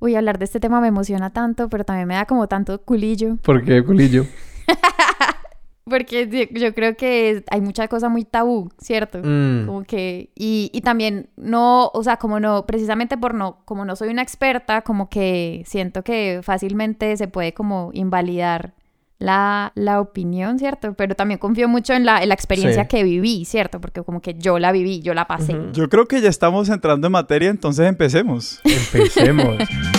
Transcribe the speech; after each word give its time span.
Uy, 0.00 0.14
hablar 0.14 0.38
de 0.38 0.44
este 0.44 0.60
tema 0.60 0.80
me 0.80 0.88
emociona 0.88 1.30
tanto, 1.30 1.68
pero 1.68 1.84
también 1.84 2.06
me 2.08 2.14
da 2.14 2.26
como 2.26 2.46
tanto 2.46 2.80
culillo. 2.82 3.36
¿Por 3.42 3.64
qué 3.64 3.84
culillo? 3.84 4.24
Porque 5.84 6.48
yo 6.52 6.74
creo 6.74 6.96
que 6.96 7.44
hay 7.50 7.60
mucha 7.60 7.88
cosa 7.88 8.08
muy 8.08 8.24
tabú, 8.24 8.70
¿cierto? 8.78 9.20
Mm. 9.24 9.66
Como 9.66 9.84
que, 9.84 10.30
y, 10.34 10.70
y 10.72 10.82
también 10.82 11.30
no, 11.36 11.90
o 11.94 12.02
sea, 12.02 12.18
como 12.18 12.40
no, 12.40 12.66
precisamente 12.66 13.16
por 13.16 13.34
no, 13.34 13.62
como 13.64 13.84
no 13.84 13.96
soy 13.96 14.10
una 14.10 14.22
experta, 14.22 14.82
como 14.82 15.08
que 15.08 15.62
siento 15.66 16.04
que 16.04 16.40
fácilmente 16.42 17.16
se 17.16 17.26
puede 17.28 17.54
como 17.54 17.90
invalidar 17.94 18.74
la, 19.18 19.72
la 19.74 20.00
opinión, 20.00 20.58
¿cierto? 20.58 20.94
Pero 20.94 21.14
también 21.16 21.38
confío 21.38 21.68
mucho 21.68 21.92
en 21.92 22.04
la, 22.04 22.22
en 22.22 22.28
la 22.28 22.34
experiencia 22.34 22.82
Sí. 22.84 22.88
que 22.88 23.02
viví, 23.02 23.44
¿cierto? 23.44 23.80
Porque 23.80 24.02
como 24.02 24.20
que 24.20 24.34
yo 24.34 24.58
la 24.58 24.70
viví, 24.72 25.00
yo 25.00 25.12
la 25.14 25.26
pasé. 25.26 25.56
Yo 25.72 25.88
creo 25.88 26.06
que 26.06 26.20
ya 26.20 26.28
estamos 26.28 26.68
entrando 26.68 27.06
en 27.08 27.12
materia, 27.12 27.50
entonces 27.50 27.86
empecemos. 27.88 28.60
Empecemos. 28.64 29.56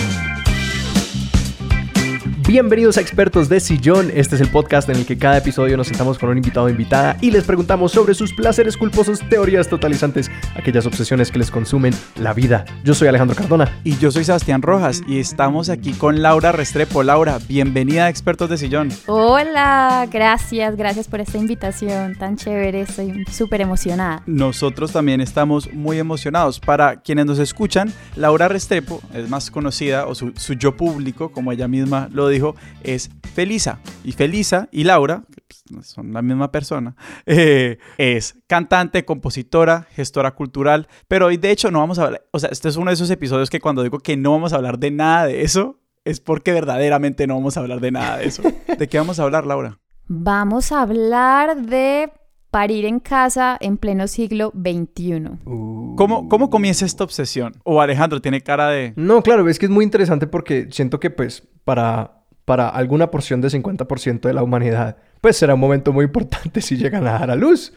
Bienvenidos 2.50 2.96
a 2.96 3.00
Expertos 3.00 3.48
de 3.48 3.60
Sillón. 3.60 4.10
Este 4.12 4.34
es 4.34 4.40
el 4.40 4.48
podcast 4.48 4.88
en 4.88 4.96
el 4.96 5.06
que 5.06 5.16
cada 5.16 5.38
episodio 5.38 5.76
nos 5.76 5.86
sentamos 5.86 6.18
con 6.18 6.30
un 6.30 6.36
invitado 6.36 6.66
o 6.66 6.68
invitada 6.68 7.16
y 7.20 7.30
les 7.30 7.44
preguntamos 7.44 7.92
sobre 7.92 8.12
sus 8.12 8.34
placeres 8.34 8.76
culposos, 8.76 9.20
teorías 9.28 9.68
totalizantes, 9.68 10.28
aquellas 10.56 10.84
obsesiones 10.84 11.30
que 11.30 11.38
les 11.38 11.48
consumen 11.48 11.94
la 12.16 12.32
vida. 12.32 12.64
Yo 12.82 12.92
soy 12.92 13.06
Alejandro 13.06 13.36
Cardona. 13.36 13.78
Y 13.84 13.98
yo 13.98 14.10
soy 14.10 14.24
Sebastián 14.24 14.62
Rojas 14.62 15.00
y 15.06 15.20
estamos 15.20 15.68
aquí 15.68 15.92
con 15.92 16.22
Laura 16.22 16.50
Restrepo. 16.50 17.04
Laura, 17.04 17.38
bienvenida 17.46 18.06
a 18.06 18.08
Expertos 18.08 18.50
de 18.50 18.58
Sillón. 18.58 18.88
Hola, 19.06 20.08
gracias, 20.10 20.74
gracias 20.74 21.06
por 21.06 21.20
esta 21.20 21.38
invitación 21.38 22.16
tan 22.16 22.36
chévere, 22.36 22.80
estoy 22.80 23.26
súper 23.30 23.60
emocionada. 23.60 24.24
Nosotros 24.26 24.90
también 24.90 25.20
estamos 25.20 25.72
muy 25.72 26.00
emocionados. 26.00 26.58
Para 26.58 26.96
quienes 26.96 27.26
nos 27.26 27.38
escuchan, 27.38 27.92
Laura 28.16 28.48
Restrepo 28.48 29.00
es 29.14 29.28
más 29.28 29.52
conocida, 29.52 30.06
o 30.06 30.16
su, 30.16 30.32
su 30.34 30.54
yo 30.54 30.76
público, 30.76 31.30
como 31.30 31.52
ella 31.52 31.68
misma 31.68 32.08
lo 32.10 32.26
dijo, 32.26 32.39
es 32.82 33.10
Felisa. 33.34 33.80
Y 34.04 34.12
Felisa 34.12 34.68
y 34.72 34.84
Laura, 34.84 35.24
que 35.32 35.42
pues, 35.48 35.86
son 35.86 36.12
la 36.12 36.22
misma 36.22 36.50
persona, 36.50 36.96
eh, 37.26 37.78
es 37.98 38.36
cantante, 38.46 39.04
compositora, 39.04 39.86
gestora 39.94 40.34
cultural. 40.34 40.88
Pero 41.08 41.26
hoy, 41.26 41.36
de 41.36 41.50
hecho, 41.50 41.70
no 41.70 41.80
vamos 41.80 41.98
a 41.98 42.04
hablar. 42.04 42.26
O 42.32 42.38
sea, 42.38 42.50
este 42.50 42.68
es 42.68 42.76
uno 42.76 42.90
de 42.90 42.94
esos 42.94 43.10
episodios 43.10 43.50
que 43.50 43.60
cuando 43.60 43.82
digo 43.82 43.98
que 43.98 44.16
no 44.16 44.32
vamos 44.32 44.52
a 44.52 44.56
hablar 44.56 44.78
de 44.78 44.90
nada 44.90 45.26
de 45.26 45.42
eso, 45.42 45.80
es 46.04 46.20
porque 46.20 46.52
verdaderamente 46.52 47.26
no 47.26 47.34
vamos 47.34 47.56
a 47.56 47.60
hablar 47.60 47.80
de 47.80 47.90
nada 47.90 48.18
de 48.18 48.26
eso. 48.26 48.42
¿De 48.78 48.88
qué 48.88 48.98
vamos 48.98 49.18
a 49.20 49.24
hablar, 49.24 49.46
Laura? 49.46 49.78
Vamos 50.06 50.72
a 50.72 50.82
hablar 50.82 51.62
de 51.62 52.10
parir 52.50 52.84
en 52.84 52.98
casa 52.98 53.56
en 53.60 53.76
pleno 53.76 54.08
siglo 54.08 54.52
XXI. 54.54 55.22
¿Cómo, 55.44 56.28
¿Cómo 56.28 56.50
comienza 56.50 56.84
esta 56.84 57.04
obsesión? 57.04 57.54
O 57.64 57.80
Alejandro 57.80 58.20
tiene 58.20 58.40
cara 58.40 58.68
de... 58.68 58.92
No, 58.96 59.22
claro, 59.22 59.48
es 59.48 59.58
que 59.58 59.66
es 59.66 59.70
muy 59.70 59.84
interesante 59.84 60.26
porque 60.26 60.68
siento 60.70 60.98
que 60.98 61.10
pues 61.10 61.46
para, 61.64 62.19
para 62.50 62.68
alguna 62.68 63.12
porción 63.12 63.40
de 63.40 63.46
50% 63.46 64.22
de 64.22 64.34
la 64.34 64.42
humanidad, 64.42 64.96
pues 65.20 65.36
será 65.36 65.54
un 65.54 65.60
momento 65.60 65.92
muy 65.92 66.06
importante 66.06 66.60
si 66.60 66.76
llegan 66.76 67.06
a 67.06 67.12
dar 67.12 67.30
a 67.30 67.36
luz. 67.36 67.72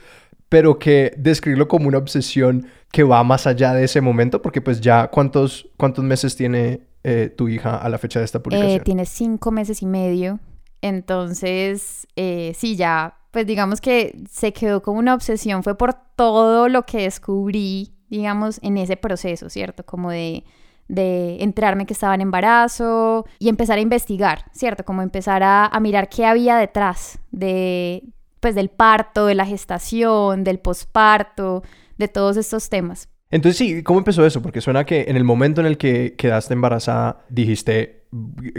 Pero 0.50 0.80
que 0.80 1.14
describirlo 1.16 1.68
como 1.68 1.88
una 1.88 2.00
obsesión 2.00 2.66
que 2.92 3.04
va 3.04 3.24
más 3.24 3.46
allá 3.46 3.76
de 3.76 3.84
ese 3.84 4.02
momento, 4.02 4.42
porque 4.42 4.62
pues 4.62 4.82
ya 4.82 5.10
cuántos, 5.10 5.70
cuántos 5.78 6.04
meses 6.04 6.36
tiene 6.36 6.88
eh, 7.04 7.32
tu 7.38 7.50
hija 7.50 7.78
a 7.78 7.88
la 7.88 8.00
fecha 8.00 8.18
de 8.18 8.26
esta 8.26 8.40
Eh, 8.40 8.42
publicación. 8.42 8.84
tiene 8.84 9.06
cinco 9.06 9.52
meses 9.52 9.84
y 9.84 9.86
medio. 9.86 10.40
Entonces, 10.82 12.08
eh, 12.16 12.54
sí, 12.58 12.76
ya, 12.76 13.16
pues 13.30 13.46
digamos 13.46 13.80
que 13.80 14.24
se 14.28 14.54
quedó 14.54 14.82
como 14.82 14.98
una 14.98 15.14
obsesión. 15.14 15.62
Fue 15.62 15.78
por 15.78 15.94
todo 16.16 16.68
lo 16.68 16.88
que 16.88 17.04
descubrí, 17.04 17.94
digamos, 18.10 18.60
en 18.64 18.78
ese 18.78 18.98
proceso, 18.98 19.52
¿cierto? 19.52 19.86
Como 19.86 20.10
de, 20.10 20.44
de 20.88 21.42
enterarme 21.42 21.86
que 21.86 21.94
estaba 21.94 22.16
en 22.16 22.22
embarazo 22.22 23.26
y 23.40 23.50
empezar 23.50 23.78
a 23.78 23.82
investigar, 23.82 24.46
¿cierto? 24.52 24.84
Como 24.84 25.02
empezar 25.02 25.44
a, 25.44 25.66
a 25.66 25.80
mirar 25.80 26.10
qué 26.10 26.26
había 26.26 26.58
detrás 26.58 27.20
de, 27.32 28.04
pues, 28.40 28.56
del 28.56 28.70
parto, 28.70 29.26
de 29.26 29.36
la 29.36 29.46
gestación, 29.46 30.44
del 30.44 30.60
posparto, 30.60 31.64
de 31.98 32.08
todos 32.08 32.38
estos 32.38 32.70
temas. 32.70 33.10
Entonces 33.34 33.58
sí, 33.58 33.82
¿cómo 33.82 33.98
empezó 33.98 34.24
eso? 34.28 34.44
Porque 34.44 34.62
suena 34.62 34.86
que 34.86 35.06
en 35.08 35.18
el 35.18 35.24
momento 35.24 35.60
en 35.60 35.66
el 35.66 35.80
que 35.80 36.14
quedaste 36.16 36.54
embarazada 36.54 37.26
dijiste, 37.30 38.04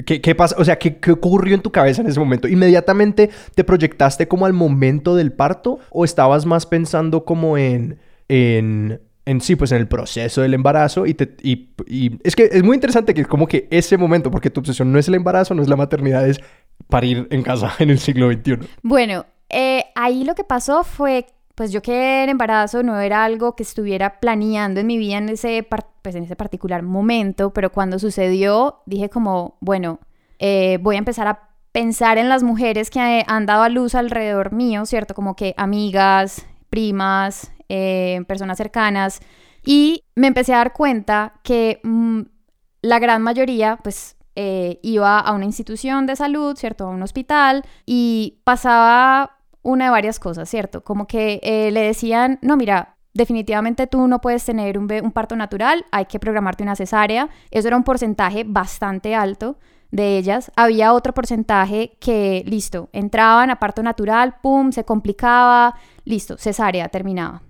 ¿qué, 0.05 0.21
qué 0.21 0.35
pasa? 0.35 0.57
O 0.59 0.65
sea, 0.65 0.81
¿qué, 0.81 0.97
¿qué 0.99 1.13
ocurrió 1.13 1.55
en 1.55 1.63
tu 1.63 1.71
cabeza 1.71 2.03
en 2.03 2.09
ese 2.09 2.19
momento? 2.19 2.49
¿Inmediatamente 2.49 3.31
te 3.55 3.63
proyectaste 3.63 4.27
como 4.27 4.47
al 4.47 4.53
momento 4.53 5.15
del 5.15 5.33
parto 5.33 5.79
o 5.91 6.05
estabas 6.05 6.45
más 6.45 6.67
pensando 6.67 7.25
como 7.25 7.57
en, 7.57 8.01
en, 8.29 9.01
en 9.27 9.41
sí, 9.41 9.57
pues 9.57 9.73
en 9.73 9.79
el 9.79 9.89
proceso 9.89 10.43
del 10.43 10.55
embarazo? 10.55 11.07
Y, 11.07 11.15
te, 11.15 11.37
y, 11.43 11.71
y 11.87 12.19
es 12.23 12.37
que 12.37 12.49
es 12.53 12.63
muy 12.63 12.75
interesante 12.75 13.15
que 13.15 13.25
como 13.25 13.47
que 13.47 13.69
ese 13.71 13.97
momento, 13.97 14.31
porque 14.31 14.51
tu 14.51 14.61
obsesión 14.61 14.93
no 14.93 14.99
es 14.99 15.09
el 15.09 15.15
embarazo, 15.15 15.55
no 15.55 15.63
es 15.63 15.69
la 15.69 15.77
maternidad, 15.77 16.29
es 16.29 16.41
parir 16.89 17.27
en 17.31 17.43
casa 17.43 17.73
en 17.79 17.91
el 17.91 17.99
siglo 17.99 18.31
XXI. 18.31 18.59
Bueno, 18.83 19.27
eh, 19.49 19.85
ahí 19.95 20.25
lo 20.25 20.35
que 20.35 20.45
pasó 20.45 20.85
fue, 20.85 21.27
pues 21.55 21.73
yo 21.73 21.83
que 21.83 22.25
el 22.25 22.31
embarazo 22.31 22.83
no 22.83 22.99
era 23.01 23.25
algo 23.25 23.57
que 23.57 23.63
estuviera 23.63 24.21
planeando 24.21 24.81
en 24.81 24.87
mi 24.87 24.99
vida 24.99 25.19
en 25.19 25.29
ese, 25.29 25.67
pues 26.03 26.15
en 26.15 26.25
ese 26.25 26.37
particular 26.37 26.83
momento, 26.83 27.53
pero 27.53 27.71
cuando 27.71 27.99
sucedió 27.99 28.83
dije 28.87 29.09
como, 29.09 29.57
bueno, 29.61 30.01
eh, 30.39 30.79
voy 30.83 30.97
a 30.97 30.99
empezar 30.99 31.27
a 31.29 31.49
pensar 31.73 32.19
en 32.19 32.29
las 32.29 32.43
mujeres 32.43 32.91
que 32.91 33.25
han 33.27 33.47
dado 33.47 33.63
a 33.63 33.69
luz 33.69 33.95
alrededor 33.95 34.53
mío, 34.53 34.87
¿cierto? 34.87 35.15
Como 35.15 35.35
que 35.35 35.55
amigas, 35.57 36.47
primas, 36.71 37.53
eh, 37.69 38.23
personas 38.27 38.57
cercanas, 38.59 39.21
y 39.65 40.05
me 40.15 40.27
empecé 40.27 40.55
a 40.55 40.59
dar 40.59 40.73
cuenta 40.73 41.35
que 41.43 41.81
mm, 41.83 42.21
la 42.83 42.99
gran 42.99 43.23
mayoría, 43.23 43.79
pues, 43.83 44.17
eh, 44.37 44.81
iba 44.83 45.21
a 45.21 45.33
una 45.33 45.45
institución 45.45 46.07
de 46.07 46.17
salud, 46.17 46.57
¿cierto? 46.57 46.87
A 46.87 46.91
un 46.91 47.03
hospital 47.03 47.65
y 47.87 48.41
pasaba 48.45 49.39
una 49.63 49.87
de 49.87 49.91
varias 49.93 50.19
cosas, 50.19 50.49
¿cierto? 50.49 50.83
Como 50.83 51.07
que 51.07 51.41
eh, 51.43 51.71
le 51.71 51.81
decían, 51.83 52.39
no, 52.43 52.57
mira, 52.57 52.97
definitivamente 53.15 53.87
tú 53.87 54.07
no 54.09 54.21
puedes 54.21 54.45
tener 54.45 54.77
un, 54.77 54.93
un 54.93 55.13
parto 55.13 55.37
natural, 55.37 55.87
hay 55.93 56.07
que 56.07 56.19
programarte 56.19 56.65
una 56.65 56.77
cesárea. 56.77 57.29
Eso 57.51 57.69
era 57.69 57.77
un 57.77 57.85
porcentaje 57.85 58.45
bastante 58.45 59.15
alto 59.15 59.57
de 59.93 60.19
ellas. 60.19 60.51
Había 60.57 60.93
otro 60.93 61.15
porcentaje 61.15 61.97
que, 62.01 62.43
listo, 62.47 62.89
entraban 62.93 63.51
a 63.51 63.61
parto 63.61 63.83
natural, 63.85 64.37
pum, 64.43 64.73
se 64.73 64.85
complicaba, 64.85 65.77
listo, 66.05 66.37
cesárea, 66.37 66.89
terminaba. 66.89 67.44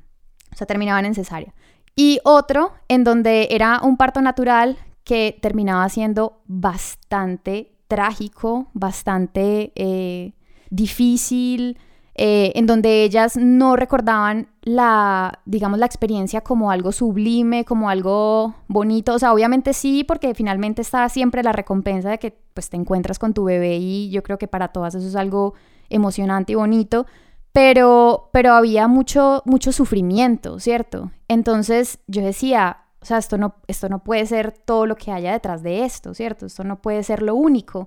O 0.55 0.57
sea, 0.57 0.67
terminaban 0.67 1.05
en 1.05 1.15
cesárea. 1.15 1.53
Y 1.97 2.21
otro 2.25 2.73
en 2.89 3.05
donde 3.05 3.49
era 3.51 3.81
un 3.83 3.97
parto 3.97 4.23
natural 4.23 4.79
que 5.05 5.39
terminaba 5.43 5.89
siendo 5.89 6.41
bastante 6.47 7.73
trágico, 7.89 8.69
bastante 8.73 9.73
eh, 9.75 10.33
difícil, 10.71 11.79
eh, 12.17 12.53
en 12.55 12.67
donde 12.67 13.03
ellas 13.03 13.37
no 13.37 13.75
recordaban 13.75 14.49
la, 14.63 15.41
digamos, 15.47 15.81
la 15.81 15.87
experiencia 15.87 16.43
como 16.43 16.71
algo 16.71 16.93
sublime, 16.93 17.65
como 17.65 17.91
algo 17.91 18.55
bonito. 18.69 19.15
O 19.15 19.19
sea, 19.19 19.33
obviamente 19.33 19.73
sí, 19.73 20.05
porque 20.05 20.35
finalmente 20.35 20.81
está 20.81 21.09
siempre 21.09 21.43
la 21.43 21.53
recompensa 21.53 22.11
de 22.11 22.19
que 22.19 22.39
pues 22.55 22.71
te 22.71 22.77
encuentras 22.77 23.19
con 23.19 23.35
tu 23.35 23.45
bebé 23.45 23.79
y 23.79 24.11
yo 24.11 24.23
creo 24.23 24.39
que 24.39 24.47
para 24.47 24.69
todas 24.69 24.95
eso 24.95 25.07
es 25.07 25.17
algo 25.17 25.55
emocionante 25.91 26.53
y 26.53 26.55
bonito. 26.55 27.07
Pero, 27.55 28.31
pero 28.33 28.53
había 28.53 28.89
mucho, 28.89 29.41
mucho 29.45 29.71
sufrimiento, 29.71 30.59
¿cierto? 30.59 31.13
Entonces 31.29 32.01
yo 32.09 32.21
decía, 32.21 32.79
o 33.01 33.05
sea, 33.07 33.19
esto 33.19 33.39
no, 33.39 33.55
esto 33.69 33.89
no 33.89 34.03
puede 34.03 34.27
ser 34.27 34.51
todo 34.51 34.87
lo 34.87 34.97
que 34.97 35.13
haya 35.13 35.31
detrás 35.31 35.63
de 35.63 35.85
esto, 35.85 36.15
¿cierto? 36.15 36.47
Esto 36.47 36.65
no 36.65 36.83
puede 36.83 37.05
ser 37.05 37.23
lo 37.23 37.37
único. 37.37 37.87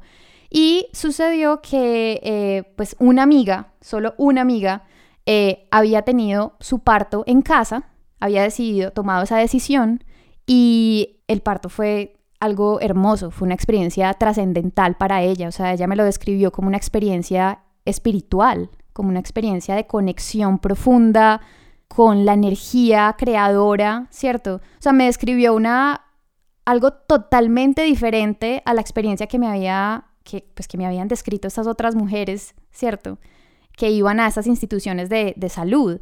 Y 0.49 0.87
sucedió 0.93 1.61
que, 1.61 2.21
eh, 2.23 2.73
pues, 2.77 2.95
una 2.99 3.23
amiga, 3.23 3.73
solo 3.81 4.13
una 4.17 4.39
amiga, 4.39 4.85
eh, 5.25 5.67
había 5.69 6.03
tenido 6.03 6.55
su 6.61 6.79
parto 6.79 7.25
en 7.27 7.41
casa, 7.41 7.89
había 8.21 8.43
decidido, 8.43 8.91
tomado 8.91 9.23
esa 9.23 9.35
decisión 9.35 10.01
y 10.45 11.19
el 11.27 11.41
parto 11.41 11.67
fue 11.67 12.15
algo 12.39 12.79
hermoso, 12.79 13.31
fue 13.31 13.47
una 13.47 13.55
experiencia 13.55 14.13
trascendental 14.13 14.95
para 14.95 15.23
ella, 15.23 15.49
o 15.49 15.51
sea, 15.51 15.73
ella 15.73 15.87
me 15.87 15.97
lo 15.97 16.05
describió 16.05 16.53
como 16.53 16.69
una 16.69 16.77
experiencia 16.77 17.63
espiritual, 17.83 18.69
como 18.97 19.09
una 19.09 19.19
experiencia 19.19 19.75
de 19.75 19.85
conexión 19.85 20.57
profunda 20.57 21.39
con 21.87 22.25
la 22.25 22.33
energía 22.33 23.15
creadora, 23.15 24.07
¿cierto? 24.09 24.55
O 24.55 24.81
sea, 24.81 24.91
me 24.91 25.05
describió 25.05 25.53
una 25.53 26.01
algo 26.65 26.91
totalmente 26.93 27.83
diferente 27.83 28.63
a 28.65 28.73
la 28.73 28.81
experiencia 28.81 29.27
que 29.27 29.37
me 29.37 29.47
había 29.47 30.05
que 30.23 30.49
pues 30.55 30.67
que 30.67 30.79
me 30.79 30.87
habían 30.87 31.07
descrito 31.07 31.47
estas 31.47 31.67
otras 31.67 31.93
mujeres, 31.93 32.55
¿cierto? 32.71 33.19
Que 33.77 33.91
iban 33.91 34.19
a 34.19 34.27
esas 34.27 34.47
instituciones 34.47 35.09
de, 35.09 35.35
de 35.37 35.49
salud. 35.49 36.01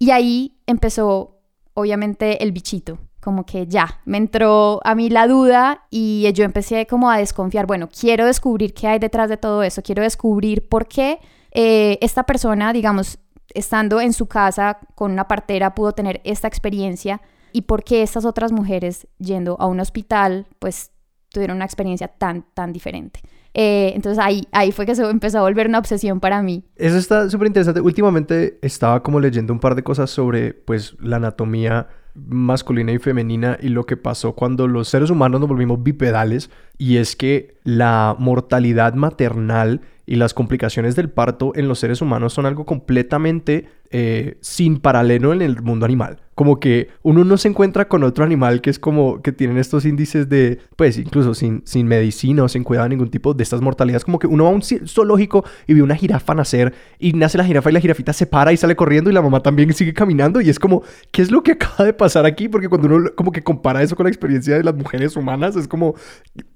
Y 0.00 0.10
ahí 0.10 0.58
empezó, 0.66 1.38
obviamente, 1.74 2.42
el 2.42 2.50
bichito, 2.50 2.98
como 3.20 3.46
que 3.46 3.68
ya, 3.68 4.00
me 4.04 4.18
entró 4.18 4.80
a 4.82 4.96
mí 4.96 5.10
la 5.10 5.28
duda 5.28 5.86
y 5.90 6.28
yo 6.34 6.44
empecé 6.44 6.88
como 6.88 7.08
a 7.08 7.18
desconfiar, 7.18 7.66
bueno, 7.66 7.88
quiero 7.88 8.26
descubrir 8.26 8.74
qué 8.74 8.88
hay 8.88 8.98
detrás 8.98 9.28
de 9.30 9.36
todo 9.36 9.62
eso, 9.62 9.80
quiero 9.80 10.02
descubrir 10.02 10.68
por 10.68 10.88
qué 10.88 11.20
eh, 11.52 11.98
esta 12.00 12.24
persona, 12.24 12.72
digamos, 12.72 13.18
estando 13.54 14.00
en 14.00 14.12
su 14.12 14.26
casa 14.26 14.78
con 14.94 15.12
una 15.12 15.28
partera 15.28 15.74
pudo 15.74 15.92
tener 15.92 16.20
esta 16.24 16.48
experiencia 16.48 17.20
y 17.52 17.62
por 17.62 17.84
qué 17.84 18.02
estas 18.02 18.24
otras 18.24 18.50
mujeres 18.50 19.06
yendo 19.18 19.56
a 19.60 19.66
un 19.66 19.80
hospital, 19.80 20.46
pues 20.58 20.90
tuvieron 21.28 21.56
una 21.56 21.64
experiencia 21.64 22.08
tan, 22.08 22.44
tan 22.54 22.72
diferente. 22.72 23.20
Eh, 23.54 23.92
entonces 23.94 24.22
ahí, 24.22 24.48
ahí 24.52 24.72
fue 24.72 24.86
que 24.86 24.94
se 24.94 25.02
empezó 25.02 25.38
a 25.38 25.42
volver 25.42 25.68
una 25.68 25.78
obsesión 25.78 26.20
para 26.20 26.42
mí. 26.42 26.64
Eso 26.76 26.96
está 26.96 27.28
súper 27.28 27.48
interesante. 27.48 27.80
Últimamente 27.80 28.58
estaba 28.62 29.02
como 29.02 29.20
leyendo 29.20 29.52
un 29.52 29.60
par 29.60 29.74
de 29.74 29.82
cosas 29.82 30.10
sobre 30.10 30.54
pues 30.54 30.96
la 31.00 31.16
anatomía 31.16 31.88
masculina 32.14 32.92
y 32.92 32.98
femenina 32.98 33.58
y 33.60 33.68
lo 33.68 33.84
que 33.84 33.96
pasó 33.96 34.34
cuando 34.34 34.68
los 34.68 34.88
seres 34.88 35.10
humanos 35.10 35.40
nos 35.40 35.48
volvimos 35.48 35.82
bipedales 35.82 36.50
y 36.76 36.98
es 36.98 37.16
que 37.16 37.58
la 37.64 38.16
mortalidad 38.18 38.94
maternal 38.94 39.80
y 40.12 40.16
las 40.16 40.34
complicaciones 40.34 40.94
del 40.94 41.08
parto 41.08 41.52
en 41.54 41.68
los 41.68 41.78
seres 41.78 42.02
humanos 42.02 42.34
son 42.34 42.44
algo 42.44 42.66
completamente 42.66 43.70
eh, 43.90 44.36
sin 44.42 44.78
paralelo 44.78 45.32
en 45.32 45.40
el 45.40 45.62
mundo 45.62 45.86
animal. 45.86 46.20
Como 46.34 46.60
que 46.60 46.88
uno 47.00 47.24
no 47.24 47.38
se 47.38 47.48
encuentra 47.48 47.88
con 47.88 48.02
otro 48.02 48.22
animal 48.22 48.60
que 48.60 48.68
es 48.68 48.78
como 48.78 49.22
que 49.22 49.32
tienen 49.32 49.56
estos 49.56 49.86
índices 49.86 50.28
de, 50.28 50.58
pues 50.76 50.98
incluso 50.98 51.32
sin, 51.32 51.62
sin 51.64 51.86
medicina 51.86 52.42
o 52.42 52.48
sin 52.50 52.62
cuidado 52.62 52.84
de 52.84 52.90
ningún 52.90 53.08
tipo 53.08 53.32
de 53.32 53.42
estas 53.42 53.62
mortalidades. 53.62 54.04
Como 54.04 54.18
que 54.18 54.26
uno 54.26 54.44
va 54.44 54.50
a 54.50 54.52
un 54.52 54.60
zoológico 54.60 55.46
y 55.66 55.72
ve 55.72 55.80
una 55.80 55.96
jirafa 55.96 56.34
nacer 56.34 56.74
y 56.98 57.14
nace 57.14 57.38
la 57.38 57.46
jirafa 57.46 57.70
y 57.70 57.72
la 57.72 57.80
jirafita 57.80 58.12
se 58.12 58.26
para 58.26 58.52
y 58.52 58.58
sale 58.58 58.76
corriendo 58.76 59.08
y 59.08 59.14
la 59.14 59.22
mamá 59.22 59.40
también 59.40 59.72
sigue 59.72 59.94
caminando 59.94 60.42
y 60.42 60.50
es 60.50 60.58
como, 60.58 60.82
¿qué 61.10 61.22
es 61.22 61.30
lo 61.30 61.42
que 61.42 61.52
acaba 61.52 61.86
de 61.86 61.94
pasar 61.94 62.26
aquí? 62.26 62.50
Porque 62.50 62.68
cuando 62.68 62.88
uno 62.88 63.10
como 63.16 63.32
que 63.32 63.42
compara 63.42 63.82
eso 63.82 63.96
con 63.96 64.04
la 64.04 64.10
experiencia 64.10 64.58
de 64.58 64.62
las 64.62 64.74
mujeres 64.74 65.16
humanas, 65.16 65.56
es 65.56 65.66
como, 65.66 65.94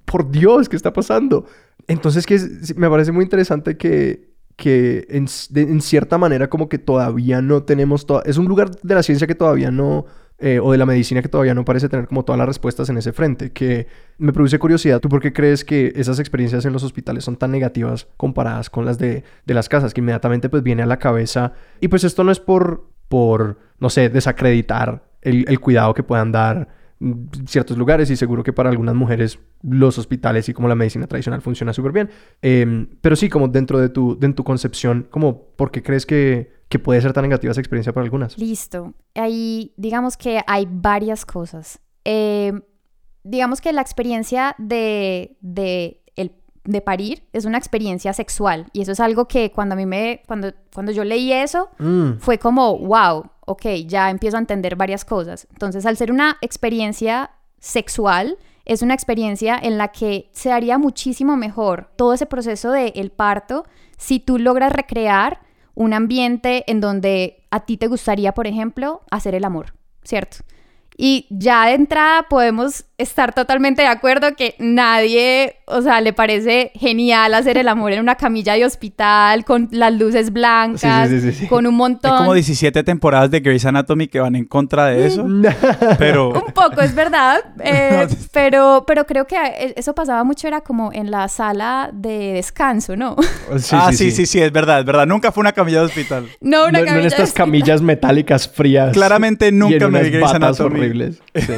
por 0.04 0.30
Dios, 0.30 0.68
¿qué 0.68 0.76
está 0.76 0.92
pasando? 0.92 1.46
Entonces, 1.88 2.26
que 2.26 2.40
me 2.76 2.88
parece 2.90 3.12
muy 3.12 3.24
interesante 3.24 3.76
que, 3.76 4.30
que 4.56 5.06
en, 5.10 5.28
cierta 5.80 6.18
manera 6.18 6.48
como 6.48 6.68
que 6.68 6.78
todavía 6.78 7.42
no 7.42 7.62
tenemos... 7.62 8.06
es 8.24 8.38
un 8.38 8.46
lugar 8.46 8.70
de 8.82 8.94
la 8.94 9.02
ciencia 9.02 9.26
que 9.26 9.34
todavía 9.34 9.70
no... 9.70 10.06
Eh, 10.38 10.60
o 10.60 10.70
de 10.70 10.76
la 10.76 10.84
medicina 10.84 11.22
que 11.22 11.30
todavía 11.30 11.54
no 11.54 11.64
parece 11.64 11.88
tener 11.88 12.06
como 12.06 12.22
todas 12.22 12.36
las 12.38 12.46
respuestas 12.46 12.90
en 12.90 12.98
ese 12.98 13.14
frente, 13.14 13.52
que 13.52 13.86
me 14.18 14.34
produce 14.34 14.58
curiosidad. 14.58 15.00
¿Tú 15.00 15.08
por 15.08 15.22
qué 15.22 15.32
crees 15.32 15.64
que 15.64 15.94
esas 15.96 16.18
experiencias 16.18 16.66
en 16.66 16.74
los 16.74 16.82
hospitales 16.82 17.24
son 17.24 17.36
tan 17.36 17.50
negativas 17.50 18.06
comparadas 18.18 18.68
con 18.68 18.84
las 18.84 18.98
de, 18.98 19.24
de 19.46 19.54
las 19.54 19.70
casas? 19.70 19.94
Que 19.94 20.02
inmediatamente 20.02 20.50
pues 20.50 20.62
viene 20.62 20.82
a 20.82 20.86
la 20.86 20.98
cabeza. 20.98 21.54
Y 21.80 21.88
pues 21.88 22.04
esto 22.04 22.22
no 22.22 22.30
es 22.30 22.38
por, 22.38 22.86
por 23.08 23.58
no 23.78 23.88
sé, 23.88 24.10
desacreditar 24.10 25.08
el, 25.22 25.46
el 25.48 25.58
cuidado 25.58 25.94
que 25.94 26.02
puedan 26.02 26.32
dar 26.32 26.68
ciertos 27.46 27.76
lugares 27.76 28.10
y 28.10 28.16
seguro 28.16 28.43
que 28.43 28.52
para 28.52 28.70
algunas 28.70 28.94
mujeres 28.94 29.38
los 29.62 29.98
hospitales 29.98 30.48
y 30.48 30.54
como 30.54 30.69
la 30.69 30.75
medicina 30.75 31.06
tradicional 31.06 31.43
funciona 31.43 31.72
súper 31.72 31.93
bien. 31.93 32.10
Em, 32.40 32.88
pero 33.00 33.16
sí, 33.16 33.28
como 33.28 33.48
dentro 33.48 33.78
de 33.78 33.88
tu, 33.88 34.19
de 34.19 34.32
tu 34.32 34.44
concepción, 34.44 35.06
como 35.10 35.48
¿por 35.56 35.70
qué 35.70 35.82
crees 35.82 36.06
que, 36.06 36.52
que 36.69 36.78
puede 36.78 37.00
ser 37.00 37.12
tan 37.12 37.25
negativa 37.25 37.50
esa 37.50 37.60
experiencia 37.60 37.93
para 37.93 38.04
algunas? 38.04 38.38
Listo. 38.38 38.94
Ahí 39.14 39.75
digamos 39.76 40.16
que 40.16 40.40
hay 40.46 40.66
varias 40.70 41.26
cosas. 41.26 41.81
Em, 42.04 42.62
digamos 43.25 43.60
que 43.60 43.72
la 43.72 43.82
experiencia 43.82 44.54
de, 44.58 45.37
de, 45.40 46.02
de 46.66 46.80
parir 46.80 47.22
es 47.32 47.44
una 47.44 47.58
experiencia 47.58 48.12
sexual 48.12 48.66
y 48.72 48.82
eso 48.82 48.92
es 48.92 49.00
algo 49.00 49.26
que 49.26 49.52
cuando 49.52 49.74
a 49.74 49.76
mí 49.76 49.86
me, 49.86 50.22
cuando, 50.26 50.52
cuando 50.74 50.92
yo 50.92 51.04
leí 51.04 51.32
eso, 51.32 51.70
mm. 51.78 52.18
fue 52.18 52.38
como, 52.38 52.78
wow, 52.78 53.30
ok, 53.46 53.66
ya 53.86 54.10
empiezo 54.10 54.36
a 54.36 54.40
entender 54.40 54.76
varias 54.76 55.04
cosas. 55.04 55.46
Entonces, 55.52 55.86
al 55.86 55.96
ser 55.96 56.12
una 56.12 56.36
experiencia 56.40 57.30
sexual, 57.58 58.36
es 58.64 58.82
una 58.82 58.94
experiencia 58.94 59.58
en 59.60 59.78
la 59.78 59.88
que 59.88 60.28
se 60.32 60.52
haría 60.52 60.76
muchísimo 60.76 61.36
mejor 61.36 61.88
todo 61.96 62.12
ese 62.12 62.26
proceso 62.26 62.72
del 62.72 62.92
el 62.96 63.10
parto 63.10 63.64
si 63.96 64.18
tú 64.20 64.38
logras 64.38 64.72
recrear 64.72 65.40
un 65.74 65.94
ambiente 65.94 66.64
en 66.66 66.80
donde 66.80 67.44
a 67.50 67.60
ti 67.60 67.76
te 67.76 67.86
gustaría, 67.86 68.32
por 68.32 68.46
ejemplo, 68.46 69.02
hacer 69.10 69.34
el 69.34 69.44
amor, 69.44 69.74
¿cierto? 70.02 70.38
Y 70.98 71.26
ya 71.31 71.66
de 71.66 71.75
entrada 71.75 72.26
podemos 72.28 72.87
estar 72.98 73.34
totalmente 73.34 73.82
de 73.82 73.88
acuerdo 73.88 74.34
que 74.34 74.54
nadie, 74.58 75.56
o 75.66 75.82
sea, 75.82 76.00
le 76.00 76.14
parece 76.14 76.72
genial 76.75 77.34
hacer 77.34 77.58
el 77.58 77.69
amor 77.69 77.93
en 77.93 78.00
una 78.00 78.14
camilla 78.14 78.54
de 78.54 78.64
hospital 78.64 79.44
con 79.44 79.69
las 79.70 79.93
luces 79.93 80.32
blancas, 80.32 81.10
con 81.48 81.66
un 81.66 81.75
montón. 81.75 82.12
Hay 82.12 82.19
como 82.19 82.32
17 82.32 82.82
temporadas 82.84 83.31
de 83.31 83.40
Grey's 83.40 83.66
Anatomy 83.66 84.08
que 84.08 84.20
van 84.20 84.34
en 84.34 84.46
contra 84.46 84.87
de 84.87 85.06
eso. 85.06 85.26
pero 85.98 86.31
un 86.46 86.52
poco 86.52 86.81
es 86.81 86.94
verdad, 86.94 87.40
eh, 87.62 88.08
pero 88.32 88.84
pero 88.87 89.04
creo 89.04 89.26
que 89.26 89.37
e, 89.37 89.75
eso 89.76 89.94
pasaba 89.94 90.25
mucho 90.25 90.49
era 90.49 90.62
como 90.62 90.90
en 90.92 91.10
la 91.10 91.28
sala 91.28 91.90
de 91.92 92.32
descanso, 92.34 92.96
¿no? 92.96 93.16
ah, 93.72 93.92
sí, 93.92 94.10
sí, 94.10 94.25
sí, 94.25 94.40
es 94.40 94.52
verdad, 94.52 94.81
es 94.81 94.87
verdad. 94.87 95.06
Nunca 95.06 95.32
fue 95.32 95.42
una 95.42 95.52
camilla 95.52 95.81
de 95.81 95.87
hospital. 95.87 96.26
No, 96.40 96.64
una 96.64 96.78
camilla. 96.78 96.92
No 96.94 97.00
en 97.00 97.06
estas 97.06 97.32
camillas 97.32 97.82
metálicas 97.82 98.49
frías. 98.49 98.94
Claramente 98.94 99.52
nunca 99.52 99.88
me 99.88 100.02
vi 100.02 100.10
Grey's 100.10 100.32
Anatomy. 100.32 100.85
Horribles. 100.86 101.22
Sí. 101.34 101.54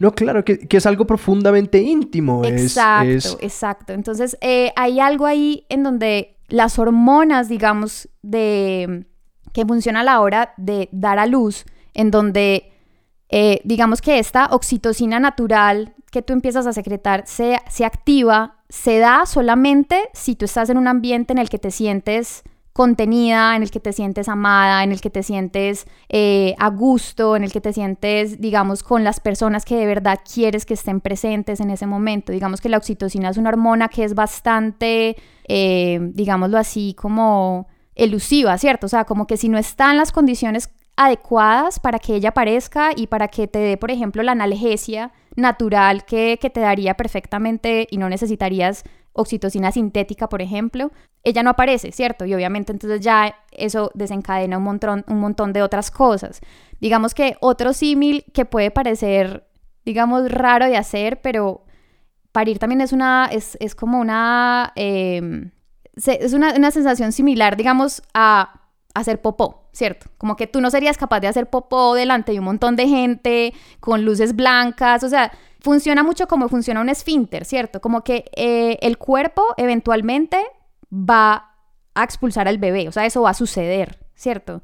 No, 0.00 0.14
claro, 0.14 0.44
que, 0.44 0.66
es 0.70 0.86
algo 0.86 1.06
profundamente 1.06 1.80
íntimo. 1.80 2.44
Exacto, 2.44 3.38
exacto. 3.40 3.92
Entonces, 3.92 4.38
eh, 4.40 4.72
hay 4.76 5.00
algo 5.00 5.26
ahí 5.26 5.66
en 5.68 5.82
donde 5.82 6.36
las 6.46 6.78
hormonas, 6.78 7.48
digamos, 7.48 8.08
de 8.22 9.06
que 9.52 9.66
funciona 9.66 10.00
a 10.00 10.04
la 10.04 10.20
hora 10.20 10.54
de 10.56 10.88
dar 10.92 11.18
a 11.18 11.26
luz, 11.26 11.64
en 11.94 12.12
donde, 12.12 12.70
eh, 13.28 13.60
digamos 13.64 14.00
que 14.00 14.20
esta 14.20 14.46
oxitocina 14.52 15.18
natural 15.18 15.94
que 16.12 16.22
tú 16.22 16.32
empiezas 16.32 16.66
a 16.68 16.72
secretar 16.72 17.24
se, 17.26 17.58
se 17.68 17.84
activa, 17.84 18.62
se 18.68 18.98
da 18.98 19.26
solamente 19.26 20.08
si 20.12 20.36
tú 20.36 20.44
estás 20.44 20.70
en 20.70 20.78
un 20.78 20.86
ambiente 20.86 21.32
en 21.32 21.38
el 21.38 21.48
que 21.48 21.58
te 21.58 21.72
sientes 21.72 22.44
contenida, 22.78 23.56
en 23.56 23.64
el 23.64 23.72
que 23.72 23.80
te 23.80 23.92
sientes 23.92 24.28
amada, 24.28 24.84
en 24.84 24.92
el 24.92 25.00
que 25.00 25.10
te 25.10 25.24
sientes 25.24 25.88
eh, 26.08 26.54
a 26.60 26.68
gusto, 26.70 27.34
en 27.34 27.42
el 27.42 27.50
que 27.50 27.60
te 27.60 27.72
sientes, 27.72 28.40
digamos, 28.40 28.84
con 28.84 29.02
las 29.02 29.18
personas 29.18 29.64
que 29.64 29.74
de 29.74 29.84
verdad 29.84 30.20
quieres 30.32 30.64
que 30.64 30.74
estén 30.74 31.00
presentes 31.00 31.58
en 31.58 31.70
ese 31.70 31.86
momento. 31.86 32.30
Digamos 32.30 32.60
que 32.60 32.68
la 32.68 32.76
oxitocina 32.76 33.30
es 33.30 33.36
una 33.36 33.48
hormona 33.48 33.88
que 33.88 34.04
es 34.04 34.14
bastante, 34.14 35.16
eh, 35.48 35.98
digámoslo 36.12 36.56
así, 36.56 36.94
como 36.96 37.66
elusiva, 37.96 38.56
¿cierto? 38.58 38.86
O 38.86 38.88
sea, 38.88 39.06
como 39.06 39.26
que 39.26 39.36
si 39.36 39.48
no 39.48 39.58
están 39.58 39.96
las 39.96 40.12
condiciones 40.12 40.70
adecuadas 40.94 41.80
para 41.80 41.98
que 41.98 42.14
ella 42.14 42.28
aparezca 42.28 42.90
y 42.94 43.08
para 43.08 43.26
que 43.26 43.48
te 43.48 43.58
dé, 43.58 43.76
por 43.76 43.90
ejemplo, 43.90 44.22
la 44.22 44.32
analgesia 44.32 45.10
natural 45.38 46.04
que, 46.04 46.38
que 46.40 46.50
te 46.50 46.60
daría 46.60 46.94
perfectamente 46.94 47.86
y 47.90 47.96
no 47.96 48.08
necesitarías 48.08 48.84
oxitocina 49.12 49.72
sintética, 49.72 50.28
por 50.28 50.42
ejemplo, 50.42 50.90
ella 51.24 51.42
no 51.42 51.50
aparece, 51.50 51.92
¿cierto? 51.92 52.24
Y 52.24 52.34
obviamente 52.34 52.72
entonces 52.72 53.00
ya 53.00 53.34
eso 53.50 53.90
desencadena 53.94 54.58
un 54.58 54.64
montón, 54.64 55.04
un 55.08 55.20
montón 55.20 55.52
de 55.52 55.62
otras 55.62 55.90
cosas. 55.90 56.40
Digamos 56.80 57.14
que 57.14 57.36
otro 57.40 57.72
símil 57.72 58.24
que 58.32 58.44
puede 58.44 58.70
parecer, 58.70 59.46
digamos, 59.84 60.30
raro 60.30 60.66
de 60.66 60.76
hacer, 60.76 61.20
pero 61.20 61.64
parir 62.32 62.58
también 62.58 62.80
es 62.80 62.92
una, 62.92 63.28
es, 63.32 63.74
como 63.74 63.98
una, 63.98 64.72
em, 64.76 65.50
es 65.94 66.32
una, 66.32 66.54
una 66.54 66.70
sensación 66.70 67.12
similar, 67.12 67.56
digamos, 67.56 68.02
a 68.14 68.70
hacer 68.94 69.20
popó, 69.20 69.67
¿cierto? 69.78 70.10
Como 70.18 70.34
que 70.34 70.48
tú 70.48 70.60
no 70.60 70.70
serías 70.70 70.98
capaz 70.98 71.20
de 71.20 71.28
hacer 71.28 71.48
popó 71.48 71.94
delante 71.94 72.32
de 72.32 72.40
un 72.40 72.46
montón 72.46 72.74
de 72.74 72.88
gente, 72.88 73.54
con 73.78 74.04
luces 74.04 74.34
blancas, 74.34 75.04
o 75.04 75.08
sea, 75.08 75.30
funciona 75.60 76.02
mucho 76.02 76.26
como 76.26 76.48
funciona 76.48 76.80
un 76.80 76.88
esfínter, 76.88 77.44
¿cierto? 77.44 77.80
Como 77.80 78.02
que 78.02 78.24
eh, 78.34 78.78
el 78.82 78.98
cuerpo 78.98 79.44
eventualmente 79.56 80.44
va 80.92 81.54
a 81.94 82.02
expulsar 82.02 82.48
al 82.48 82.58
bebé, 82.58 82.88
o 82.88 82.92
sea, 82.92 83.06
eso 83.06 83.22
va 83.22 83.30
a 83.30 83.34
suceder, 83.34 84.00
¿cierto? 84.16 84.62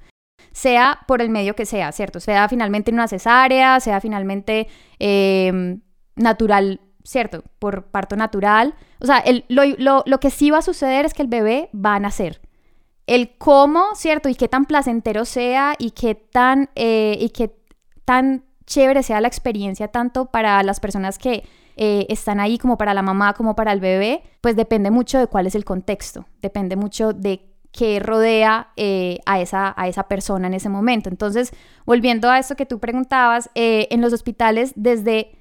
Sea 0.50 0.98
por 1.06 1.22
el 1.22 1.30
medio 1.30 1.54
que 1.54 1.64
sea, 1.64 1.92
¿cierto? 1.92 2.18
Sea 2.18 2.48
finalmente 2.48 2.90
en 2.90 2.96
una 2.96 3.06
cesárea, 3.06 3.78
sea 3.78 4.00
finalmente 4.00 4.66
em, 4.98 5.80
natural, 6.16 6.80
¿cierto? 7.04 7.44
Por 7.60 7.84
parto 7.84 8.16
natural. 8.16 8.74
O 8.98 9.06
sea, 9.06 9.22
lo, 9.48 10.18
que 10.20 10.30
sí 10.30 10.50
va 10.50 10.58
a 10.58 10.62
suceder 10.62 11.04
es 11.04 11.14
que 11.14 11.22
el 11.22 11.28
bebé 11.28 11.70
va 11.72 11.94
a 11.94 12.00
nacer. 12.00 12.40
El 13.06 13.36
cómo, 13.36 13.94
¿cierto? 13.94 14.28
Y 14.28 14.34
qué 14.34 14.48
tan 14.48 14.64
placentero 14.64 15.24
sea 15.24 15.74
y 15.78 15.90
qué 15.90 16.14
tan, 16.14 16.70
eh, 16.74 17.16
y 17.20 17.30
qué 17.30 17.54
tan 18.04 18.44
chévere 18.66 19.02
sea 19.02 19.20
la 19.20 19.28
experiencia 19.28 19.88
tanto 19.88 20.26
para 20.26 20.62
las 20.62 20.80
personas 20.80 21.18
que 21.18 21.44
eh, 21.76 22.06
están 22.08 22.38
ahí 22.38 22.56
como 22.58 22.78
para 22.78 22.94
la 22.94 23.02
mamá 23.02 23.34
como 23.34 23.56
para 23.56 23.72
el 23.72 23.80
bebé, 23.80 24.22
pues 24.40 24.56
depende 24.56 24.90
mucho 24.90 25.18
de 25.18 25.26
cuál 25.26 25.46
es 25.46 25.54
el 25.54 25.64
contexto, 25.64 26.26
depende 26.40 26.76
mucho 26.76 27.12
de 27.12 27.54
qué 27.72 27.98
rodea 27.98 28.68
eh, 28.76 29.18
a, 29.26 29.40
esa, 29.40 29.74
a 29.76 29.88
esa 29.88 30.06
persona 30.06 30.46
en 30.46 30.54
ese 30.54 30.68
momento. 30.68 31.08
Entonces, 31.10 31.52
volviendo 31.84 32.30
a 32.30 32.38
esto 32.38 32.54
que 32.54 32.66
tú 32.66 32.78
preguntabas, 32.78 33.50
eh, 33.56 33.88
en 33.90 34.00
los 34.00 34.12
hospitales, 34.12 34.72
desde, 34.76 35.36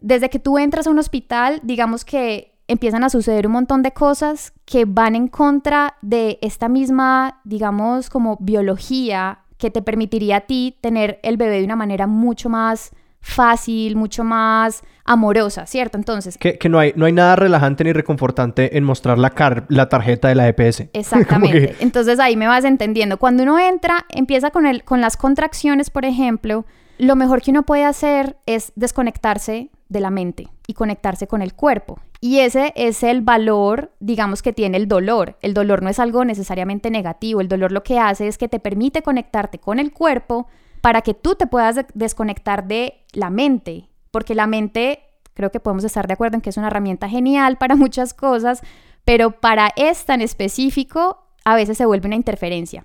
desde 0.00 0.30
que 0.30 0.38
tú 0.38 0.58
entras 0.58 0.86
a 0.86 0.90
un 0.90 1.00
hospital, 1.00 1.60
digamos 1.64 2.04
que 2.04 2.56
empiezan 2.68 3.02
a 3.02 3.10
suceder 3.10 3.46
un 3.46 3.54
montón 3.54 3.82
de 3.82 3.92
cosas 3.92 4.52
que 4.64 4.84
van 4.84 5.16
en 5.16 5.28
contra 5.28 5.96
de 6.02 6.38
esta 6.42 6.68
misma, 6.68 7.40
digamos, 7.44 8.10
como 8.10 8.36
biología 8.40 9.40
que 9.56 9.70
te 9.70 9.82
permitiría 9.82 10.36
a 10.36 10.40
ti 10.42 10.76
tener 10.80 11.18
el 11.22 11.36
bebé 11.36 11.58
de 11.58 11.64
una 11.64 11.76
manera 11.76 12.06
mucho 12.06 12.48
más 12.48 12.92
fácil, 13.20 13.96
mucho 13.96 14.22
más 14.22 14.82
amorosa, 15.04 15.66
¿cierto? 15.66 15.98
Entonces... 15.98 16.38
Que, 16.38 16.56
no, 16.68 16.78
hay, 16.78 16.92
no 16.94 17.06
hay 17.06 17.12
nada 17.12 17.36
relajante 17.36 17.84
ni 17.84 17.92
reconfortante 17.92 18.76
en 18.76 18.84
mostrar 18.84 19.18
la, 19.18 19.32
la 19.68 19.88
tarjeta 19.88 20.28
de 20.28 20.34
la 20.34 20.48
EPS. 20.48 20.84
Exactamente. 20.92 21.76
Entonces 21.80 22.20
ahí 22.20 22.36
me 22.36 22.46
vas 22.46 22.64
entendiendo. 22.64 23.18
Cuando 23.18 23.42
uno 23.42 23.58
entra, 23.58 24.06
empieza 24.10 24.50
con, 24.50 24.66
el, 24.66 24.84
con 24.84 25.00
las 25.00 25.16
contracciones, 25.16 25.90
por 25.90 26.04
ejemplo, 26.04 26.64
lo 26.98 27.16
mejor 27.16 27.42
que 27.42 27.50
uno 27.50 27.64
puede 27.64 27.84
hacer 27.84 28.36
es 28.46 28.72
desconectarse 28.76 29.70
de 29.88 30.00
la 30.00 30.10
mente 30.10 30.48
y 30.66 30.74
conectarse 30.74 31.26
con 31.26 31.42
el 31.42 31.54
cuerpo. 31.54 31.98
Y 32.20 32.40
ese 32.40 32.72
es 32.74 33.02
el 33.04 33.20
valor, 33.20 33.92
digamos, 34.00 34.42
que 34.42 34.52
tiene 34.52 34.76
el 34.76 34.88
dolor. 34.88 35.38
El 35.40 35.54
dolor 35.54 35.82
no 35.82 35.88
es 35.88 36.00
algo 36.00 36.24
necesariamente 36.24 36.90
negativo. 36.90 37.40
El 37.40 37.48
dolor 37.48 37.70
lo 37.70 37.84
que 37.84 37.98
hace 37.98 38.26
es 38.26 38.38
que 38.38 38.48
te 38.48 38.58
permite 38.58 39.02
conectarte 39.02 39.58
con 39.58 39.78
el 39.78 39.92
cuerpo 39.92 40.48
para 40.80 41.02
que 41.02 41.14
tú 41.14 41.36
te 41.36 41.46
puedas 41.46 41.76
desconectar 41.94 42.66
de 42.66 43.04
la 43.12 43.30
mente. 43.30 43.88
Porque 44.10 44.34
la 44.34 44.48
mente, 44.48 45.00
creo 45.34 45.52
que 45.52 45.60
podemos 45.60 45.84
estar 45.84 46.08
de 46.08 46.14
acuerdo 46.14 46.36
en 46.36 46.40
que 46.40 46.50
es 46.50 46.56
una 46.56 46.66
herramienta 46.66 47.08
genial 47.08 47.56
para 47.56 47.76
muchas 47.76 48.14
cosas, 48.14 48.62
pero 49.04 49.30
para 49.30 49.70
esta 49.76 50.14
en 50.14 50.22
específico 50.22 51.24
a 51.44 51.54
veces 51.54 51.78
se 51.78 51.86
vuelve 51.86 52.08
una 52.08 52.16
interferencia. 52.16 52.84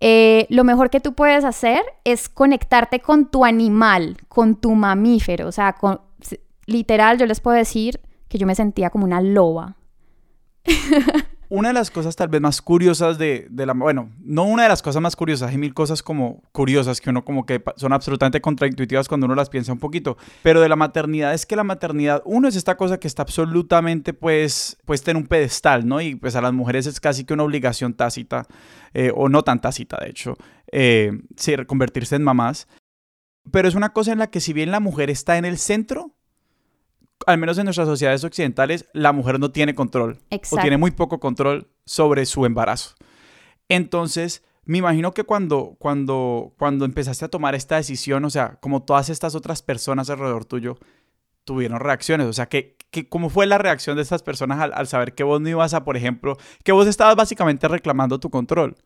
Eh, 0.00 0.46
lo 0.50 0.64
mejor 0.64 0.90
que 0.90 1.00
tú 1.00 1.14
puedes 1.14 1.44
hacer 1.44 1.82
es 2.04 2.28
conectarte 2.28 3.00
con 3.00 3.30
tu 3.30 3.46
animal, 3.46 4.18
con 4.28 4.56
tu 4.56 4.72
mamífero. 4.72 5.48
O 5.48 5.52
sea, 5.52 5.76
literal, 6.66 7.16
yo 7.16 7.24
les 7.24 7.40
puedo 7.40 7.56
decir 7.56 8.00
que 8.34 8.38
yo 8.38 8.48
me 8.48 8.56
sentía 8.56 8.90
como 8.90 9.04
una 9.04 9.20
loba. 9.20 9.76
una 11.48 11.68
de 11.68 11.74
las 11.74 11.92
cosas 11.92 12.16
tal 12.16 12.26
vez 12.26 12.40
más 12.40 12.60
curiosas 12.60 13.16
de, 13.16 13.46
la... 13.54 13.74
Bueno, 13.74 14.10
no 14.18 14.42
una 14.42 14.64
de 14.64 14.68
las 14.68 14.82
cosas 14.82 15.00
más 15.00 15.14
curiosas, 15.14 15.50
hay 15.50 15.56
mil 15.56 15.72
cosas 15.72 16.02
como 16.02 16.42
curiosas 16.50 17.00
que 17.00 17.10
uno 17.10 17.24
como 17.24 17.46
que 17.46 17.62
son 17.76 17.92
absolutamente 17.92 18.40
contraintuitivas 18.40 19.06
cuando 19.06 19.26
uno 19.26 19.36
las 19.36 19.50
piensa 19.50 19.72
un 19.72 19.78
poquito, 19.78 20.16
pero 20.42 20.60
de 20.60 20.68
la 20.68 20.74
maternidad 20.74 21.32
es 21.32 21.46
que 21.46 21.54
la 21.54 21.62
maternidad, 21.62 22.22
uno 22.24 22.48
es 22.48 22.56
esta 22.56 22.76
cosa 22.76 22.98
que 22.98 23.06
está 23.06 23.22
absolutamente 23.22 24.14
pues 24.14 24.78
puesta 24.84 25.12
en 25.12 25.18
un 25.18 25.28
pedestal, 25.28 25.86
¿no? 25.86 26.00
Y 26.00 26.16
pues 26.16 26.34
a 26.34 26.40
las 26.40 26.52
mujeres 26.52 26.86
es 26.86 26.98
casi 26.98 27.22
que 27.22 27.34
una 27.34 27.44
obligación 27.44 27.94
tácita, 27.94 28.48
eh, 28.94 29.12
o 29.14 29.28
no 29.28 29.44
tan 29.44 29.60
tácita 29.60 29.98
de 30.02 30.10
hecho, 30.10 30.36
eh, 30.72 31.12
convertirse 31.68 32.16
en 32.16 32.24
mamás, 32.24 32.66
pero 33.52 33.68
es 33.68 33.76
una 33.76 33.92
cosa 33.92 34.10
en 34.10 34.18
la 34.18 34.26
que 34.26 34.40
si 34.40 34.52
bien 34.52 34.72
la 34.72 34.80
mujer 34.80 35.08
está 35.08 35.38
en 35.38 35.44
el 35.44 35.56
centro, 35.56 36.16
al 37.26 37.38
menos 37.38 37.58
en 37.58 37.64
nuestras 37.64 37.88
sociedades 37.88 38.24
occidentales, 38.24 38.88
la 38.92 39.12
mujer 39.12 39.38
no 39.38 39.50
tiene 39.50 39.74
control 39.74 40.18
o 40.50 40.56
tiene 40.58 40.76
muy 40.76 40.90
poco 40.90 41.20
control 41.20 41.68
sobre 41.84 42.26
su 42.26 42.46
embarazo. 42.46 42.94
Entonces, 43.68 44.42
me 44.64 44.78
imagino 44.78 45.12
que 45.12 45.24
cuando, 45.24 45.76
cuando, 45.78 46.54
cuando 46.58 46.84
empezaste 46.84 47.24
a 47.24 47.28
tomar 47.28 47.54
esta 47.54 47.76
decisión, 47.76 48.24
o 48.24 48.30
sea, 48.30 48.58
como 48.60 48.82
todas 48.82 49.10
estas 49.10 49.34
otras 49.34 49.62
personas 49.62 50.10
alrededor 50.10 50.44
tuyo 50.44 50.76
tuvieron 51.44 51.80
reacciones, 51.80 52.26
o 52.26 52.32
sea, 52.32 52.46
¿qué, 52.46 52.76
cómo 53.08 53.28
fue 53.28 53.46
la 53.46 53.58
reacción 53.58 53.96
de 53.96 54.02
estas 54.02 54.22
personas 54.22 54.60
al, 54.60 54.72
al 54.72 54.86
saber 54.86 55.14
que 55.14 55.24
vos 55.24 55.40
no 55.40 55.48
ibas 55.48 55.74
a, 55.74 55.84
por 55.84 55.96
ejemplo, 55.96 56.38
que 56.62 56.72
vos 56.72 56.86
estabas 56.86 57.16
básicamente 57.16 57.68
reclamando 57.68 58.18
tu 58.18 58.30
control? 58.30 58.76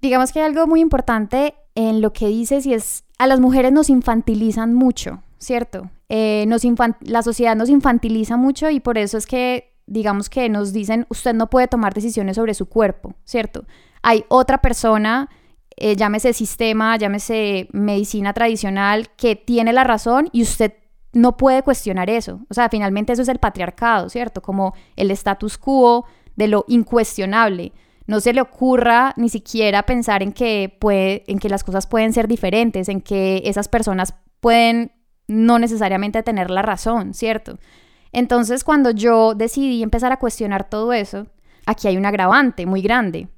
Digamos 0.00 0.32
que 0.32 0.40
hay 0.40 0.46
algo 0.46 0.66
muy 0.66 0.80
importante 0.80 1.54
en 1.74 2.00
lo 2.00 2.12
que 2.12 2.26
dices 2.26 2.66
y 2.66 2.74
es, 2.74 3.04
a 3.18 3.26
las 3.26 3.40
mujeres 3.40 3.72
nos 3.72 3.88
infantilizan 3.88 4.74
mucho. 4.74 5.22
¿Cierto? 5.44 5.90
Eh, 6.08 6.44
nos 6.48 6.62
la 7.00 7.22
sociedad 7.22 7.54
nos 7.54 7.68
infantiliza 7.68 8.36
mucho 8.36 8.70
y 8.70 8.80
por 8.80 8.98
eso 8.98 9.18
es 9.18 9.26
que, 9.26 9.76
digamos 9.86 10.30
que 10.30 10.48
nos 10.48 10.72
dicen, 10.72 11.06
usted 11.10 11.34
no 11.34 11.50
puede 11.50 11.68
tomar 11.68 11.94
decisiones 11.94 12.36
sobre 12.36 12.54
su 12.54 12.66
cuerpo, 12.66 13.14
¿cierto? 13.24 13.64
Hay 14.02 14.24
otra 14.28 14.58
persona, 14.58 15.28
eh, 15.76 15.96
llámese 15.96 16.32
sistema, 16.32 16.96
llámese 16.96 17.68
medicina 17.72 18.32
tradicional, 18.32 19.10
que 19.16 19.36
tiene 19.36 19.72
la 19.72 19.84
razón 19.84 20.28
y 20.32 20.42
usted 20.42 20.72
no 21.12 21.36
puede 21.36 21.62
cuestionar 21.62 22.10
eso. 22.10 22.40
O 22.48 22.54
sea, 22.54 22.68
finalmente 22.68 23.12
eso 23.12 23.22
es 23.22 23.28
el 23.28 23.38
patriarcado, 23.38 24.08
¿cierto? 24.08 24.42
Como 24.42 24.74
el 24.96 25.10
status 25.10 25.58
quo 25.58 26.06
de 26.36 26.48
lo 26.48 26.64
incuestionable. 26.68 27.72
No 28.06 28.20
se 28.20 28.32
le 28.32 28.40
ocurra 28.40 29.14
ni 29.16 29.28
siquiera 29.28 29.84
pensar 29.84 30.22
en 30.22 30.32
que, 30.32 30.76
puede, 30.80 31.24
en 31.26 31.38
que 31.38 31.48
las 31.48 31.64
cosas 31.64 31.86
pueden 31.86 32.12
ser 32.12 32.28
diferentes, 32.28 32.88
en 32.88 33.00
que 33.00 33.42
esas 33.44 33.68
personas 33.68 34.14
pueden 34.40 34.92
no 35.26 35.58
necesariamente 35.58 36.22
tener 36.22 36.50
la 36.50 36.62
razón, 36.62 37.14
¿cierto? 37.14 37.58
Entonces, 38.12 38.64
cuando 38.64 38.90
yo 38.90 39.34
decidí 39.34 39.82
empezar 39.82 40.12
a 40.12 40.18
cuestionar 40.18 40.68
todo 40.68 40.92
eso, 40.92 41.26
aquí 41.66 41.88
hay 41.88 41.96
un 41.96 42.06
agravante 42.06 42.66
muy 42.66 42.82
grande. 42.82 43.28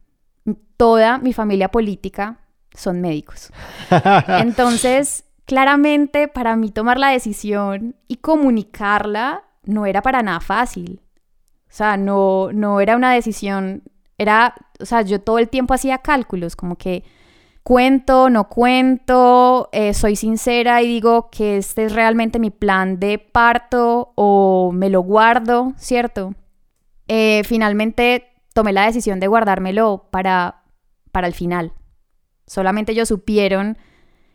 Toda 0.77 1.19
mi 1.19 1.33
familia 1.33 1.71
política 1.71 2.41
son 2.75 3.01
médicos. 3.01 3.51
Entonces, 4.29 5.25
claramente 5.47 6.29
para 6.29 6.57
mí 6.57 6.71
tomar 6.71 6.99
la 6.99 7.09
decisión 7.09 7.97
y 8.07 8.17
comunicarla 8.17 9.45
no 9.65 9.87
era 9.87 10.03
para 10.03 10.23
nada 10.23 10.41
fácil. 10.41 11.01
O 11.69 11.73
sea, 11.77 11.97
no, 11.97 12.51
no 12.53 12.81
era 12.81 12.97
una 12.97 13.13
decisión, 13.13 13.83
era, 14.19 14.55
o 14.81 14.85
sea, 14.85 15.03
yo 15.03 15.21
todo 15.21 15.39
el 15.39 15.49
tiempo 15.49 15.75
hacía 15.75 15.99
cálculos, 15.99 16.57
como 16.57 16.77
que 16.77 17.05
cuento, 17.67 18.31
no 18.31 18.49
cuento, 18.49 19.69
eh, 19.73 19.93
soy 19.93 20.15
sincera 20.15 20.83
y 20.83 20.87
digo 20.87 21.31
que 21.31 21.57
este 21.57 21.87
es 21.87 21.93
realmente 21.93 22.39
mi 22.39 22.51
plan 22.51 23.01
de 23.01 23.19
parto 23.19 24.13
o 24.15 24.71
me 24.73 24.89
lo 24.89 25.01
guardo, 25.01 25.73
¿cierto? 25.77 26.37
Eh, 27.09 27.43
finalmente 27.45 28.29
tomé 28.55 28.73
la 28.73 28.87
decisión 28.87 29.19
de 29.19 29.27
guardármelo 29.27 30.07
para, 30.13 30.63
para 31.11 31.27
el 31.27 31.35
final. 31.35 31.73
Solamente 32.47 32.93
ellos 32.93 33.09
supieron 33.09 33.77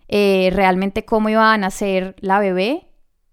eh, 0.10 0.50
realmente 0.54 1.06
cómo 1.06 1.30
iba 1.30 1.54
a 1.54 1.58
nacer 1.58 2.18
la 2.20 2.42
bebé, 2.42 2.90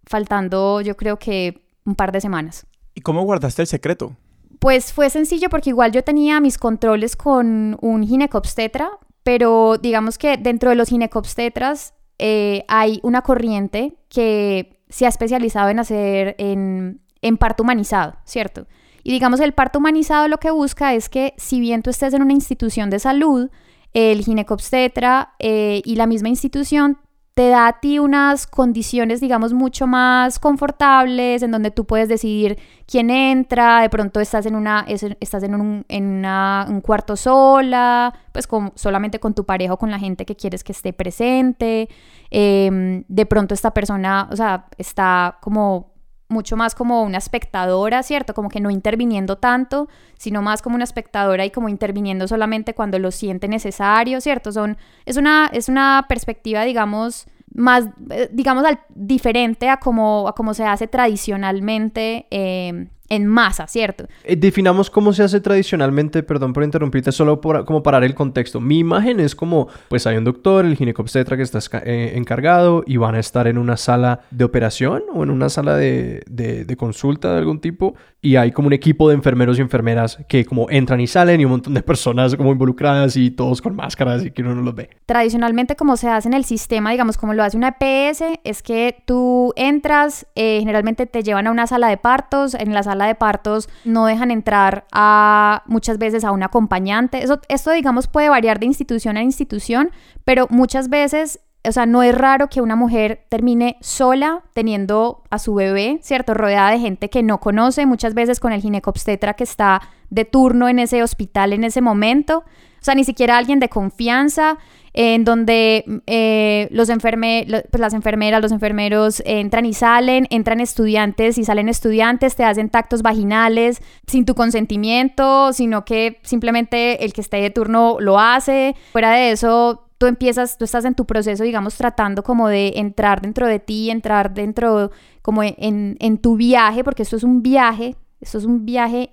faltando 0.07 0.81
yo 0.81 0.97
creo 0.97 1.19
que 1.19 1.67
un 1.85 1.97
par 1.97 2.12
de 2.12 2.21
semanas. 2.21 2.69
¿Y 2.95 3.00
cómo 3.00 3.25
guardaste 3.25 3.62
el 3.62 3.69
secreto? 3.69 4.14
Pues 4.61 4.93
fue 4.93 5.11
sencillo 5.11 5.49
porque 5.49 5.71
igual 5.71 5.90
yo 5.90 6.05
tenía 6.05 6.38
mis 6.38 6.57
controles 6.57 7.17
con 7.17 7.76
un 7.81 8.07
ginecobstetra, 8.07 8.90
pero 9.28 9.76
digamos 9.76 10.16
que 10.16 10.38
dentro 10.38 10.70
de 10.70 10.76
los 10.76 10.88
ginecobstetras 10.88 11.92
eh, 12.18 12.64
hay 12.66 12.99
una 13.02 13.20
corriente 13.20 13.99
que 14.08 14.80
se 14.88 15.04
ha 15.04 15.11
especializado 15.11 15.68
en 15.68 15.78
hacer 15.78 16.35
en, 16.38 17.37
parto 17.38 17.62
humanizado, 17.62 18.16
¿cierto? 18.25 18.66
Y 19.02 19.12
digamos, 19.12 19.40
el 19.40 19.52
parto 19.52 19.80
humanizado 19.80 20.28
lo 20.28 20.38
que 20.38 20.50
busca 20.50 20.94
es 20.94 21.11
que 21.11 21.35
si 21.37 21.61
bien 21.61 21.82
tú 21.82 21.90
estés 21.90 22.14
en 22.14 22.23
una 22.23 22.32
institución 22.32 22.88
de 22.88 23.00
salud, 23.00 23.50
el 23.92 24.25
ginecobstetra 24.25 25.35
eh, 25.40 25.82
y 25.85 25.97
la 25.97 26.06
misma 26.06 26.30
institución 26.30 26.97
te 27.38 27.50
da 27.50 27.68
a 27.68 27.78
ti 27.78 28.00
unas 28.00 28.49
condiciones, 28.49 29.21
digamos, 29.21 29.52
mucho 29.52 29.87
más 29.87 30.40
confortables, 30.40 31.40
en 31.45 31.52
donde 31.52 31.71
tú 31.71 31.85
puedes 31.85 32.09
decidir 32.09 32.59
quién 32.85 33.11
entra, 33.11 33.80
de 33.80 33.88
pronto 33.88 34.18
estás 34.18 34.45
en, 34.47 34.57
una, 34.57 34.85
estás 34.88 35.45
en, 35.45 35.54
un, 35.54 35.85
en 35.88 36.26
un 36.26 36.80
cuarto 36.80 37.14
sola, 37.14 38.12
pues 38.33 38.49
con, 38.49 38.73
solamente 38.75 39.21
con 39.21 39.35
tu 39.35 39.47
pareja 39.47 39.75
o 39.75 39.78
con 39.78 39.92
la 39.92 40.00
gente 40.00 40.26
que 40.26 40.35
quieres 40.35 40.64
que 40.64 40.73
esté 40.73 40.92
presente, 40.92 41.88
em, 42.33 43.04
de 43.07 43.25
pronto 43.25 43.54
esta 43.54 43.71
persona, 43.73 44.28
o 44.33 44.35
sea, 44.35 44.66
está 44.76 45.38
como 45.40 45.92
mucho 46.28 46.56
más 46.56 46.75
como 46.75 47.02
una 47.02 47.18
espectadora, 47.18 48.02
¿cierto? 48.02 48.35
Como 48.35 48.49
que 48.49 48.61
no 48.61 48.70
interviniendo 48.70 49.37
tanto, 49.37 49.88
sino 50.18 50.42
más 50.42 50.62
como 50.62 50.76
una 50.76 50.85
espectadora 50.85 51.44
y 51.44 51.50
como 51.50 51.68
interviniendo 51.68 52.28
solamente 52.28 52.75
cuando 52.75 52.99
lo 52.99 53.11
siente 53.11 53.49
necesario, 53.49 54.20
¿cierto? 54.20 54.52
Son, 54.52 54.76
es, 55.06 55.16
una, 55.16 55.50
es 55.52 55.68
una 55.68 56.06
perspectiva, 56.08 56.64
digamos, 56.64 57.26
más, 57.54 57.87
eh, 58.11 58.28
digamos, 58.32 58.64
al, 58.64 58.80
diferente 58.90 59.68
a 59.68 59.78
como, 59.78 60.28
a 60.28 60.35
como 60.35 60.54
se 60.54 60.64
hace 60.64 60.87
tradicionalmente 60.87 62.26
eh, 62.30 62.88
en 63.09 63.27
masa, 63.27 63.67
¿cierto? 63.67 64.07
Eh, 64.25 64.37
definamos 64.37 64.91
cómo 64.91 65.12
se 65.12 65.23
hace 65.23 65.41
tradicionalmente, 65.41 66.23
perdón 66.23 66.53
por 66.53 66.62
interrumpirte, 66.62 67.12
solo 67.12 67.41
por, 67.41 67.65
como 67.65 67.83
parar 67.83 68.05
el 68.05 68.15
contexto. 68.15 68.61
Mi 68.61 68.79
imagen 68.79 69.21
es 69.21 69.35
como, 69.35 69.69
pues 69.88 70.07
hay 70.07 70.17
un 70.17 70.25
doctor, 70.25 70.65
el 70.65 70.77
ginecobstetra 70.77 71.37
que 71.37 71.43
está 71.43 71.61
eh, 71.85 72.12
encargado 72.17 72.85
y 72.87 72.97
van 72.97 73.15
a 73.15 73.21
estar 73.21 73.47
en 73.47 73.59
una 73.59 73.77
sala 73.77 74.21
de 74.31 74.45
operación 74.45 75.03
o 75.12 75.23
en 75.23 75.31
una 75.31 75.49
sala 75.49 75.77
de, 75.77 76.23
de, 76.27 76.77
consulta 76.77 77.33
de 77.33 77.38
algún 77.38 77.61
tipo 77.61 77.95
y 78.23 78.37
hay 78.37 78.53
como 78.53 78.69
un 78.69 78.73
equipo 78.73 79.09
de 79.09 79.15
enfermeros 79.15 79.59
y 79.59 79.62
enfermeras 79.62 80.19
que 80.29 80.45
como 80.45 80.69
entran 80.71 81.00
y 81.00 81.07
salen 81.07 81.41
y 81.41 81.45
un 81.45 81.53
montón 81.53 81.75
de 81.75 81.83
personas 81.83 82.37
como 82.37 82.53
involucradas 82.53 83.17
y 83.17 83.31
todos 83.31 83.61
con 83.61 83.75
máscaras 83.75 84.25
y 84.25 84.31
que 84.31 84.43
uno 84.43 84.55
no 84.55 84.62
los 84.62 84.75
ve. 84.75 84.91
Tradicionalmente 85.07 85.77
como 85.77 85.97
se 85.97 86.09
hace 86.09 86.29
en 86.29 86.35
el 86.35 86.45
sistema, 86.45 86.91
digamos 86.91 87.17
como 87.17 87.35
lo 87.35 87.43
hace 87.43 87.57
una 87.57 87.77
EPS, 87.81 88.23
es 88.45 88.62
que 88.62 89.03
tú 89.07 89.53
entras, 89.57 90.27
eh, 90.35 90.59
generalmente 90.61 91.07
te 91.07 91.23
llevan 91.23 91.47
a 91.47 91.50
una 91.50 91.67
sala 91.67 91.88
de 91.88 91.97
partos, 91.97 92.55
en 92.55 92.75
la 92.75 92.83
sala 92.83 92.98
de 93.07 93.14
partos 93.14 93.69
no 93.85 94.07
dejan 94.07 94.31
entrar 94.31 94.87
a 94.93 95.62
muchas 95.67 95.99
veces 95.99 96.25
a 96.25 96.33
un 96.33 96.43
acompañante. 96.43 97.23
Eso, 97.23 97.40
esto, 97.49 97.71
digamos, 97.71 98.07
puede 98.07 98.28
variar 98.28 98.59
de 98.59 98.67
institución 98.67 99.17
a 99.17 99.23
institución, 99.23 99.90
pero 100.25 100.47
muchas 100.50 100.88
veces 100.88 101.40
o 101.67 101.73
sea, 101.73 101.87
no 101.87 102.02
es 102.02 102.17
raro 102.17 102.49
que 102.49 102.61
una 102.61 102.76
mujer 102.76 103.26
termine 103.28 103.76
sola 103.81 104.45
teniendo 104.55 105.23
a 105.31 105.38
su 105.38 105.55
bebé, 105.55 105.99
¿cierto? 106.02 106.33
Rodeada 106.33 106.71
de 106.71 106.78
gente 106.78 107.11
que 107.11 107.23
no 107.23 107.40
conoce, 107.40 107.85
muchas 107.85 108.14
veces 108.14 108.40
con 108.40 108.52
el 108.52 108.62
ginecobstetra 108.62 109.35
que 109.35 109.45
está 109.45 109.83
de 110.09 110.25
turno 110.25 110.69
en 110.69 110.78
ese 110.78 111.02
hospital 111.02 111.52
en 111.52 111.64
ese 111.64 111.81
momento. 111.81 112.45
O 112.81 112.85
sea, 112.85 112.95
ni 112.95 113.05
siquiera 113.05 113.37
alguien 113.37 113.59
de 113.59 113.69
confianza 113.69 114.59
en 115.00 115.23
donde 115.23 115.85
eh, 116.09 116.67
los 116.73 116.88
pues 116.88 117.81
las 117.81 117.95
enfermeras, 117.95 118.43
los 118.43 118.50
enfermeros 118.50 119.23
entran 119.25 119.64
y 119.64 119.73
salen, 119.73 120.26
entran 120.28 120.59
estudiantes 120.59 121.38
y 121.38 121.45
salen 121.45 121.69
estudiantes, 121.69 122.35
te 122.35 122.43
hacen 122.43 122.69
tactos 122.69 123.02
vaginales 123.02 123.81
sin 124.09 124.25
tu 124.25 124.35
consentimiento, 124.35 125.52
sino 125.52 125.85
que 125.85 126.19
simplemente 126.25 127.05
el 127.05 127.12
que 127.12 127.21
esté 127.21 127.37
de 127.37 127.50
turno 127.50 127.99
lo 128.00 128.19
hace. 128.19 128.75
Fuera 128.90 129.12
de 129.12 129.31
eso, 129.31 129.88
tú 129.99 130.07
empiezas, 130.07 130.59
tú 130.59 130.64
estás 130.64 130.85
en 130.85 130.97
tu 130.97 131.07
proceso, 131.07 131.45
digamos, 131.45 131.76
tratando 131.76 132.25
como 132.25 132.49
de 132.49 132.73
entrar 132.75 133.23
dentro 133.23 133.47
de 133.47 133.61
ti, 133.61 133.90
entrar 133.90 134.35
dentro 134.35 134.90
como 135.23 135.45
en, 135.45 135.97
en 136.00 136.19
tu 136.19 136.35
viaje, 136.35 136.83
porque 136.83 137.05
esto 137.05 137.14
es 137.14 137.23
un 137.23 137.40
viaje, 137.40 137.95
esto 138.21 138.38
es 138.38 138.45
un 138.45 138.67
viaje, 138.67 139.11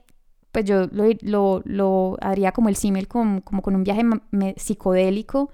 pues 0.52 0.66
yo 0.66 0.88
lo, 0.92 1.04
lo, 1.22 1.62
lo 1.64 2.18
haría 2.22 2.54
como 2.54 2.70
el 2.70 2.76
símil, 2.76 3.08
como, 3.08 3.42
como 3.44 3.62
con 3.62 3.76
un 3.76 3.84
viaje 3.84 4.02
psicodélico. 4.58 5.52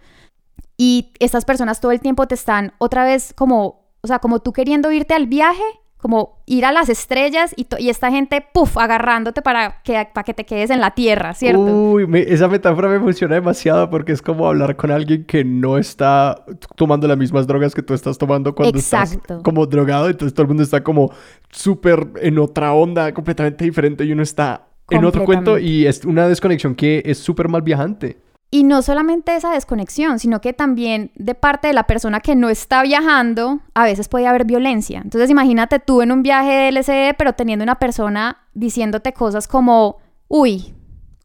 Y 0.84 1.14
estas 1.20 1.46
personas 1.46 1.80
todo 1.80 1.92
el 1.92 2.00
tiempo 2.00 2.26
te 2.26 2.34
están 2.34 2.74
otra 2.80 3.04
vez 3.04 3.36
como, 3.38 3.86
o 4.02 4.08
sea, 4.08 4.18
como 4.18 4.40
tú 4.40 4.52
queriendo 4.52 4.92
irte 4.92 5.14
al 5.14 5.28
viaje, 5.28 5.62
como 5.98 6.42
ir 6.48 6.66
a 6.66 6.72
las 6.72 6.90
estrellas 6.90 7.54
y, 7.56 7.68
y 7.78 7.90
esta 7.90 8.10
gente, 8.10 8.44
puff, 8.52 8.80
agarrándote 8.80 9.44
para 9.44 9.84
que, 9.84 10.08
para 10.12 10.24
que 10.24 10.34
te 10.34 10.44
quedes 10.44 10.72
en 10.72 10.82
la 10.82 10.90
tierra, 10.96 11.36
¿cierto? 11.36 11.62
Uy, 11.62 12.10
esa 12.28 12.48
metáfora 12.48 12.90
me 12.90 13.00
funciona 13.00 13.36
demasiado 13.36 13.92
porque 13.92 14.12
es 14.12 14.24
como 14.24 14.48
hablar 14.48 14.76
con 14.76 14.90
alguien 14.90 15.24
que 15.26 15.44
no 15.44 15.78
está 15.78 16.44
tomando 16.76 17.08
las 17.08 17.16
mismas 17.20 17.46
drogas 17.46 17.76
que 17.76 17.84
tú 17.84 17.94
estás 17.94 18.18
tomando 18.18 18.56
cuando 18.56 18.80
estás 18.80 19.20
como 19.44 19.68
drogado, 19.68 20.10
entonces 20.10 20.34
todo 20.34 20.46
el 20.46 20.48
mundo 20.48 20.64
está 20.64 20.84
como 20.84 21.12
súper 21.52 22.08
en 22.24 22.40
otra 22.40 22.74
onda, 22.74 23.14
completamente 23.14 23.66
diferente 23.66 24.04
y 24.04 24.14
uno 24.14 24.24
está 24.24 24.66
en 24.90 25.06
otro 25.06 25.26
cuento 25.26 25.60
y 25.60 25.86
es 25.86 26.04
una 26.06 26.28
desconexión 26.28 26.74
que 26.74 27.04
es 27.06 27.20
súper 27.20 27.50
mal 27.50 27.62
viajante. 27.62 28.31
Y 28.54 28.64
no 28.64 28.82
solamente 28.82 29.34
esa 29.34 29.52
desconexión, 29.52 30.20
sino 30.20 30.42
que 30.42 30.52
también 30.52 31.12
de 31.16 31.36
parte 31.36 31.70
de 31.70 31.74
la 31.74 31.88
persona 31.88 32.20
que 32.20 32.36
no 32.36 32.50
está 32.50 32.84
viajando, 32.84 33.62
a 33.74 33.86
veces 33.86 34.10
puede 34.10 34.28
haber 34.28 34.44
violencia. 34.44 35.00
Entonces 35.02 35.30
imagínate 35.30 35.80
tú 35.80 36.02
en 36.02 36.12
un 36.12 36.22
viaje 36.22 36.52
de 36.52 36.68
LCD, 36.68 37.16
pero 37.18 37.32
teniendo 37.32 37.64
una 37.64 37.80
persona 37.80 38.50
diciéndote 38.54 39.14
cosas 39.14 39.48
como, 39.48 40.00
uy, 40.28 40.76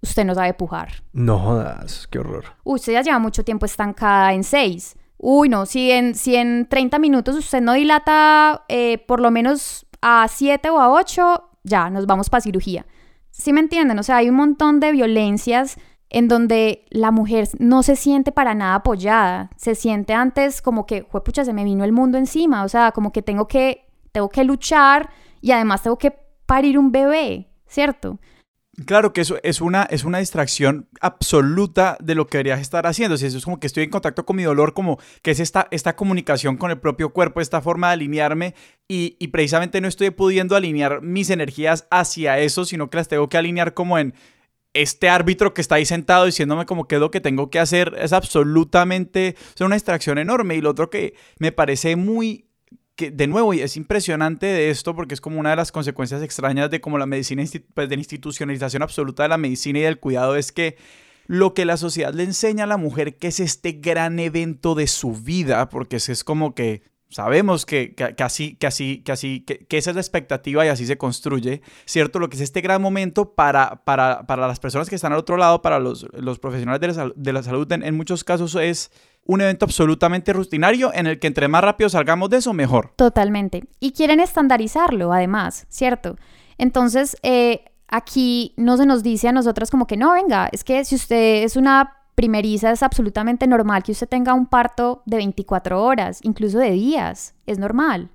usted 0.00 0.24
no 0.24 0.36
sabe 0.36 0.54
pujar. 0.54 1.02
No 1.12 1.40
jodas, 1.40 2.06
qué 2.06 2.20
horror. 2.20 2.44
Uy, 2.62 2.76
usted 2.76 2.92
ya 2.92 3.02
lleva 3.02 3.18
mucho 3.18 3.44
tiempo 3.44 3.66
estancada 3.66 4.32
en 4.32 4.44
seis. 4.44 4.96
Uy, 5.18 5.48
no, 5.48 5.66
si 5.66 5.90
en, 5.90 6.14
si 6.14 6.36
en 6.36 6.68
30 6.68 7.00
minutos 7.00 7.34
usted 7.34 7.60
no 7.60 7.72
dilata 7.72 8.64
eh, 8.68 8.98
por 8.98 9.18
lo 9.18 9.32
menos 9.32 9.86
a 10.00 10.28
7 10.28 10.70
o 10.70 10.78
a 10.78 10.92
8, 10.92 11.50
ya, 11.64 11.90
nos 11.90 12.06
vamos 12.06 12.30
para 12.30 12.42
cirugía. 12.42 12.86
¿Sí 13.32 13.52
me 13.52 13.60
entienden? 13.60 13.98
O 13.98 14.04
sea, 14.04 14.18
hay 14.18 14.28
un 14.28 14.36
montón 14.36 14.78
de 14.78 14.92
violencias 14.92 15.76
en 16.10 16.28
donde 16.28 16.84
la 16.90 17.10
mujer 17.10 17.48
no 17.58 17.82
se 17.82 17.96
siente 17.96 18.32
para 18.32 18.54
nada 18.54 18.76
apoyada, 18.76 19.50
se 19.56 19.74
siente 19.74 20.14
antes 20.14 20.62
como 20.62 20.86
que, 20.86 21.02
pucha, 21.02 21.44
se 21.44 21.52
me 21.52 21.64
vino 21.64 21.84
el 21.84 21.92
mundo 21.92 22.18
encima, 22.18 22.64
o 22.64 22.68
sea, 22.68 22.92
como 22.92 23.12
que 23.12 23.22
tengo 23.22 23.48
que, 23.48 23.86
tengo 24.12 24.28
que 24.28 24.44
luchar 24.44 25.10
y 25.40 25.52
además 25.52 25.82
tengo 25.82 25.98
que 25.98 26.12
parir 26.46 26.78
un 26.78 26.92
bebé, 26.92 27.50
¿cierto? 27.66 28.18
Claro 28.84 29.14
que 29.14 29.22
eso 29.22 29.38
es 29.42 29.62
una, 29.62 29.84
es 29.84 30.04
una 30.04 30.18
distracción 30.18 30.86
absoluta 31.00 31.96
de 31.98 32.14
lo 32.14 32.26
que 32.26 32.36
deberías 32.36 32.60
estar 32.60 32.86
haciendo. 32.86 33.16
Si 33.16 33.24
eso 33.24 33.38
es 33.38 33.44
como 33.44 33.58
que 33.58 33.66
estoy 33.66 33.84
en 33.84 33.90
contacto 33.90 34.26
con 34.26 34.36
mi 34.36 34.42
dolor, 34.42 34.74
como 34.74 34.98
que 35.22 35.30
es 35.30 35.40
esta, 35.40 35.66
esta 35.70 35.96
comunicación 35.96 36.58
con 36.58 36.70
el 36.70 36.78
propio 36.78 37.08
cuerpo, 37.14 37.40
esta 37.40 37.62
forma 37.62 37.88
de 37.88 37.94
alinearme 37.94 38.54
y, 38.86 39.16
y 39.18 39.28
precisamente 39.28 39.80
no 39.80 39.88
estoy 39.88 40.10
pudiendo 40.10 40.56
alinear 40.56 41.00
mis 41.00 41.30
energías 41.30 41.86
hacia 41.90 42.38
eso, 42.38 42.66
sino 42.66 42.90
que 42.90 42.98
las 42.98 43.08
tengo 43.08 43.30
que 43.30 43.38
alinear 43.38 43.72
como 43.72 43.98
en 43.98 44.12
este 44.82 45.08
árbitro 45.08 45.54
que 45.54 45.60
está 45.60 45.76
ahí 45.76 45.86
sentado 45.86 46.26
diciéndome 46.26 46.66
como 46.66 46.86
qué 46.86 46.96
es 46.96 47.00
lo 47.00 47.10
que 47.10 47.20
tengo 47.20 47.50
que 47.50 47.58
hacer 47.58 47.94
es 47.98 48.12
absolutamente 48.12 49.36
es 49.54 49.60
una 49.60 49.74
distracción 49.76 50.18
enorme. 50.18 50.56
Y 50.56 50.60
lo 50.60 50.70
otro 50.70 50.90
que 50.90 51.14
me 51.38 51.52
parece 51.52 51.96
muy, 51.96 52.48
que 52.94 53.10
de 53.10 53.26
nuevo, 53.26 53.54
y 53.54 53.60
es 53.60 53.76
impresionante 53.76 54.46
de 54.46 54.70
esto 54.70 54.94
porque 54.94 55.14
es 55.14 55.20
como 55.20 55.40
una 55.40 55.50
de 55.50 55.56
las 55.56 55.72
consecuencias 55.72 56.22
extrañas 56.22 56.70
de 56.70 56.80
como 56.80 56.98
la 56.98 57.06
medicina, 57.06 57.42
pues, 57.74 57.88
de 57.88 57.96
la 57.96 58.00
institucionalización 58.00 58.82
absoluta 58.82 59.22
de 59.22 59.30
la 59.30 59.38
medicina 59.38 59.78
y 59.78 59.82
del 59.82 59.98
cuidado 59.98 60.36
es 60.36 60.52
que 60.52 60.76
lo 61.26 61.54
que 61.54 61.64
la 61.64 61.76
sociedad 61.76 62.14
le 62.14 62.22
enseña 62.22 62.64
a 62.64 62.68
la 62.68 62.76
mujer 62.76 63.16
que 63.16 63.28
es 63.28 63.40
este 63.40 63.72
gran 63.72 64.18
evento 64.18 64.74
de 64.74 64.86
su 64.86 65.12
vida, 65.12 65.68
porque 65.68 65.96
es 65.96 66.24
como 66.24 66.54
que 66.54 66.82
Sabemos 67.08 67.66
que, 67.66 67.94
que, 67.94 68.22
así, 68.22 68.56
que, 68.56 68.66
así, 68.66 68.98
que, 68.98 69.12
así 69.12 69.40
que, 69.40 69.78
esa 69.78 69.90
es 69.90 69.96
la 69.96 70.02
expectativa 70.02 70.66
y 70.66 70.68
así 70.68 70.86
se 70.86 70.98
construye, 70.98 71.62
¿cierto? 71.84 72.18
Lo 72.18 72.28
que 72.28 72.36
es 72.36 72.42
este 72.42 72.60
gran 72.60 72.82
momento 72.82 73.32
para, 73.34 73.84
para, 73.84 74.26
para 74.26 74.48
las 74.48 74.58
personas 74.58 74.88
que 74.88 74.96
están 74.96 75.12
al 75.12 75.20
otro 75.20 75.36
lado, 75.36 75.62
para 75.62 75.78
los, 75.78 76.08
los 76.14 76.40
profesionales 76.40 76.80
de 76.80 76.88
la, 76.88 77.12
de 77.14 77.32
la 77.32 77.42
salud, 77.44 77.70
en, 77.70 77.96
muchos 77.96 78.24
casos 78.24 78.56
es 78.56 78.90
un 79.24 79.40
evento 79.40 79.64
absolutamente 79.66 80.32
rutinario 80.32 80.92
en 80.92 81.06
el 81.06 81.20
que 81.20 81.28
entre 81.28 81.46
más 81.46 81.62
rápido 81.62 81.88
salgamos 81.88 82.28
de 82.28 82.38
eso, 82.38 82.52
mejor. 82.52 82.92
Totalmente. 82.96 83.64
Y 83.78 83.92
quieren 83.92 84.18
estandarizarlo, 84.18 85.12
además, 85.12 85.66
¿cierto? 85.68 86.16
Entonces, 86.58 87.16
eh, 87.22 87.64
aquí 87.88 88.52
no 88.56 88.76
se 88.76 88.86
nos 88.86 89.04
dice 89.04 89.28
a 89.28 89.32
nosotras 89.32 89.70
como 89.70 89.86
que 89.86 89.96
no, 89.96 90.12
venga, 90.12 90.48
es 90.50 90.64
que 90.64 90.84
si 90.84 90.96
usted 90.96 91.44
es 91.44 91.56
una 91.56 91.92
primeriza 92.16 92.72
es 92.72 92.82
absolutamente 92.82 93.46
normal 93.46 93.84
que 93.84 93.92
usted 93.92 94.08
tenga 94.08 94.34
un 94.34 94.46
parto 94.46 95.02
de 95.06 95.18
24 95.18 95.80
horas, 95.84 96.18
incluso 96.22 96.58
de 96.58 96.72
días, 96.72 97.34
es 97.46 97.58
normal. 97.58 98.10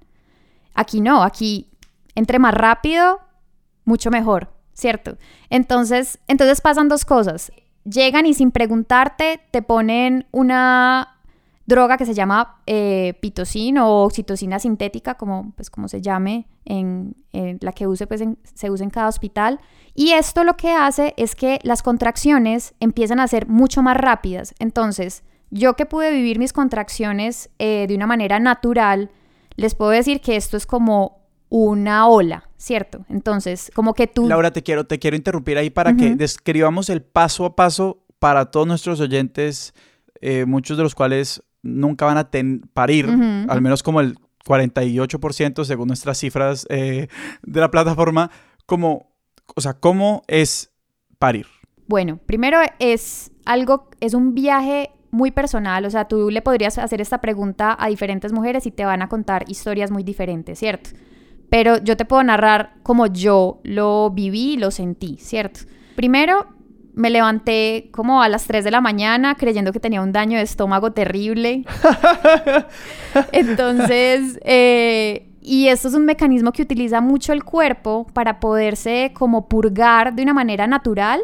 Aquí 0.73 0.99
no, 0.99 1.23
aquí 1.23 1.69
entre 2.15 2.39
más 2.39 2.53
rápido, 2.53 3.21
mucho 3.85 4.11
mejor, 4.11 4.51
¿cierto? 4.73 5.17
Entonces, 5.49 6.19
entonces 6.27 6.59
pasan 6.59 6.89
dos 6.89 7.05
cosas. 7.05 7.51
Llegan 7.83 8.25
y 8.25 8.33
sin 8.33 8.51
preguntarte 8.51 9.39
te 9.51 9.61
ponen 9.61 10.27
una 10.31 11.20
droga 11.71 11.97
que 11.97 12.05
se 12.05 12.13
llama 12.13 12.61
eh, 12.67 13.15
pitocina 13.21 13.87
o 13.87 14.03
oxitocina 14.03 14.59
sintética, 14.59 15.15
como, 15.15 15.53
pues, 15.55 15.69
como 15.69 15.87
se 15.87 16.01
llame, 16.01 16.47
en, 16.65 17.15
la 17.61 17.71
que 17.71 17.87
use, 17.87 18.05
pues, 18.05 18.21
se 18.43 18.69
usa 18.69 18.83
en 18.83 18.89
cada 18.89 19.07
hospital. 19.07 19.59
Y 19.95 20.11
esto 20.11 20.43
lo 20.43 20.55
que 20.55 20.71
hace 20.71 21.13
es 21.17 21.35
que 21.35 21.59
las 21.63 21.81
contracciones 21.81 22.73
empiezan 22.79 23.19
a 23.19 23.27
ser 23.27 23.47
mucho 23.47 23.81
más 23.81 23.97
rápidas. 23.97 24.53
Entonces, 24.59 25.23
yo 25.49 25.75
que 25.75 25.85
pude 25.85 26.11
vivir 26.11 26.39
mis 26.39 26.53
contracciones 26.53 27.49
eh, 27.57 27.85
de 27.87 27.95
una 27.95 28.07
manera 28.07 28.39
natural, 28.39 29.09
les 29.55 29.73
puedo 29.73 29.91
decir 29.91 30.21
que 30.21 30.35
esto 30.35 30.57
es 30.57 30.65
como 30.65 31.21
una 31.49 32.07
ola, 32.07 32.49
¿cierto? 32.57 33.05
Entonces, 33.09 33.71
como 33.73 33.93
que 33.93 34.07
tú... 34.07 34.27
Laura, 34.27 34.51
te 34.51 34.63
quiero, 34.63 34.85
te 34.85 34.99
quiero 34.99 35.17
interrumpir 35.17 35.57
ahí 35.57 35.69
para 35.69 35.95
que 35.95 36.15
describamos 36.15 36.89
el 36.89 37.01
paso 37.01 37.45
a 37.45 37.55
paso 37.55 38.03
para 38.19 38.51
todos 38.51 38.67
nuestros 38.67 39.01
oyentes, 39.01 39.73
eh, 40.21 40.45
muchos 40.45 40.77
de 40.77 40.83
los 40.83 40.95
cuales 40.95 41.43
nunca 41.63 42.05
van 42.05 42.17
a 42.17 42.29
parir, 42.73 43.07
al 43.47 43.61
menos 43.61 43.83
como 43.83 44.01
el 44.01 44.17
48% 44.45 45.63
según 45.63 45.87
nuestras 45.87 46.17
cifras 46.17 46.65
eh, 46.69 47.07
de 47.43 47.59
la 47.59 47.71
plataforma, 47.71 48.31
como, 48.65 49.11
o 49.55 49.61
sea, 49.61 49.73
¿cómo 49.73 50.23
es 50.27 50.71
parir? 51.19 51.47
Bueno, 51.87 52.19
primero 52.25 52.59
es 52.79 53.31
algo, 53.45 53.89
es 53.99 54.13
un 54.13 54.33
viaje 54.33 54.91
muy 55.11 55.31
personal, 55.31 55.85
o 55.85 55.89
sea, 55.89 56.07
tú 56.07 56.29
le 56.29 56.41
podrías 56.41 56.77
hacer 56.77 57.01
esta 57.01 57.19
pregunta 57.19 57.75
a 57.77 57.89
diferentes 57.89 58.31
mujeres 58.31 58.65
y 58.65 58.71
te 58.71 58.85
van 58.85 59.01
a 59.01 59.09
contar 59.09 59.43
historias 59.49 59.91
muy 59.91 60.03
diferentes, 60.03 60.57
¿cierto? 60.57 60.91
Pero 61.49 61.77
yo 61.83 61.97
te 61.97 62.05
puedo 62.05 62.23
narrar 62.23 62.75
como 62.81 63.07
yo 63.07 63.59
lo 63.63 64.09
viví 64.09 64.53
y 64.53 64.57
lo 64.57 64.71
sentí, 64.71 65.17
¿cierto? 65.17 65.61
Primero, 65.97 66.47
me 66.93 67.09
levanté 67.09 67.89
como 67.91 68.21
a 68.21 68.29
las 68.29 68.45
3 68.45 68.63
de 68.63 68.71
la 68.71 68.81
mañana 68.81 69.35
creyendo 69.35 69.71
que 69.71 69.79
tenía 69.79 70.01
un 70.01 70.11
daño 70.11 70.37
de 70.37 70.43
estómago 70.43 70.91
terrible. 70.91 71.63
Entonces, 73.31 74.39
eh, 74.43 75.27
y 75.41 75.67
esto 75.67 75.87
es 75.87 75.93
un 75.93 76.05
mecanismo 76.05 76.51
que 76.51 76.61
utiliza 76.61 77.01
mucho 77.01 77.33
el 77.33 77.43
cuerpo 77.43 78.05
para 78.13 78.39
poderse 78.39 79.11
como 79.13 79.47
purgar 79.47 80.13
de 80.13 80.23
una 80.23 80.33
manera 80.33 80.67
natural, 80.67 81.21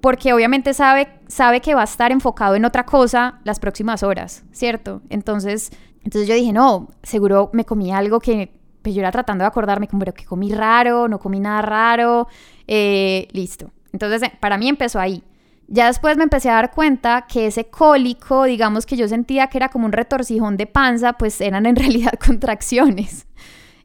porque 0.00 0.32
obviamente 0.32 0.74
sabe, 0.74 1.08
sabe 1.26 1.60
que 1.60 1.74
va 1.74 1.82
a 1.82 1.84
estar 1.84 2.12
enfocado 2.12 2.54
en 2.54 2.64
otra 2.64 2.84
cosa 2.84 3.40
las 3.44 3.58
próximas 3.58 4.02
horas, 4.02 4.44
¿cierto? 4.52 5.02
Entonces, 5.10 5.70
entonces 6.04 6.28
yo 6.28 6.34
dije, 6.34 6.52
no, 6.52 6.88
seguro 7.02 7.50
me 7.52 7.64
comí 7.64 7.92
algo 7.92 8.20
que 8.20 8.52
pues 8.82 8.94
yo 8.94 9.00
era 9.00 9.12
tratando 9.12 9.42
de 9.42 9.48
acordarme, 9.48 9.86
como, 9.86 10.00
pero 10.00 10.12
que 10.12 10.24
comí 10.24 10.52
raro, 10.52 11.08
no 11.08 11.18
comí 11.20 11.38
nada 11.38 11.62
raro, 11.62 12.26
eh, 12.66 13.28
listo. 13.32 13.70
Entonces, 13.92 14.22
eh, 14.22 14.32
para 14.40 14.58
mí 14.58 14.68
empezó 14.68 14.98
ahí. 15.00 15.22
Ya 15.68 15.86
después 15.86 16.16
me 16.16 16.24
empecé 16.24 16.50
a 16.50 16.54
dar 16.54 16.72
cuenta 16.72 17.26
que 17.28 17.46
ese 17.46 17.66
cólico, 17.66 18.44
digamos 18.44 18.84
que 18.84 18.96
yo 18.96 19.08
sentía 19.08 19.46
que 19.46 19.58
era 19.58 19.68
como 19.68 19.86
un 19.86 19.92
retorcijón 19.92 20.56
de 20.56 20.66
panza, 20.66 21.14
pues 21.14 21.40
eran 21.40 21.66
en 21.66 21.76
realidad 21.76 22.12
contracciones 22.24 23.26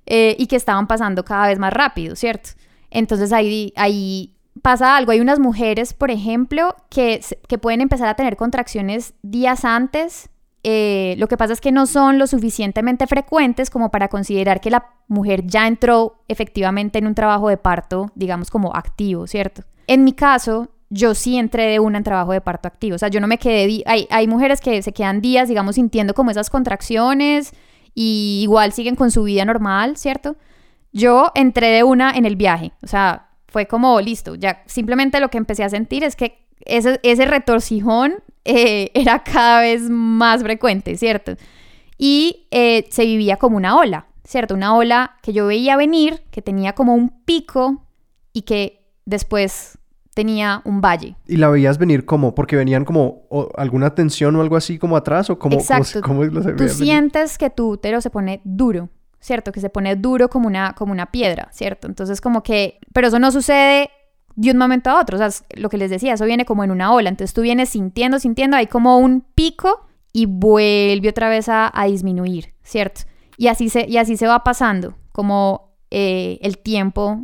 eh, 0.06 0.36
y 0.38 0.48
que 0.48 0.56
estaban 0.56 0.88
pasando 0.88 1.24
cada 1.24 1.48
vez 1.48 1.60
más 1.60 1.72
rápido, 1.72 2.16
¿cierto? 2.16 2.52
Entonces 2.90 3.32
ahí, 3.32 3.74
ahí 3.76 4.36
pasa 4.62 4.98
algo. 4.98 5.12
Hay 5.12 5.20
unas 5.20 5.40
mujeres, 5.40 5.94
por 5.94 6.12
ejemplo, 6.12 6.76
que, 6.90 7.22
que 7.48 7.58
pueden 7.58 7.82
empezar 7.82 8.08
a 8.08 8.16
tener 8.16 8.36
contracciones 8.36 9.14
días 9.22 9.66
antes. 9.66 10.30
Eh, 10.70 11.16
lo 11.18 11.30
que 11.30 11.38
pasa 11.38 11.54
es 11.54 11.62
que 11.62 11.72
no 11.72 11.86
son 11.86 12.20
lo 12.20 12.28
suficientemente 12.28 13.08
frecuentes 13.08 13.70
como 13.70 13.90
para 13.90 14.10
considerar 14.10 14.60
que 14.60 14.70
la 14.70 14.90
mujer 15.08 15.48
ya 15.48 15.66
entró 15.66 16.18
efectivamente 16.28 17.00
en 17.00 17.08
un 17.08 17.16
trabajo 17.16 17.48
de 17.48 17.56
parto, 17.56 18.12
digamos 18.16 18.52
como 18.52 18.76
activo, 18.76 19.28
¿cierto? 19.28 19.64
En 19.88 20.04
mi 20.04 20.12
caso, 20.12 20.68
yo 20.90 21.16
sí 21.16 21.38
entré 21.38 21.68
de 21.68 21.80
una 21.80 22.00
en 22.00 22.04
trabajo 22.04 22.34
de 22.34 22.42
parto 22.42 22.68
activo. 22.68 22.96
O 22.96 22.98
sea, 22.98 23.08
yo 23.08 23.22
no 23.22 23.28
me 23.28 23.38
quedé. 23.38 23.82
Hay, 23.86 24.08
hay 24.10 24.28
mujeres 24.28 24.60
que 24.60 24.82
se 24.82 24.92
quedan 24.92 25.22
días, 25.22 25.48
digamos, 25.48 25.76
sintiendo 25.76 26.14
como 26.14 26.32
esas 26.32 26.50
contracciones 26.50 27.54
y 27.96 28.42
igual 28.44 28.74
siguen 28.74 28.98
con 28.98 29.10
su 29.10 29.24
vida 29.24 29.46
normal, 29.46 29.96
¿cierto? 29.96 30.36
Yo 30.92 31.32
entré 31.34 31.70
de 31.70 31.84
una 31.84 32.12
en 32.12 32.26
el 32.26 32.36
viaje. 32.36 32.74
O 32.84 32.88
sea, 32.88 33.30
fue 33.48 33.68
como 33.68 34.02
listo. 34.02 34.36
Ya 34.36 34.64
simplemente 34.66 35.22
lo 35.22 35.30
que 35.30 35.38
empecé 35.38 35.64
a 35.64 35.70
sentir 35.70 36.04
es 36.04 36.18
que 36.18 36.46
ese, 36.66 37.00
ese 37.04 37.26
retorcijón 37.26 38.16
eh, 38.48 38.92
era 38.94 39.24
cada 39.24 39.62
vez 39.62 39.90
más 39.90 40.42
frecuente, 40.42 40.96
¿cierto? 40.96 41.34
Y 41.98 42.48
eh, 42.52 42.88
se 42.90 43.06
vivía 43.06 43.38
como 43.38 43.58
una 43.58 43.78
ola, 43.78 44.08
¿cierto? 44.24 44.54
Una 44.54 44.76
ola 44.76 45.18
que 45.22 45.34
yo 45.34 45.48
veía 45.48 45.76
venir, 45.76 46.24
que 46.32 46.42
tenía 46.42 46.74
como 46.74 46.94
un 46.94 47.10
pico 47.26 47.84
y 48.34 48.44
que 48.44 48.86
después 49.06 49.78
tenía 50.14 50.62
un 50.64 50.82
valle. 50.82 51.16
¿Y 51.28 51.38
la 51.38 51.50
veías 51.50 51.78
venir 51.78 52.06
como? 52.06 52.34
Porque 52.34 52.56
venían 52.56 52.86
como 52.86 53.28
o, 53.30 53.50
alguna 53.58 53.94
tensión 53.94 54.36
o 54.36 54.42
algo 54.42 54.56
así 54.56 54.80
como 54.80 54.96
atrás 54.96 55.30
o 55.30 55.38
como... 55.38 55.58
Exacto. 55.58 56.02
¿cómo, 56.02 56.22
cómo 56.22 56.42
lo 56.42 56.56
Tú 56.56 56.70
sientes 56.70 57.38
que 57.38 57.50
tu 57.50 57.72
útero 57.72 58.02
se 58.02 58.10
pone 58.10 58.42
duro, 58.44 58.90
¿cierto? 59.20 59.52
Que 59.52 59.60
se 59.60 59.70
pone 59.70 59.96
duro 59.96 60.30
como 60.30 60.48
una, 60.48 60.74
como 60.74 60.92
una 60.92 61.08
piedra, 61.12 61.50
¿cierto? 61.52 61.88
Entonces 61.88 62.22
como 62.22 62.42
que... 62.44 62.80
Pero 62.94 63.10
eso 63.10 63.20
no 63.20 63.32
sucede 63.32 63.92
de 64.38 64.52
un 64.52 64.58
momento 64.58 64.90
a 64.90 65.02
otro. 65.02 65.18
O 65.18 65.20
sea, 65.20 65.46
lo 65.56 65.68
que 65.68 65.78
les 65.78 65.90
decía, 65.90 66.14
eso 66.14 66.24
viene 66.24 66.46
como 66.46 66.64
en 66.64 66.72
una 66.72 66.94
ola. 66.94 67.10
Entonces 67.10 67.34
tú 67.34 67.42
vienes 67.42 67.70
sintiendo, 67.70 68.20
sintiendo, 68.20 68.56
hay 68.56 68.68
como 68.68 69.00
un 69.00 69.26
pico 69.36 69.86
y 70.14 70.26
vuelve 70.26 71.10
otra 71.10 71.28
vez 71.28 71.50
a, 71.50 71.70
a 71.74 71.86
disminuir, 71.86 72.54
¿cierto? 72.64 73.02
Y 73.36 73.48
así 73.48 73.70
se, 73.70 73.86
y 73.88 73.98
así 73.98 74.16
se 74.16 74.28
va 74.28 74.44
pasando, 74.44 74.96
como 75.12 75.76
eh, 75.92 76.40
el 76.42 76.58
tiempo, 76.58 77.22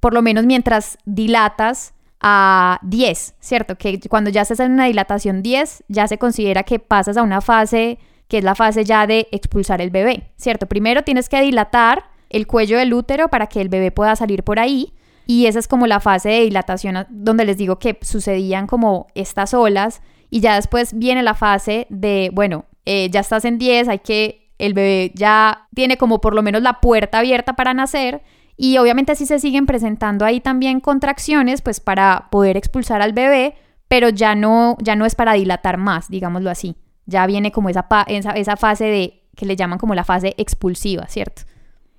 por 0.00 0.12
lo 0.12 0.22
menos 0.22 0.44
mientras 0.44 0.98
dilatas 1.04 1.94
a 2.20 2.78
10, 2.82 3.34
¿cierto? 3.40 3.76
Que 3.76 4.00
cuando 4.08 4.30
ya 4.30 4.42
estás 4.42 4.60
en 4.60 4.72
una 4.72 4.86
dilatación 4.86 5.42
10, 5.42 5.84
ya 5.88 6.08
se 6.08 6.18
considera 6.18 6.62
que 6.62 6.78
pasas 6.78 7.16
a 7.16 7.22
una 7.22 7.40
fase 7.40 7.98
que 8.28 8.38
es 8.38 8.44
la 8.44 8.54
fase 8.54 8.84
ya 8.84 9.06
de 9.06 9.28
expulsar 9.30 9.80
el 9.80 9.90
bebé, 9.90 10.32
¿cierto? 10.36 10.66
Primero 10.66 11.04
tienes 11.04 11.28
que 11.28 11.40
dilatar 11.40 12.10
el 12.28 12.46
cuello 12.46 12.78
del 12.78 12.92
útero 12.92 13.28
para 13.28 13.46
que 13.46 13.60
el 13.60 13.68
bebé 13.68 13.92
pueda 13.92 14.16
salir 14.16 14.42
por 14.42 14.58
ahí. 14.58 14.92
Y 15.26 15.46
esa 15.46 15.58
es 15.58 15.68
como 15.68 15.86
la 15.86 16.00
fase 16.00 16.28
de 16.28 16.40
dilatación 16.42 17.06
donde 17.10 17.44
les 17.44 17.58
digo 17.58 17.78
que 17.78 17.98
sucedían 18.02 18.66
como 18.66 19.08
estas 19.14 19.54
olas. 19.54 20.00
Y 20.30 20.40
ya 20.40 20.54
después 20.54 20.96
viene 20.96 21.22
la 21.22 21.34
fase 21.34 21.86
de, 21.90 22.30
bueno, 22.32 22.64
eh, 22.84 23.10
ya 23.10 23.20
estás 23.20 23.44
en 23.44 23.58
10, 23.58 23.88
hay 23.88 23.98
que, 23.98 24.52
el 24.58 24.72
bebé 24.72 25.12
ya 25.14 25.68
tiene 25.74 25.98
como 25.98 26.20
por 26.20 26.34
lo 26.34 26.42
menos 26.42 26.62
la 26.62 26.80
puerta 26.80 27.18
abierta 27.18 27.54
para 27.54 27.74
nacer. 27.74 28.22
Y 28.56 28.78
obviamente 28.78 29.12
así 29.12 29.26
se 29.26 29.38
siguen 29.38 29.66
presentando 29.66 30.24
ahí 30.24 30.40
también 30.40 30.80
contracciones, 30.80 31.60
pues 31.60 31.80
para 31.80 32.28
poder 32.30 32.56
expulsar 32.56 33.02
al 33.02 33.12
bebé, 33.12 33.54
pero 33.88 34.08
ya 34.08 34.34
no, 34.34 34.76
ya 34.80 34.96
no 34.96 35.04
es 35.04 35.14
para 35.14 35.34
dilatar 35.34 35.76
más, 35.76 36.08
digámoslo 36.08 36.50
así. 36.50 36.76
Ya 37.04 37.26
viene 37.26 37.52
como 37.52 37.68
esa, 37.68 37.86
esa, 38.06 38.30
esa 38.30 38.56
fase 38.56 38.84
de, 38.84 39.24
que 39.36 39.44
le 39.44 39.56
llaman 39.56 39.78
como 39.78 39.94
la 39.94 40.04
fase 40.04 40.34
expulsiva, 40.38 41.06
¿cierto? 41.08 41.42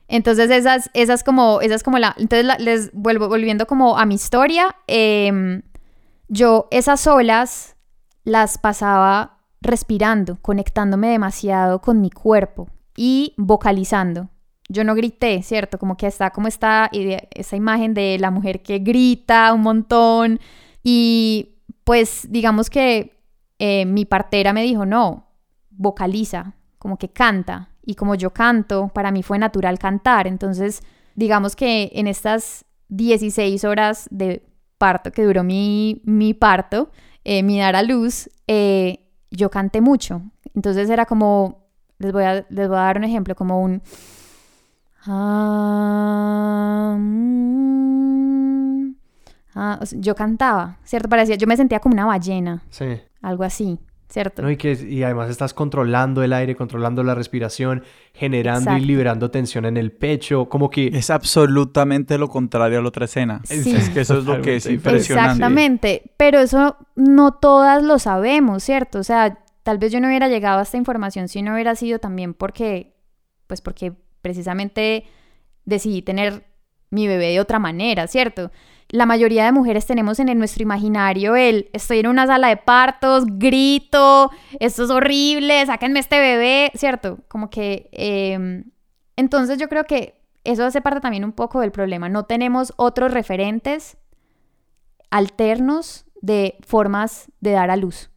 Entonces 0.08 0.50
esas, 0.50 0.89
esas 0.93 1.24
como, 1.24 1.62
esas 1.62 1.84
como 1.84 2.00
la, 2.00 2.15
entonces 2.17 2.48
les 2.60 2.91
vuelvo 2.93 3.28
volviendo 3.28 3.67
como 3.67 3.98
a 3.98 4.06
mi 4.06 4.15
historia, 4.15 4.76
eh, 4.88 5.62
yo 6.30 6.67
esas 6.72 7.06
olas 7.08 7.76
las 8.24 8.58
pasaba 8.58 9.39
respirando, 9.62 10.38
conectándome 10.41 11.10
demasiado 11.10 11.82
con 11.82 12.02
mi 12.02 12.10
cuerpo 12.10 12.70
y 12.96 13.34
vocalizando. 13.38 14.30
Yo 14.70 14.84
no 14.84 14.96
grité, 14.96 15.41
¿cierto? 15.43 15.78
Como 15.78 15.96
que 15.96 16.08
está 16.08 16.32
como 16.32 16.48
esta, 16.48 16.89
esa 16.91 17.56
imagen 17.56 17.93
de 17.93 18.17
la 18.20 18.32
mujer 18.32 18.62
que 18.62 18.80
grita 18.80 19.54
un 19.54 19.62
montón 19.62 20.39
y 20.84 21.56
pues 21.86 22.28
digamos 22.30 22.70
que 22.70 23.17
eh, 23.60 23.86
mi 23.86 24.04
partera 24.06 24.52
me 24.52 24.63
dijo, 24.63 24.86
no, 24.86 25.28
vocaliza, 25.70 26.56
como 26.78 26.98
que 26.98 27.10
canta. 27.10 27.70
Y 27.88 27.95
como 27.95 28.15
yo 28.15 28.32
canto, 28.32 28.89
para 28.89 29.12
mí 29.12 29.23
fue 29.23 29.39
natural 29.39 29.80
cantar. 29.80 30.28
Entonces, 30.28 30.82
digamos 31.15 31.56
que 31.56 31.89
en 31.93 32.08
estas 32.08 32.65
16 32.89 33.63
horas 33.63 34.10
de 34.12 34.45
parto 34.78 35.10
que 35.13 35.23
duró 35.23 35.41
mi, 35.45 36.02
mi 36.04 36.34
parto, 36.34 36.91
eh, 37.23 37.43
mi 37.43 37.60
dar 37.60 37.78
a 37.78 37.84
luz, 37.84 38.30
eh, 38.45 39.06
yo 39.32 39.50
canté 39.50 39.80
mucho. 39.80 40.21
Entonces 40.54 40.89
era 40.89 41.06
como, 41.06 41.69
les 41.97 42.12
voy 42.12 42.26
a, 42.26 42.45
les 42.50 42.67
voy 42.67 42.76
a 42.76 42.82
dar 42.82 42.97
un 42.97 43.06
ejemplo, 43.06 43.36
como 43.36 43.62
un... 43.62 43.82
Ah, 45.06 46.97
mm, 47.00 48.91
ah, 49.56 49.80
yo 49.93 50.13
cantaba, 50.13 50.78
¿cierto? 50.84 51.08
Parecía, 51.08 51.38
yo 51.38 51.47
me 51.47 51.56
sentía 51.56 51.80
como 51.80 51.93
una 51.93 52.06
ballena. 52.06 52.63
Sí. 52.69 53.00
Algo 53.21 53.45
así. 53.45 53.80
¿Cierto? 54.10 54.41
No, 54.41 54.50
y, 54.50 54.58
que, 54.58 54.72
y 54.74 55.04
además 55.04 55.30
estás 55.30 55.54
controlando 55.54 56.24
el 56.24 56.34
aire, 56.34 56.56
controlando 56.56 57.04
la 57.04 57.13
respiración, 57.13 57.84
generando 58.13 58.62
Exacto. 58.62 58.84
y 58.84 58.86
liberando 58.86 59.32
tensión 59.32 59.65
en 59.65 59.78
el 59.78 59.91
pecho, 59.91 60.48
como 60.48 60.70
que... 60.70 60.88
Es 60.88 61.10
absolutamente 61.10 62.17
lo 62.17 62.30
contrario 62.30 62.80
a 62.80 62.82
la 62.82 62.88
otra 62.88 63.06
escena. 63.06 63.41
Sí. 63.43 63.76
Es 63.76 63.89
que 63.89 64.02
eso 64.02 64.20
es 64.20 64.26
lo 64.26 64.41
que 64.41 64.58
es 64.58 64.65
impresionante. 64.65 65.32
Exactamente, 65.32 66.12
pero 66.17 66.39
eso 66.39 66.78
no 66.96 67.34
todas 67.34 67.84
lo 67.84 68.00
sabemos, 68.00 68.63
¿cierto? 68.63 69.00
O 69.00 69.04
sea, 69.04 69.39
tal 69.63 69.78
vez 69.78 69.91
yo 69.91 70.00
no 70.00 70.08
hubiera 70.08 70.30
llegado 70.30 70.60
a 70.60 70.63
esta 70.63 70.78
información 70.78 71.28
si 71.28 71.41
no 71.41 71.54
hubiera 71.54 71.76
sido 71.76 72.00
también 72.00 72.34
porque, 72.34 72.96
pues 73.48 73.62
porque 73.62 73.93
precisamente 74.22 75.06
decidí 75.65 76.02
tener 76.02 76.46
mi 76.89 77.08
bebé 77.08 77.28
de 77.32 77.41
otra 77.41 77.60
manera, 77.60 78.08
¿cierto? 78.08 78.52
La 78.89 79.06
mayoría 79.06 79.43
de 79.45 79.52
mujeres 79.52 79.86
tenemos 79.86 80.19
en 80.19 80.30
el- 80.30 80.38
nuestro 80.39 80.63
imaginario 80.63 81.36
el 81.36 81.69
estoy 81.73 82.00
en 82.00 82.08
una 82.08 82.26
sala 82.26 82.47
de 82.47 82.58
partos, 82.58 83.26
grito, 83.28 84.32
esto 84.60 84.84
es 84.86 84.89
horrible, 84.89 85.65
sáquenme 85.65 86.00
este 86.00 86.19
bebé, 86.19 86.71
¿cierto? 86.76 87.19
Como 87.28 87.50
que... 87.50 87.89
eh, 87.91 88.63
entonces 89.17 89.58
yo 89.58 89.67
creo 89.67 89.84
que 89.84 90.21
eso 90.43 90.63
hace 90.63 90.80
parte 90.80 91.02
también 91.02 91.26
un 91.26 91.34
poco 91.34 91.60
del 91.60 91.71
problema. 91.71 92.08
No 92.08 92.23
tenemos 92.26 92.71
otros 92.78 93.12
referentes 93.12 93.97
alternos 95.10 96.06
de 96.21 96.58
formas 96.65 97.30
de 97.41 97.52
dar 97.52 97.69
a 97.69 97.76
luz, 97.76 98.10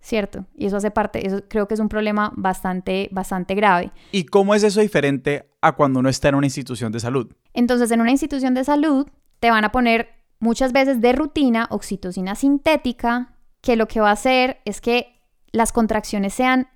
¿cierto? 0.00 0.44
Y 0.56 0.66
eso 0.66 0.76
hace 0.76 0.90
parte, 0.90 1.26
eso 1.26 1.42
creo 1.48 1.66
que 1.68 1.74
es 1.74 1.80
un 1.80 1.88
problema 1.88 2.32
bastante, 2.36 3.08
bastante 3.12 3.54
grave. 3.54 3.92
¿Y 4.12 4.24
cómo 4.26 4.54
es 4.54 4.62
eso 4.62 4.80
diferente 4.80 5.48
a 5.60 5.72
cuando 5.72 6.00
uno 6.00 6.08
está 6.08 6.28
en 6.28 6.34
una 6.36 6.46
institución 6.46 6.92
de 6.92 7.00
salud? 7.00 7.32
Entonces, 7.54 7.90
en 7.90 8.00
una 8.00 8.10
institución 8.10 8.54
de 8.54 8.64
salud 8.64 9.06
te 9.40 9.50
van 9.50 9.64
a 9.64 9.72
poner 9.72 10.08
muchas 10.38 10.72
veces 10.72 11.00
de 11.00 11.12
rutina 11.12 11.66
oxitocina 11.70 12.34
sintética, 12.34 13.34
que 13.60 13.76
lo 13.76 13.88
que 13.88 14.00
va 14.00 14.10
a 14.10 14.12
hacer 14.12 14.60
es 14.64 14.80
que 14.80 15.20
las 15.52 15.72
contracciones 15.72 16.34
sean 16.34 16.68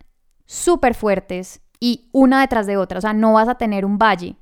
súper 0.46 0.94
fuertes 0.94 1.60
y 1.78 2.08
una 2.12 2.40
detrás 2.40 2.66
de 2.66 2.76
otra. 2.76 2.98
O 2.98 3.00
sea, 3.00 3.12
no 3.12 3.34
vas 3.34 3.48
a 3.48 3.56
tener 3.56 3.84
un 3.84 3.98
valle, 3.98 4.36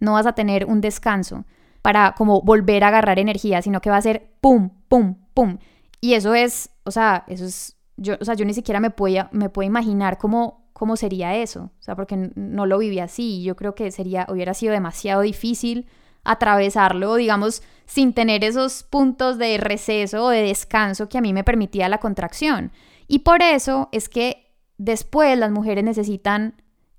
no 0.00 0.14
vas 0.14 0.26
a 0.26 0.32
tener 0.32 0.66
un 0.66 0.80
descanso 0.80 1.44
para 1.82 2.14
como 2.16 2.42
volver 2.42 2.84
a 2.84 2.88
agarrar 2.88 3.18
energía, 3.18 3.62
sino 3.62 3.80
que 3.80 3.90
va 3.90 3.96
a 3.96 4.02
ser 4.02 4.32
pum, 4.40 4.70
pum, 4.88 5.16
pum. 5.34 5.58
Y 6.00 6.14
eso 6.14 6.34
es, 6.34 6.70
o 6.84 6.90
sea, 6.90 7.24
eso 7.28 7.44
es, 7.44 7.76
yo, 7.96 8.16
o 8.20 8.24
sea, 8.24 8.34
yo 8.34 8.44
ni 8.44 8.54
siquiera 8.54 8.80
me 8.80 8.90
puedo, 8.90 9.28
me 9.32 9.48
puedo 9.48 9.66
imaginar 9.66 10.18
cómo, 10.18 10.68
cómo 10.72 10.96
sería 10.96 11.36
eso. 11.36 11.70
O 11.78 11.82
sea, 11.82 11.94
porque 11.94 12.30
no 12.34 12.66
lo 12.66 12.78
viví 12.78 12.98
así. 12.98 13.42
Yo 13.42 13.56
creo 13.56 13.74
que 13.74 13.90
sería, 13.90 14.26
hubiera 14.28 14.54
sido 14.54 14.72
demasiado 14.72 15.22
difícil 15.22 15.86
atravesarlo, 16.24 17.16
digamos, 17.16 17.62
sin 17.86 18.12
tener 18.12 18.44
esos 18.44 18.84
puntos 18.84 19.38
de 19.38 19.58
receso 19.58 20.24
o 20.24 20.28
de 20.30 20.42
descanso 20.42 21.08
que 21.08 21.18
a 21.18 21.20
mí 21.20 21.32
me 21.32 21.44
permitía 21.44 21.88
la 21.88 21.98
contracción. 21.98 22.72
Y 23.08 23.20
por 23.20 23.42
eso 23.42 23.88
es 23.92 24.08
que 24.08 24.52
después 24.78 25.36
las 25.38 25.50
mujeres 25.50 25.84
necesitan 25.84 26.54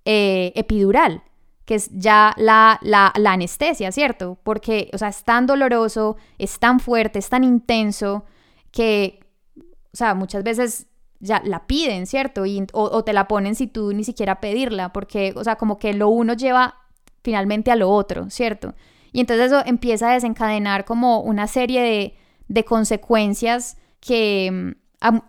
eh, 0.05 0.51
epidural, 0.55 1.23
que 1.65 1.75
es 1.75 1.89
ya 1.91 2.33
la, 2.37 2.79
la, 2.81 3.13
la 3.15 3.33
anestesia, 3.33 3.91
¿cierto? 3.91 4.37
Porque, 4.43 4.89
o 4.93 4.97
sea, 4.97 5.07
es 5.07 5.23
tan 5.23 5.47
doloroso, 5.47 6.17
es 6.37 6.59
tan 6.59 6.79
fuerte, 6.79 7.19
es 7.19 7.29
tan 7.29 7.43
intenso 7.43 8.25
que, 8.71 9.19
o 9.57 9.97
sea, 9.97 10.13
muchas 10.13 10.43
veces 10.43 10.87
ya 11.19 11.41
la 11.45 11.65
piden, 11.65 12.05
¿cierto? 12.05 12.45
Y, 12.45 12.67
o, 12.73 12.83
o 12.83 13.03
te 13.03 13.13
la 13.13 13.27
ponen 13.27 13.55
si 13.55 13.67
tú 13.67 13.93
ni 13.93 14.03
siquiera 14.03 14.41
pedirla, 14.41 14.91
porque, 14.91 15.33
o 15.37 15.43
sea, 15.43 15.55
como 15.55 15.79
que 15.79 15.93
lo 15.93 16.09
uno 16.09 16.33
lleva 16.33 16.75
finalmente 17.23 17.71
a 17.71 17.77
lo 17.77 17.89
otro, 17.89 18.29
¿cierto? 18.29 18.75
Y 19.13 19.21
entonces 19.21 19.47
eso 19.47 19.63
empieza 19.65 20.09
a 20.09 20.13
desencadenar 20.13 20.83
como 20.83 21.21
una 21.21 21.47
serie 21.47 21.81
de, 21.81 22.17
de 22.49 22.65
consecuencias 22.65 23.77
que 23.99 24.49
mm, 24.51 24.71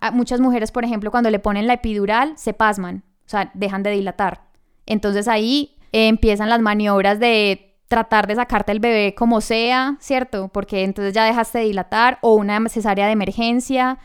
a, 0.00 0.10
muchas 0.12 0.40
mujeres, 0.40 0.72
por 0.72 0.84
ejemplo, 0.84 1.10
cuando 1.10 1.30
le 1.30 1.38
ponen 1.38 1.66
la 1.66 1.74
epidural, 1.74 2.34
se 2.36 2.54
pasman, 2.54 3.02
o 3.26 3.28
sea, 3.28 3.50
dejan 3.54 3.82
de 3.82 3.90
dilatar. 3.90 4.42
Entonces 4.86 5.28
ahí 5.28 5.76
empiezan 5.92 6.48
las 6.48 6.60
maniobras 6.60 7.18
de 7.18 7.76
tratar 7.88 8.26
de 8.26 8.36
sacarte 8.36 8.72
el 8.72 8.80
bebé 8.80 9.14
como 9.14 9.40
sea, 9.40 9.96
¿cierto? 10.00 10.48
Porque 10.48 10.84
entonces 10.84 11.12
ya 11.12 11.24
dejaste 11.24 11.58
de 11.58 11.64
dilatar 11.64 12.18
o 12.22 12.34
una 12.34 12.68
cesárea 12.68 13.06
de 13.06 13.12
emergencia. 13.12 13.98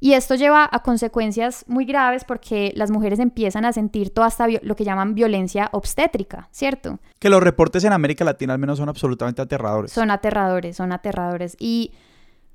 Y 0.00 0.12
esto 0.12 0.36
lleva 0.36 0.68
a 0.70 0.82
consecuencias 0.82 1.64
muy 1.66 1.84
graves 1.84 2.24
porque 2.24 2.72
las 2.76 2.90
mujeres 2.90 3.18
empiezan 3.18 3.64
a 3.64 3.72
sentir 3.72 4.14
toda 4.14 4.28
esta 4.28 4.46
lo 4.48 4.76
que 4.76 4.84
llaman 4.84 5.14
violencia 5.14 5.68
obstétrica, 5.72 6.48
¿cierto? 6.52 7.00
Que 7.18 7.30
los 7.30 7.42
reportes 7.42 7.82
en 7.84 7.92
América 7.92 8.24
Latina 8.24 8.52
al 8.52 8.60
menos 8.60 8.78
son 8.78 8.88
absolutamente 8.88 9.42
aterradores. 9.42 9.90
Son 9.90 10.10
aterradores, 10.10 10.76
son 10.76 10.92
aterradores. 10.92 11.56
Y 11.58 11.92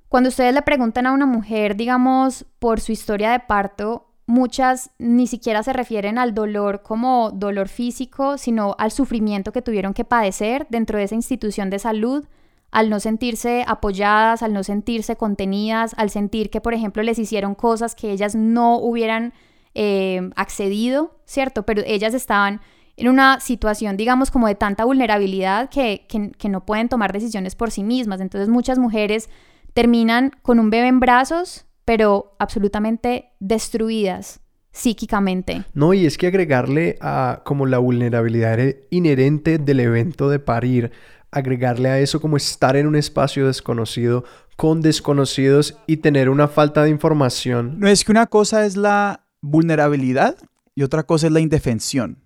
cuando 0.08 0.30
ustedes 0.30 0.54
le 0.54 0.62
preguntan 0.62 1.06
a 1.06 1.12
una 1.12 1.26
mujer, 1.26 1.76
digamos, 1.76 2.46
por 2.60 2.80
su 2.80 2.92
historia 2.92 3.32
de 3.32 3.40
parto, 3.40 4.08
muchas 4.26 4.92
ni 4.98 5.28
siquiera 5.28 5.64
se 5.64 5.74
refieren 5.74 6.18
al 6.18 6.34
dolor 6.34 6.82
como 6.82 7.32
dolor 7.32 7.68
físico, 7.68 8.38
sino 8.38 8.76
al 8.78 8.92
sufrimiento 8.92 9.52
que 9.52 9.62
tuvieron 9.62 9.94
que 9.94 10.06
padecer 10.06 10.66
dentro 10.70 10.98
de 10.98 11.06
esa 11.06 11.16
institución 11.16 11.70
de 11.70 11.80
salud 11.80 12.26
al 12.74 12.90
no 12.90 13.00
sentirse 13.00 13.64
apoyadas, 13.68 14.42
al 14.42 14.52
no 14.52 14.64
sentirse 14.64 15.16
contenidas, 15.16 15.94
al 15.96 16.10
sentir 16.10 16.50
que, 16.50 16.60
por 16.60 16.74
ejemplo, 16.74 17.04
les 17.04 17.20
hicieron 17.20 17.54
cosas 17.54 17.94
que 17.94 18.12
ellas 18.12 18.34
no 18.34 18.80
hubieran 18.80 19.32
eh, 19.76 20.32
accedido, 20.36 21.20
¿cierto? 21.26 21.64
Pero 21.68 21.84
ellas 21.86 22.16
estaban 22.16 22.62
en 22.98 23.10
una 23.10 23.40
situación, 23.40 23.96
digamos, 23.96 24.32
como 24.32 24.48
de 24.48 24.56
tanta 24.56 24.86
vulnerabilidad 24.86 25.70
que, 25.70 26.08
que, 26.08 26.50
no 26.50 26.66
pueden 26.66 26.90
tomar 26.90 27.14
decisiones 27.14 27.54
por 27.54 27.70
sí 27.70 27.84
mismas. 27.84 28.22
Entonces 28.22 28.50
muchas 28.50 28.80
mujeres 28.80 29.30
terminan 29.76 30.32
con 30.42 30.60
un 30.60 30.72
bebé 30.72 30.88
en 30.88 31.00
brazos, 31.00 31.66
pero 31.86 32.36
absolutamente 32.40 33.34
destruidas 33.40 34.42
psíquicamente. 34.72 35.64
No, 35.76 35.94
y 35.94 36.08
es 36.08 36.18
que 36.18 36.26
agregarle 36.26 36.98
a 37.02 37.42
como 37.46 37.68
la 37.68 37.78
vulnerabilidad 37.78 38.58
inherente 38.90 39.60
del 39.60 39.80
evento 39.80 40.30
de 40.30 40.40
parir, 40.40 40.92
agregarle 41.34 41.90
a 41.90 42.00
eso 42.00 42.22
como 42.22 42.38
estar 42.38 42.76
en 42.76 42.88
un 42.88 42.96
espacio 42.96 43.48
desconocido 43.48 44.24
con 44.56 44.82
desconocidos 44.82 45.78
y 45.88 45.98
tener 45.98 46.30
una 46.30 46.48
falta 46.48 46.84
de 46.84 46.90
información. 46.90 47.80
No 47.80 47.88
es 47.88 48.04
que 48.04 48.12
una 48.12 48.28
cosa 48.28 48.66
es 48.66 48.78
la 48.78 49.26
vulnerabilidad 49.42 50.38
y 50.76 50.84
otra 50.84 51.04
cosa 51.04 51.28
es 51.28 51.34
la 51.34 51.40
indefensión. 51.40 52.24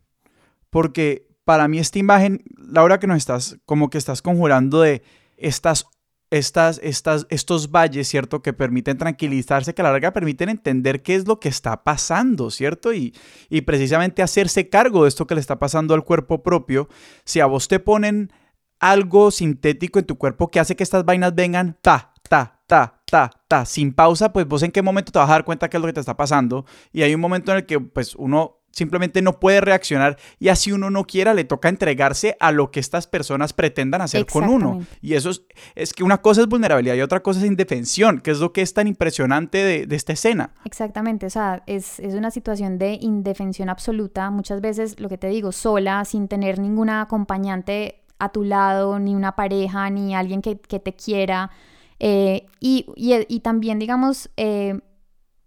Porque 0.69 1.27
para 1.45 1.67
mí 1.67 1.79
esta 1.79 1.99
imagen, 1.99 2.43
Laura, 2.57 2.99
que 2.99 3.07
nos 3.07 3.17
estás, 3.17 3.57
como 3.65 3.89
que 3.89 3.97
estás 3.97 4.21
conjurando 4.21 4.81
de 4.81 5.01
estas, 5.37 5.85
estas, 6.29 6.79
estas, 6.83 7.25
estos 7.29 7.71
valles, 7.71 8.09
¿cierto? 8.09 8.41
Que 8.41 8.51
permiten 8.51 8.97
tranquilizarse, 8.97 9.73
que 9.73 9.81
a 9.81 9.85
la 9.85 9.91
larga 9.91 10.11
permiten 10.11 10.49
entender 10.49 11.01
qué 11.01 11.15
es 11.15 11.25
lo 11.27 11.39
que 11.39 11.47
está 11.47 11.83
pasando, 11.85 12.51
¿cierto? 12.51 12.93
Y, 12.93 13.15
y 13.49 13.61
precisamente 13.61 14.21
hacerse 14.21 14.67
cargo 14.67 15.03
de 15.03 15.09
esto 15.09 15.25
que 15.25 15.35
le 15.35 15.41
está 15.41 15.57
pasando 15.57 15.93
al 15.93 16.03
cuerpo 16.03 16.43
propio. 16.43 16.89
Si 17.23 17.39
a 17.39 17.45
vos 17.45 17.69
te 17.69 17.79
ponen 17.79 18.31
algo 18.79 19.31
sintético 19.31 19.99
en 19.99 20.05
tu 20.05 20.17
cuerpo 20.17 20.49
que 20.49 20.59
hace 20.59 20.75
que 20.75 20.83
estas 20.83 21.05
vainas 21.05 21.33
vengan, 21.35 21.77
ta, 21.81 22.13
ta, 22.27 22.59
ta, 22.67 23.01
ta, 23.05 23.31
ta, 23.47 23.65
sin 23.65 23.93
pausa, 23.93 24.33
pues 24.33 24.47
vos 24.47 24.63
en 24.63 24.71
qué 24.71 24.81
momento 24.81 25.11
te 25.11 25.19
vas 25.19 25.29
a 25.29 25.33
dar 25.33 25.45
cuenta 25.45 25.69
qué 25.69 25.77
es 25.77 25.81
lo 25.81 25.87
que 25.87 25.93
te 25.93 25.99
está 25.99 26.17
pasando. 26.17 26.65
Y 26.91 27.01
hay 27.01 27.15
un 27.15 27.21
momento 27.21 27.51
en 27.51 27.59
el 27.59 27.65
que 27.65 27.79
pues 27.79 28.15
uno 28.15 28.57
simplemente 28.77 29.23
no 29.23 29.39
puede 29.39 29.59
reaccionar 29.59 30.17
y 30.37 30.49
así 30.49 30.71
uno 30.71 30.91
no 30.91 31.05
quiera, 31.05 31.33
le 31.33 31.45
toca 31.45 31.67
entregarse 31.67 32.37
a 32.39 32.51
lo 32.51 32.69
que 32.69 32.79
estas 32.79 33.07
personas 33.07 33.51
pretendan 33.51 34.01
hacer 34.01 34.27
con 34.27 34.47
uno. 34.47 34.85
Y 35.01 35.15
eso 35.15 35.31
es, 35.31 35.41
es, 35.73 35.93
que 35.93 36.03
una 36.03 36.21
cosa 36.21 36.41
es 36.41 36.47
vulnerabilidad 36.47 36.93
y 36.93 37.01
otra 37.01 37.23
cosa 37.23 37.39
es 37.39 37.47
indefensión, 37.47 38.19
que 38.19 38.29
es 38.29 38.39
lo 38.39 38.53
que 38.53 38.61
es 38.61 38.75
tan 38.75 38.87
impresionante 38.87 39.87
de, 39.87 39.95
esta 39.95 40.13
escena. 40.13 40.51
Exactamente, 40.63 41.25
o 41.25 41.29
sea, 41.31 41.63
es, 41.65 41.99
es, 41.99 42.13
una 42.13 42.29
situación 42.29 42.77
de 42.77 42.99
indefensión 43.01 43.69
absoluta, 43.69 44.29
muchas 44.29 44.61
veces, 44.61 44.99
lo 44.99 45.09
que 45.09 45.17
te 45.17 45.27
digo, 45.27 45.51
sola, 45.51 46.05
sin 46.05 46.27
tener 46.27 46.59
ninguna 46.59 47.01
acompañante 47.01 48.03
a 48.19 48.29
tu 48.29 48.43
lado, 48.43 48.99
ni 48.99 49.15
una 49.15 49.35
pareja, 49.35 49.89
ni 49.89 50.15
alguien 50.15 50.41
que, 50.41 50.55
te 50.55 50.93
quiera. 50.93 51.51
Eh, 51.99 52.45
y, 52.59 52.85
y, 52.95 53.39
también, 53.39 53.79
digamos, 53.79 54.29
eh, 54.37 54.79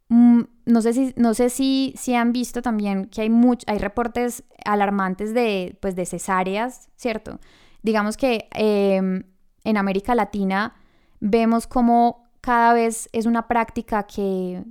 mm, 0.09 0.41
no 0.67 0.83
sé 0.83 0.93
si, 0.93 1.15
no 1.17 1.35
sé 1.35 1.51
si, 1.51 1.95
si 1.97 2.15
han 2.15 2.33
visto 2.33 2.63
también 2.63 3.07
que 3.07 3.23
hay, 3.23 3.31
hay 3.67 3.79
reportes 3.79 4.45
alarmantes 4.65 5.35
de, 5.35 5.77
pues, 5.81 5.97
de 5.97 6.07
cesáreas, 6.07 6.89
¿cierto? 6.97 7.39
Digamos 7.83 8.17
que 8.17 8.49
em, 8.53 9.25
en 9.65 9.77
América 9.77 10.15
Latina 10.15 10.75
vemos 11.21 11.67
como 11.67 12.25
cada 12.41 12.73
vez 12.73 13.09
es 13.13 13.27
una 13.27 13.49
práctica 13.49 14.05
que, 14.05 14.65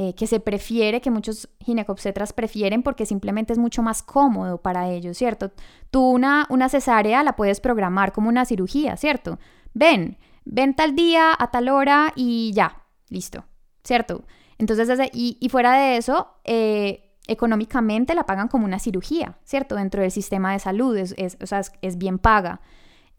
eh, 0.00 0.14
que 0.14 0.28
se 0.28 0.38
prefiere, 0.38 1.00
que 1.00 1.10
muchos 1.10 1.48
ginecobstetras 1.58 2.32
prefieren 2.32 2.84
porque 2.84 3.04
simplemente 3.04 3.52
es 3.52 3.58
mucho 3.58 3.82
más 3.82 4.00
cómodo 4.00 4.58
para 4.58 4.88
ellos, 4.88 5.18
¿cierto? 5.18 5.50
Tú 5.90 6.08
una, 6.10 6.46
una 6.50 6.68
cesárea 6.68 7.24
la 7.24 7.34
puedes 7.34 7.58
programar 7.58 8.12
como 8.12 8.28
una 8.28 8.44
cirugía, 8.44 8.96
¿cierto? 8.96 9.40
Ven, 9.74 10.16
ven 10.44 10.76
tal 10.76 10.94
día, 10.94 11.34
a 11.36 11.50
tal 11.50 11.68
hora 11.68 12.12
y 12.14 12.52
ya, 12.54 12.84
listo, 13.08 13.44
¿cierto? 13.82 14.22
Entonces, 14.56 15.10
y, 15.12 15.48
fuera 15.50 15.72
de 15.72 15.96
eso, 15.96 16.28
eh, 16.44 17.16
económicamente 17.26 18.14
la 18.14 18.24
pagan 18.24 18.46
como 18.46 18.66
una 18.66 18.78
cirugía, 18.78 19.40
¿cierto? 19.42 19.74
Dentro 19.74 20.02
del 20.02 20.12
sistema 20.12 20.52
de 20.52 20.60
salud, 20.60 20.96
es, 20.96 21.36
o 21.42 21.46
sea, 21.46 21.62
es, 21.82 21.98
bien 21.98 22.20
paga. 22.20 22.60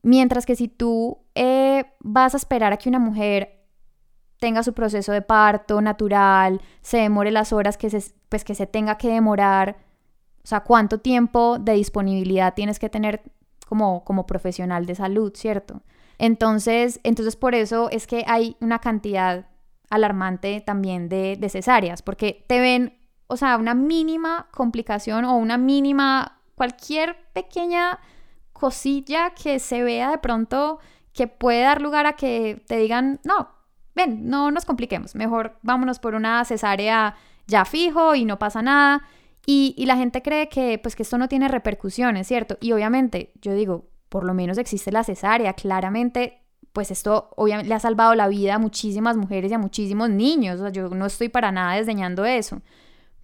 Mientras 0.01 0.45
que 0.45 0.55
si 0.55 0.69
tú 0.69 1.17
eh, 1.35 1.83
vas 1.99 2.35
a 2.35 2.37
esperar 2.37 2.71
a 2.71 2.77
que 2.77 2.87
una 2.87 2.99
mujer 2.99 3.58
tenga 4.39 4.63
su 4.63 4.73
proceso 4.73 5.12
de 5.12 5.21
parto 5.21 5.82
natural, 5.82 6.62
se 6.82 6.97
demore 6.97 7.32
las 7.32 7.54
horas 7.54 7.78
que 7.78 7.89
se, 7.89 8.13
pues, 8.30 8.43
que 8.43 8.56
se 8.56 8.67
tenga 8.67 8.97
que 8.97 9.10
demorar, 9.10 9.78
o 10.43 10.47
sea, 10.47 10.62
cuánto 10.62 10.99
tiempo 10.99 11.60
de 11.60 11.73
disponibilidad 11.73 12.54
tienes 12.54 12.80
que 12.80 12.89
tener 12.89 13.21
como, 13.67 14.04
como 14.04 14.25
profesional 14.25 14.86
de 14.86 14.95
salud, 14.95 15.34
¿cierto? 15.36 15.82
Entonces, 16.17 16.99
entonces, 17.04 17.36
por 17.36 17.54
eso 17.54 17.89
es 17.91 18.08
que 18.08 18.23
hay 18.28 18.56
una 18.62 18.80
cantidad 18.80 19.47
alarmante 19.89 20.62
también 20.62 21.10
de, 21.10 21.36
de 21.38 21.49
cesáreas, 21.49 22.02
porque 22.02 22.45
te 22.47 22.60
ven, 22.60 22.97
o 23.28 23.38
sea, 23.38 23.58
una 23.58 23.73
mínima 23.73 24.47
complicación 24.52 25.25
o 25.25 25.36
una 25.36 25.58
mínima, 25.58 26.41
cualquier 26.56 27.17
pequeña 27.34 27.99
cosilla 28.54 29.32
que 29.32 29.60
se 29.60 29.84
vea 29.84 30.12
de 30.12 30.17
pronto 30.17 30.80
que 31.13 31.28
puede 31.28 31.62
dar 31.62 31.82
lugar 31.82 32.06
a 32.06 32.13
que 32.13 32.63
te 32.67 32.78
digan, 32.78 33.19
no, 33.23 33.58
ven, 33.99 34.29
no 34.29 34.51
nos 34.51 34.65
compliquemos, 34.65 35.15
mejor 35.15 35.57
vámonos 35.62 35.99
por 35.99 36.15
una 36.15 36.43
cesárea 36.45 37.15
ya 37.47 37.65
fijo 37.65 38.15
y 38.15 38.25
no 38.25 38.39
pasa 38.39 38.62
nada. 38.62 39.03
Y, 39.45 39.83
la 39.88 39.97
gente 39.97 40.21
cree 40.21 40.47
que, 40.47 40.77
pues, 40.77 40.95
que 40.95 41.01
esto 41.01 41.17
no 41.17 41.27
tiene 41.27 41.47
repercusiones, 41.47 42.27
¿cierto? 42.27 42.57
Y 42.62 42.71
obviamente, 42.71 43.31
yo 43.41 43.53
digo, 43.53 43.85
por 44.07 44.23
lo 44.23 44.35
menos 44.35 44.59
existe 44.59 44.91
la 44.91 45.03
cesárea, 45.03 45.53
claramente 45.53 46.39
pues 46.71 46.91
esto 46.91 47.31
le 47.38 47.73
ha 47.73 47.79
salvado 47.79 48.13
la 48.13 48.27
vida 48.27 48.55
a 48.55 48.59
muchísimas 48.59 49.17
mujeres 49.17 49.51
y 49.51 49.55
a 49.55 49.57
muchísimos 49.57 50.09
niños. 50.09 50.62
yo 50.71 50.89
no 50.89 51.07
estoy 51.07 51.29
para 51.29 51.51
nada 51.51 51.75
desdeñando 51.75 52.25
eso. 52.25 52.62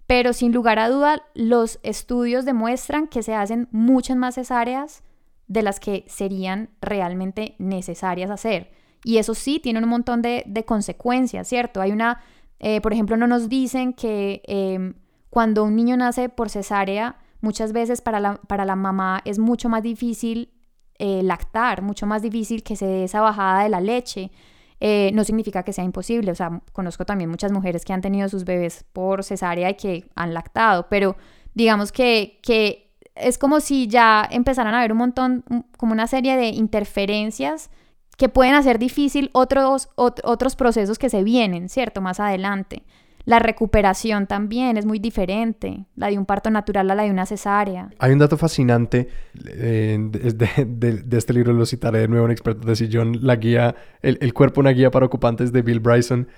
Pero 0.06 0.32
sin 0.32 0.52
lugar 0.52 0.78
a 0.78 0.88
duda, 0.88 1.22
los 1.34 1.78
estudios 1.82 2.44
demuestran 2.44 3.06
que 3.06 3.22
se 3.22 3.34
hacen 3.34 3.68
muchas 3.70 4.16
más 4.16 4.34
cesáreas 4.34 5.02
de 5.46 5.62
las 5.62 5.80
que 5.80 6.04
serían 6.08 6.70
realmente 6.80 7.54
necesarias 7.58 8.30
hacer. 8.30 8.72
Y 9.06 9.18
eso 9.18 9.36
sí 9.36 9.60
tiene 9.60 9.78
un 9.78 9.88
montón 9.88 10.20
de, 10.20 10.64
consecuencias, 10.66 11.46
¿cierto? 11.46 11.80
Hay 11.80 11.92
una, 11.92 12.18
eh, 12.58 12.80
por 12.80 12.92
ejemplo, 12.92 13.16
no 13.16 13.28
nos 13.28 13.48
dicen 13.48 13.92
que 13.92 14.42
em, 14.48 14.94
cuando 15.30 15.62
un 15.62 15.76
niño 15.76 15.96
nace 15.96 16.28
por 16.28 16.50
cesárea, 16.50 17.14
muchas 17.40 17.72
veces 17.72 18.00
para 18.00 18.18
la, 18.18 18.34
para 18.48 18.64
la 18.64 18.74
mamá 18.74 19.22
es 19.24 19.38
mucho 19.38 19.68
más 19.68 19.84
difícil 19.84 20.50
eh, 20.98 21.22
lactar, 21.22 21.82
mucho 21.82 22.04
más 22.04 22.20
difícil 22.20 22.64
que 22.64 22.74
se 22.74 22.84
dé 22.84 23.04
esa 23.04 23.20
bajada 23.20 23.62
de 23.62 23.68
la 23.68 23.80
leche. 23.80 24.32
Eh, 24.80 25.12
no 25.14 25.22
significa 25.22 25.62
que 25.62 25.72
sea 25.72 25.84
imposible, 25.84 26.32
o 26.32 26.34
sea, 26.34 26.60
conozco 26.72 27.06
también 27.06 27.30
muchas 27.30 27.52
mujeres 27.52 27.84
que 27.84 27.92
han 27.92 28.00
tenido 28.00 28.28
sus 28.28 28.44
bebés 28.44 28.84
por 28.92 29.22
cesárea 29.22 29.70
y 29.70 29.74
que 29.74 30.10
han 30.16 30.34
lactado, 30.34 30.88
pero 30.88 31.14
digamos 31.54 31.92
que, 31.92 32.40
que 32.42 32.92
es 33.14 33.38
como 33.38 33.60
si 33.60 33.86
ya 33.86 34.26
empezaran 34.28 34.74
a 34.74 34.78
haber 34.78 34.90
un 34.90 34.98
montón, 34.98 35.44
como 35.78 35.92
una 35.92 36.08
serie 36.08 36.36
de 36.36 36.48
interferencias 36.48 37.70
que 38.16 38.28
pueden 38.28 38.54
hacer 38.54 38.78
difícil 38.78 39.30
otros, 39.32 39.88
otros 39.96 40.56
procesos 40.56 40.98
que 40.98 41.10
se 41.10 41.22
vienen, 41.22 41.68
¿cierto? 41.68 42.00
Más 42.00 42.18
adelante. 42.20 42.82
La 43.26 43.40
recuperación 43.40 44.28
también 44.28 44.76
es 44.76 44.86
muy 44.86 45.00
diferente, 45.00 45.84
la 45.96 46.06
de 46.06 46.16
un 46.16 46.26
parto 46.26 46.48
natural 46.48 46.88
a 46.92 46.94
la 46.94 47.02
de 47.02 47.10
una 47.10 47.26
cesárea. 47.26 47.90
Hay 47.98 48.12
un 48.12 48.20
dato 48.20 48.38
fascinante 48.38 49.08
eh, 49.48 49.98
de, 50.00 51.18
este 51.18 51.32
libro, 51.32 51.52
lo 51.52 51.66
citaré 51.66 51.98
de 51.98 52.08
nuevo 52.08 52.24
en 52.24 52.30
Expertos 52.30 52.64
de 52.64 52.76
Sillón, 52.76 53.18
la 53.22 53.34
guía, 53.34 53.74
el, 54.00 54.32
cuerpo, 54.32 54.60
una 54.60 54.70
guía 54.70 54.92
para 54.92 55.06
ocupantes 55.06 55.52
de 55.52 55.62
Bill 55.62 55.80
Bryson. 55.80 56.28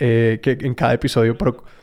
Eh, 0.00 0.38
que 0.40 0.56
en 0.60 0.74
cada 0.74 0.94
episodio... 0.94 1.36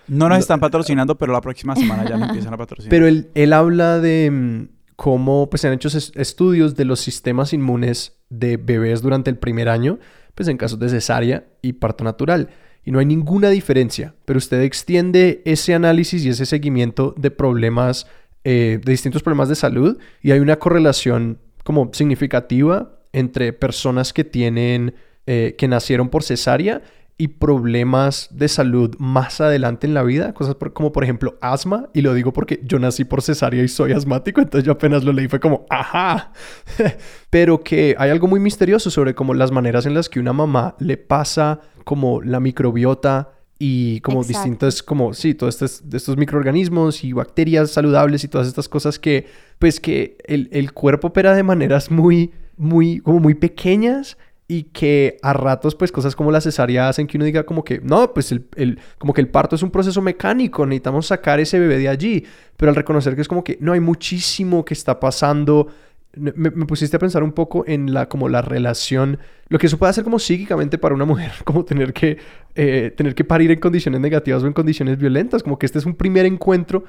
no 0.07 0.29
nos 0.29 0.39
están 0.39 0.61
patrocinando, 0.61 1.17
pero 1.17 1.33
la 1.33 1.41
próxima 1.41 1.75
semana 1.75 2.07
ya 2.07 2.15
me 2.15 2.25
empiezan 2.27 2.53
a 2.53 2.57
patrocinar. 2.57 2.89
Pero 2.89 3.07
él, 3.07 3.29
él 3.35 3.51
habla 3.51 3.99
de 3.99 4.31
mm, 4.31 4.67
cómo 4.95 5.49
pues, 5.49 5.61
se 5.61 5.67
han 5.67 5.73
hecho 5.73 5.89
estudios 5.89 6.75
de 6.75 6.85
los 6.85 7.01
sistemas 7.01 7.51
inmunes 7.51 8.14
de 8.29 8.57
bebés 8.57 9.01
durante 9.01 9.29
el 9.29 9.37
primer 9.37 9.69
año, 9.69 9.99
pues 10.33 10.47
en 10.47 10.57
casos 10.57 10.79
de 10.79 10.89
cesárea 10.89 11.45
y 11.61 11.73
parto 11.73 12.03
natural. 12.03 12.49
Y 12.83 12.91
no 12.91 12.99
hay 12.99 13.05
ninguna 13.05 13.49
diferencia, 13.49 14.13
pero 14.25 14.37
usted 14.37 14.61
extiende 14.61 15.41
ese 15.45 15.73
análisis 15.73 16.23
y 16.23 16.29
ese 16.29 16.45
seguimiento 16.45 17.15
de 17.17 17.31
problemas, 17.31 18.07
eh, 18.43 18.79
de 18.83 18.91
distintos 18.91 19.23
problemas 19.23 19.49
de 19.49 19.55
salud 19.55 19.97
y 20.21 20.31
hay 20.31 20.39
una 20.39 20.57
correlación 20.57 21.39
como 21.63 21.89
significativa 21.93 22.99
entre 23.11 23.53
personas 23.53 24.13
que 24.13 24.23
tienen, 24.23 24.93
eh, 25.25 25.55
que 25.57 25.67
nacieron 25.67 26.09
por 26.09 26.21
cesárea 26.21 26.83
y 27.17 27.29
problemas 27.29 28.27
de 28.31 28.49
salud 28.49 28.95
más 28.99 29.39
adelante 29.39 29.87
en 29.87 29.93
la 29.93 30.03
vida, 30.03 30.33
cosas 30.33 30.57
como 30.73 30.91
por 30.91 31.03
ejemplo 31.03 31.37
asma, 31.39 31.89
y 31.93 32.01
lo 32.01 32.13
digo 32.13 32.33
porque 32.33 32.59
yo 32.63 32.77
nací 32.77 33.05
por 33.05 33.21
cesárea 33.21 33.63
y 33.63 33.69
soy 33.69 33.93
asmático, 33.93 34.41
entonces 34.41 34.65
yo 34.65 34.73
apenas 34.73 35.03
lo 35.05 35.13
leí 35.13 35.29
fue 35.29 35.39
como, 35.39 35.65
ajá, 35.69 36.33
pero 37.29 37.63
que 37.63 37.95
hay 37.97 38.09
algo 38.09 38.27
muy 38.27 38.41
misterioso 38.41 38.89
sobre 38.89 39.15
como 39.15 39.33
las 39.33 39.51
maneras 39.51 39.85
en 39.85 39.93
las 39.93 40.09
que 40.09 40.19
una 40.19 40.33
mamá 40.33 40.75
le 40.79 40.97
pasa 40.97 41.61
como 41.85 42.21
la 42.21 42.41
microbiota 42.41 43.31
y 43.57 44.01
como 44.01 44.21
distintos, 44.25 44.83
como, 44.83 45.13
sí, 45.13 45.33
todos 45.33 45.55
estos, 45.55 45.83
estos, 45.93 46.17
microorganismos 46.17 47.05
y 47.05 47.13
bacterias 47.13 47.71
saludables 47.71 48.25
y 48.25 48.27
todas 48.27 48.47
estas 48.47 48.67
cosas 48.67 48.99
que, 48.99 49.27
pues 49.59 49.79
que 49.79 50.17
el, 50.25 50.49
el 50.51 50.73
cuerpo 50.73 51.07
opera 51.07 51.33
de 51.33 51.43
maneras 51.43 51.89
muy, 51.89 52.33
muy, 52.57 52.99
como 52.99 53.21
muy 53.21 53.33
pequeñas 53.33 54.17
y 54.47 54.63
que 54.63 55.17
a 55.23 55.33
ratos 55.33 55.75
pues 55.75 55.91
cosas 55.91 56.15
como 56.15 56.31
la 56.31 56.39
cesárea 56.39 56.87
hacen 56.87 57.07
que 57.07 57.17
uno 57.17 57.25
diga 57.25 57.43
como 57.43 57.63
que 57.63 57.79
no, 57.81 58.13
pues 58.13 58.31
el, 58.31 58.47
el, 58.55 58.79
como 58.97 59.13
que 59.13 59.21
el 59.21 59.27
parto 59.27 59.55
es 59.55 59.63
un 59.63 59.71
proceso 59.71 60.01
mecánico, 60.01 60.65
necesitamos 60.65 61.07
sacar 61.07 61.39
ese 61.39 61.59
bebé 61.59 61.79
de 61.79 61.89
allí, 61.89 62.23
pero 62.55 62.69
al 62.69 62.75
reconocer 62.75 63.15
que 63.15 63.21
es 63.21 63.27
como 63.27 63.43
que 63.43 63.57
no 63.59 63.73
hay 63.73 63.79
muchísimo 63.79 64.63
que 64.63 64.75
está 64.75 64.99
pasando, 64.99 65.67
me, 66.13 66.51
pusiste 66.51 66.95
a 66.95 66.99
pensar 66.99 67.23
un 67.23 67.31
poco 67.31 67.65
en 67.67 67.93
la 67.93 68.07
como 68.07 68.29
la 68.29 68.43
relación, 68.43 69.17
lo 69.49 69.57
que 69.57 69.65
eso 69.65 69.77
puede 69.77 69.89
hacer 69.89 70.03
como 70.03 70.19
psíquicamente 70.19 70.77
para 70.77 70.93
una 70.93 71.05
mujer, 71.05 71.31
como 71.43 71.65
tener 71.65 71.91
que, 71.91 72.19
eh, 72.53 72.93
tener 72.95 73.15
que 73.15 73.23
parir 73.23 73.49
en 73.49 73.59
condiciones 73.59 73.99
negativas 73.99 74.43
o 74.43 74.47
en 74.47 74.53
condiciones 74.53 74.97
violentas, 74.99 75.41
como 75.41 75.57
que 75.57 75.65
este 75.65 75.79
es 75.79 75.87
un 75.87 75.95
primer 75.95 76.27
encuentro 76.27 76.83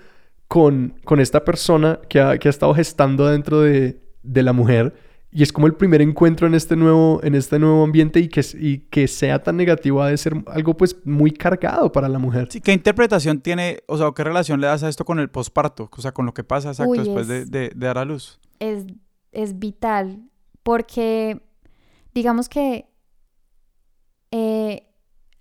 con, 0.46 0.94
con 1.04 1.20
esta 1.20 1.42
persona 1.42 2.00
que 2.08 2.20
ha, 2.20 2.36
que 2.38 2.48
ha 2.48 2.50
estado 2.50 2.74
gestando 2.74 3.26
dentro 3.28 3.62
de, 3.62 3.98
de 4.22 4.42
la 4.42 4.52
mujer 4.52 4.94
y 5.36 5.42
es 5.42 5.52
como 5.52 5.66
el 5.66 5.74
primer 5.74 6.00
encuentro 6.00 6.46
en 6.46 6.54
este 6.54 6.76
nuevo, 6.76 7.20
en 7.22 7.34
este 7.34 7.58
nuevo 7.58 7.84
ambiente 7.84 8.20
y 8.20 8.28
que, 8.28 8.42
y 8.58 8.78
que 8.88 9.06
sea 9.06 9.42
tan 9.42 9.58
negativo 9.58 10.00
ha 10.00 10.08
de 10.08 10.16
ser 10.16 10.32
algo 10.46 10.78
pues 10.78 10.96
muy 11.04 11.30
cargado 11.30 11.92
para 11.92 12.08
la 12.08 12.18
mujer. 12.18 12.48
Sí, 12.50 12.62
¿qué 12.62 12.72
interpretación 12.72 13.42
tiene, 13.42 13.80
o 13.86 13.98
sea, 13.98 14.12
qué 14.16 14.24
relación 14.24 14.62
le 14.62 14.66
das 14.66 14.82
a 14.82 14.88
esto 14.88 15.04
con 15.04 15.18
el 15.18 15.28
posparto? 15.28 15.90
O 15.94 16.00
sea, 16.00 16.12
con 16.12 16.24
lo 16.24 16.32
que 16.32 16.42
pasa 16.42 16.70
exacto 16.70 16.94
después 16.94 17.28
de, 17.28 17.44
de, 17.44 17.70
dar 17.76 17.98
a 17.98 18.06
luz. 18.06 18.40
Es, 18.60 18.86
es 19.30 19.58
vital 19.58 20.22
porque 20.62 21.42
digamos 22.14 22.48
que 22.48 22.88
eh, 24.30 24.88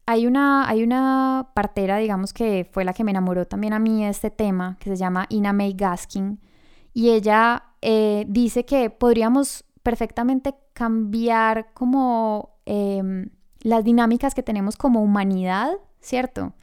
hay, 0.06 0.28
una, 0.28 0.68
hay 0.68 0.84
una 0.84 1.52
partera, 1.56 2.00
digamos 2.00 2.34
que 2.34 2.70
fue 2.70 2.84
la 2.84 2.92
que 2.92 3.06
me 3.06 3.12
enamoró 3.12 3.46
también 3.46 3.72
a 3.72 3.80
mí 3.80 4.04
de 4.04 4.10
este 4.10 4.30
tema, 4.30 4.76
que 4.82 4.90
se 4.90 4.98
llama 4.98 5.26
Ina 5.30 5.54
May 5.54 5.72
Gaskin, 5.72 6.42
y 6.94 7.12
ella 7.12 7.64
eh, 7.82 8.26
dice 8.28 8.66
que 8.66 8.90
podríamos 8.90 9.64
perfectamente 9.86 10.56
cambiar 10.74 11.72
como 11.76 12.58
em, 12.66 13.30
las 13.62 13.84
dinámicas 13.84 14.34
que 14.34 14.42
tenemos 14.42 14.78
como 14.78 15.04
humanidad, 15.04 15.74
¿cierto? 16.02 16.54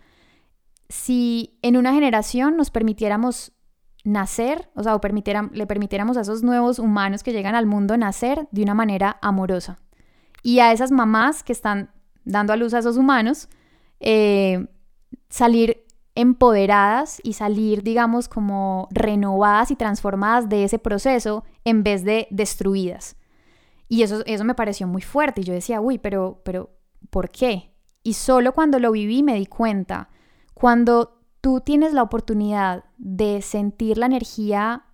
Si 0.89 1.57
en 1.63 1.77
una 1.77 1.95
generación 1.95 2.57
nos 2.57 2.73
permitiéramos 2.73 3.53
nacer, 4.03 4.69
o 4.75 4.83
sea, 4.83 4.97
o 4.97 5.01
le 5.53 5.67
permitiéramos 5.69 6.17
a 6.17 6.23
esos 6.23 6.43
nuevos 6.43 6.81
humanos 6.81 7.23
que 7.23 7.33
llegan 7.33 7.55
al 7.55 7.67
mundo 7.67 7.97
nacer 7.97 8.49
de 8.51 8.65
una 8.65 8.75
manera 8.75 9.19
amorosa. 9.23 9.79
Y 10.43 10.59
a 10.59 10.73
esas 10.73 10.91
mamás 10.91 11.45
que 11.45 11.53
están 11.53 11.93
dando 12.25 12.53
a 12.53 12.57
luz 12.57 12.75
a 12.75 12.81
esos 12.81 12.97
humanos, 12.97 13.49
eh, 14.01 14.67
salir 15.29 15.82
empoderadas 16.15 17.21
y 17.25 17.35
salir, 17.35 17.83
digamos, 17.83 18.29
como 18.29 18.89
renovadas 18.91 19.71
y 19.71 19.77
transformadas 19.77 20.49
de 20.49 20.65
ese 20.65 20.79
proceso 20.79 21.45
en 21.65 21.83
vez 21.83 22.05
de 22.05 22.29
destruidas. 22.31 23.17
Y 23.89 24.03
eso, 24.03 24.23
eso 24.27 24.45
me 24.45 24.55
pareció 24.55 24.87
muy 24.87 25.03
fuerte 25.03 25.41
y 25.41 25.45
yo 25.45 25.55
decía, 25.55 25.81
uy, 25.81 25.99
pero, 25.99 26.41
pero, 26.45 26.71
¿por 27.11 27.31
qué? 27.31 27.73
Y 28.03 28.15
solo 28.15 28.53
cuando 28.53 28.79
lo 28.79 28.93
viví 28.93 29.23
me 29.23 29.35
di 29.35 29.47
cuenta, 29.47 30.09
cuando 30.55 31.21
tú 31.41 31.61
tienes 31.61 31.93
la 31.93 32.03
oportunidad 32.03 32.85
de 32.99 33.43
sentir 33.43 33.99
la 33.99 34.07
energía 34.07 34.87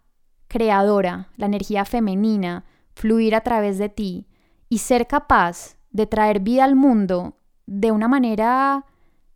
creadora, 0.48 1.28
la 1.36 1.46
energía 1.46 1.84
femenina, 1.84 2.64
fluir 2.94 3.34
a 3.34 3.42
través 3.42 3.78
de 3.78 3.88
ti 3.88 4.26
y 4.68 4.78
ser 4.78 5.06
capaz 5.06 5.76
de 5.90 6.06
traer 6.06 6.40
vida 6.40 6.64
al 6.64 6.74
mundo 6.74 7.36
de 7.66 7.92
una 7.92 8.08
manera, 8.08 8.86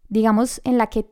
digamos, 0.08 0.60
en 0.64 0.78
la 0.78 0.88
que 0.88 1.06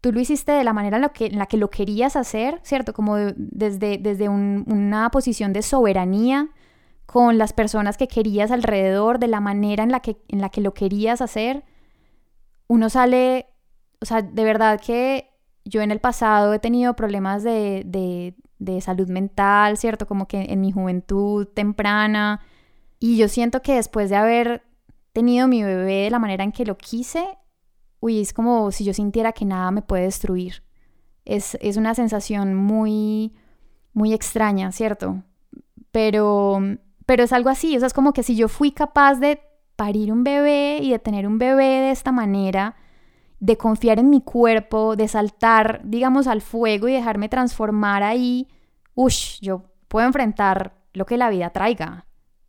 tú 0.00 0.12
lo 0.12 0.20
hiciste 0.20 0.52
de 0.52 0.64
la 0.64 0.72
manera 0.72 0.96
en 0.96 1.02
la 1.38 1.46
que, 1.46 1.56
lo 1.56 1.70
querías 1.70 2.16
hacer, 2.16 2.60
¿cierto? 2.62 2.92
Como 2.92 3.16
desde, 3.16 3.98
desde 3.98 4.28
una 4.28 5.10
posición 5.10 5.52
de 5.52 5.62
soberanía 5.62 6.48
con 7.06 7.38
las 7.38 7.52
personas 7.52 7.96
que 7.96 8.08
querías 8.08 8.50
alrededor, 8.50 9.18
de 9.18 9.28
la 9.28 9.40
manera 9.40 9.82
en 9.82 9.90
la 9.90 10.00
que, 10.00 10.16
en 10.28 10.40
la 10.40 10.48
que 10.48 10.60
lo 10.60 10.74
querías 10.74 11.20
hacer, 11.20 11.64
uno 12.68 12.88
sale, 12.88 13.46
o 14.00 14.06
sea, 14.06 14.22
de 14.22 14.44
verdad 14.44 14.80
que 14.80 15.28
yo 15.64 15.82
en 15.82 15.90
el 15.90 16.00
pasado 16.00 16.54
he 16.54 16.58
tenido 16.60 16.94
problemas 16.94 17.42
de, 17.42 17.82
de, 17.84 18.34
de 18.58 18.80
salud 18.80 19.08
mental, 19.08 19.76
¿cierto? 19.76 20.06
Como 20.06 20.28
que 20.28 20.46
en 20.50 20.60
mi 20.60 20.72
juventud 20.72 21.46
temprana, 21.48 22.40
y 23.00 23.16
yo 23.16 23.28
siento 23.28 23.60
que 23.62 23.74
después 23.74 24.08
de 24.10 24.16
haber 24.16 24.62
tenido 25.12 25.48
mi 25.48 25.64
bebé 25.64 26.04
de 26.04 26.10
la 26.10 26.18
manera 26.18 26.44
en 26.44 26.52
que 26.52 26.64
lo 26.64 26.76
quise, 26.76 27.26
uy, 28.00 28.20
es 28.20 28.32
como 28.32 28.70
si 28.72 28.84
yo 28.84 28.92
sintiera 28.92 29.32
que 29.32 29.44
nada 29.44 29.70
me 29.70 29.82
puede 29.82 30.04
destruir. 30.04 30.62
Es, 31.24 31.56
una 31.76 31.94
sensación 31.94 32.54
muy, 32.54 33.34
muy 33.92 34.12
extraña, 34.12 34.72
¿cierto? 34.72 35.22
Pero, 35.92 36.58
pero 37.06 37.24
es 37.24 37.32
algo 37.32 37.50
así, 37.50 37.76
o 37.76 37.78
sea, 37.78 37.86
es 37.86 37.92
como 37.92 38.12
que 38.12 38.22
si 38.22 38.34
yo 38.34 38.48
fui 38.48 38.72
capaz 38.72 39.16
de 39.16 39.40
parir 39.76 40.12
un 40.12 40.24
bebé 40.24 40.78
y 40.82 40.90
de 40.90 40.98
tener 40.98 41.26
un 41.26 41.38
bebé 41.38 41.64
de 41.64 41.90
esta 41.90 42.12
manera, 42.12 42.76
de 43.38 43.56
confiar 43.56 43.98
en 43.98 44.10
mi 44.10 44.20
cuerpo, 44.20 44.96
de 44.96 45.08
saltar, 45.08 45.80
digamos, 45.84 46.26
al 46.26 46.42
fuego 46.42 46.88
y 46.88 46.92
dejarme 46.92 47.28
transformar 47.28 48.02
ahí, 48.02 48.48
uff, 48.94 49.40
yo 49.40 49.70
puedo 49.88 50.06
enfrentar 50.06 50.74
lo 50.92 51.06
que 51.06 51.16
la 51.16 51.30
vida 51.30 51.50
traiga. 51.50 52.06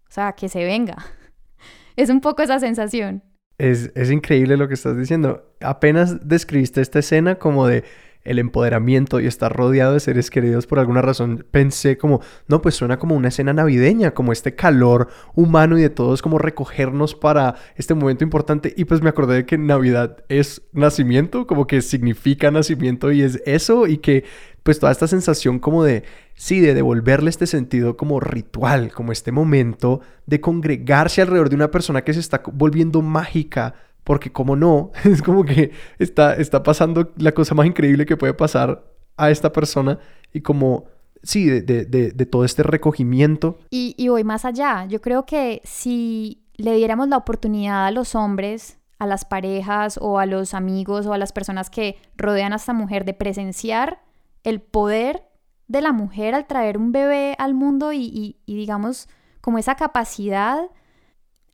O 0.09 0.11
sea, 0.11 0.33
que 0.33 0.49
se 0.49 0.63
venga. 0.63 0.97
Es 1.97 2.09
un 2.09 2.21
poco 2.21 2.41
esa 2.41 2.57
sensación. 2.59 3.21
Es, 3.61 3.91
es 3.93 4.09
increíble 4.09 4.57
lo 4.57 4.67
que 4.67 4.73
estás 4.73 4.97
diciendo. 4.97 5.45
Apenas 5.59 6.27
describiste 6.27 6.81
esta 6.81 6.97
escena 6.97 7.35
como 7.35 7.67
de 7.67 7.83
el 8.23 8.39
empoderamiento 8.39 9.19
y 9.19 9.27
estar 9.27 9.55
rodeado 9.55 9.93
de 9.93 9.99
seres 9.99 10.29
queridos 10.29 10.67
por 10.67 10.79
alguna 10.79 11.01
razón, 11.01 11.45
pensé 11.51 11.97
como, 11.97 12.21
no, 12.47 12.61
pues 12.61 12.75
suena 12.75 12.99
como 12.99 13.15
una 13.15 13.29
escena 13.29 13.53
navideña, 13.53 14.13
como 14.13 14.31
este 14.31 14.55
calor 14.55 15.07
humano 15.33 15.77
y 15.77 15.81
de 15.81 15.89
todos 15.89 16.21
como 16.21 16.37
recogernos 16.37 17.15
para 17.15 17.55
este 17.75 17.93
momento 17.93 18.23
importante. 18.23 18.73
Y 18.77 18.85
pues 18.85 19.01
me 19.01 19.09
acordé 19.09 19.35
de 19.35 19.45
que 19.45 19.57
Navidad 19.57 20.23
es 20.29 20.61
nacimiento, 20.71 21.47
como 21.47 21.67
que 21.67 21.81
significa 21.81 22.51
nacimiento 22.51 23.11
y 23.11 23.23
es 23.23 23.41
eso 23.45 23.87
y 23.87 23.97
que 23.97 24.23
pues 24.63 24.79
toda 24.79 24.91
esta 24.91 25.07
sensación 25.07 25.59
como 25.59 25.83
de, 25.83 26.03
sí, 26.35 26.59
de 26.59 26.75
devolverle 26.75 27.29
este 27.29 27.47
sentido 27.47 27.97
como 27.97 28.19
ritual, 28.19 28.91
como 28.91 29.11
este 29.11 29.31
momento 29.31 30.01
de 30.27 30.39
congregarse 30.39 31.21
alrededor 31.21 31.49
de 31.49 31.55
una 31.55 31.71
persona 31.71 32.03
que 32.03 32.13
se 32.13 32.19
está 32.19 32.43
volviendo 32.53 33.01
mágica 33.01 33.73
porque 34.03 34.31
como 34.31 34.55
no, 34.55 34.91
es 35.03 35.21
como 35.21 35.43
que 35.43 35.71
está, 35.99 36.33
está 36.35 36.63
pasando 36.63 37.11
la 37.17 37.31
cosa 37.33 37.55
más 37.55 37.65
increíble 37.65 38.05
que 38.05 38.17
puede 38.17 38.33
pasar 38.33 38.83
a 39.17 39.29
esta 39.29 39.51
persona 39.51 39.99
y 40.33 40.41
como, 40.41 40.85
sí, 41.23 41.45
de, 41.45 41.61
de, 41.61 41.85
de, 41.85 42.25
todo 42.25 42.45
este 42.45 42.63
recogimiento. 42.63 43.59
Y, 43.69 43.93
y 43.97 44.07
voy 44.07 44.23
más 44.23 44.45
allá. 44.45 44.85
Yo 44.85 45.01
creo 45.01 45.25
que 45.25 45.61
si 45.63 46.43
le 46.55 46.75
diéramos 46.75 47.07
la 47.09 47.17
oportunidad 47.17 47.85
a 47.85 47.91
los 47.91 48.15
hombres, 48.15 48.79
a 48.97 49.05
las 49.05 49.25
parejas 49.25 49.99
o 50.01 50.19
a 50.19 50.25
los 50.25 50.53
amigos 50.53 51.05
o 51.05 51.13
a 51.13 51.17
las 51.17 51.33
personas 51.33 51.69
que 51.69 51.97
rodean 52.15 52.53
a 52.53 52.57
esta 52.57 52.73
mujer 52.73 53.03
de 53.03 53.13
presenciar 53.13 54.01
el 54.43 54.61
poder 54.61 55.23
de 55.67 55.81
la 55.81 55.91
mujer 55.91 56.35
al 56.35 56.47
traer 56.47 56.77
un 56.77 56.91
bebé 56.91 57.35
al 57.39 57.53
mundo 57.53 57.93
y, 57.93 58.37
y 58.45 58.55
digamos, 58.55 59.07
como 59.41 59.57
esa 59.57 59.75
capacidad 59.75 60.69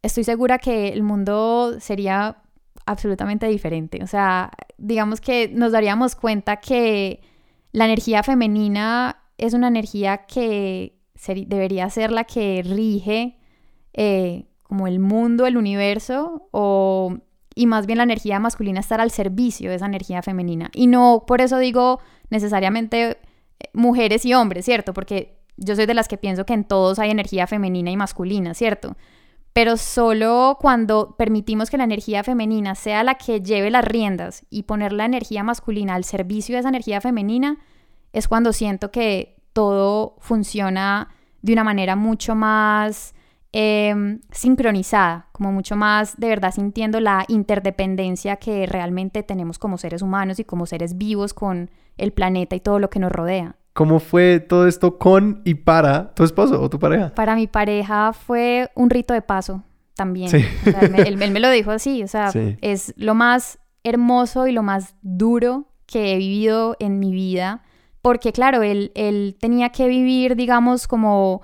estoy 0.07 0.23
segura 0.23 0.57
que 0.57 0.89
el 0.89 1.03
mundo 1.03 1.79
sería 1.79 2.37
absolutamente 2.85 3.47
diferente. 3.47 4.03
O 4.03 4.07
sea, 4.07 4.51
digamos 4.77 5.21
que 5.21 5.49
nos 5.53 5.71
daríamos 5.71 6.15
cuenta 6.15 6.57
que 6.57 7.21
la 7.71 7.85
energía 7.85 8.23
femenina 8.23 9.17
es 9.37 9.53
una 9.53 9.67
energía 9.67 10.25
que 10.25 10.97
debería 11.45 11.89
ser 11.89 12.11
la 12.11 12.23
que 12.23 12.63
rige 12.63 13.37
eh, 13.93 14.45
como 14.63 14.87
el 14.87 14.99
mundo, 14.99 15.45
el 15.45 15.57
universo, 15.57 16.47
o, 16.51 17.17
y 17.55 17.65
más 17.65 17.85
bien 17.85 17.97
la 17.97 18.03
energía 18.03 18.39
masculina 18.39 18.79
estar 18.79 19.01
al 19.01 19.11
servicio 19.11 19.69
de 19.69 19.75
esa 19.75 19.85
energía 19.85 20.21
femenina. 20.21 20.69
Y 20.73 20.87
no 20.87 21.23
por 21.27 21.41
eso 21.41 21.57
digo 21.57 21.99
necesariamente 22.29 23.09
eh, 23.09 23.17
mujeres 23.73 24.25
y 24.25 24.33
hombres, 24.33 24.65
¿cierto? 24.65 24.93
Porque 24.93 25.37
yo 25.57 25.75
soy 25.75 25.85
de 25.85 25.93
las 25.93 26.07
que 26.07 26.17
pienso 26.17 26.45
que 26.45 26.53
en 26.53 26.63
todos 26.63 26.99
hay 26.99 27.09
energía 27.09 27.47
femenina 27.47 27.91
y 27.91 27.97
masculina, 27.97 28.53
¿cierto? 28.53 28.95
Pero 29.57 29.75
solo 29.75 30.59
cuando 30.61 31.15
permitimos 31.17 31.71
que 31.71 31.79
la 31.79 31.85
energía 31.85 32.23
femenina 32.23 32.75
sea 32.75 33.03
la 33.03 33.15
que 33.15 33.41
lleve 33.41 33.71
las 33.71 33.83
riendas 33.83 34.45
y 34.51 34.63
poner 34.63 34.93
la 34.93 35.05
energía 35.05 35.41
masculina 35.41 35.95
al 35.95 36.03
servicio 36.03 36.53
de 36.53 36.59
esa 36.59 36.69
energía 36.69 37.01
femenina, 37.01 37.57
es 38.13 38.27
cuando 38.27 38.53
siento 38.53 38.91
que 38.91 39.41
todo 39.53 40.15
funciona 40.19 41.09
de 41.41 41.53
una 41.53 41.63
manera 41.63 41.95
mucho 41.95 42.35
más 42.35 43.15
em, 43.51 44.19
sincronizada, 44.29 45.29
como 45.31 45.51
mucho 45.51 45.75
más 45.75 46.17
de 46.17 46.27
verdad 46.27 46.53
sintiendo 46.53 46.99
la 46.99 47.25
interdependencia 47.27 48.35
que 48.35 48.67
realmente 48.67 49.23
tenemos 49.23 49.57
como 49.57 49.79
seres 49.79 50.03
humanos 50.03 50.37
y 50.37 50.43
como 50.43 50.67
seres 50.67 50.99
vivos 50.99 51.33
con 51.33 51.71
el 51.97 52.13
planeta 52.13 52.55
y 52.55 52.59
todo 52.59 52.77
lo 52.77 52.91
que 52.91 52.99
nos 52.99 53.11
rodea. 53.11 53.55
¿Cómo 53.77 53.99
fue 53.99 54.39
todo 54.39 54.67
esto 54.67 54.97
con 54.97 55.43
y 55.45 55.53
para 55.53 56.11
tu 56.15 56.23
esposo 56.23 56.59
o 56.59 56.67
tu 56.67 56.79
pareja? 56.79 57.13
Para 57.13 57.35
mi 57.35 57.45
pareja 57.45 58.11
fue 58.11 58.71
un 58.73 58.89
rito 58.89 59.13
de 59.13 59.21
paso 59.21 59.63
también. 59.93 60.31
Sí. 60.31 60.43
él, 61.05 61.15
me 61.17 61.39
lo 61.39 61.51
dijo 61.51 61.69
así, 61.69 62.01
o 62.01 62.07
sea, 62.07 62.31
es 62.61 62.91
lo 62.97 63.13
más 63.13 63.59
hermoso 63.83 64.47
y 64.47 64.51
lo 64.51 64.63
más 64.63 64.95
duro 65.03 65.67
que 65.85 66.11
he 66.11 66.17
vivido 66.17 66.75
en 66.79 66.97
mi 66.97 67.11
vida, 67.11 67.61
porque 68.01 68.31
claro, 68.31 68.63
él, 68.63 68.91
él 68.95 69.37
tenía 69.39 69.69
que 69.69 69.87
vivir, 69.87 70.35
digamos, 70.35 70.87
como 70.87 71.43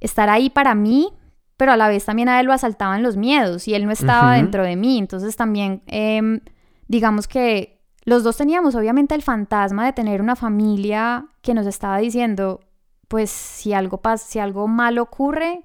estar 0.00 0.28
ahí 0.30 0.50
para 0.50 0.74
mí, 0.74 1.10
pero 1.56 1.70
a 1.70 1.76
la 1.76 1.86
vez 1.86 2.04
también 2.04 2.28
a 2.28 2.40
él 2.40 2.46
lo 2.46 2.52
asaltaban 2.52 3.04
los 3.04 3.16
miedos 3.16 3.68
y 3.68 3.74
él 3.74 3.86
no 3.86 3.92
estaba 3.92 4.34
dentro 4.34 4.64
de 4.64 4.74
mí. 4.74 4.98
Entonces 4.98 5.36
también, 5.36 5.82
em, 5.86 6.40
digamos 6.88 7.28
que 7.28 7.77
los 8.08 8.22
dos 8.24 8.36
teníamos 8.36 8.74
obviamente 8.74 9.14
el 9.14 9.22
fantasma 9.22 9.84
de 9.86 9.92
tener 9.92 10.20
una 10.22 10.34
familia 10.36 11.26
que 11.42 11.54
nos 11.54 11.66
estaba 11.66 11.98
diciendo, 11.98 12.60
pues 13.08 13.30
si 13.30 13.72
algo 13.72 13.98
pasa, 13.98 14.26
si 14.26 14.38
algo 14.38 14.66
malo 14.68 15.02
ocurre, 15.02 15.62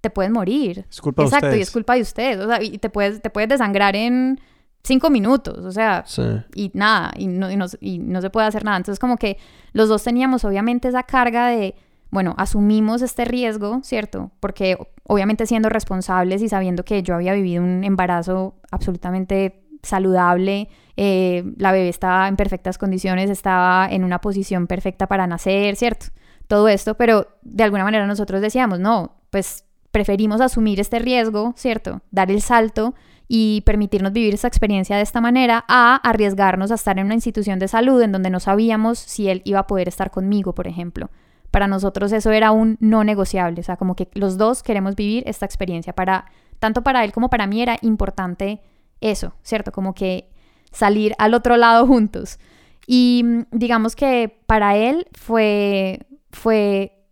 te 0.00 0.10
puedes 0.10 0.30
morir. 0.32 0.86
Es 0.90 1.00
culpa 1.00 1.22
de 1.22 1.26
Exacto, 1.28 1.46
y 1.46 1.50
ustedes. 1.50 1.68
es 1.68 1.72
culpa 1.72 1.94
de 1.94 2.02
ustedes. 2.02 2.38
O 2.38 2.46
sea, 2.48 2.62
y 2.62 2.78
te 2.78 2.90
puedes, 2.90 3.22
te 3.22 3.30
puedes 3.30 3.48
desangrar 3.48 3.96
en 3.96 4.38
cinco 4.82 5.08
minutos. 5.08 5.58
O 5.64 5.70
sea, 5.72 6.02
Sí. 6.06 6.22
y 6.54 6.70
nada, 6.74 7.12
y 7.16 7.26
no, 7.26 7.50
y 7.50 7.56
no, 7.56 7.66
y 7.80 7.98
no 7.98 8.20
se 8.20 8.28
puede 8.30 8.46
hacer 8.46 8.64
nada. 8.64 8.76
Entonces, 8.76 8.98
como 8.98 9.16
que 9.16 9.38
los 9.72 9.88
dos 9.88 10.02
teníamos 10.04 10.44
obviamente 10.44 10.88
esa 10.88 11.04
carga 11.04 11.46
de, 11.48 11.74
bueno, 12.10 12.34
asumimos 12.36 13.00
este 13.02 13.24
riesgo, 13.24 13.80
¿cierto? 13.82 14.30
Porque 14.40 14.76
obviamente 15.04 15.46
siendo 15.46 15.68
responsables 15.70 16.42
y 16.42 16.48
sabiendo 16.48 16.84
que 16.84 17.02
yo 17.02 17.14
había 17.14 17.32
vivido 17.32 17.62
un 17.62 17.82
embarazo 17.82 18.56
absolutamente 18.70 19.64
saludable, 19.82 20.68
eh, 20.96 21.44
la 21.56 21.72
bebé 21.72 21.88
estaba 21.88 22.28
en 22.28 22.36
perfectas 22.36 22.78
condiciones, 22.78 23.30
estaba 23.30 23.88
en 23.90 24.04
una 24.04 24.20
posición 24.20 24.66
perfecta 24.66 25.06
para 25.06 25.26
nacer, 25.26 25.76
¿cierto? 25.76 26.06
Todo 26.46 26.68
esto, 26.68 26.94
pero 26.94 27.28
de 27.42 27.64
alguna 27.64 27.84
manera 27.84 28.06
nosotros 28.06 28.40
decíamos, 28.40 28.78
no, 28.78 29.16
pues 29.30 29.64
preferimos 29.90 30.40
asumir 30.40 30.80
este 30.80 30.98
riesgo, 30.98 31.54
¿cierto? 31.56 32.02
Dar 32.10 32.30
el 32.30 32.42
salto 32.42 32.94
y 33.26 33.62
permitirnos 33.62 34.12
vivir 34.12 34.34
esa 34.34 34.48
experiencia 34.48 34.96
de 34.96 35.02
esta 35.02 35.20
manera 35.20 35.64
a 35.68 35.96
arriesgarnos 35.96 36.70
a 36.70 36.74
estar 36.74 36.98
en 36.98 37.06
una 37.06 37.14
institución 37.14 37.58
de 37.58 37.68
salud 37.68 38.02
en 38.02 38.12
donde 38.12 38.30
no 38.30 38.40
sabíamos 38.40 38.98
si 38.98 39.28
él 39.28 39.40
iba 39.44 39.60
a 39.60 39.66
poder 39.66 39.88
estar 39.88 40.10
conmigo, 40.10 40.54
por 40.54 40.66
ejemplo. 40.66 41.10
Para 41.50 41.68
nosotros 41.68 42.12
eso 42.12 42.32
era 42.32 42.50
un 42.50 42.76
no 42.80 43.04
negociable, 43.04 43.60
o 43.60 43.64
sea, 43.64 43.76
como 43.76 43.94
que 43.94 44.08
los 44.14 44.36
dos 44.36 44.62
queremos 44.62 44.96
vivir 44.96 45.22
esta 45.26 45.46
experiencia. 45.46 45.94
Para, 45.94 46.26
tanto 46.58 46.82
para 46.82 47.04
él 47.04 47.12
como 47.12 47.30
para 47.30 47.46
mí 47.46 47.62
era 47.62 47.78
importante 47.80 48.60
eso, 49.00 49.34
¿cierto? 49.42 49.72
Como 49.72 49.94
que 49.94 50.33
salir 50.74 51.14
al 51.18 51.32
otro 51.32 51.56
lado 51.56 51.86
juntos. 51.86 52.38
Y 52.86 53.22
mm, 53.24 53.42
digamos 53.52 53.96
que 53.96 54.42
para 54.46 54.76
él 54.76 55.06
fue, 55.14 56.06
fue 56.30 57.06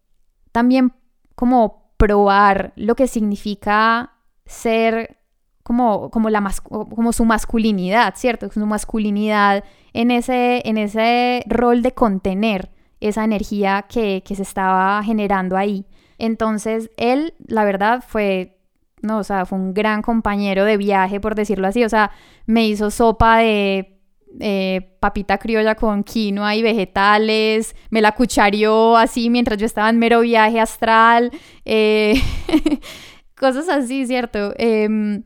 también 0.52 0.92
como 1.34 1.94
probar 1.96 2.72
lo 2.76 2.94
que 2.94 3.06
significa 3.06 4.12
ser 4.44 5.16
como, 5.62 6.10
como, 6.10 6.28
la 6.28 6.40
mas- 6.40 6.60
como 6.60 7.12
su 7.12 7.24
masculinidad, 7.24 8.14
¿cierto? 8.16 8.50
Su 8.50 8.66
masculinidad 8.66 9.64
en 9.92 10.10
ese, 10.10 10.60
en 10.68 10.76
ese 10.76 11.44
rol 11.46 11.82
de 11.82 11.92
contener 11.92 12.70
esa 13.00 13.24
energía 13.24 13.86
que, 13.88 14.22
que 14.26 14.34
se 14.34 14.42
estaba 14.42 15.02
generando 15.04 15.56
ahí. 15.56 15.86
Entonces, 16.18 16.90
él, 16.96 17.34
la 17.46 17.64
verdad, 17.64 18.04
fue, 18.06 18.58
no, 19.02 19.18
o 19.18 19.24
sea, 19.24 19.46
fue 19.46 19.58
un 19.58 19.74
gran 19.74 20.00
compañero 20.02 20.64
de 20.64 20.76
viaje, 20.76 21.20
por 21.20 21.34
decirlo 21.34 21.66
así. 21.66 21.84
O 21.84 21.88
sea, 21.88 22.12
me 22.46 22.66
hizo 22.66 22.90
sopa 22.90 23.38
de 23.38 24.00
eh, 24.40 24.96
papita 25.00 25.38
criolla 25.38 25.74
con 25.74 26.04
quinoa 26.04 26.54
y 26.54 26.62
vegetales, 26.62 27.76
me 27.90 28.00
la 28.00 28.12
cuchareó 28.12 28.96
así 28.96 29.28
mientras 29.28 29.58
yo 29.58 29.66
estaba 29.66 29.90
en 29.90 29.98
mero 29.98 30.20
viaje 30.20 30.58
astral, 30.60 31.30
eh, 31.64 32.14
cosas 33.36 33.68
así, 33.68 34.06
¿cierto? 34.06 34.54
Em, 34.56 35.24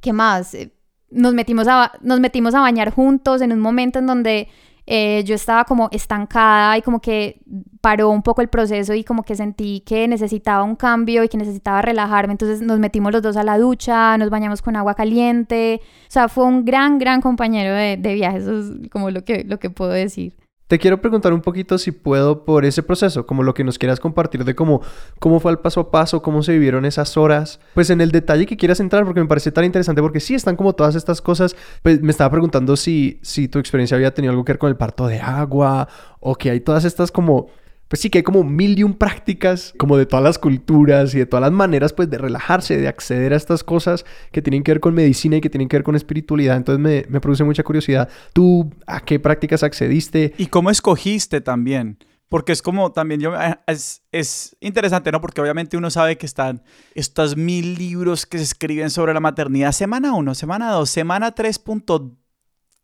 ¿Qué 0.00 0.12
más? 0.12 0.54
Eh, 0.54 0.72
Nos 1.10 1.34
metimos, 1.34 1.68
a, 1.68 1.92
nos 2.00 2.18
metimos 2.18 2.54
a 2.54 2.60
bañar 2.60 2.90
juntos 2.90 3.42
en 3.42 3.52
un 3.52 3.60
momento 3.60 3.98
en 3.98 4.06
donde 4.06 4.48
eh, 4.86 5.22
yo 5.24 5.34
estaba 5.34 5.64
como 5.64 5.88
estancada 5.92 6.76
y 6.76 6.82
como 6.82 7.00
que 7.00 7.40
paró 7.80 8.10
un 8.10 8.22
poco 8.22 8.42
el 8.42 8.48
proceso 8.48 8.94
y 8.94 9.04
como 9.04 9.22
que 9.22 9.36
sentí 9.36 9.80
que 9.86 10.08
necesitaba 10.08 10.64
un 10.64 10.76
cambio 10.76 11.24
y 11.24 11.28
que 11.28 11.36
necesitaba 11.36 11.82
relajarme. 11.82 12.32
Entonces 12.32 12.62
nos 12.62 12.78
metimos 12.78 13.12
los 13.12 13.22
dos 13.22 13.36
a 13.36 13.44
la 13.44 13.58
ducha, 13.58 14.18
nos 14.18 14.30
bañamos 14.30 14.62
con 14.62 14.76
agua 14.76 14.94
caliente. 14.94 15.80
O 15.82 16.10
sea, 16.10 16.28
fue 16.28 16.44
un 16.44 16.64
gran, 16.64 16.98
gran 16.98 17.20
compañero 17.20 17.74
de, 17.74 17.96
de 17.96 18.14
viaje. 18.14 18.38
Eso 18.38 18.58
es 18.58 18.88
como 18.90 19.10
lo 19.10 19.24
que, 19.24 19.44
lo 19.44 19.58
que 19.58 19.70
puedo 19.70 19.92
decir. 19.92 20.41
Te 20.68 20.78
quiero 20.78 21.02
preguntar 21.02 21.34
un 21.34 21.42
poquito 21.42 21.76
si 21.76 21.92
puedo 21.92 22.44
por 22.44 22.64
ese 22.64 22.82
proceso, 22.82 23.26
como 23.26 23.42
lo 23.42 23.52
que 23.52 23.62
nos 23.62 23.78
quieras 23.78 24.00
compartir 24.00 24.44
de 24.44 24.54
cómo, 24.54 24.80
cómo 25.18 25.38
fue 25.38 25.52
el 25.52 25.58
paso 25.58 25.80
a 25.80 25.90
paso, 25.90 26.22
cómo 26.22 26.42
se 26.42 26.52
vivieron 26.52 26.86
esas 26.86 27.16
horas, 27.18 27.60
pues 27.74 27.90
en 27.90 28.00
el 28.00 28.10
detalle 28.10 28.46
que 28.46 28.56
quieras 28.56 28.80
entrar, 28.80 29.04
porque 29.04 29.20
me 29.20 29.26
parece 29.26 29.52
tan 29.52 29.64
interesante, 29.64 30.00
porque 30.00 30.20
sí 30.20 30.34
están 30.34 30.56
como 30.56 30.72
todas 30.72 30.94
estas 30.94 31.20
cosas, 31.20 31.56
pues 31.82 32.00
me 32.00 32.10
estaba 32.10 32.30
preguntando 32.30 32.76
si, 32.76 33.18
si 33.22 33.48
tu 33.48 33.58
experiencia 33.58 33.96
había 33.96 34.14
tenido 34.14 34.30
algo 34.30 34.44
que 34.44 34.52
ver 34.52 34.58
con 34.58 34.70
el 34.70 34.76
parto 34.76 35.06
de 35.06 35.20
agua, 35.20 35.88
o 36.20 36.36
que 36.36 36.50
hay 36.50 36.60
todas 36.60 36.84
estas 36.86 37.12
como, 37.12 37.48
pues 37.92 38.00
sí 38.00 38.08
que 38.08 38.20
hay 38.20 38.22
como 38.22 38.42
mil 38.42 38.78
y 38.78 38.84
un 38.84 38.94
prácticas, 38.94 39.74
como 39.76 39.98
de 39.98 40.06
todas 40.06 40.24
las 40.24 40.38
culturas 40.38 41.14
y 41.14 41.18
de 41.18 41.26
todas 41.26 41.42
las 41.42 41.52
maneras, 41.52 41.92
pues 41.92 42.08
de 42.08 42.16
relajarse, 42.16 42.78
de 42.78 42.88
acceder 42.88 43.34
a 43.34 43.36
estas 43.36 43.62
cosas 43.62 44.06
que 44.30 44.40
tienen 44.40 44.62
que 44.62 44.72
ver 44.72 44.80
con 44.80 44.94
medicina 44.94 45.36
y 45.36 45.42
que 45.42 45.50
tienen 45.50 45.68
que 45.68 45.76
ver 45.76 45.82
con 45.84 45.94
espiritualidad, 45.94 46.56
entonces 46.56 46.80
me, 46.80 47.04
me 47.10 47.20
produce 47.20 47.44
mucha 47.44 47.62
curiosidad. 47.62 48.08
¿Tú 48.32 48.72
a 48.86 49.00
qué 49.00 49.20
prácticas 49.20 49.62
accediste? 49.62 50.32
¿Y 50.38 50.46
cómo 50.46 50.70
escogiste 50.70 51.42
también? 51.42 51.98
Porque 52.30 52.52
es 52.52 52.62
como 52.62 52.92
también 52.92 53.20
yo 53.20 53.38
eh, 53.38 53.58
es, 53.66 54.02
es 54.10 54.56
interesante, 54.60 55.12
¿no? 55.12 55.20
Porque 55.20 55.42
obviamente 55.42 55.76
uno 55.76 55.90
sabe 55.90 56.16
que 56.16 56.24
están 56.24 56.62
estos 56.94 57.36
mil 57.36 57.74
libros 57.74 58.24
que 58.24 58.38
se 58.38 58.44
escriben 58.44 58.88
sobre 58.88 59.12
la 59.12 59.20
maternidad. 59.20 59.72
Semana 59.72 60.14
1, 60.14 60.34
semana 60.34 60.70
2, 60.70 60.88
semana 60.88 61.32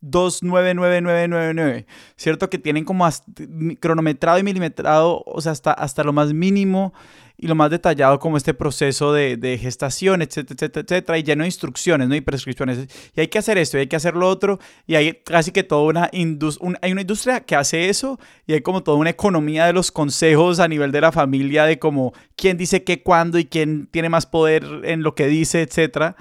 3.299999, 0.03 1.87
¿cierto? 2.17 2.51
Que 2.51 2.59
tienen 2.59 2.85
como 2.85 3.09
cronometrado 3.81 4.39
y 4.39 4.43
milimetrado, 4.43 5.23
o 5.27 5.41
sea, 5.41 5.53
hasta, 5.53 5.73
hasta 5.73 6.05
lo 6.05 6.13
más 6.13 6.33
mínimo 6.33 6.93
y 7.41 7.47
lo 7.47 7.55
más 7.55 7.71
detallado 7.71 8.19
como 8.19 8.37
este 8.37 8.53
proceso 8.53 9.13
de, 9.13 9.59
gestación, 9.63 10.23
etcétera, 10.23 10.57
etcétera, 10.57 10.85
etcétera, 10.85 11.19
y 11.19 11.23
lleno 11.23 11.45
de 11.45 11.49
instrucciones, 11.49 12.09
¿no? 12.09 12.17
Y 12.17 12.21
prescripciones. 12.21 12.89
Y 13.15 13.21
hay 13.21 13.29
que 13.29 13.39
hacer 13.39 13.59
esto, 13.59 13.77
y 13.79 13.81
hay 13.81 13.87
que 13.87 13.95
hacer 13.95 14.17
lo 14.17 14.29
otro, 14.29 14.59
y 14.89 14.97
hay 14.97 15.21
casi 15.25 15.53
que 15.53 15.63
toda 15.63 15.83
una 15.83 16.11
industria, 16.13 16.79
hay 16.83 16.91
una 16.91 17.03
industria 17.03 17.41
que 17.41 17.55
hace 17.55 17.89
eso, 17.89 18.19
y 18.47 18.55
hay 18.55 18.61
como 18.61 18.83
toda 18.83 18.97
una 18.99 19.11
economía 19.11 19.67
de 19.67 19.73
los 19.73 19.93
consejos 19.93 20.59
a 20.59 20.67
nivel 20.67 20.91
de 20.91 21.01
la 21.01 21.13
familia, 21.13 21.65
de 21.65 21.79
como 21.79 22.13
quién 22.35 22.57
dice 22.57 22.83
qué, 22.83 23.05
cuándo, 23.05 23.39
y 23.39 23.45
quién 23.45 23.87
tiene 23.87 24.09
más 24.09 24.27
poder 24.27 24.65
en 24.83 25.05
lo 25.05 25.15
que 25.15 25.29
dice, 25.29 25.63
etcétera. 25.63 26.17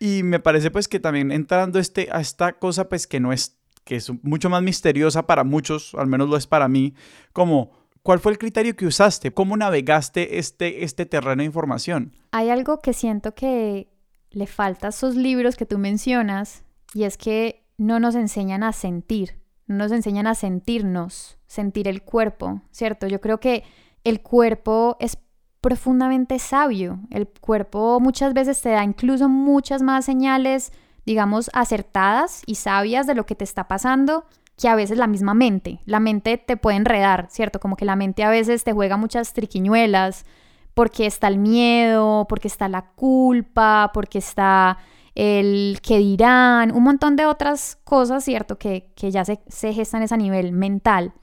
Y 0.00 0.22
me 0.22 0.40
parece 0.40 0.70
pues 0.70 0.88
que 0.88 1.00
también 1.00 1.30
entrando 1.30 1.78
este, 1.78 2.08
a 2.12 2.20
esta 2.20 2.54
cosa 2.54 2.88
pues 2.88 3.06
que 3.06 3.20
no 3.20 3.32
es, 3.32 3.56
que 3.84 3.96
es 3.96 4.10
mucho 4.22 4.50
más 4.50 4.62
misteriosa 4.62 5.26
para 5.26 5.44
muchos, 5.44 5.94
al 5.94 6.06
menos 6.06 6.28
lo 6.28 6.36
es 6.36 6.46
para 6.46 6.68
mí, 6.68 6.94
como 7.32 7.72
¿cuál 8.02 8.20
fue 8.20 8.32
el 8.32 8.38
criterio 8.38 8.76
que 8.76 8.86
usaste? 8.86 9.32
¿Cómo 9.32 9.56
navegaste 9.56 10.38
este, 10.38 10.84
este 10.84 11.06
terreno 11.06 11.40
de 11.40 11.46
información? 11.46 12.12
Hay 12.30 12.50
algo 12.50 12.78
que 12.80 12.92
siento 12.92 13.34
que 13.34 13.88
le 14.30 14.46
falta 14.46 14.88
a 14.88 14.90
esos 14.90 15.16
libros 15.16 15.56
que 15.56 15.66
tú 15.66 15.78
mencionas 15.78 16.64
y 16.92 17.04
es 17.04 17.16
que 17.16 17.64
no 17.78 17.98
nos 17.98 18.14
enseñan 18.14 18.62
a 18.62 18.72
sentir, 18.72 19.40
no 19.66 19.76
nos 19.76 19.92
enseñan 19.92 20.26
a 20.26 20.34
sentirnos, 20.34 21.38
sentir 21.46 21.88
el 21.88 22.02
cuerpo, 22.02 22.62
¿cierto? 22.70 23.06
Yo 23.06 23.20
creo 23.20 23.40
que 23.40 23.64
el 24.04 24.20
cuerpo 24.20 24.96
es 25.00 25.16
profundamente 25.64 26.38
sabio. 26.38 26.98
El 27.08 27.26
cuerpo 27.26 27.98
muchas 27.98 28.34
veces 28.34 28.60
te 28.60 28.68
da 28.68 28.84
incluso 28.84 29.30
muchas 29.30 29.80
más 29.80 30.04
señales, 30.04 30.74
digamos, 31.06 31.48
acertadas 31.54 32.42
y 32.44 32.56
sabias 32.56 33.06
de 33.06 33.14
lo 33.14 33.24
que 33.24 33.34
te 33.34 33.44
está 33.44 33.66
pasando 33.66 34.26
que 34.58 34.68
a 34.68 34.74
veces 34.74 34.98
la 34.98 35.06
misma 35.06 35.32
mente. 35.32 35.80
La 35.86 36.00
mente 36.00 36.36
te 36.36 36.58
puede 36.58 36.76
enredar, 36.76 37.28
¿cierto? 37.30 37.60
Como 37.60 37.76
que 37.76 37.86
la 37.86 37.96
mente 37.96 38.24
a 38.24 38.28
veces 38.28 38.62
te 38.62 38.74
juega 38.74 38.98
muchas 38.98 39.32
triquiñuelas 39.32 40.26
porque 40.74 41.06
está 41.06 41.28
el 41.28 41.38
miedo, 41.38 42.26
porque 42.28 42.48
está 42.48 42.68
la 42.68 42.90
culpa, 42.90 43.90
porque 43.94 44.18
está 44.18 44.76
el 45.14 45.78
que 45.82 45.96
dirán, 45.96 46.72
un 46.72 46.82
montón 46.82 47.16
de 47.16 47.24
otras 47.24 47.78
cosas, 47.84 48.22
¿cierto? 48.22 48.58
Que, 48.58 48.92
que 48.96 49.10
ya 49.10 49.24
se, 49.24 49.40
se 49.48 49.72
gestan 49.72 50.02
a 50.02 50.04
ese 50.04 50.18
nivel 50.18 50.52
mental. 50.52 51.14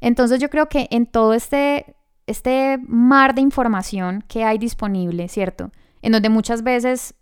Entonces 0.00 0.40
yo 0.40 0.48
creo 0.48 0.70
que 0.70 0.88
en 0.90 1.04
todo 1.04 1.34
este, 1.34 1.96
este 2.30 2.78
mar 2.86 3.34
de 3.34 3.40
información 3.40 4.24
que 4.28 4.44
hay 4.44 4.58
disponible, 4.58 5.28
¿cierto? 5.28 5.70
En 6.02 6.12
donde 6.12 6.28
muchas 6.28 6.62
veces 6.62 7.14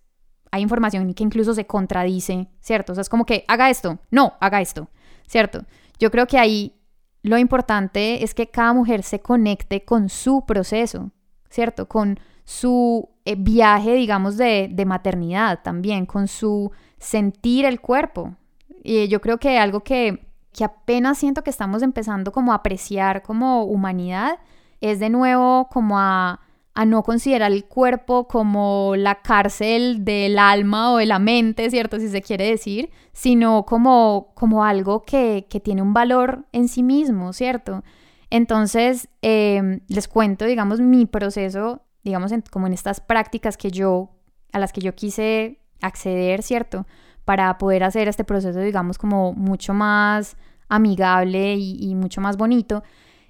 hay 0.51 0.63
información 0.63 1.13
que 1.15 1.25
incluso 1.25 1.55
se 1.55 1.67
contradice, 1.67 2.49
¿cierto? 2.61 2.93
O 2.93 2.95
sea, 2.95 3.03
es 3.03 3.09
como 3.09 3.25
que 3.25 3.45
haga 3.49 3.71
esto, 3.71 3.99
no, 4.11 4.35
haga 4.41 4.61
esto, 4.61 4.89
¿cierto? 5.27 5.65
Yo 5.99 6.11
creo 6.11 6.27
que 6.27 6.39
ahí 6.39 6.75
lo 7.23 7.39
importante 7.39 8.23
es 8.23 8.35
que 8.35 8.49
cada 8.49 8.73
mujer 8.73 9.03
se 9.03 9.21
conecte 9.21 9.85
con 9.85 10.09
su 10.09 10.45
proceso, 10.47 11.11
¿cierto? 11.51 11.89
Con 11.89 12.19
su 12.45 13.09
eh, 13.25 13.35
viaje, 13.37 13.95
digamos, 13.95 14.37
de, 14.37 14.69
de 14.71 14.87
maternidad 14.87 15.61
también, 15.63 16.07
con 16.07 16.29
su 16.29 16.71
sentir 16.99 17.65
el 17.65 17.81
cuerpo. 17.81 18.37
Y 18.83 19.09
yo 19.09 19.21
creo 19.21 19.39
que 19.39 19.59
algo 19.59 19.81
que, 19.81 20.27
que 20.53 20.65
apenas 20.65 21.19
siento 21.19 21.43
que 21.43 21.51
estamos 21.51 21.83
empezando 21.83 22.33
como 22.33 22.53
a 22.53 22.57
apreciar 22.57 23.23
como 23.23 23.65
humanidad 23.65 24.39
es 24.81 25.01
de 25.01 25.11
nuevo 25.11 25.69
como 25.71 25.99
a, 25.99 26.41
a 26.75 26.85
no 26.85 27.03
considerar 27.03 27.53
el 27.53 27.65
cuerpo 27.65 28.29
como 28.29 28.95
la 28.97 29.23
cárcel 29.23 30.05
del 30.05 30.39
alma 30.39 30.93
o 30.93 30.99
de 30.99 31.07
la 31.07 31.19
mente, 31.19 31.71
¿cierto? 31.71 31.99
Si 31.99 32.09
se 32.09 32.23
quiere 32.23 32.49
decir, 32.49 32.91
sino 33.13 33.65
como, 33.67 34.33
como 34.35 34.65
algo 34.65 35.03
que, 35.03 35.47
que 35.51 35.61
tiene 35.61 35.83
un 35.83 35.95
valor 35.95 36.47
en 36.53 36.69
sí 36.69 36.83
mismo, 36.83 37.33
¿cierto? 37.33 37.83
Entonces, 38.31 39.09
eh, 39.23 39.81
les 39.89 40.07
cuento, 40.09 40.45
digamos, 40.45 40.81
mi 40.81 41.07
proceso 41.07 41.83
digamos, 42.09 42.33
como 42.51 42.67
en 42.67 42.73
estas 42.73 43.01
prácticas 43.01 43.57
que 43.57 43.71
yo, 43.71 44.11
a 44.53 44.59
las 44.59 44.73
que 44.73 44.81
yo 44.81 44.95
quise 44.95 45.61
acceder, 45.81 46.43
¿cierto? 46.43 46.87
Para 47.25 47.59
poder 47.59 47.85
hacer 47.85 48.09
este 48.09 48.25
proceso, 48.25 48.61
digamos, 48.61 48.99
como 48.99 49.33
mucho 49.33 49.75
más 49.75 50.37
amigable 50.69 51.55
y, 51.57 51.95
mucho 51.95 52.21
más 52.21 52.37
bonito. 52.37 52.83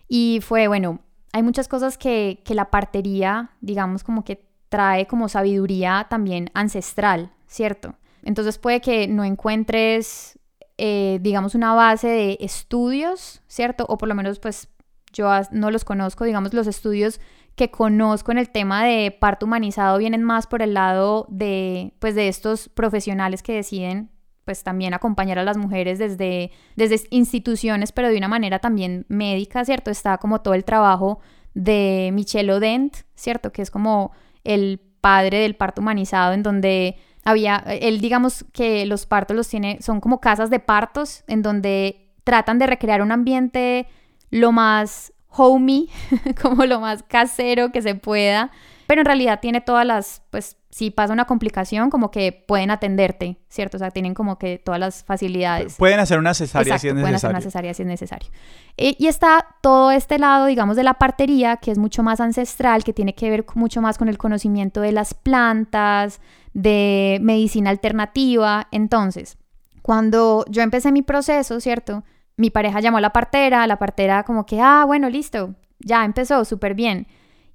Y 0.09 0.41
fue, 0.43 0.69
bueno, 0.69 1.01
hay 1.33 1.43
muchas 1.43 1.69
cosas 1.69 1.99
que, 1.99 2.43
que 2.45 2.55
la 2.55 2.71
partería, 2.71 3.51
digamos, 3.61 4.05
como 4.05 4.25
que 4.25 4.49
trae 4.69 5.07
como 5.07 5.29
sabiduría 5.29 6.07
también 6.09 6.51
ancestral, 6.55 7.33
¿cierto? 7.47 7.97
Entonces 8.23 8.59
puede 8.59 8.81
que 8.81 9.09
no 9.09 9.25
encuentres, 9.25 10.39
eh, 10.77 11.19
digamos, 11.23 11.55
una 11.55 11.75
base 11.75 12.09
de 12.09 12.39
estudios, 12.41 13.43
¿cierto? 13.47 13.87
O 13.89 13.99
por 13.99 14.09
lo 14.09 14.15
menos, 14.15 14.39
pues 14.39 14.69
yo 15.13 15.31
no 15.53 15.71
los 15.71 15.85
conozco, 15.85 16.25
digamos, 16.25 16.53
los 16.53 16.67
estudios 16.67 17.21
que 17.57 17.71
conozco 17.71 18.31
en 18.31 18.39
el 18.39 18.51
tema 18.51 18.85
de 18.85 19.11
parto 19.11 19.47
humanizado 19.47 19.99
vienen 19.99 20.23
más 20.23 20.47
por 20.47 20.63
el 20.63 20.75
lado 20.75 21.27
de, 21.29 21.95
pues, 21.99 22.15
de 22.15 22.29
estos 22.29 22.69
profesionales 22.69 23.43
que 23.43 23.55
deciden 23.55 24.11
pues 24.49 24.65
también 24.65 24.95
acompañar 24.95 25.39
a 25.39 25.45
las 25.45 25.59
mujeres 25.59 25.99
desde, 25.99 26.53
desde 26.75 27.07
instituciones, 27.11 27.93
pero 27.93 28.09
de 28.09 28.17
una 28.17 28.29
manera 28.29 28.61
también 28.61 29.05
médica, 29.11 29.63
¿cierto? 29.63 29.91
Está 29.91 30.17
como 30.17 30.41
todo 30.41 30.55
el 30.55 30.65
trabajo 30.65 31.21
de 31.53 32.09
Michel 32.15 32.49
Odent, 32.49 32.97
¿cierto? 33.15 33.53
Que 33.53 33.61
es 33.61 33.71
como 33.71 34.13
el 34.45 34.81
padre 35.03 35.41
del 35.41 35.55
parto 35.55 35.83
humanizado, 35.83 36.33
en 36.33 36.43
donde 36.43 36.97
había, 37.25 37.57
él 37.59 38.01
digamos 38.01 38.47
que 38.55 38.87
los 38.87 39.05
partos 39.05 39.37
los 39.37 39.49
tiene, 39.49 39.83
son 39.83 40.01
como 40.01 40.19
casas 40.19 40.49
de 40.49 40.61
partos, 40.61 41.25
en 41.27 41.43
donde 41.43 42.09
tratan 42.25 42.59
de 42.59 42.69
recrear 42.69 43.03
un 43.03 43.13
ambiente 43.13 43.87
lo 44.31 44.51
más 44.51 45.13
homey, 45.29 45.91
como 46.41 46.65
lo 46.65 46.81
más 46.81 47.03
casero 47.03 47.71
que 47.71 47.83
se 47.83 47.95
pueda, 47.95 48.51
pero 48.89 49.03
en 49.03 49.05
realidad 49.05 49.41
tiene 49.41 49.61
todas 49.61 49.85
las, 49.85 50.23
pues 50.31 50.57
si 50.71 50.91
pasa 50.91 51.13
una 51.13 51.27
complicación, 51.27 51.91
como 51.91 52.11
que 52.11 52.33
pueden 52.33 52.71
atenderte, 52.71 53.37
¿cierto? 53.51 53.77
O 53.77 53.79
sea, 53.79 53.91
tienen 53.91 54.15
como 54.15 54.39
que 54.39 54.57
todas 54.57 54.81
las 54.81 55.05
facilidades. 55.05 55.77
Pueden 55.77 56.01
hacer 56.01 56.19
una 56.19 56.33
cesárea 56.33 56.79
si 56.79 56.89
es 56.89 56.95
necesario. 56.95 57.03
Pueden 57.03 57.15
hacer 57.15 57.29
una 57.29 57.41
cesárea 57.43 57.75
si 57.75 57.83
es 57.83 57.87
necesario. 57.87 58.31
Eh, 58.79 58.97
y 58.99 59.09
está 59.09 59.45
todo 59.61 59.91
este 59.91 60.19
lado, 60.19 60.47
digamos, 60.47 60.75
de 60.75 60.85
la 60.85 60.95
partería, 60.95 61.59
que 61.59 61.71
es 61.71 61.77
mucho 61.77 62.03
más 62.03 62.19
ancestral, 62.19 62.83
que 62.83 62.95
tiene 62.95 63.15
que 63.15 63.29
ver 63.29 63.45
mucho 63.57 63.83
más 63.83 63.99
con 63.99 64.09
el 64.09 64.17
conocimiento 64.17 64.81
de 64.81 64.93
las 64.93 65.13
plantas, 65.13 66.23
de 66.55 67.19
medicina 67.21 67.69
alternativa. 67.69 68.69
Entonces, 68.71 69.37
cuando 69.83 70.47
yo 70.49 70.63
empecé 70.63 70.93
mi 70.93 71.03
proceso, 71.03 71.61
¿cierto? 71.61 72.05
Mi 72.39 72.49
pareja 72.49 72.81
llamó 72.81 72.97
a 72.97 73.03
la 73.03 73.13
partera, 73.13 73.67
la 73.67 73.79
partera 73.79 74.23
como 74.23 74.47
que, 74.47 74.63
ah, 74.63 74.85
bueno, 74.87 75.11
listo, 75.11 75.57
ya 75.79 76.07
empezó, 76.07 76.47
súper 76.47 76.73
bien. 76.73 77.07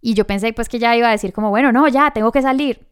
Y 0.06 0.16
yo 0.16 0.28
pensé 0.28 0.51
pues 0.51 0.68
que 0.68 0.80
ya 0.80 0.95
iba 0.97 1.08
a 1.08 1.12
decir 1.12 1.32
como, 1.32 1.49
bueno, 1.49 1.72
no, 1.72 1.88
ya, 1.88 2.12
tengo 2.12 2.34
que 2.34 2.41
salir. 2.41 2.86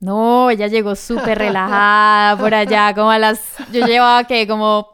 No, 0.00 0.48
ella 0.48 0.66
llegó 0.66 0.96
súper 0.96 1.38
relajada 1.38 2.38
por 2.38 2.54
allá, 2.54 2.94
como 2.94 3.10
a 3.10 3.18
las, 3.18 3.40
yo 3.70 3.86
llevaba 3.86 4.24
que 4.24 4.48
como 4.48 4.88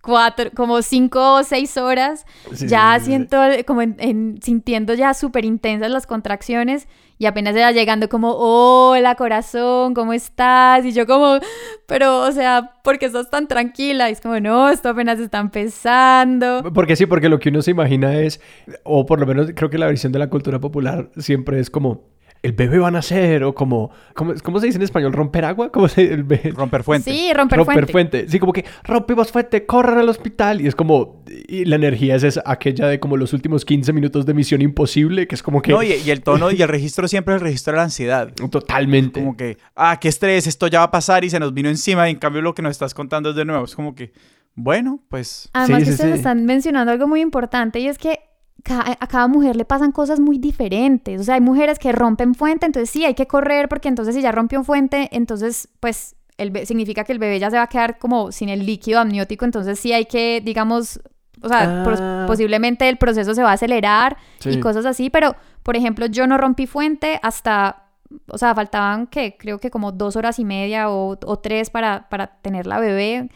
cuatro, 0.00 0.50
como 0.54 0.80
cinco 0.80 1.34
o 1.34 1.42
seis 1.42 1.76
horas, 1.76 2.24
ya 2.52 2.98
siento 3.00 3.36
como 3.66 3.82
en, 3.82 4.38
sintiendo 4.42 4.94
ya 4.94 5.12
súper 5.12 5.44
intensas 5.44 5.90
las 5.90 6.06
contracciones 6.06 6.86
y 7.18 7.26
apenas 7.26 7.54
era 7.56 7.72
llegando 7.72 8.08
como, 8.08 8.32
hola 8.32 9.16
corazón, 9.16 9.92
¿cómo 9.92 10.12
estás? 10.12 10.84
Y 10.84 10.92
yo 10.92 11.06
como, 11.06 11.38
pero, 11.86 12.22
o 12.22 12.32
sea, 12.32 12.74
¿por 12.84 12.98
qué 12.98 13.06
estás 13.06 13.28
tan 13.28 13.48
tranquila? 13.48 14.08
Y 14.08 14.12
es 14.12 14.20
como, 14.20 14.38
no, 14.38 14.68
esto 14.68 14.88
apenas 14.88 15.18
está 15.18 15.38
empezando. 15.38 16.62
Porque 16.72 16.94
sí, 16.94 17.06
porque 17.06 17.28
lo 17.28 17.40
que 17.40 17.48
uno 17.48 17.60
se 17.62 17.72
imagina 17.72 18.16
es, 18.20 18.40
o 18.84 19.04
por 19.04 19.18
lo 19.18 19.26
menos 19.26 19.50
creo 19.54 19.68
que 19.68 19.78
la 19.78 19.86
versión 19.86 20.12
de 20.12 20.20
la 20.20 20.30
cultura 20.30 20.60
popular 20.60 21.10
siempre 21.16 21.58
es 21.58 21.70
como, 21.70 22.04
el 22.42 22.52
bebé 22.52 22.78
va 22.78 22.88
a 22.88 22.90
nacer 22.90 23.42
o 23.44 23.54
como, 23.54 23.90
¿cómo, 24.14 24.60
se 24.60 24.66
dice 24.66 24.78
en 24.78 24.82
español? 24.82 25.12
¿Romper 25.12 25.44
agua? 25.44 25.72
¿Cómo 25.72 25.88
se 25.88 26.12
el 26.12 26.24
Romper 26.54 26.84
fuente. 26.84 27.10
Sí, 27.10 27.32
romper, 27.34 27.58
romper 27.58 27.90
fuente. 27.90 28.28
Sí, 28.28 28.38
como 28.38 28.52
que 28.52 28.64
rompimos 28.84 29.32
fuente, 29.32 29.66
corran 29.66 29.98
al 29.98 30.08
hospital. 30.08 30.60
Y 30.60 30.68
es 30.68 30.74
como, 30.74 31.24
y 31.26 31.64
la 31.64 31.76
energía 31.76 32.14
es 32.16 32.22
esa, 32.22 32.42
aquella 32.46 32.86
de 32.86 33.00
como 33.00 33.16
los 33.16 33.32
últimos 33.32 33.64
15 33.64 33.92
minutos 33.92 34.24
de 34.26 34.34
misión 34.34 34.62
imposible, 34.62 35.26
que 35.26 35.34
es 35.34 35.42
como 35.42 35.62
que... 35.62 35.72
No, 35.72 35.82
y, 35.82 35.92
el 35.92 36.22
tono 36.22 36.50
y 36.50 36.62
el 36.62 36.68
registro 36.68 37.08
siempre 37.08 37.34
es 37.34 37.40
el 37.40 37.46
registro 37.46 37.72
de 37.72 37.76
la 37.78 37.84
ansiedad. 37.84 38.32
Totalmente. 38.50 39.20
Como 39.20 39.36
que, 39.36 39.58
ah, 39.74 39.98
qué 40.00 40.08
estrés, 40.08 40.46
esto 40.46 40.68
ya 40.68 40.80
va 40.80 40.86
a 40.86 40.90
pasar 40.90 41.24
y 41.24 41.30
se 41.30 41.40
nos 41.40 41.52
vino 41.52 41.68
encima. 41.68 42.08
Y 42.08 42.12
en 42.12 42.18
cambio 42.18 42.42
lo 42.42 42.54
que 42.54 42.62
nos 42.62 42.70
estás 42.70 42.94
contando 42.94 43.30
es 43.30 43.36
de 43.36 43.44
nuevo. 43.44 43.64
Es 43.64 43.74
como 43.74 43.94
que, 43.94 44.12
bueno, 44.54 45.02
pues... 45.08 45.50
Además 45.52 45.84
que 45.84 45.90
ustedes 45.90 46.16
están 46.16 46.44
mencionando 46.44 46.92
algo 46.92 47.08
muy 47.08 47.20
importante 47.20 47.80
y 47.80 47.88
es 47.88 47.98
que 47.98 48.27
a 48.66 49.06
cada 49.06 49.28
mujer 49.28 49.56
le 49.56 49.64
pasan 49.64 49.92
cosas 49.92 50.20
muy 50.20 50.38
diferentes. 50.38 51.20
O 51.20 51.24
sea, 51.24 51.34
hay 51.34 51.40
mujeres 51.40 51.78
que 51.78 51.92
rompen 51.92 52.34
fuente, 52.34 52.66
entonces 52.66 52.90
sí, 52.90 53.04
hay 53.04 53.14
que 53.14 53.26
correr 53.26 53.68
porque 53.68 53.88
entonces 53.88 54.14
si 54.14 54.22
ya 54.22 54.32
rompió 54.32 54.62
fuente, 54.64 55.08
entonces 55.12 55.68
pues 55.80 56.16
el 56.36 56.66
significa 56.66 57.04
que 57.04 57.12
el 57.12 57.18
bebé 57.18 57.38
ya 57.38 57.50
se 57.50 57.56
va 57.56 57.64
a 57.64 57.68
quedar 57.68 57.98
como 57.98 58.32
sin 58.32 58.48
el 58.48 58.64
líquido 58.64 59.00
amniótico, 59.00 59.44
entonces 59.44 59.78
sí 59.78 59.92
hay 59.92 60.06
que, 60.06 60.40
digamos, 60.44 61.00
o 61.42 61.48
sea, 61.48 61.84
ah. 61.84 62.24
posiblemente 62.26 62.88
el 62.88 62.96
proceso 62.96 63.34
se 63.34 63.42
va 63.42 63.50
a 63.50 63.54
acelerar 63.54 64.16
y 64.44 64.58
cosas 64.60 64.86
así, 64.86 65.10
pero 65.10 65.36
por 65.62 65.76
ejemplo 65.76 66.06
yo 66.06 66.26
no 66.26 66.38
rompí 66.38 66.66
fuente 66.66 67.18
hasta... 67.22 67.84
O 68.30 68.38
sea, 68.38 68.54
faltaban 68.54 69.06
que 69.06 69.36
creo 69.36 69.58
que 69.58 69.70
como 69.70 69.92
dos 69.92 70.16
horas 70.16 70.38
y 70.38 70.44
media 70.46 70.88
o, 70.88 71.18
o 71.26 71.38
tres 71.40 71.68
para, 71.68 72.08
para 72.08 72.38
tener 72.40 72.66
la 72.66 72.80
bebé. 72.80 73.28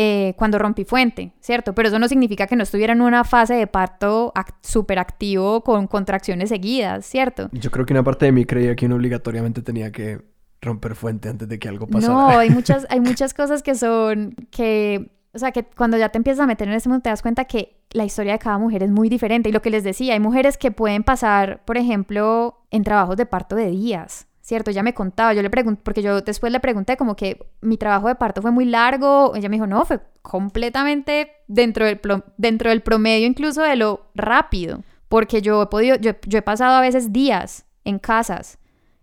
Eh, 0.00 0.34
cuando 0.36 0.60
rompí 0.60 0.84
fuente, 0.84 1.32
¿cierto? 1.40 1.74
Pero 1.74 1.88
eso 1.88 1.98
no 1.98 2.06
significa 2.06 2.46
que 2.46 2.54
no 2.54 2.62
estuviera 2.62 2.92
en 2.92 3.00
una 3.00 3.24
fase 3.24 3.54
de 3.54 3.66
parto 3.66 4.32
súper 4.60 5.00
activo 5.00 5.64
con 5.64 5.88
contracciones 5.88 6.50
seguidas, 6.50 7.04
¿cierto? 7.04 7.48
Yo 7.50 7.72
creo 7.72 7.84
que 7.84 7.94
una 7.94 8.04
parte 8.04 8.26
de 8.26 8.30
mí 8.30 8.44
creía 8.44 8.76
que 8.76 8.86
uno 8.86 8.94
obligatoriamente 8.94 9.60
tenía 9.60 9.90
que 9.90 10.20
romper 10.60 10.94
fuente 10.94 11.28
antes 11.28 11.48
de 11.48 11.58
que 11.58 11.68
algo 11.68 11.88
pasara. 11.88 12.14
No, 12.14 12.28
hay 12.28 12.48
muchas, 12.50 12.86
hay 12.90 13.00
muchas 13.00 13.34
cosas 13.34 13.64
que 13.64 13.74
son 13.74 14.36
que, 14.52 15.10
o 15.32 15.38
sea, 15.40 15.50
que 15.50 15.64
cuando 15.64 15.96
ya 15.98 16.10
te 16.10 16.18
empiezas 16.18 16.44
a 16.44 16.46
meter 16.46 16.68
en 16.68 16.74
ese 16.74 16.88
mundo 16.88 17.02
te 17.02 17.10
das 17.10 17.20
cuenta 17.20 17.46
que 17.46 17.82
la 17.90 18.04
historia 18.04 18.34
de 18.34 18.38
cada 18.38 18.58
mujer 18.58 18.84
es 18.84 18.90
muy 18.92 19.08
diferente. 19.08 19.48
Y 19.48 19.52
lo 19.52 19.62
que 19.62 19.70
les 19.70 19.82
decía, 19.82 20.12
hay 20.12 20.20
mujeres 20.20 20.58
que 20.58 20.70
pueden 20.70 21.02
pasar, 21.02 21.64
por 21.64 21.76
ejemplo, 21.76 22.60
en 22.70 22.84
trabajos 22.84 23.16
de 23.16 23.26
parto 23.26 23.56
de 23.56 23.66
días, 23.66 24.27
¿cierto? 24.48 24.70
Ella 24.70 24.82
me 24.82 24.94
contaba, 24.94 25.34
yo 25.34 25.42
le 25.42 25.50
pregunté, 25.50 25.82
porque 25.84 26.00
yo 26.00 26.22
después 26.22 26.50
le 26.50 26.58
pregunté 26.58 26.96
como 26.96 27.16
que 27.16 27.50
mi 27.60 27.76
trabajo 27.76 28.08
de 28.08 28.14
parto 28.14 28.40
fue 28.40 28.50
muy 28.50 28.64
largo, 28.64 29.34
ella 29.36 29.50
me 29.50 29.56
dijo, 29.56 29.66
no, 29.66 29.84
fue 29.84 30.00
completamente 30.22 31.32
dentro 31.48 31.84
del, 31.84 32.00
dentro 32.38 32.70
del 32.70 32.80
promedio 32.80 33.26
incluso 33.26 33.60
de 33.60 33.76
lo 33.76 34.06
rápido, 34.14 34.82
porque 35.10 35.42
yo 35.42 35.64
he 35.64 35.66
podido, 35.66 35.96
yo, 35.96 36.12
he 36.12 36.40
pasado 36.40 36.76
a 36.76 36.80
veces 36.80 37.12
días 37.12 37.66
en 37.84 37.98
casas 37.98 38.58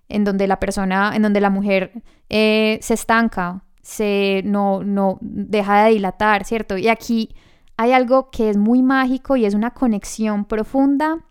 en 0.09 0.23
donde 0.23 0.47
la 0.47 0.59
persona, 0.59 1.15
en 1.15 1.21
donde 1.21 1.41
la 1.41 1.51
mujer 1.51 1.91
eh, 2.27 2.79
se 2.81 2.95
estanca, 2.95 3.63
se 3.83 4.41
no, 4.45 4.81
no 4.83 5.19
deja 5.21 5.83
de 5.83 5.91
dilatar, 5.91 6.43
¿cierto? 6.43 6.75
Y 6.75 6.87
aquí 6.87 7.35
hay 7.77 7.91
algo 7.91 8.31
que 8.31 8.49
es 8.49 8.57
muy 8.57 8.81
mágico 8.81 9.35
y 9.35 9.45
es 9.45 9.53
una 9.53 9.75
conexión 9.75 10.45
profunda 10.45 11.23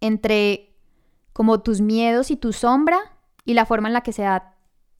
entre 0.00 0.76
como 1.32 1.62
tus 1.62 1.80
miedos 1.80 2.30
y 2.30 2.36
tu 2.36 2.52
sombra 2.52 3.00
y 3.50 3.54
la 3.54 3.66
forma 3.66 3.88
en 3.88 3.94
la 3.94 4.02
que 4.02 4.12
se, 4.12 4.24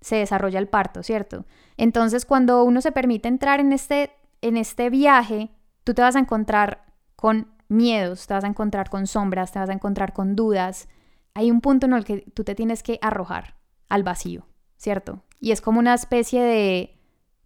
se 0.01 0.16
desarrolla 0.16 0.59
el 0.59 0.66
parto, 0.66 1.05
¿cierto? 1.05 1.46
Entonces, 1.76 2.26
cuando 2.26 2.64
uno 2.64 2.80
se 2.80 2.90
permite 2.90 3.28
entrar 3.28 3.61
en 3.61 3.72
este, 3.72 4.11
en 4.40 4.57
este 4.57 4.90
viaje, 4.90 5.53
tú 5.84 5.94
te 5.94 6.03
vas 6.03 6.16
a 6.16 6.18
encontrar 6.18 6.84
con 7.14 7.46
miedos, 7.68 8.26
te 8.26 8.34
vas 8.34 8.42
a 8.42 8.48
encontrar 8.48 8.90
con 8.90 9.07
sombras, 9.07 9.53
te 9.53 9.61
vas 9.61 9.70
a 9.70 9.72
encontrar 9.72 10.12
con 10.12 10.34
dudas. 10.34 10.88
Hay 11.32 11.53
un 11.53 11.61
punto 11.61 11.86
en 11.86 11.92
el 11.92 12.05
que 12.05 12.22
tú 12.34 12.42
te 12.42 12.57
tienes 12.57 12.82
que 12.82 12.98
arrojar 13.03 13.55
al 13.88 14.03
vacío, 14.03 14.48
¿cierto? 14.76 15.22
Y 15.38 15.53
es 15.53 15.61
como 15.61 15.78
una 15.78 15.94
especie 15.94 16.42
de, 16.42 16.98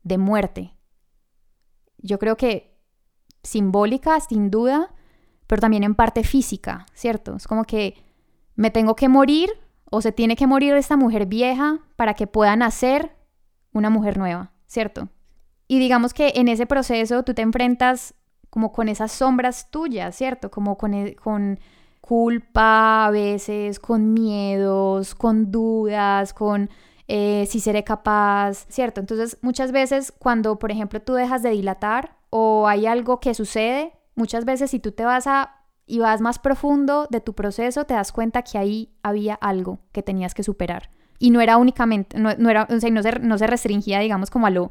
de 0.04 0.16
muerte. 0.16 0.74
Yo 1.98 2.18
creo 2.18 2.38
que 2.38 2.80
simbólica, 3.42 4.20
sin 4.20 4.50
duda, 4.50 4.94
pero 5.46 5.60
también 5.60 5.84
en 5.84 5.96
parte 5.96 6.24
física, 6.24 6.86
¿cierto? 6.94 7.36
Es 7.36 7.46
como 7.46 7.64
que 7.64 8.02
me 8.54 8.70
tengo 8.70 8.96
que 8.96 9.10
morir 9.10 9.50
o 9.94 10.00
se 10.00 10.10
tiene 10.10 10.34
que 10.34 10.48
morir 10.48 10.74
esta 10.74 10.96
mujer 10.96 11.26
vieja 11.26 11.78
para 11.94 12.14
que 12.14 12.26
pueda 12.26 12.56
nacer 12.56 13.12
una 13.72 13.90
mujer 13.90 14.18
nueva, 14.18 14.50
¿cierto? 14.66 15.08
Y 15.68 15.78
digamos 15.78 16.12
que 16.12 16.32
en 16.34 16.48
ese 16.48 16.66
proceso 16.66 17.22
tú 17.22 17.32
te 17.32 17.42
enfrentas 17.42 18.14
como 18.50 18.72
con 18.72 18.88
esas 18.88 19.12
sombras 19.12 19.70
tuyas, 19.70 20.16
¿cierto? 20.16 20.50
Como 20.50 20.76
con, 20.76 20.94
e, 20.94 21.14
con 21.14 21.60
culpa 22.00 23.06
a 23.06 23.10
veces, 23.12 23.78
con 23.78 24.12
miedos, 24.12 25.14
con 25.14 25.52
dudas, 25.52 26.34
con 26.34 26.70
eh, 27.06 27.46
si 27.48 27.60
seré 27.60 27.84
capaz, 27.84 28.66
¿cierto? 28.68 29.00
Entonces 29.00 29.38
muchas 29.42 29.70
veces 29.70 30.10
cuando, 30.10 30.58
por 30.58 30.72
ejemplo, 30.72 31.00
tú 31.02 31.14
dejas 31.14 31.44
de 31.44 31.50
dilatar 31.50 32.16
o 32.30 32.66
hay 32.66 32.86
algo 32.86 33.20
que 33.20 33.32
sucede, 33.32 33.92
muchas 34.16 34.44
veces 34.44 34.72
si 34.72 34.80
tú 34.80 34.90
te 34.90 35.04
vas 35.04 35.28
a 35.28 35.63
y 35.86 35.98
vas 35.98 36.20
más 36.20 36.38
profundo 36.38 37.06
de 37.10 37.20
tu 37.20 37.34
proceso, 37.34 37.84
te 37.84 37.94
das 37.94 38.12
cuenta 38.12 38.42
que 38.42 38.58
ahí 38.58 38.94
había 39.02 39.34
algo 39.34 39.80
que 39.92 40.02
tenías 40.02 40.34
que 40.34 40.42
superar. 40.42 40.90
Y 41.18 41.30
no 41.30 41.40
era 41.40 41.56
únicamente, 41.56 42.18
no, 42.18 42.30
era, 42.50 42.66
o 42.70 42.80
sea, 42.80 42.90
no, 42.90 43.02
se, 43.02 43.18
no 43.20 43.38
se 43.38 43.46
restringía, 43.46 44.00
digamos, 44.00 44.30
como 44.30 44.46
a 44.46 44.50
lo, 44.50 44.70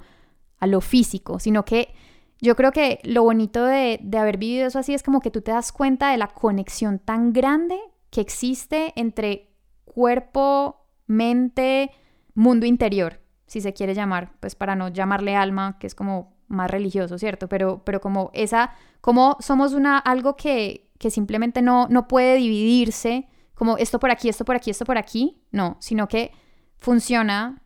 a 0.59 0.67
lo 0.67 0.81
físico, 0.81 1.39
sino 1.39 1.65
que 1.65 1.93
yo 2.41 2.55
creo 2.55 2.71
que 2.71 2.99
lo 3.03 3.23
bonito 3.23 3.63
de, 3.63 3.99
de 4.03 4.17
haber 4.17 4.37
vivido 4.37 4.67
eso 4.67 4.79
así 4.79 4.93
es 4.93 5.03
como 5.03 5.21
que 5.21 5.31
tú 5.31 5.41
te 5.41 5.51
das 5.51 5.71
cuenta 5.71 6.11
de 6.11 6.17
la 6.17 6.27
conexión 6.27 6.99
tan 6.99 7.31
grande 7.31 7.79
que 8.09 8.21
existe 8.21 8.91
entre 8.95 9.53
cuerpo, 9.85 10.87
mente, 11.07 11.91
mundo 12.33 12.65
interior, 12.65 13.21
si 13.45 13.61
se 13.61 13.73
quiere 13.73 13.93
llamar, 13.93 14.33
pues 14.39 14.55
para 14.55 14.75
no 14.75 14.89
llamarle 14.89 15.35
alma, 15.35 15.77
que 15.79 15.87
es 15.87 15.95
como 15.95 16.33
más 16.47 16.69
religioso, 16.69 17.17
¿cierto? 17.17 17.47
Pero, 17.47 17.83
pero 17.83 18.01
como 18.01 18.31
esa, 18.33 18.71
como 19.01 19.37
somos 19.39 19.73
una, 19.73 19.97
algo 19.97 20.35
que, 20.35 20.91
que 21.03 21.11
simplemente 21.11 21.61
no, 21.61 21.89
no 21.89 22.07
puede 22.07 22.37
dividirse, 22.37 23.27
como 23.55 23.77
esto 23.77 23.99
por 23.99 24.09
aquí, 24.09 24.29
esto 24.29 24.45
por 24.45 24.55
aquí, 24.55 24.71
esto 24.71 24.85
por 24.85 24.97
aquí, 24.97 25.43
no, 25.51 25.75
sino 25.81 26.07
que 26.07 26.31
funciona 26.77 27.61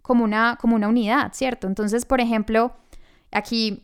como 0.00 0.24
una, 0.24 0.56
como 0.58 0.74
una 0.74 0.88
unidad, 0.88 1.34
¿cierto? 1.34 1.66
Entonces, 1.66 2.06
por 2.06 2.22
ejemplo, 2.22 2.74
aquí 3.30 3.82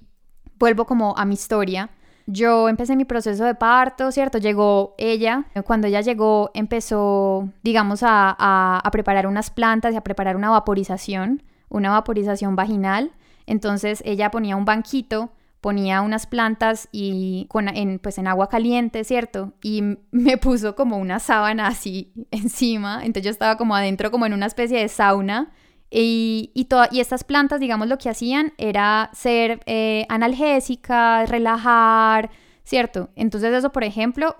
vuelvo 0.59 0.87
como 0.87 1.15
a 1.19 1.27
mi 1.27 1.35
historia. 1.35 1.91
Yo 2.27 2.71
empecé 2.71 2.97
mi 2.97 3.05
proceso 3.05 3.45
de 3.45 3.55
parto, 3.55 4.11
¿cierto? 4.11 4.39
Llegó 4.39 4.95
ella. 4.97 5.45
Cuando 5.67 5.87
ella 5.87 6.01
llegó, 6.01 6.51
empezó, 6.55 7.51
digamos, 7.63 8.03
a, 8.03 8.35
a, 8.39 8.91
preparar 8.91 9.27
unas 9.27 9.51
plantas 9.51 9.93
y 9.93 9.99
a 9.99 10.01
preparar 10.03 10.35
una 10.35 10.49
vaporización, 10.49 11.43
una 11.69 11.91
vaporización 11.91 12.57
vaginal. 12.57 13.13
Entonces 13.45 14.03
ella 14.07 14.31
ponía 14.31 14.57
un 14.57 14.65
banquito, 14.65 15.31
ponía 15.63 16.03
unas 16.03 16.27
plantas 16.27 16.89
y 16.93 17.47
con, 17.49 17.69
en, 17.69 18.01
pues 18.01 18.19
en 18.19 18.27
agua 18.27 18.51
caliente, 18.51 19.05
¿cierto? 19.05 19.55
Y 19.63 19.83
me 20.11 20.37
puso 20.37 20.75
como 20.75 20.99
una 20.99 21.19
sábana 21.19 21.69
así 21.69 22.13
encima. 22.31 22.97
Entonces 23.03 23.25
yo 23.25 23.31
estaba 23.31 23.57
como 23.57 23.75
adentro, 23.75 24.11
como 24.11 24.27
en 24.27 24.35
una 24.35 24.47
especie 24.47 24.79
de 24.79 24.89
sauna 24.89 25.53
y, 25.89 26.51
y, 26.55 26.67
y, 26.91 27.01
estas 27.01 27.23
plantas, 27.23 27.61
digamos, 27.61 27.87
lo 27.87 27.97
que 27.99 28.11
hacían 28.11 28.55
era 28.59 29.11
ser 29.13 29.61
eh, 29.67 30.05
analgésicas, 30.09 31.31
relajar, 31.31 32.31
¿cierto? 32.65 33.11
Entonces 33.15 33.55
eso, 33.55 33.73
por 33.73 33.85
ejemplo, 33.85 34.37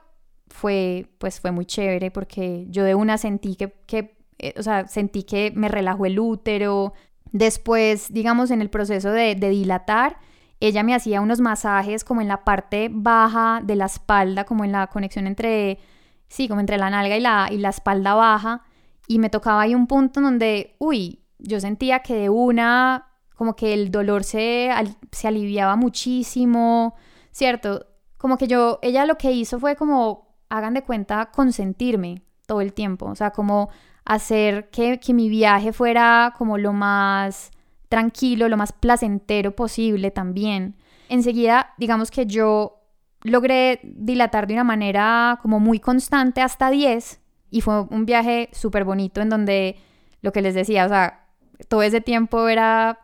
fue, 0.49 1.07
pues 1.19 1.41
fue 1.41 1.53
muy 1.53 1.67
chévere 1.67 2.11
porque 2.11 2.67
yo 2.69 2.85
de 2.85 2.95
una 2.95 3.17
sentí 3.17 3.55
que, 3.57 3.73
que 3.87 4.17
eh, 4.39 4.55
o 4.59 4.63
sea, 4.63 4.89
sentí 4.89 5.23
que 5.23 5.53
me 5.55 5.69
relajó 5.69 6.07
el 6.07 6.19
útero. 6.19 6.95
Después, 7.31 8.13
digamos, 8.13 8.51
en 8.51 8.61
el 8.61 8.71
proceso 8.71 9.13
de, 9.13 9.35
de 9.37 9.51
dilatar, 9.51 10.19
ella 10.63 10.85
me 10.85 10.95
hacía 10.95 11.21
unos 11.21 11.41
masajes 11.41 12.05
como 12.05 12.21
en 12.21 12.29
la 12.29 12.45
parte 12.45 12.89
baja 12.89 13.61
de 13.65 13.75
la 13.75 13.87
espalda, 13.87 14.45
como 14.45 14.65
en 14.65 14.71
la 14.71 14.87
conexión 14.87 15.27
entre, 15.27 15.81
sí, 16.29 16.47
como 16.47 16.61
entre 16.61 16.79
la 16.79 16.89
nalga 16.89 17.17
y 17.17 17.21
la, 17.21 17.49
y 17.51 17.59
la 17.59 17.71
espalda 17.71 18.15
baja. 18.15 18.63
Y 19.09 19.19
me 19.19 19.29
tocaba 19.29 19.63
ahí 19.63 19.75
un 19.75 19.89
punto 19.89 20.21
donde, 20.21 20.77
uy, 20.79 21.25
yo 21.39 21.59
sentía 21.59 21.99
que 22.01 22.15
de 22.15 22.29
una, 22.29 23.09
como 23.35 23.57
que 23.57 23.75
el 23.75 23.91
dolor 23.91 24.23
se, 24.23 24.71
se 25.11 25.27
aliviaba 25.27 25.75
muchísimo, 25.75 26.95
¿cierto? 27.33 27.87
Como 28.17 28.39
que 28.39 28.47
yo, 28.47 28.79
ella 28.83 29.05
lo 29.05 29.19
que 29.19 29.33
hizo 29.33 29.59
fue 29.59 29.75
como, 29.75 30.37
hagan 30.49 30.75
de 30.75 30.85
cuenta, 30.85 31.33
consentirme 31.33 32.23
todo 32.47 32.61
el 32.61 32.73
tiempo, 32.73 33.07
o 33.07 33.17
sea, 33.17 33.33
como 33.33 33.69
hacer 34.05 34.71
que, 34.71 35.01
que 35.01 35.13
mi 35.13 35.29
viaje 35.29 35.73
fuera 35.73 36.35
como 36.39 36.57
lo 36.57 36.73
más 36.73 37.51
tranquilo, 37.93 38.49
lo 38.49 38.57
más 38.57 38.73
placentero 38.73 39.55
posible 39.55 40.11
también. 40.11 40.77
Enseguida, 41.11 41.75
digamos 41.77 42.11
que 42.11 42.25
yo 42.25 42.79
logré 43.23 43.81
dilatar 43.83 44.47
de 44.47 44.55
una 44.55 44.65
manera 44.65 45.39
como 45.43 45.61
muy 45.61 45.79
constante 45.79 46.41
hasta 46.41 46.71
10 46.71 47.21
y 47.51 47.61
fue 47.61 47.83
un 47.83 48.07
viaje 48.07 48.49
súper 48.53 48.85
bonito 48.85 49.21
en 49.21 49.29
donde 49.29 49.77
lo 50.23 50.33
que 50.33 50.41
les 50.41 50.55
decía, 50.55 50.87
o 50.87 50.89
sea, 50.89 51.27
todo 51.69 51.83
ese 51.83 52.01
tiempo 52.01 52.49
era 52.49 52.99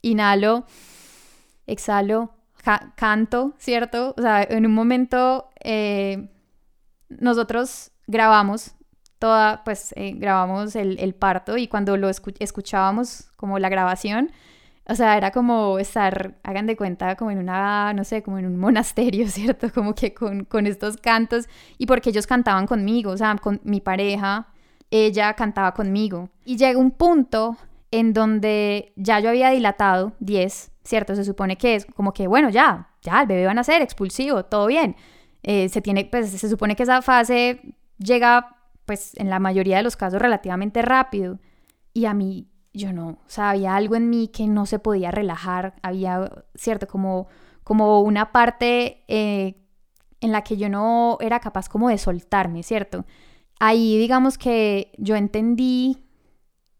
inhalo, 0.00 0.64
exhalo, 1.66 2.30
canto, 2.96 3.52
¿cierto? 3.58 4.14
O 4.16 4.22
sea, 4.22 4.42
en 4.42 4.64
un 4.64 4.72
momento 4.72 5.50
eh, 5.62 6.30
nosotros 7.10 7.90
grabamos 8.06 8.76
toda, 9.22 9.62
pues 9.62 9.94
eh, 9.96 10.14
grabamos 10.16 10.74
el, 10.74 11.14
parto 11.14 11.56
y 11.56 11.68
cuando 11.68 11.96
lo 11.96 12.08
escuchábamos 12.10 13.30
como 13.36 13.60
la 13.60 13.68
grabación, 13.68 14.32
o 14.88 14.96
sea, 14.96 15.16
era 15.16 15.30
como 15.30 15.78
estar, 15.78 16.34
hagan 16.42 16.66
de 16.66 16.76
cuenta, 16.76 17.14
como 17.14 17.30
en 17.30 17.38
una, 17.38 17.94
no 17.94 18.02
sé, 18.02 18.24
como 18.24 18.40
en 18.40 18.46
un 18.46 18.58
monasterio, 18.58 19.28
¿cierto? 19.28 19.72
Como 19.72 19.94
que 19.94 20.12
con, 20.12 20.44
con 20.44 20.66
estos 20.66 20.96
cantos 20.96 21.48
y 21.78 21.86
porque 21.86 22.10
ellos 22.10 22.26
cantaban 22.26 22.66
conmigo, 22.66 23.12
o 23.12 23.16
sea, 23.16 23.36
con 23.36 23.60
mi 23.62 23.80
pareja, 23.80 24.48
ella 24.90 25.34
cantaba 25.34 25.72
conmigo. 25.72 26.28
Y 26.44 26.56
llega 26.56 26.76
un 26.80 26.90
punto 26.90 27.56
en 27.92 28.12
donde 28.12 28.92
ya 28.96 29.20
yo 29.20 29.28
había 29.28 29.50
dilatado 29.50 30.14
10, 30.18 30.72
¿cierto? 30.82 31.14
Se 31.14 31.22
supone 31.22 31.56
que 31.56 31.76
es 31.76 31.86
como 31.86 32.12
que, 32.12 32.26
bueno, 32.26 32.50
ya, 32.50 32.88
ya, 33.02 33.20
el 33.20 33.28
bebé 33.28 33.44
va 33.44 33.52
a 33.52 33.54
nacer, 33.54 33.82
expulsivo, 33.82 34.46
todo 34.46 34.66
bien. 34.66 34.96
Eh, 35.44 35.68
se 35.68 35.80
tiene, 35.80 36.06
pues 36.06 36.28
se 36.30 36.48
supone 36.48 36.74
que 36.74 36.82
esa 36.82 37.02
fase 37.02 37.60
llega, 37.98 38.56
pues 38.84 39.12
en 39.16 39.30
la 39.30 39.38
mayoría 39.38 39.76
de 39.76 39.82
los 39.82 39.96
casos 39.96 40.20
relativamente 40.20 40.82
rápido. 40.82 41.38
Y 41.92 42.06
a 42.06 42.14
mí, 42.14 42.48
yo 42.72 42.92
no, 42.92 43.08
o 43.08 43.28
sea, 43.28 43.50
había 43.50 43.76
algo 43.76 43.96
en 43.96 44.10
mí 44.10 44.28
que 44.28 44.46
no 44.46 44.66
se 44.66 44.78
podía 44.78 45.10
relajar, 45.10 45.74
había, 45.82 46.44
¿cierto? 46.54 46.86
Como, 46.86 47.28
como 47.64 48.00
una 48.00 48.32
parte 48.32 49.04
eh, 49.08 49.62
en 50.20 50.32
la 50.32 50.42
que 50.42 50.56
yo 50.56 50.68
no 50.68 51.18
era 51.20 51.40
capaz 51.40 51.68
como 51.68 51.88
de 51.88 51.98
soltarme, 51.98 52.62
¿cierto? 52.62 53.04
Ahí 53.58 53.98
digamos 53.98 54.38
que 54.38 54.92
yo 54.98 55.16
entendí 55.16 56.02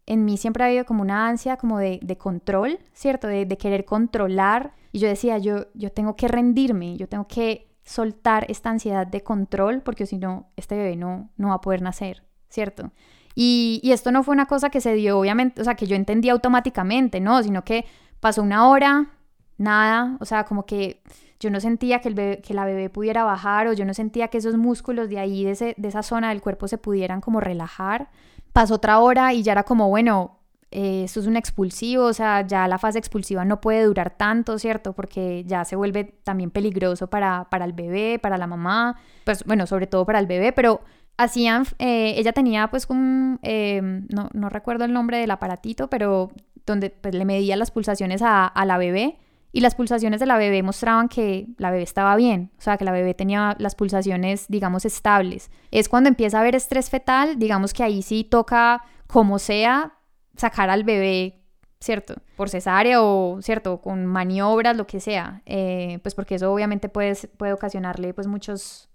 en 0.05 0.25
mí 0.25 0.37
siempre 0.37 0.63
ha 0.63 0.67
habido 0.67 0.85
como 0.85 1.01
una 1.01 1.27
ansia 1.27 1.57
como 1.57 1.79
de, 1.79 2.17
control, 2.17 2.79
¿cierto? 2.93 3.27
De, 3.27 3.47
querer 3.57 3.85
controlar. 3.85 4.73
Y 4.91 4.99
yo 4.99 5.07
decía, 5.07 5.37
yo, 5.37 5.67
yo 5.73 5.91
tengo 5.91 6.15
que 6.15 6.27
rendirme, 6.27 6.97
yo 6.97 7.07
tengo 7.07 7.27
que 7.27 7.72
soltar 7.83 8.45
esta 8.49 8.69
ansiedad 8.69 9.05
de 9.07 9.21
control 9.21 9.81
porque 9.81 10.05
si 10.05 10.17
no, 10.17 10.47
este 10.55 10.75
bebé 10.75 10.95
no, 10.95 11.29
no 11.37 11.49
va 11.49 11.55
a 11.55 11.61
poder 11.61 11.81
nacer, 11.81 12.23
¿cierto? 12.49 12.91
Y, 13.35 13.79
y, 13.83 13.91
esto 13.91 14.11
no 14.11 14.23
fue 14.23 14.33
una 14.33 14.45
cosa 14.45 14.69
que 14.69 14.79
se 14.79 14.93
dio, 14.93 15.17
obviamente, 15.17 15.59
o 15.59 15.63
sea, 15.63 15.75
que 15.75 15.87
yo 15.87 15.95
entendí 15.95 16.29
automáticamente, 16.29 17.19
¿no? 17.19 17.41
Sino 17.41 17.63
que 17.63 17.85
pasó 18.19 18.43
una 18.43 18.67
hora, 18.67 19.09
nada, 19.57 20.17
o 20.19 20.25
sea, 20.25 20.45
como 20.45 20.65
que 20.65 21.01
yo 21.39 21.49
no 21.49 21.59
sentía 21.59 21.99
que, 21.99 22.09
el 22.09 22.41
que 22.41 22.53
la 22.53 22.65
bebé 22.65 22.89
pudiera 22.91 23.23
bajar 23.23 23.67
o 23.67 23.73
yo 23.73 23.85
no 23.85 23.93
sentía 23.95 24.27
que 24.27 24.37
esos 24.37 24.55
músculos 24.55 25.09
de 25.09 25.17
ahí, 25.17 25.43
de, 25.43 25.51
ese, 25.51 25.73
de 25.77 25.87
esa 25.87 26.03
zona 26.03 26.29
del 26.29 26.41
cuerpo 26.41 26.67
se 26.67 26.77
pudieran 26.77 27.21
como 27.21 27.39
relajar 27.39 28.09
pasó 28.53 28.75
otra 28.75 28.99
hora 28.99 29.33
y 29.33 29.43
ya 29.43 29.51
era 29.51 29.63
como, 29.63 29.89
bueno, 29.89 30.37
eh, 30.73 31.03
esto 31.03 31.19
es 31.19 31.27
un 31.27 31.37
expulsivo, 31.37 32.05
o 32.05 32.13
sea, 32.13 32.45
ya 32.45 32.67
la 32.67 32.79
fase 32.79 32.97
expulsiva 32.97 33.45
no 33.45 33.61
puede 33.61 33.83
durar 33.83 34.17
tanto, 34.17 34.57
¿cierto? 34.57 34.93
Porque 34.93 35.43
ya 35.45 35.63
se 35.65 35.75
vuelve 35.75 36.03
también 36.23 36.49
peligroso 36.49 37.07
para, 37.07 37.47
para 37.49 37.65
el 37.65 37.73
bebé, 37.73 38.17
para 38.19 38.39
la 38.39 38.47
mamá, 38.47 38.97
pues 39.23 39.43
bueno, 39.45 39.67
sobre 39.67 39.85
todo 39.85 40.05
para 40.05 40.17
el 40.17 40.25
bebé, 40.25 40.51
pero 40.51 40.81
hacían, 41.17 41.65
eh, 41.77 42.15
ella 42.17 42.33
tenía 42.33 42.69
pues 42.69 42.87
un, 42.89 43.39
em, 43.43 44.07
no, 44.09 44.29
no, 44.33 44.49
recuerdo 44.49 44.85
el 44.85 44.93
nombre 44.93 45.17
del 45.19 45.29
aparatito, 45.29 45.89
pero 45.89 46.31
donde 46.65 46.89
pues, 46.89 47.13
le 47.13 47.25
medía 47.25 47.55
las 47.55 47.69
pulsaciones 47.69 48.23
a, 48.23 48.47
a 48.47 48.65
la 48.65 48.77
bebé 48.77 49.19
y 49.51 49.61
las 49.61 49.75
pulsaciones 49.75 50.19
de 50.19 50.25
la 50.25 50.37
bebé 50.37 50.63
mostraban 50.63 51.07
que 51.07 51.47
la 51.59 51.69
bebé 51.69 51.83
estaba 51.83 52.15
bien, 52.15 52.49
o 52.57 52.61
sea, 52.61 52.77
que 52.77 52.85
la 52.85 52.91
bebé 52.91 53.13
tenía 53.13 53.55
las 53.59 53.75
pulsaciones, 53.75 54.47
digamos, 54.49 54.85
estables. 54.85 55.51
Es 55.69 55.87
cuando 55.87 56.09
empieza 56.09 56.37
a 56.37 56.41
haber 56.41 56.55
estrés 56.55 56.89
fetal, 56.89 57.37
digamos 57.37 57.73
que 57.73 57.83
ahí 57.83 58.01
sí 58.01 58.23
toca, 58.23 58.83
como 59.05 59.37
sea, 59.37 59.93
sacar 60.35 60.69
al 60.69 60.83
bebé, 60.83 61.43
¿cierto? 61.79 62.15
Por 62.35 62.49
cesárea 62.49 63.01
o, 63.01 63.41
¿cierto? 63.41 63.81
Con 63.81 64.05
maniobras, 64.05 64.77
lo 64.77 64.87
que 64.87 64.99
sea, 64.99 65.41
eh, 65.45 65.99
pues 66.01 66.15
porque 66.15 66.35
eso 66.35 66.51
obviamente 66.51 66.89
puede, 66.89 67.15
puede 67.37 67.53
ocasionarle 67.53 68.13
pues 68.13 68.27
muchos, 68.27 68.89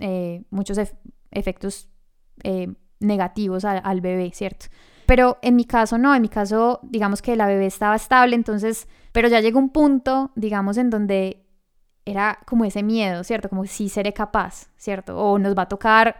eh, 0.00 0.42
muchos 0.50 0.78
efectos 1.30 1.88
eh, 2.42 2.68
negativos 3.00 3.64
al 3.64 4.00
bebé, 4.00 4.30
¿cierto? 4.32 4.66
Pero 5.06 5.38
en 5.42 5.54
mi 5.54 5.64
caso 5.64 5.98
no, 5.98 6.14
en 6.14 6.22
mi 6.22 6.28
caso 6.28 6.80
digamos 6.82 7.22
que 7.22 7.36
la 7.36 7.46
bebé 7.46 7.66
estaba 7.66 7.94
estable, 7.94 8.34
entonces, 8.34 8.88
pero 9.12 9.28
ya 9.28 9.40
llegó 9.40 9.58
un 9.58 9.70
punto, 9.70 10.32
digamos, 10.34 10.76
en 10.78 10.90
donde 10.90 11.46
era 12.04 12.38
como 12.46 12.64
ese 12.64 12.82
miedo, 12.82 13.24
¿cierto? 13.24 13.48
Como 13.48 13.64
si 13.66 13.88
seré 13.88 14.12
capaz, 14.12 14.68
¿cierto? 14.76 15.18
O 15.18 15.38
nos 15.38 15.56
va 15.56 15.62
a 15.62 15.68
tocar, 15.68 16.16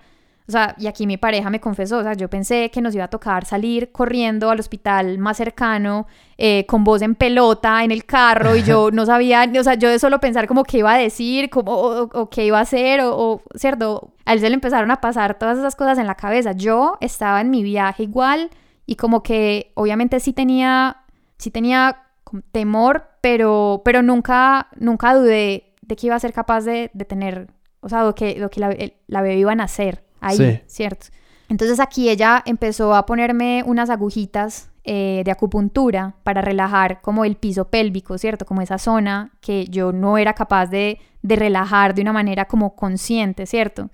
o 0.48 0.52
sea, 0.52 0.76
y 0.78 0.86
aquí 0.86 1.06
mi 1.06 1.16
pareja 1.16 1.50
me 1.50 1.60
confesó, 1.60 1.98
o 1.98 2.02
sea, 2.02 2.14
yo 2.14 2.30
pensé 2.30 2.70
que 2.70 2.80
nos 2.80 2.94
iba 2.94 3.04
a 3.04 3.08
tocar 3.08 3.44
salir 3.44 3.90
corriendo 3.90 4.48
al 4.48 4.60
hospital 4.60 5.18
más 5.18 5.38
cercano, 5.38 6.06
eh, 6.38 6.64
con 6.66 6.84
voz 6.84 7.02
en 7.02 7.16
pelota 7.16 7.82
en 7.82 7.90
el 7.90 8.04
carro, 8.04 8.54
y 8.54 8.62
yo 8.62 8.90
no 8.92 9.06
sabía, 9.06 9.50
o 9.58 9.62
sea, 9.64 9.74
yo 9.74 9.88
de 9.88 9.98
solo 9.98 10.20
pensar 10.20 10.46
como 10.46 10.62
qué 10.62 10.78
iba 10.78 10.92
a 10.94 10.98
decir, 10.98 11.50
como, 11.50 11.72
o, 11.72 12.30
qué 12.30 12.46
iba 12.46 12.58
a 12.58 12.62
hacer, 12.62 13.00
o, 13.00 13.16
o, 13.16 13.42
¿cierto? 13.56 14.12
A 14.24 14.34
él 14.34 14.40
se 14.40 14.48
le 14.48 14.54
empezaron 14.54 14.90
a 14.92 15.00
pasar 15.00 15.36
todas 15.36 15.58
esas 15.58 15.74
cosas 15.74 15.98
en 15.98 16.06
la 16.06 16.14
cabeza. 16.14 16.52
Yo 16.52 16.96
estaba 17.00 17.40
en 17.40 17.50
mi 17.50 17.62
viaje 17.64 18.04
igual, 18.04 18.50
y 18.86 18.94
como 18.94 19.22
que 19.24 19.72
obviamente 19.74 20.20
sí 20.20 20.32
tenía, 20.32 20.98
sí 21.38 21.50
tenía 21.50 22.04
temor, 22.52 23.08
pero, 23.20 23.82
pero 23.84 24.02
nunca, 24.02 24.68
nunca 24.78 25.14
dudé 25.14 25.74
de 25.82 25.96
que 25.96 26.06
iba 26.06 26.14
a 26.16 26.20
ser 26.20 26.32
capaz 26.32 26.62
de, 26.62 26.90
de 26.94 27.04
tener, 27.04 27.48
o 27.80 27.88
sea, 27.88 28.04
lo 28.04 28.14
que, 28.14 28.38
lo 28.38 28.48
que 28.48 28.60
la, 28.60 28.76
la, 29.06 29.22
bebé 29.22 29.38
iba 29.38 29.52
a 29.52 29.56
nacer 29.56 30.05
ahí, 30.28 30.62
¿cierto? 30.66 31.06
Entonces 31.48 31.80
aquí 31.80 32.08
ella 32.08 32.42
empezó 32.44 32.94
a 32.94 33.06
ponerme 33.06 33.62
unas 33.64 33.90
agujitas 33.90 34.70
eh, 34.84 35.22
de 35.24 35.30
acupuntura 35.30 36.14
para 36.22 36.42
relajar 36.42 37.00
como 37.00 37.24
el 37.24 37.36
piso 37.36 37.68
pélvico, 37.68 38.18
¿cierto? 38.18 38.44
Como 38.44 38.62
esa 38.62 38.78
zona 38.78 39.32
que 39.40 39.66
yo 39.66 39.92
no 39.92 40.18
era 40.18 40.32
capaz 40.32 40.66
de, 40.66 40.98
de 41.22 41.36
relajar 41.36 41.94
de 41.94 42.02
una 42.02 42.12
manera 42.12 42.46
como 42.46 42.74
consciente, 42.74 43.46
¿cierto? 43.46 43.90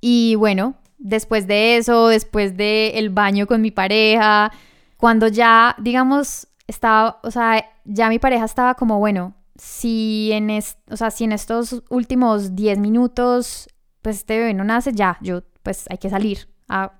Y 0.00 0.34
bueno, 0.36 0.74
después 0.98 1.46
de 1.46 1.76
eso, 1.76 2.08
después 2.08 2.56
del 2.56 2.92
el 2.94 3.10
baño 3.10 3.46
con 3.46 3.60
mi 3.60 3.70
pareja, 3.70 4.52
cuando 4.96 5.28
ya, 5.28 5.74
digamos, 5.78 6.46
estaba, 6.66 7.18
o 7.22 7.30
sea, 7.30 7.64
ya 7.84 8.08
mi 8.08 8.18
pareja 8.18 8.44
estaba 8.44 8.74
como, 8.74 8.98
bueno, 8.98 9.34
si 9.56 10.30
en, 10.32 10.50
o 10.90 10.96
sea, 10.96 11.10
si 11.10 11.24
en 11.24 11.32
estos 11.32 11.82
últimos 11.88 12.54
10 12.54 12.78
minutos, 12.78 13.68
pues 14.00 14.18
este 14.18 14.38
bebé 14.38 14.54
no 14.54 14.64
nace, 14.64 14.92
ya, 14.92 15.18
yo, 15.20 15.42
pues 15.62 15.84
hay 15.90 15.98
que 15.98 16.10
salir 16.10 16.48
a, 16.68 16.92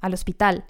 al 0.00 0.14
hospital. 0.14 0.64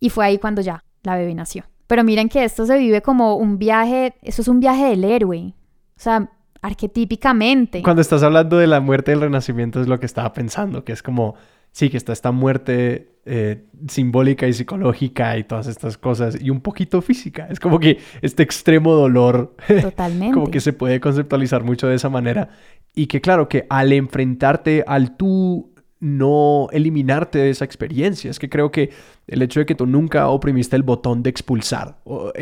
Y 0.00 0.10
fue 0.10 0.26
ahí 0.26 0.38
cuando 0.38 0.62
ya 0.62 0.84
la 1.02 1.16
bebé 1.16 1.34
nació. 1.34 1.64
Pero 1.86 2.04
miren 2.04 2.28
que 2.28 2.44
esto 2.44 2.66
se 2.66 2.78
vive 2.78 3.00
como 3.02 3.36
un 3.36 3.58
viaje, 3.58 4.14
eso 4.22 4.42
es 4.42 4.48
un 4.48 4.60
viaje 4.60 4.86
del 4.86 5.04
héroe. 5.04 5.54
O 5.96 6.00
sea, 6.00 6.30
arquetípicamente. 6.62 7.82
Cuando 7.82 8.02
estás 8.02 8.22
hablando 8.22 8.58
de 8.58 8.66
la 8.66 8.80
muerte 8.80 9.12
del 9.12 9.20
renacimiento 9.20 9.80
es 9.80 9.88
lo 9.88 10.00
que 10.00 10.06
estaba 10.06 10.32
pensando, 10.32 10.84
que 10.84 10.92
es 10.92 11.02
como, 11.02 11.36
sí, 11.70 11.88
que 11.90 11.96
está 11.96 12.12
esta 12.12 12.32
muerte 12.32 13.16
eh, 13.24 13.64
simbólica 13.88 14.48
y 14.48 14.52
psicológica 14.52 15.38
y 15.38 15.44
todas 15.44 15.68
estas 15.68 15.96
cosas, 15.96 16.40
y 16.40 16.50
un 16.50 16.60
poquito 16.60 17.00
física. 17.02 17.46
Es 17.50 17.60
como 17.60 17.78
que 17.78 17.98
este 18.20 18.42
extremo 18.42 18.94
dolor, 18.94 19.54
Totalmente. 19.80 20.34
como 20.34 20.50
que 20.50 20.60
se 20.60 20.72
puede 20.72 21.00
conceptualizar 21.00 21.62
mucho 21.62 21.86
de 21.86 21.94
esa 21.94 22.08
manera. 22.08 22.48
Y 22.94 23.06
que 23.06 23.20
claro, 23.20 23.48
que 23.48 23.66
al 23.70 23.92
enfrentarte 23.92 24.82
al 24.86 25.16
tú 25.16 25.72
no 26.06 26.68
eliminarte 26.72 27.38
de 27.38 27.50
esa 27.50 27.64
experiencia. 27.64 28.30
Es 28.30 28.38
que 28.38 28.48
creo 28.48 28.70
que 28.70 28.90
el 29.26 29.42
hecho 29.42 29.60
de 29.60 29.66
que 29.66 29.74
tú 29.74 29.86
nunca 29.86 30.28
oprimiste 30.28 30.76
el 30.76 30.82
botón 30.82 31.22
de 31.22 31.30
expulsar, 31.30 31.98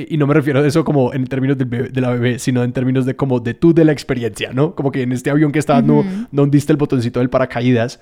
y 0.08 0.16
no 0.16 0.26
me 0.26 0.34
refiero 0.34 0.60
a 0.60 0.66
eso 0.66 0.84
como 0.84 1.12
en 1.14 1.26
términos 1.26 1.56
de 1.58 2.00
la 2.00 2.10
bebé, 2.10 2.38
sino 2.38 2.62
en 2.62 2.72
términos 2.72 3.06
de 3.06 3.16
como 3.16 3.40
de 3.40 3.54
tú 3.54 3.72
de 3.72 3.84
la 3.84 3.92
experiencia, 3.92 4.52
¿no? 4.52 4.74
Como 4.74 4.92
que 4.92 5.02
en 5.02 5.12
este 5.12 5.30
avión 5.30 5.50
que 5.50 5.58
estabas 5.58 5.84
no, 5.84 6.04
no 6.30 6.42
hundiste 6.42 6.72
el 6.72 6.76
botoncito 6.76 7.20
del 7.20 7.30
paracaídas, 7.30 8.00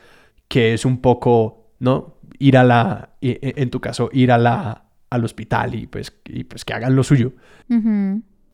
que 0.49 0.75
es 0.75 0.85
un 0.85 0.99
poco, 0.99 1.71
¿no? 1.79 2.17
Ir 2.39 2.57
a 2.57 2.65
la, 2.65 3.11
en 3.21 3.71
tu 3.71 3.81
caso, 3.81 4.11
ir 4.13 4.33
a 4.33 4.39
la, 4.39 4.85
al 5.11 5.25
hospital 5.25 5.75
y 5.75 5.87
pues, 5.87 6.13
y 6.27 6.45
pues 6.45 6.65
que 6.65 6.75
hagan 6.75 6.97
lo 6.97 7.05
suyo. 7.05 7.33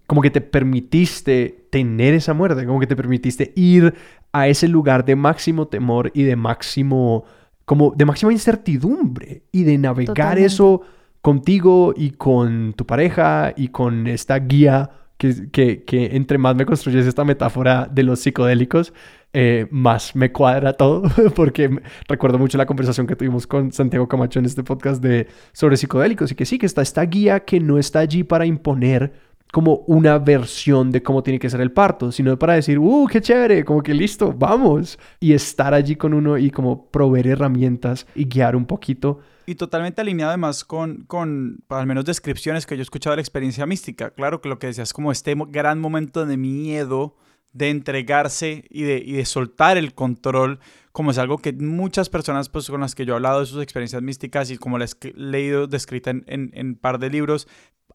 Como 0.09 0.21
que 0.21 0.31
te 0.31 0.41
permitiste 0.41 1.69
tener 1.71 2.15
esa 2.15 2.35
muerte, 2.35 2.67
como 2.67 2.81
que 2.81 2.89
te 2.89 2.97
permitiste 2.97 3.53
ir 3.55 3.95
a 4.33 4.49
ese 4.49 4.67
lugar 4.67 5.05
de 5.05 5.15
máximo 5.15 5.69
temor 5.69 6.11
y 6.15 6.25
de 6.25 6.35
máximo, 6.35 7.25
como 7.65 7.93
de 7.97 8.05
máxima 8.05 8.33
incertidumbre 8.33 9.45
y 9.53 9.63
de 9.63 9.79
navegar 9.79 10.39
eso 10.39 10.83
contigo 11.21 11.95
y 11.97 12.11
con 12.11 12.73
tu 12.75 12.87
pareja 12.87 13.53
y 13.57 13.69
con 13.69 14.07
esta 14.07 14.39
guía 14.39 14.91
que, 15.19 15.51
que, 15.51 15.85
que 15.85 16.17
entre 16.17 16.39
más 16.39 16.57
me 16.57 16.65
construyes 16.65 17.07
esta 17.07 17.25
metáfora 17.25 17.89
de 17.93 18.05
los 18.05 18.21
psicodélicos, 18.21 18.95
eh, 19.35 19.67
más 19.71 20.17
me 20.17 20.33
cuadra 20.33 20.73
todo, 20.73 21.03
porque 21.35 21.71
recuerdo 22.09 22.39
mucho 22.39 22.57
la 22.57 22.65
conversación 22.65 23.07
que 23.07 23.15
tuvimos 23.15 23.47
con 23.47 23.73
Santiago 23.73 24.09
Camacho 24.09 24.39
en 24.39 24.47
este 24.47 24.63
podcast 24.63 25.03
de, 25.03 25.27
sobre 25.53 25.77
psicodélicos 25.77 26.33
y 26.33 26.35
que 26.35 26.47
sí, 26.47 26.57
que 26.57 26.67
está 26.67 26.81
esta 26.81 27.03
guía 27.03 27.41
que 27.41 27.61
no 27.61 27.79
está 27.79 27.99
allí 27.99 28.25
para 28.25 28.47
imponer 28.47 29.28
como 29.53 29.84
una 29.86 30.18
versión 30.18 30.90
de 30.90 31.03
cómo 31.03 31.22
tiene 31.22 31.38
que 31.38 31.49
ser 31.49 31.61
el 31.61 31.72
parto, 31.72 32.12
sino 32.12 32.38
para 32.38 32.55
decir, 32.55 32.78
¡uh, 32.78 33.07
qué 33.07 33.20
chévere! 33.20 33.64
Como 33.64 33.82
que 33.82 33.94
listo, 33.94 34.32
vamos. 34.32 34.99
Y 35.20 35.32
estar 35.32 35.74
allí 35.74 35.96
con 35.96 36.12
uno 36.12 36.36
y 36.36 36.51
como 36.51 36.90
proveer 36.90 37.28
herramientas 37.28 38.07
y 38.14 38.26
guiar 38.26 38.57
un 38.57 38.66
poquito. 38.66 39.20
Y 39.46 39.55
totalmente 39.55 40.03
alineado 40.03 40.30
además 40.30 40.64
con, 40.64 41.05
con, 41.07 41.61
al 41.70 41.86
menos 41.86 42.05
descripciones 42.05 42.66
que 42.66 42.76
yo 42.76 42.80
he 42.80 42.82
escuchado 42.82 43.12
de 43.12 43.16
la 43.16 43.22
experiencia 43.22 43.64
mística. 43.64 44.11
Claro 44.11 44.42
que 44.42 44.51
lo 44.51 44.59
que 44.59 44.66
decías 44.66 44.92
como 44.92 45.11
este 45.11 45.34
gran 45.49 45.80
momento 45.80 46.26
de 46.26 46.36
miedo, 46.36 47.16
de 47.55 47.70
entregarse 47.70 48.64
y 48.68 48.82
de, 48.82 48.99
y 48.99 49.12
de 49.12 49.24
soltar 49.24 49.78
el 49.78 49.94
control, 49.94 50.61
como 50.92 51.12
es 51.12 51.18
algo 51.18 51.38
que 51.38 51.55
muchas 51.55 52.11
personas 52.11 52.51
pues, 52.51 52.68
con 52.68 52.82
las 52.82 52.94
que 52.94 53.07
yo 53.07 53.14
he 53.14 53.16
hablado 53.16 53.40
de 53.40 53.46
sus 53.46 53.62
experiencias 53.62 54.03
místicas 54.03 54.51
y 54.51 54.59
como 54.59 54.76
las 54.76 54.99
he 55.01 55.14
leído 55.14 55.66
descrita 55.66 56.11
en, 56.11 56.24
en 56.26 56.74
par 56.74 56.99
de 56.99 57.09
libros, 57.09 57.49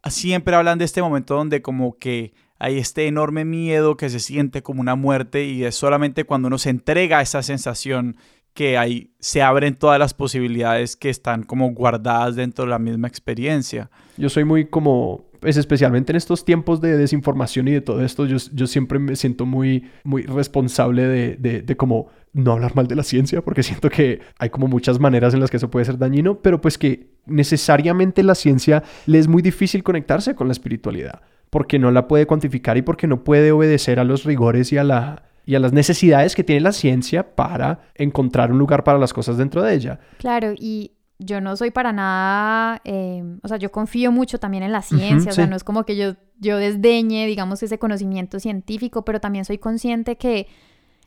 siempre 0.10 0.56
hablan 0.56 0.80
de 0.80 0.86
este 0.86 1.02
momento 1.02 1.36
donde 1.36 1.62
como 1.62 1.98
que 1.98 2.34
hay 2.60 2.78
este 2.78 3.08
enorme 3.08 3.46
miedo 3.46 3.98
que 3.98 4.10
se 4.10 4.20
siente 4.20 4.64
como 4.64 4.82
una 4.82 4.96
muerte 4.96 5.46
y 5.46 5.64
es 5.64 5.76
solamente 5.76 6.24
cuando 6.24 6.48
uno 6.48 6.58
se 6.58 6.70
entrega 6.70 7.20
a 7.20 7.22
esa 7.22 7.44
sensación 7.44 8.18
que 8.54 8.78
ahí 8.78 9.12
se 9.20 9.42
abren 9.42 9.76
todas 9.76 10.00
las 10.00 10.14
posibilidades 10.14 10.96
que 10.96 11.10
están 11.10 11.44
como 11.44 11.72
guardadas 11.72 12.36
dentro 12.36 12.66
de 12.66 12.72
la 12.72 12.80
misma 12.80 13.08
experiencia. 13.08 13.90
Yo 14.16 14.30
soy 14.30 14.44
muy 14.44 14.66
como, 14.68 15.26
pues 15.44 15.58
especialmente 15.58 16.14
en 16.14 16.16
estos 16.16 16.46
tiempos 16.46 16.80
de 16.80 16.98
desinformación 16.98 17.68
y 17.68 17.72
de 17.72 17.82
todo 17.82 18.02
esto, 18.02 18.26
yo, 18.26 18.38
yo 18.54 18.66
siempre 18.66 18.98
me 18.98 19.18
siento 19.18 19.46
muy, 19.46 19.90
muy 20.06 20.24
responsable 20.24 21.06
de, 21.06 21.62
de, 21.62 21.76
como 21.76 22.08
no 22.32 22.54
hablar 22.54 22.78
mal 22.78 22.88
de 22.88 22.96
la 22.96 23.04
ciencia, 23.04 23.42
porque 23.42 23.62
siento 23.64 23.90
que 23.90 24.22
hay 24.40 24.50
como 24.50 24.70
muchas 24.70 25.02
maneras 25.02 25.34
en 25.34 25.42
las 25.42 25.52
que 25.52 25.58
eso 25.58 25.70
puede 25.70 25.84
ser 25.84 25.98
dañino, 25.98 26.40
pero 26.40 26.62
pues 26.62 26.78
que 26.78 27.10
necesariamente 27.26 28.24
la 28.24 28.36
ciencia 28.36 28.84
le 29.06 29.20
es 29.20 29.28
muy 29.28 29.42
difícil 29.42 29.84
conectarse 29.84 30.34
con 30.34 30.48
la 30.48 30.54
espiritualidad, 30.54 31.20
porque 31.50 31.78
no 31.78 31.92
la 31.92 32.08
puede 32.08 32.26
cuantificar 32.26 32.78
y 32.78 32.82
porque 32.82 33.08
no 33.08 33.26
puede 33.26 33.52
obedecer 33.52 34.00
a 34.00 34.06
los 34.06 34.24
rigores 34.24 34.72
y 34.72 34.78
a, 34.78 34.86
la, 34.86 35.24
y 35.46 35.56
a 35.56 35.60
las 35.60 35.74
necesidades 35.74 36.36
que 36.36 36.46
tiene 36.46 36.62
la 36.62 36.72
ciencia 36.72 37.36
para 37.36 37.90
encontrar 37.96 38.50
un 38.50 38.60
lugar 38.60 38.86
para 38.86 38.98
las 38.98 39.12
cosas 39.12 39.36
dentro 39.36 39.62
de 39.62 39.74
ella. 39.74 40.00
Claro, 40.20 40.54
y 40.58 40.94
yo 41.26 41.42
no 41.42 41.56
soy 41.56 41.72
para 41.72 41.94
nada, 41.94 42.82
em, 42.84 43.40
o 43.44 43.48
sea, 43.48 43.58
yo 43.58 43.72
confío 43.72 44.12
mucho 44.12 44.40
también 44.40 44.64
en 44.64 44.72
la 44.72 44.82
ciencia, 44.82 45.32
o 45.32 45.34
sea, 45.34 45.48
no 45.48 45.56
es 45.56 45.64
como 45.64 45.84
que 45.86 45.96
yo, 45.96 46.16
yo 46.40 46.58
desdeñe, 46.58 47.26
digamos, 47.26 47.64
ese 47.64 47.80
conocimiento 47.80 48.40
científico, 48.40 49.06
pero 49.06 49.20
también 49.20 49.46
soy 49.46 49.58
consciente 49.58 50.18
que 50.18 50.48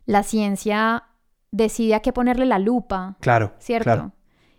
la 0.07 0.23
ciencia 0.23 1.05
decide 1.51 1.95
a 1.95 2.01
qué 2.01 2.13
ponerle 2.13 2.47
la 2.47 2.59
lupa. 2.59 3.17
Claro. 3.21 3.55
¿Cierto? 3.59 4.13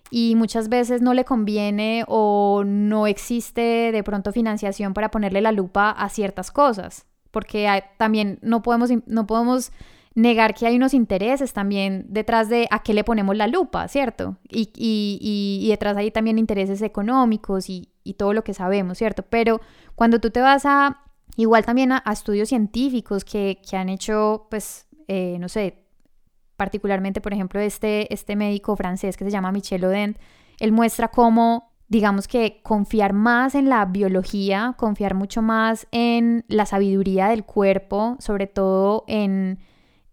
Y 0.09 0.35
muchas 0.35 0.69
veces 0.69 1.01
no 1.01 1.13
le 1.13 1.25
conviene 1.25 2.05
o 2.07 2.63
no 2.65 3.07
existe 3.07 3.91
de 3.91 4.03
pronto 4.03 4.31
financiación 4.31 4.93
para 4.93 5.11
ponerle 5.11 5.41
la 5.41 5.51
lupa 5.51 5.91
a 5.91 6.09
ciertas 6.09 6.51
cosas. 6.51 7.05
Porque 7.31 7.83
también 7.97 8.39
no 8.41 8.61
podemos, 8.61 8.89
no 9.05 9.27
podemos 9.27 9.71
negar 10.17 10.55
que 10.55 10.65
hay 10.65 10.75
unos 10.75 10.95
intereses 10.95 11.53
también 11.53 12.07
detrás 12.09 12.49
de 12.49 12.67
a 12.71 12.81
qué 12.81 12.95
le 12.95 13.03
ponemos 13.03 13.37
la 13.37 13.45
lupa, 13.45 13.87
¿cierto? 13.87 14.37
Y, 14.49 14.71
y, 14.75 15.59
y, 15.61 15.69
detrás 15.69 15.95
hay 15.95 16.09
también 16.09 16.39
intereses 16.39 16.81
económicos 16.81 17.69
y, 17.69 17.91
y, 18.03 18.15
todo 18.15 18.33
lo 18.33 18.43
que 18.43 18.55
sabemos, 18.55 18.97
¿cierto? 18.97 19.21
Pero 19.21 19.61
cuando 19.93 20.19
tú 20.19 20.31
te 20.31 20.41
vas 20.41 20.65
a, 20.65 21.03
igual 21.35 21.65
también 21.65 21.91
a, 21.91 22.03
estudios 22.11 22.49
científicos 22.49 23.23
que, 23.23 23.61
que, 23.69 23.77
han 23.77 23.89
hecho, 23.89 24.47
pues, 24.49 24.87
eh, 25.07 25.37
no 25.39 25.49
sé, 25.49 25.85
particularmente, 26.55 27.21
por 27.21 27.33
ejemplo, 27.33 27.59
este, 27.59 28.11
este 28.11 28.35
médico 28.35 28.75
francés 28.75 29.17
que 29.17 29.23
se 29.23 29.29
llama 29.29 29.51
Michel 29.51 29.85
Odent, 29.85 30.17
él 30.59 30.71
muestra 30.71 31.09
cómo, 31.09 31.73
digamos 31.89 32.27
que 32.27 32.61
confiar 32.63 33.13
más 33.13 33.53
en 33.53 33.69
la 33.69 33.85
biología, 33.85 34.73
confiar 34.79 35.13
mucho 35.13 35.43
más 35.43 35.85
en 35.91 36.43
la 36.47 36.65
sabiduría 36.65 37.27
del 37.27 37.45
cuerpo, 37.45 38.15
sobre 38.19 38.47
todo 38.47 39.03
en, 39.07 39.59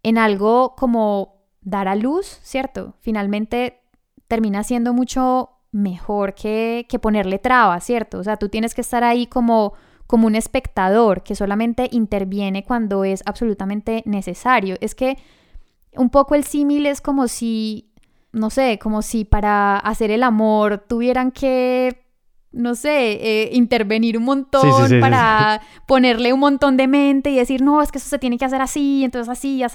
en 0.05 0.18
algo 0.18 0.76
como 0.76 1.42
dar 1.62 1.88
a 1.88 1.96
luz, 1.96 2.38
¿cierto? 2.42 2.94
Finalmente 3.00 3.80
termina 4.28 4.62
siendo 4.62 4.92
mucho 4.92 5.50
mejor 5.72 6.34
que, 6.34 6.86
que 6.88 7.00
ponerle 7.00 7.40
trabas, 7.40 7.82
¿cierto? 7.82 8.18
O 8.18 8.24
sea, 8.24 8.36
tú 8.36 8.48
tienes 8.48 8.74
que 8.74 8.82
estar 8.82 9.02
ahí 9.02 9.26
como 9.26 9.74
como 10.07 10.26
un 10.26 10.34
espectador 10.34 11.22
que 11.22 11.34
solamente 11.34 11.88
interviene 11.90 12.64
cuando 12.64 13.05
es 13.05 13.22
absolutamente 13.26 14.02
necesario. 14.07 14.76
Es 14.80 14.94
que 14.94 15.16
un 15.96 16.11
poco 16.11 16.34
el 16.34 16.44
símil 16.44 16.86
es 16.86 17.00
como 17.00 17.28
si, 17.28 17.90
no 18.32 18.50
sé, 18.50 18.78
como 18.78 19.02
si 19.02 19.24
para 19.24 19.78
hacer 19.78 20.11
el 20.11 20.22
amor 20.22 20.84
tuvieran 20.86 21.30
que 21.30 22.03
no 22.55 22.74
sé, 22.74 23.12
eh, 23.12 23.50
intervenir 23.52 24.16
un 24.16 24.24
montón 24.24 25.00
para 25.00 25.61
ponerle 25.86 26.32
un 26.32 26.40
montón 26.40 26.76
de 26.76 26.86
mente 26.86 27.30
y 27.30 27.36
decir, 27.36 27.62
no, 27.62 27.82
es 27.82 27.90
que 27.90 27.98
eso 27.98 28.09
se 28.09 28.18
tiene 28.18 28.38
que 28.38 28.44
hacer 28.44 28.61
así, 28.61 29.05
entonces 29.05 29.28
así, 29.28 29.59
ya 29.59 29.68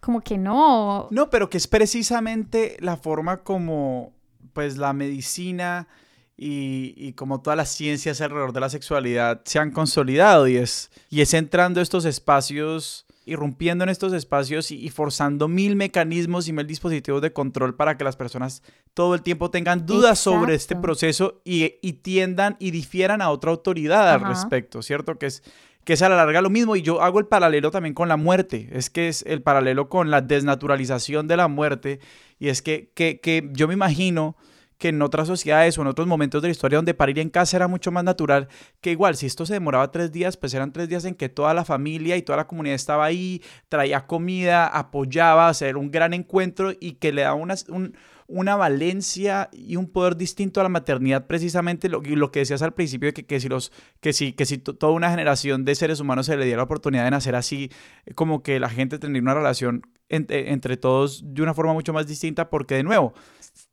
como 0.00 0.20
que 0.20 0.36
no. 0.36 1.08
No, 1.10 1.30
pero 1.30 1.48
que 1.48 1.56
es 1.56 1.66
precisamente 1.66 2.76
la 2.80 2.96
forma 2.96 3.38
como, 3.38 4.12
pues, 4.52 4.76
la 4.76 4.92
medicina 4.92 5.88
y, 6.36 6.94
y, 6.96 7.12
como 7.12 7.40
todas 7.40 7.56
las 7.56 7.68
ciencias 7.68 8.20
alrededor 8.20 8.52
de 8.52 8.60
la 8.60 8.68
sexualidad 8.68 9.42
se 9.44 9.60
han 9.60 9.70
consolidado 9.70 10.48
y 10.48 10.56
es, 10.56 10.90
y 11.08 11.20
es 11.20 11.32
entrando 11.32 11.80
estos 11.80 12.04
espacios 12.04 13.06
irrumpiendo 13.26 13.84
en 13.84 13.90
estos 13.90 14.12
espacios 14.12 14.70
y, 14.70 14.88
forzando 14.90 15.48
mil 15.48 15.76
mecanismos 15.76 16.48
y 16.48 16.52
mil 16.52 16.66
dispositivos 16.66 17.22
de 17.22 17.32
control 17.32 17.74
para 17.74 17.96
que 17.96 18.04
las 18.04 18.16
personas 18.16 18.62
todo 18.92 19.14
el 19.14 19.22
tiempo 19.22 19.50
tengan 19.50 19.86
dudas 19.86 20.18
sobre 20.18 20.54
este 20.54 20.76
proceso 20.76 21.40
y, 21.44 21.70
tiendan 22.02 22.56
y 22.58 22.70
difieran 22.70 23.22
a 23.22 23.30
otra 23.30 23.50
autoridad 23.50 24.12
al 24.12 24.20
respecto, 24.20 24.82
¿cierto? 24.82 25.18
Que 25.18 25.26
es, 25.26 25.42
que 25.84 25.94
es 25.94 26.02
a 26.02 26.08
la 26.08 26.16
larga 26.16 26.42
lo 26.42 26.50
mismo. 26.50 26.76
Y 26.76 26.82
yo 26.82 27.00
hago 27.02 27.18
el 27.18 27.26
paralelo 27.26 27.70
también 27.70 27.94
con 27.94 28.08
la 28.08 28.16
muerte, 28.16 28.68
es 28.72 28.90
que 28.90 29.08
es 29.08 29.22
el 29.26 29.42
paralelo 29.42 29.88
con 29.88 30.10
la 30.10 30.20
desnaturalización 30.20 31.26
de 31.28 31.36
la 31.36 31.48
muerte. 31.48 32.00
Y 32.38 32.48
es 32.48 32.62
que, 32.62 32.90
que, 32.94 33.20
que 33.20 33.48
yo 33.52 33.68
me 33.68 33.74
imagino 33.74 34.36
que 34.78 34.88
en 34.88 35.02
otras 35.02 35.28
sociedades 35.28 35.78
o 35.78 35.82
en 35.82 35.88
otros 35.88 36.06
momentos 36.06 36.42
de 36.42 36.48
la 36.48 36.52
historia 36.52 36.78
donde 36.78 36.94
parir 36.94 37.18
en 37.18 37.30
casa 37.30 37.56
era 37.56 37.68
mucho 37.68 37.90
más 37.90 38.04
natural, 38.04 38.48
que 38.80 38.90
igual 38.90 39.16
si 39.16 39.26
esto 39.26 39.46
se 39.46 39.54
demoraba 39.54 39.90
tres 39.90 40.12
días, 40.12 40.36
pues 40.36 40.54
eran 40.54 40.72
tres 40.72 40.88
días 40.88 41.04
en 41.04 41.14
que 41.14 41.28
toda 41.28 41.54
la 41.54 41.64
familia 41.64 42.16
y 42.16 42.22
toda 42.22 42.36
la 42.36 42.46
comunidad 42.46 42.74
estaba 42.74 43.04
ahí, 43.04 43.42
traía 43.68 44.06
comida, 44.06 44.66
apoyaba, 44.66 45.48
hacer 45.48 45.76
un 45.76 45.90
gran 45.90 46.14
encuentro 46.14 46.72
y 46.78 46.92
que 46.92 47.12
le 47.12 47.22
daba 47.22 47.34
una, 47.34 47.54
un, 47.68 47.96
una 48.26 48.56
valencia 48.56 49.50
y 49.52 49.76
un 49.76 49.90
poder 49.90 50.16
distinto 50.16 50.60
a 50.60 50.62
la 50.62 50.68
maternidad, 50.68 51.26
precisamente 51.26 51.88
lo, 51.88 52.02
que 52.02 52.40
decías 52.40 52.62
al 52.62 52.72
principio, 52.72 53.12
que, 53.12 53.26
que 53.26 53.40
si, 53.40 53.48
los, 53.48 53.72
que 54.00 54.12
si, 54.12 54.32
que 54.32 54.46
si 54.46 54.58
toda 54.58 54.92
una 54.92 55.10
generación 55.10 55.64
de 55.64 55.74
seres 55.74 56.00
humanos 56.00 56.26
se 56.26 56.36
le 56.36 56.44
diera 56.44 56.58
la 56.58 56.64
oportunidad 56.64 57.04
de 57.04 57.10
nacer 57.10 57.34
así, 57.34 57.70
como 58.14 58.42
que 58.42 58.60
la 58.60 58.70
gente 58.70 58.98
tendría 58.98 59.22
una 59.22 59.34
relación 59.34 59.82
entre 60.08 60.76
todos 60.76 61.22
de 61.24 61.42
una 61.42 61.54
forma 61.54 61.72
mucho 61.72 61.92
más 61.92 62.06
distinta, 62.06 62.48
porque 62.50 62.76
de 62.76 62.82
nuevo, 62.82 63.14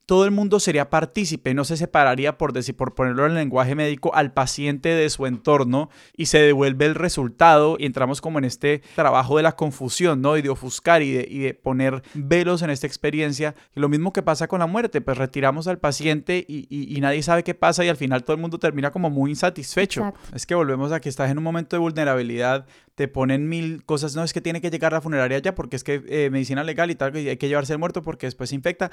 todo 0.05 0.25
el 0.25 0.31
mundo 0.31 0.59
sería 0.59 0.89
partícipe, 0.89 1.53
no 1.53 1.63
se 1.63 1.77
separaría, 1.77 2.37
por 2.37 2.53
decir, 2.53 2.75
por 2.75 2.95
ponerlo 2.95 3.25
en 3.25 3.31
el 3.31 3.37
lenguaje 3.37 3.75
médico, 3.75 4.13
al 4.13 4.33
paciente 4.33 4.89
de 4.89 5.09
su 5.09 5.25
entorno 5.25 5.89
y 6.17 6.25
se 6.25 6.39
devuelve 6.39 6.85
el 6.85 6.95
resultado 6.95 7.77
y 7.79 7.85
entramos 7.85 8.21
como 8.21 8.39
en 8.39 8.45
este 8.45 8.81
trabajo 8.95 9.37
de 9.37 9.43
la 9.43 9.55
confusión, 9.55 10.21
¿no? 10.21 10.37
Y 10.37 10.41
de 10.41 10.49
ofuscar 10.49 11.01
y 11.01 11.11
de, 11.11 11.53
poner 11.53 12.01
velos 12.13 12.61
en 12.61 12.69
esta 12.69 12.87
experiencia. 12.87 13.55
lo 13.73 13.89
mismo 13.89 14.11
que 14.11 14.21
pasa 14.21 14.47
con 14.47 14.59
la 14.59 14.67
muerte, 14.67 15.01
pues 15.01 15.17
retiramos 15.17 15.67
al 15.67 15.79
paciente 15.79 16.45
y, 16.47 16.99
nadie 17.01 17.23
sabe 17.23 17.43
qué 17.43 17.55
pasa 17.55 17.83
y 17.83 17.89
al 17.89 17.97
final 17.97 18.23
todo 18.23 18.35
el 18.35 18.41
mundo 18.41 18.59
termina 18.59 18.91
como 18.91 19.09
muy 19.09 19.31
insatisfecho. 19.31 20.13
Es 20.33 20.45
que 20.45 20.55
volvemos 20.55 20.91
a 20.91 20.99
que 20.99 21.09
estás 21.09 21.31
en 21.31 21.37
un 21.37 21.43
momento 21.43 21.75
de 21.75 21.79
vulnerabilidad, 21.79 22.65
te 23.01 23.07
ponen 23.07 23.49
mil 23.49 23.83
cosas, 23.83 24.15
no 24.15 24.23
es 24.23 24.31
que 24.31 24.41
tiene 24.41 24.61
que 24.61 24.69
llegar 24.69 24.93
a 24.93 24.97
la 24.97 25.01
funeraria 25.01 25.39
ya 25.39 25.55
porque 25.55 25.75
es 25.75 25.83
que 25.83 26.03
eh, 26.07 26.29
medicina 26.29 26.63
legal 26.63 26.91
y 26.91 26.95
tal, 26.95 27.17
y 27.17 27.29
hay 27.29 27.37
que 27.37 27.47
llevarse 27.47 27.73
el 27.73 27.79
muerto 27.79 28.03
porque 28.03 28.27
después 28.27 28.51
se 28.51 28.55
infecta, 28.55 28.91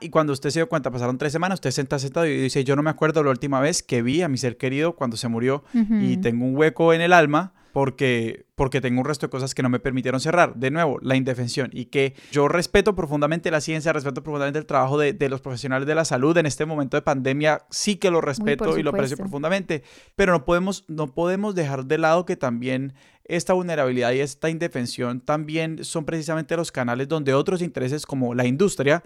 y 0.00 0.08
cuando 0.08 0.32
usted 0.32 0.50
se 0.50 0.58
dio 0.58 0.68
cuenta, 0.68 0.90
pasaron 0.90 1.16
tres 1.16 1.32
semanas, 1.32 1.58
usted 1.58 1.70
senta 1.70 2.00
sentado 2.00 2.26
y 2.26 2.36
dice, 2.36 2.64
yo 2.64 2.74
no 2.74 2.82
me 2.82 2.90
acuerdo 2.90 3.22
la 3.22 3.30
última 3.30 3.60
vez 3.60 3.84
que 3.84 4.02
vi 4.02 4.22
a 4.22 4.28
mi 4.28 4.38
ser 4.38 4.56
querido 4.56 4.96
cuando 4.96 5.16
se 5.16 5.28
murió 5.28 5.62
y 5.72 6.16
tengo 6.16 6.46
un 6.46 6.56
hueco 6.56 6.92
en 6.92 7.00
el 7.00 7.12
alma 7.12 7.52
porque, 7.76 8.46
porque 8.54 8.80
tengo 8.80 9.00
un 9.02 9.04
resto 9.04 9.26
de 9.26 9.30
cosas 9.30 9.54
que 9.54 9.62
no 9.62 9.68
me 9.68 9.78
permitieron 9.78 10.18
cerrar. 10.18 10.54
De 10.54 10.70
nuevo, 10.70 10.98
la 11.02 11.14
indefensión. 11.14 11.68
Y 11.74 11.84
que 11.84 12.14
yo 12.32 12.48
respeto 12.48 12.94
profundamente 12.94 13.50
la 13.50 13.60
ciencia, 13.60 13.92
respeto 13.92 14.22
profundamente 14.22 14.58
el 14.58 14.64
trabajo 14.64 14.96
de, 14.96 15.12
de 15.12 15.28
los 15.28 15.42
profesionales 15.42 15.86
de 15.86 15.94
la 15.94 16.06
salud 16.06 16.34
en 16.38 16.46
este 16.46 16.64
momento 16.64 16.96
de 16.96 17.02
pandemia. 17.02 17.66
Sí 17.68 17.96
que 17.96 18.10
lo 18.10 18.22
respeto 18.22 18.78
y 18.78 18.82
lo 18.82 18.88
aprecio 18.88 19.18
profundamente. 19.18 19.82
Pero 20.14 20.32
no 20.32 20.46
podemos, 20.46 20.86
no 20.88 21.12
podemos 21.12 21.54
dejar 21.54 21.84
de 21.84 21.98
lado 21.98 22.24
que 22.24 22.34
también 22.36 22.94
esta 23.24 23.52
vulnerabilidad 23.52 24.12
y 24.12 24.20
esta 24.20 24.48
indefensión 24.48 25.20
también 25.20 25.84
son 25.84 26.06
precisamente 26.06 26.56
los 26.56 26.72
canales 26.72 27.08
donde 27.08 27.34
otros 27.34 27.60
intereses 27.60 28.06
como 28.06 28.34
la 28.34 28.46
industria 28.46 29.04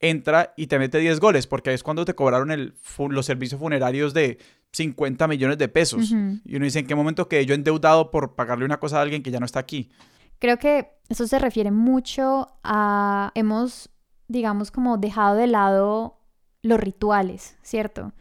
entra 0.00 0.54
y 0.56 0.66
te 0.66 0.78
mete 0.80 0.98
10 0.98 1.20
goles, 1.20 1.46
porque 1.46 1.72
es 1.72 1.84
cuando 1.84 2.04
te 2.04 2.14
cobraron 2.14 2.50
el, 2.50 2.74
los 3.10 3.26
servicios 3.26 3.60
funerarios 3.60 4.14
de 4.14 4.38
50 4.72 5.26
millones 5.26 5.58
de 5.58 5.68
pesos. 5.68 6.12
Y 6.44 6.56
uno 6.56 6.64
dice, 6.64 6.80
¿en 6.80 6.86
qué 6.86 6.94
momento 6.94 7.28
quedé 7.28 7.46
yo 7.46 7.54
endeudado 7.54 8.10
por 8.10 8.34
pagarle 8.34 8.64
una 8.64 8.78
cosa 8.78 8.98
a 8.98 9.02
alguien 9.02 9.22
que 9.22 9.30
ya 9.30 9.40
no 9.40 9.46
está 9.46 9.60
aquí? 9.60 9.90
Creo 10.38 10.58
que 10.58 10.90
eso 11.08 11.26
se 11.26 11.38
refiere 11.38 11.70
mucho 11.70 12.48
a, 12.62 13.32
hemos, 13.34 13.90
digamos, 14.28 14.70
como 14.70 14.96
dejado 14.98 15.36
de 15.36 15.46
lado 15.46 16.20
los 16.62 16.78
rituales, 16.78 17.56
¿cierto? 17.62 18.12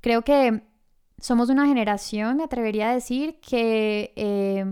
Creo 0.00 0.22
que 0.22 0.62
somos 1.18 1.48
una 1.50 1.66
generación, 1.66 2.36
me 2.36 2.44
atrevería 2.44 2.90
a 2.90 2.94
decir, 2.94 3.38
que 3.40 4.12
eh, 4.16 4.66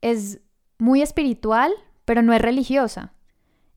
es 0.00 0.40
muy 0.78 1.00
espiritual, 1.00 1.72
pero 2.04 2.22
no 2.22 2.32
es 2.32 2.42
religiosa. 2.42 3.14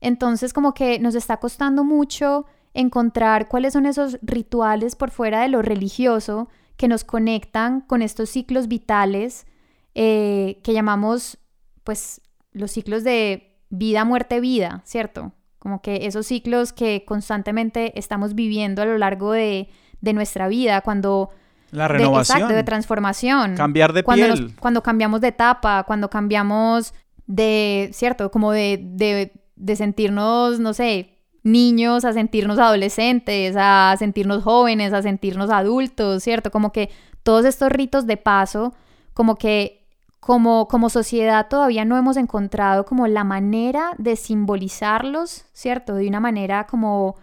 Entonces 0.00 0.52
como 0.52 0.74
que 0.74 0.98
nos 0.98 1.14
está 1.14 1.38
costando 1.38 1.84
mucho 1.84 2.44
encontrar 2.74 3.48
cuáles 3.48 3.72
son 3.72 3.86
esos 3.86 4.18
rituales 4.20 4.94
por 4.94 5.10
fuera 5.10 5.40
de 5.40 5.48
lo 5.48 5.62
religioso 5.62 6.48
que 6.76 6.88
nos 6.88 7.04
conectan 7.04 7.80
con 7.80 8.02
estos 8.02 8.30
ciclos 8.30 8.68
vitales 8.68 9.46
eh, 9.94 10.60
que 10.62 10.72
llamamos 10.72 11.38
pues 11.84 12.20
los 12.52 12.70
ciclos 12.70 13.04
de 13.04 13.56
vida, 13.70 14.04
muerte, 14.04 14.40
vida, 14.40 14.82
¿cierto? 14.84 15.32
Como 15.58 15.80
que 15.80 16.06
esos 16.06 16.26
ciclos 16.26 16.72
que 16.72 17.04
constantemente 17.06 17.98
estamos 17.98 18.34
viviendo 18.34 18.82
a 18.82 18.84
lo 18.84 18.98
largo 18.98 19.32
de, 19.32 19.68
nuestra 20.00 20.48
vida, 20.48 20.82
cuando... 20.82 21.30
La 21.72 21.88
renovación. 21.88 22.38
De, 22.38 22.42
exacto, 22.44 22.56
de 22.56 22.64
transformación. 22.64 23.56
Cambiar 23.56 23.92
de 23.92 24.04
cuando 24.04 24.34
piel. 24.34 24.54
cuando 24.60 24.82
cambiamos 24.82 25.20
de 25.20 25.28
etapa, 25.28 25.82
cuando 25.84 26.08
cambiamos 26.08 26.94
de, 27.26 27.90
¿cierto? 27.92 28.30
Como 28.30 28.52
de, 28.52 28.78
de, 28.82 29.32
de 29.56 29.76
sentirnos, 29.76 30.60
no 30.60 30.72
sé, 30.74 31.15
niños 31.46 32.04
a 32.04 32.12
sentirnos 32.12 32.58
adolescentes, 32.58 33.54
a 33.56 33.94
sentirnos 33.98 34.42
jóvenes, 34.42 34.92
a 34.92 35.00
sentirnos 35.00 35.50
adultos, 35.50 36.22
¿cierto? 36.22 36.50
Como 36.50 36.72
que 36.72 36.90
todos 37.22 37.44
estos 37.44 37.70
ritos 37.70 38.06
de 38.06 38.16
paso, 38.16 38.74
como 39.14 39.36
que 39.36 39.86
como, 40.20 40.66
como 40.66 40.90
sociedad 40.90 41.46
todavía 41.48 41.84
no 41.84 41.96
hemos 41.96 42.16
encontrado 42.16 42.84
como 42.84 43.06
la 43.06 43.22
manera 43.22 43.92
de 43.96 44.16
simbolizarlos, 44.16 45.44
¿cierto? 45.52 45.94
De 45.94 46.08
una 46.08 46.18
manera 46.18 46.66
como, 46.66 47.14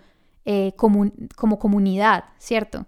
eh, 0.46 0.72
como 0.78 1.60
comunidad, 1.60 2.24
¿cierto? 2.38 2.86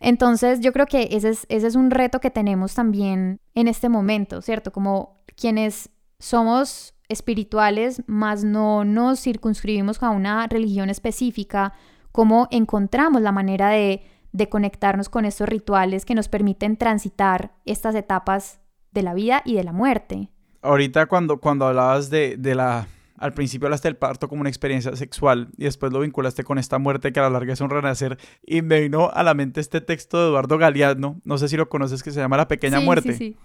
Entonces 0.00 0.60
yo 0.60 0.72
creo 0.74 0.84
que 0.84 1.08
ese 1.12 1.30
es, 1.30 1.46
ese 1.48 1.66
es 1.66 1.76
un 1.76 1.90
reto 1.90 2.20
que 2.20 2.30
tenemos 2.30 2.74
también 2.74 3.40
en 3.54 3.68
este 3.68 3.88
momento, 3.88 4.42
¿cierto? 4.42 4.70
Como 4.70 5.22
quienes 5.34 5.88
somos 6.18 6.93
espirituales, 7.08 8.02
más 8.06 8.44
no 8.44 8.84
nos 8.84 9.20
circunscribimos 9.20 10.02
a 10.02 10.10
una 10.10 10.46
religión 10.46 10.90
específica, 10.90 11.72
cómo 12.12 12.48
encontramos 12.50 13.22
la 13.22 13.32
manera 13.32 13.70
de, 13.70 14.02
conectarnos 14.50 15.08
con 15.08 15.24
estos 15.24 15.48
rituales 15.48 16.04
que 16.04 16.14
nos 16.14 16.28
permiten 16.28 16.76
transitar 16.76 17.52
estas 17.64 17.94
etapas 17.94 18.60
de 18.92 19.02
la 19.02 19.14
vida 19.14 19.42
y 19.44 19.54
de 19.54 19.64
la 19.64 19.72
muerte. 19.72 20.28
Ahorita 20.60 21.06
cuando, 21.06 21.38
cuando 21.38 21.66
hablabas 21.66 22.10
de, 22.10 22.36
la... 22.54 22.88
Al 23.16 23.32
principio 23.32 23.66
hablaste 23.66 23.88
del 23.88 23.96
parto 23.96 24.28
como 24.28 24.40
una 24.40 24.50
experiencia 24.50 24.96
sexual 24.96 25.48
y 25.56 25.64
después 25.64 25.92
lo 25.92 26.00
vinculaste 26.00 26.42
con 26.42 26.58
esta 26.58 26.78
muerte 26.78 27.12
que 27.12 27.20
a 27.20 27.22
la 27.22 27.30
larga 27.30 27.52
es 27.52 27.60
un 27.60 27.70
renacer 27.70 28.18
y 28.44 28.60
me 28.60 28.80
vino 28.80 29.08
a 29.14 29.22
la 29.22 29.34
mente 29.34 29.60
este 29.60 29.80
texto 29.80 30.20
de 30.20 30.28
Eduardo 30.28 30.58
Galeano, 30.58 31.20
no 31.24 31.38
sé 31.38 31.48
si 31.48 31.56
lo 31.56 31.68
conoces, 31.68 32.02
que 32.02 32.10
se 32.10 32.18
llama 32.18 32.36
La 32.36 32.48
Pequeña 32.48 32.80
Muerte. 32.80 33.12
Sí, 33.12 33.18
sí. 33.18 33.36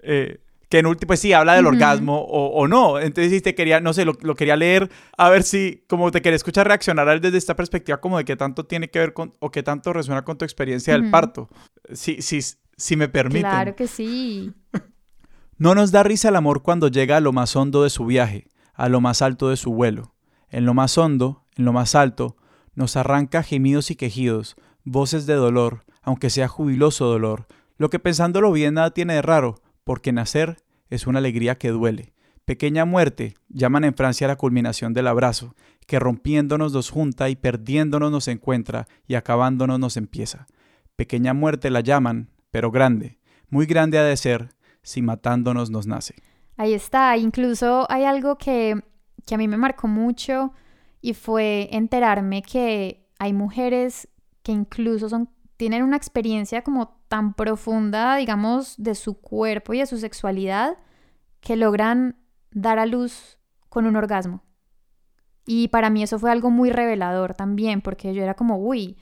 Eh, 0.00 0.40
que 0.68 0.78
en 0.78 0.86
último, 0.86 1.08
pues 1.08 1.20
sí, 1.20 1.32
habla 1.32 1.54
del 1.54 1.66
orgasmo 1.66 2.20
o, 2.20 2.68
no. 2.68 2.98
Entonces, 2.98 3.32
si 3.32 3.40
te 3.40 3.54
quería, 3.54 3.80
no 3.80 3.92
sé, 3.92 4.04
lo, 4.04 4.14
quería 4.34 4.56
leer, 4.56 4.90
a 5.16 5.30
ver 5.30 5.42
si, 5.42 5.84
como 5.88 6.10
te 6.10 6.20
quería 6.20 6.36
escuchar 6.36 6.66
reaccionar 6.66 7.20
desde 7.20 7.38
esta 7.38 7.56
perspectiva, 7.56 8.00
como 8.00 8.18
de 8.18 8.24
qué 8.24 8.36
tanto 8.36 8.66
tiene 8.66 8.90
que 8.90 8.98
ver 8.98 9.12
con, 9.14 9.34
o 9.38 9.50
qué 9.50 9.62
tanto 9.62 9.92
resuena 9.92 10.24
con 10.24 10.36
tu 10.36 10.44
experiencia 10.44 10.92
del 10.92 11.10
parto. 11.10 11.48
Si, 11.92 12.20
si, 12.20 12.40
si 12.76 12.96
me 12.96 13.08
permiten. 13.08 13.50
Claro 13.50 13.74
que 13.76 13.86
sí. 13.86 14.52
no 15.56 15.74
nos 15.74 15.90
da 15.90 16.02
risa 16.02 16.28
el 16.28 16.36
amor 16.36 16.62
cuando 16.62 16.88
llega 16.88 17.16
a 17.16 17.20
lo 17.20 17.32
más 17.32 17.56
hondo 17.56 17.82
de 17.82 17.90
su 17.90 18.04
viaje, 18.04 18.48
a 18.74 18.88
lo 18.88 19.00
más 19.00 19.22
alto 19.22 19.48
de 19.48 19.56
su 19.56 19.72
vuelo. 19.72 20.14
En 20.50 20.66
lo 20.66 20.74
más 20.74 20.98
hondo, 20.98 21.44
en 21.56 21.64
lo 21.64 21.72
más 21.72 21.94
alto, 21.94 22.36
nos 22.74 22.96
arranca 22.96 23.42
gemidos 23.42 23.90
y 23.90 23.96
quejidos, 23.96 24.56
voces 24.84 25.26
de 25.26 25.34
dolor, 25.34 25.84
aunque 26.02 26.30
sea 26.30 26.48
jubiloso 26.48 27.06
dolor, 27.06 27.46
lo 27.76 27.90
que 27.90 27.98
pensándolo 27.98 28.52
bien 28.52 28.74
nada 28.74 28.90
tiene 28.92 29.14
de 29.14 29.22
raro, 29.22 29.60
porque 29.88 30.12
nacer 30.12 30.58
es 30.90 31.06
una 31.06 31.18
alegría 31.18 31.56
que 31.56 31.70
duele. 31.70 32.12
Pequeña 32.44 32.84
muerte 32.84 33.32
llaman 33.48 33.84
en 33.84 33.94
Francia 33.94 34.28
la 34.28 34.36
culminación 34.36 34.92
del 34.92 35.06
abrazo, 35.06 35.54
que 35.86 35.98
rompiéndonos 35.98 36.74
nos 36.74 36.90
junta 36.90 37.30
y 37.30 37.36
perdiéndonos 37.36 38.10
nos 38.10 38.28
encuentra 38.28 38.86
y 39.06 39.14
acabándonos 39.14 39.80
nos 39.80 39.96
empieza. 39.96 40.46
Pequeña 40.94 41.32
muerte 41.32 41.70
la 41.70 41.80
llaman, 41.80 42.28
pero 42.50 42.70
grande, 42.70 43.18
muy 43.48 43.64
grande 43.64 43.96
ha 43.96 44.02
de 44.02 44.14
ser, 44.18 44.50
si 44.82 45.00
matándonos 45.00 45.70
nos 45.70 45.86
nace. 45.86 46.16
Ahí 46.58 46.74
está, 46.74 47.16
incluso 47.16 47.90
hay 47.90 48.04
algo 48.04 48.36
que, 48.36 48.78
que 49.26 49.36
a 49.36 49.38
mí 49.38 49.48
me 49.48 49.56
marcó 49.56 49.88
mucho 49.88 50.52
y 51.00 51.14
fue 51.14 51.70
enterarme 51.72 52.42
que 52.42 53.06
hay 53.18 53.32
mujeres 53.32 54.06
que 54.42 54.52
incluso 54.52 55.08
son 55.08 55.30
tienen 55.58 55.82
una 55.82 55.98
experiencia 55.98 56.62
como 56.62 56.96
tan 57.08 57.34
profunda, 57.34 58.16
digamos, 58.16 58.74
de 58.78 58.94
su 58.94 59.20
cuerpo 59.20 59.74
y 59.74 59.80
de 59.80 59.86
su 59.86 59.98
sexualidad, 59.98 60.78
que 61.40 61.56
logran 61.56 62.16
dar 62.50 62.78
a 62.78 62.86
luz 62.86 63.38
con 63.68 63.84
un 63.84 63.96
orgasmo. 63.96 64.42
Y 65.44 65.68
para 65.68 65.90
mí 65.90 66.02
eso 66.02 66.18
fue 66.18 66.30
algo 66.30 66.50
muy 66.50 66.70
revelador 66.70 67.34
también, 67.34 67.82
porque 67.82 68.14
yo 68.14 68.22
era 68.22 68.34
como, 68.34 68.58
uy, 68.58 68.96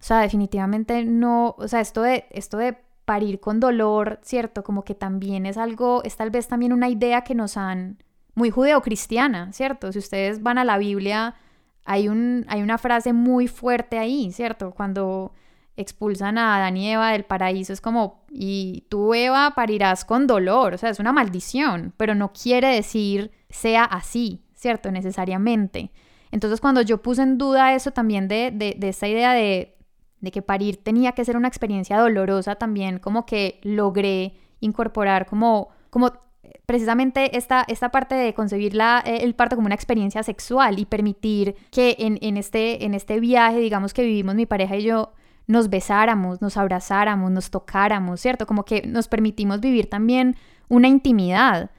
o 0.00 0.02
sea, 0.02 0.20
definitivamente 0.20 1.04
no, 1.04 1.54
o 1.58 1.68
sea, 1.68 1.80
esto 1.80 2.02
de, 2.02 2.26
esto 2.30 2.56
de 2.56 2.78
parir 3.04 3.40
con 3.40 3.60
dolor, 3.60 4.20
¿cierto? 4.22 4.62
Como 4.64 4.84
que 4.84 4.94
también 4.94 5.46
es 5.46 5.58
algo, 5.58 6.02
es 6.04 6.16
tal 6.16 6.30
vez 6.30 6.48
también 6.48 6.72
una 6.72 6.88
idea 6.88 7.22
que 7.22 7.34
nos 7.34 7.56
han, 7.56 7.98
muy 8.38 8.50
judeocristiana, 8.50 9.52
¿cierto? 9.52 9.92
Si 9.92 9.98
ustedes 9.98 10.42
van 10.42 10.58
a 10.58 10.64
la 10.64 10.78
Biblia, 10.78 11.34
hay, 11.84 12.08
un, 12.08 12.46
hay 12.48 12.62
una 12.62 12.78
frase 12.78 13.12
muy 13.12 13.48
fuerte 13.48 13.98
ahí, 13.98 14.30
¿cierto? 14.32 14.70
Cuando 14.70 15.32
expulsan 15.80 16.38
a 16.38 16.56
Adán 16.56 16.76
y 16.76 16.90
Eva 16.90 17.12
del 17.12 17.24
paraíso, 17.24 17.72
es 17.72 17.80
como, 17.80 18.24
y 18.30 18.84
tú 18.88 19.14
Eva 19.14 19.52
parirás 19.54 20.04
con 20.04 20.26
dolor, 20.26 20.74
o 20.74 20.78
sea, 20.78 20.90
es 20.90 20.98
una 20.98 21.12
maldición, 21.12 21.94
pero 21.96 22.14
no 22.14 22.32
quiere 22.32 22.68
decir 22.68 23.30
sea 23.50 23.84
así, 23.84 24.42
¿cierto? 24.54 24.90
Necesariamente. 24.90 25.90
Entonces 26.30 26.60
cuando 26.60 26.82
yo 26.82 27.00
puse 27.00 27.22
en 27.22 27.38
duda 27.38 27.74
eso 27.74 27.90
también 27.90 28.28
de, 28.28 28.50
de, 28.52 28.74
de 28.78 28.88
esta 28.88 29.08
idea 29.08 29.32
de, 29.32 29.76
de 30.20 30.30
que 30.30 30.42
parir 30.42 30.82
tenía 30.82 31.12
que 31.12 31.24
ser 31.24 31.36
una 31.36 31.48
experiencia 31.48 31.98
dolorosa, 31.98 32.56
también 32.56 32.98
como 32.98 33.24
que 33.24 33.60
logré 33.62 34.34
incorporar 34.60 35.26
como, 35.26 35.68
como 35.90 36.12
precisamente 36.66 37.36
esta, 37.36 37.64
esta 37.68 37.90
parte 37.90 38.14
de 38.14 38.34
concebir 38.34 38.74
la, 38.74 39.02
eh, 39.04 39.20
el 39.22 39.34
parto 39.34 39.56
como 39.56 39.66
una 39.66 39.74
experiencia 39.74 40.22
sexual 40.22 40.78
y 40.78 40.86
permitir 40.86 41.56
que 41.70 41.96
en, 41.98 42.18
en, 42.20 42.36
este, 42.36 42.84
en 42.84 42.94
este 42.94 43.20
viaje, 43.20 43.58
digamos 43.58 43.94
que 43.94 44.02
vivimos 44.02 44.34
mi 44.34 44.46
pareja 44.46 44.76
y 44.76 44.82
yo, 44.82 45.12
nos 45.48 45.70
besáramos, 45.70 46.40
nos 46.40 46.56
abrazáramos, 46.56 47.32
nos 47.32 47.50
tocáramos, 47.50 48.20
¿cierto? 48.20 48.46
Como 48.46 48.64
que 48.64 48.82
nos 48.86 49.08
permitimos 49.08 49.60
vivir 49.60 49.90
también 49.90 50.36
una 50.68 50.86
intimidad 50.86 51.70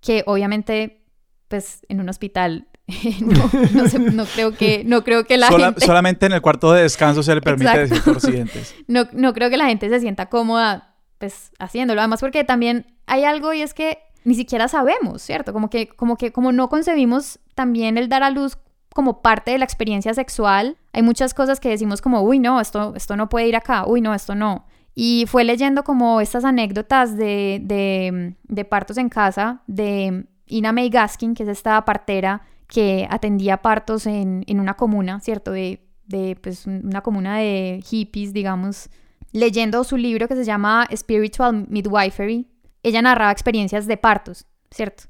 que 0.00 0.22
obviamente, 0.26 1.02
pues 1.48 1.84
en 1.88 2.00
un 2.00 2.08
hospital 2.08 2.68
no, 3.20 4.24
creo 4.26 4.52
que, 4.52 4.82
no 4.84 5.04
creo 5.04 5.24
que 5.24 5.36
la 5.36 5.48
gente... 5.48 5.84
Solamente 5.84 6.26
en 6.26 6.32
el 6.32 6.40
cuarto 6.40 6.72
de 6.72 6.82
descanso 6.82 7.22
se 7.22 7.34
le 7.34 7.40
permite 7.40 7.86
decir 7.86 8.02
por 8.02 8.18
no, 8.86 9.08
no 9.12 9.34
creo 9.34 9.50
que 9.50 9.56
la 9.56 9.66
gente 9.66 9.88
se 9.88 10.00
sienta 10.00 10.26
cómoda, 10.26 10.94
pues, 11.18 11.50
haciéndolo. 11.58 12.00
Además 12.00 12.20
porque 12.20 12.44
también 12.44 12.94
hay 13.06 13.24
algo 13.24 13.52
y 13.52 13.62
es 13.62 13.74
que 13.74 13.98
ni 14.24 14.34
siquiera 14.34 14.68
sabemos, 14.68 15.22
¿cierto? 15.22 15.52
Como 15.52 15.70
que, 15.70 15.88
como 15.88 16.16
que, 16.16 16.32
como 16.32 16.52
no 16.52 16.68
concebimos 16.68 17.40
también 17.54 17.98
el 17.98 18.08
dar 18.08 18.22
a 18.22 18.30
luz 18.30 18.58
como 18.94 19.22
parte 19.22 19.50
de 19.50 19.58
la 19.58 19.64
experiencia 19.64 20.14
sexual, 20.14 20.76
hay 20.98 21.02
muchas 21.02 21.32
cosas 21.32 21.60
que 21.60 21.68
decimos 21.68 22.02
como, 22.02 22.22
uy, 22.22 22.40
no, 22.40 22.60
esto, 22.60 22.92
esto 22.96 23.16
no 23.16 23.28
puede 23.28 23.46
ir 23.46 23.54
acá, 23.54 23.86
uy, 23.86 24.00
no, 24.00 24.14
esto 24.14 24.34
no. 24.34 24.66
Y 24.96 25.26
fue 25.28 25.44
leyendo 25.44 25.84
como 25.84 26.20
estas 26.20 26.44
anécdotas 26.44 27.16
de, 27.16 27.60
de, 27.62 28.34
de 28.42 28.64
partos 28.64 28.98
en 28.98 29.08
casa 29.08 29.62
de 29.68 30.26
Ina 30.46 30.72
May 30.72 30.90
Gaskin, 30.90 31.36
que 31.36 31.44
es 31.44 31.48
esta 31.50 31.84
partera 31.84 32.42
que 32.66 33.06
atendía 33.08 33.58
partos 33.58 34.06
en, 34.06 34.42
en 34.48 34.58
una 34.58 34.74
comuna, 34.74 35.20
¿cierto? 35.20 35.52
De, 35.52 35.86
de 36.06 36.36
pues, 36.42 36.66
una 36.66 37.00
comuna 37.00 37.38
de 37.38 37.80
hippies, 37.86 38.32
digamos, 38.32 38.90
leyendo 39.30 39.84
su 39.84 39.96
libro 39.96 40.26
que 40.26 40.34
se 40.34 40.44
llama 40.44 40.88
Spiritual 40.92 41.64
Midwifery, 41.68 42.48
ella 42.82 43.02
narraba 43.02 43.30
experiencias 43.30 43.86
de 43.86 43.98
partos, 43.98 44.46
¿cierto? 44.72 45.04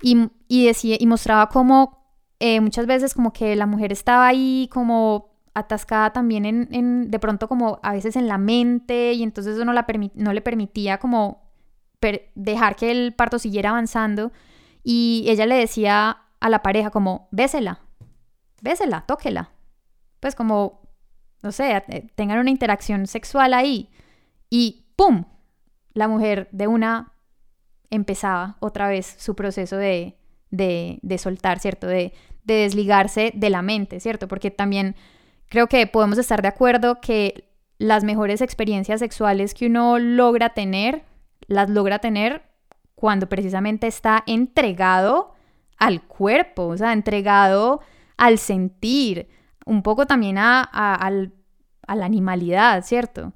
Y, 0.00 0.28
y, 0.46 0.66
decía, 0.66 0.98
y 1.00 1.06
mostraba 1.06 1.48
cómo 1.48 2.14
eh, 2.38 2.60
muchas 2.60 2.86
veces 2.86 3.12
como 3.12 3.32
que 3.32 3.56
la 3.56 3.66
mujer 3.66 3.90
estaba 3.90 4.28
ahí 4.28 4.68
como 4.72 5.31
atascada 5.54 6.12
también 6.12 6.44
en, 6.46 6.68
en, 6.72 7.10
de 7.10 7.18
pronto 7.18 7.48
como 7.48 7.78
a 7.82 7.92
veces 7.92 8.16
en 8.16 8.26
la 8.26 8.38
mente 8.38 9.12
y 9.12 9.22
entonces 9.22 9.54
eso 9.54 9.64
no, 9.64 9.72
la 9.72 9.86
no 10.14 10.32
le 10.32 10.40
permitía 10.40 10.98
como 10.98 11.42
dejar 12.34 12.76
que 12.76 12.90
el 12.90 13.14
parto 13.14 13.38
siguiera 13.38 13.70
avanzando 13.70 14.32
y 14.82 15.24
ella 15.28 15.46
le 15.46 15.54
decía 15.54 16.22
a 16.40 16.48
la 16.48 16.62
pareja 16.62 16.90
como, 16.90 17.28
bésela, 17.30 17.80
bésela, 18.60 19.04
tóquela. 19.06 19.52
Pues 20.18 20.34
como, 20.34 20.80
no 21.42 21.52
sé, 21.52 21.76
eh, 21.88 22.08
tengan 22.14 22.38
una 22.38 22.50
interacción 22.50 23.06
sexual 23.06 23.54
ahí 23.54 23.90
y 24.50 24.86
¡pum! 24.96 25.24
La 25.92 26.08
mujer 26.08 26.48
de 26.52 26.66
una 26.66 27.12
empezaba 27.90 28.56
otra 28.60 28.88
vez 28.88 29.14
su 29.18 29.36
proceso 29.36 29.76
de, 29.76 30.16
de, 30.50 30.98
de 31.02 31.18
soltar, 31.18 31.58
¿cierto? 31.60 31.86
De, 31.86 32.12
de 32.44 32.54
desligarse 32.54 33.32
de 33.34 33.50
la 33.50 33.62
mente, 33.62 34.00
¿cierto? 34.00 34.26
Porque 34.26 34.50
también 34.50 34.96
creo 35.52 35.66
que 35.66 35.86
podemos 35.86 36.16
estar 36.16 36.40
de 36.40 36.48
acuerdo 36.48 36.98
que 37.02 37.44
las 37.76 38.04
mejores 38.04 38.40
experiencias 38.40 39.00
sexuales 39.00 39.52
que 39.52 39.66
uno 39.66 39.98
logra 39.98 40.54
tener, 40.54 41.04
las 41.46 41.68
logra 41.68 41.98
tener 41.98 42.40
cuando 42.94 43.28
precisamente 43.28 43.86
está 43.86 44.24
entregado 44.26 45.34
al 45.76 46.00
cuerpo, 46.04 46.68
o 46.68 46.76
sea, 46.78 46.94
entregado 46.94 47.82
al 48.16 48.38
sentir, 48.38 49.28
un 49.66 49.82
poco 49.82 50.06
también 50.06 50.38
a, 50.38 50.70
la 51.86 52.04
animalidad, 52.06 52.82
¿cierto? 52.82 53.34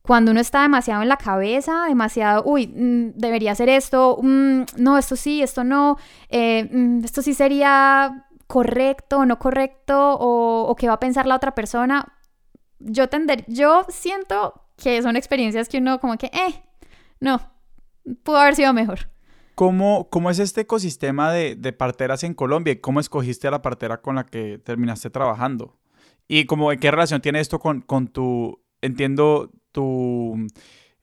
Cuando 0.00 0.30
uno 0.30 0.38
está 0.38 0.62
demasiado 0.62 1.02
en 1.02 1.08
la 1.08 1.16
cabeza, 1.16 1.86
demasiado, 1.88 2.44
uy, 2.44 2.68
mm, 2.68 3.18
debería 3.18 3.50
hacer 3.50 3.68
esto, 3.68 4.20
mm, 4.22 4.60
no, 4.76 4.96
esto 4.96 5.16
sí, 5.16 5.42
esto 5.42 5.64
no, 5.64 5.96
eh, 6.28 6.68
mm, 6.70 7.04
esto 7.04 7.20
sí 7.20 7.34
sería 7.34 8.27
correcto 8.48 9.18
o 9.18 9.26
no 9.26 9.38
correcto 9.38 10.16
o, 10.18 10.74
qué 10.74 10.88
va 10.88 10.94
a 10.94 11.00
pensar 11.00 11.26
la 11.26 11.36
otra 11.36 11.54
persona. 11.54 12.18
Yo, 12.80 13.08
tender, 13.08 13.44
yo 13.46 13.86
siento 13.88 14.64
que 14.76 15.00
son 15.02 15.16
experiencias 15.16 15.68
que 15.68 15.78
uno 15.78 16.00
como 16.00 16.16
que, 16.16 16.26
eh, 16.26 16.64
no, 17.20 17.40
pudo 18.24 18.38
haber 18.38 18.56
sido 18.56 18.72
mejor. 18.72 19.10
¿Cómo, 19.54 20.08
¿Cómo, 20.08 20.30
es 20.30 20.38
este 20.38 20.62
ecosistema 20.62 21.32
de, 21.32 21.56
de, 21.56 21.72
parteras 21.72 22.22
en 22.22 22.34
Colombia 22.34 22.72
y 22.72 22.80
cómo 22.80 23.00
escogiste 23.00 23.48
a 23.48 23.50
la 23.50 23.60
partera 23.60 24.00
con 24.00 24.16
la 24.16 24.24
que 24.24 24.58
terminaste 24.58 25.10
trabajando? 25.10 25.78
¿Y 26.28 26.46
cómo, 26.46 26.70
qué 26.70 26.90
relación 26.90 27.20
tiene 27.20 27.40
esto 27.40 27.58
con, 27.58 27.80
con 27.80 28.08
tu, 28.08 28.62
entiendo, 28.80 29.50
tu 29.72 30.46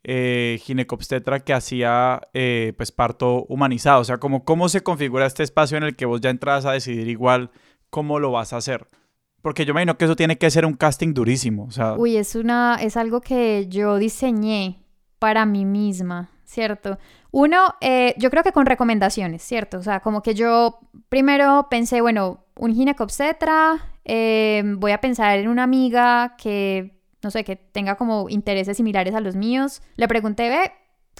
eh, 0.07 0.59
ginecobstetra 0.61 1.39
que 1.39 1.53
hacía 1.53 2.21
eh, 2.33 2.73
pues 2.77 2.91
parto 2.91 3.45
humanizado? 3.49 4.01
O 4.01 4.03
sea, 4.03 4.19
como, 4.19 4.45
¿cómo 4.45 4.69
se 4.69 4.81
configura 4.81 5.25
este 5.25 5.43
espacio 5.43 5.77
en 5.77 5.83
el 5.83 5.95
que 5.95 6.05
vos 6.05 6.21
ya 6.21 6.29
entras 6.29 6.65
a 6.65 6.71
decidir 6.71 7.07
igual 7.07 7.49
cómo 7.89 8.19
lo 8.19 8.31
vas 8.31 8.53
a 8.53 8.57
hacer? 8.57 8.87
Porque 9.41 9.65
yo 9.65 9.73
me 9.73 9.81
imagino 9.81 9.97
que 9.97 10.05
eso 10.05 10.15
tiene 10.15 10.37
que 10.37 10.49
ser 10.51 10.65
un 10.65 10.75
casting 10.75 11.13
durísimo. 11.13 11.65
O 11.65 11.71
sea... 11.71 11.93
Uy, 11.93 12.17
es, 12.17 12.35
una, 12.35 12.77
es 12.81 12.97
algo 12.97 13.21
que 13.21 13.67
yo 13.67 13.97
diseñé 13.97 14.85
para 15.17 15.45
mí 15.45 15.65
misma, 15.65 16.29
¿cierto? 16.45 16.99
Uno, 17.31 17.75
eh, 17.81 18.13
yo 18.17 18.29
creo 18.29 18.43
que 18.43 18.51
con 18.51 18.65
recomendaciones, 18.65 19.41
¿cierto? 19.41 19.77
O 19.79 19.83
sea, 19.83 19.99
como 19.99 20.21
que 20.21 20.35
yo 20.35 20.79
primero 21.09 21.67
pensé, 21.69 22.01
bueno, 22.01 22.45
un 22.55 22.73
ginecobstetra, 22.73 23.91
eh, 24.05 24.63
voy 24.77 24.91
a 24.91 25.01
pensar 25.01 25.39
en 25.39 25.49
una 25.49 25.63
amiga 25.63 26.35
que 26.37 26.94
no 27.25 27.31
sé, 27.31 27.43
que 27.43 27.55
tenga 27.55 27.95
como 27.95 28.29
intereses 28.29 28.77
similares 28.77 29.15
a 29.15 29.19
los 29.19 29.35
míos. 29.35 29.81
Le 29.95 30.07
pregunté, 30.07 30.47
ve, 30.47 30.71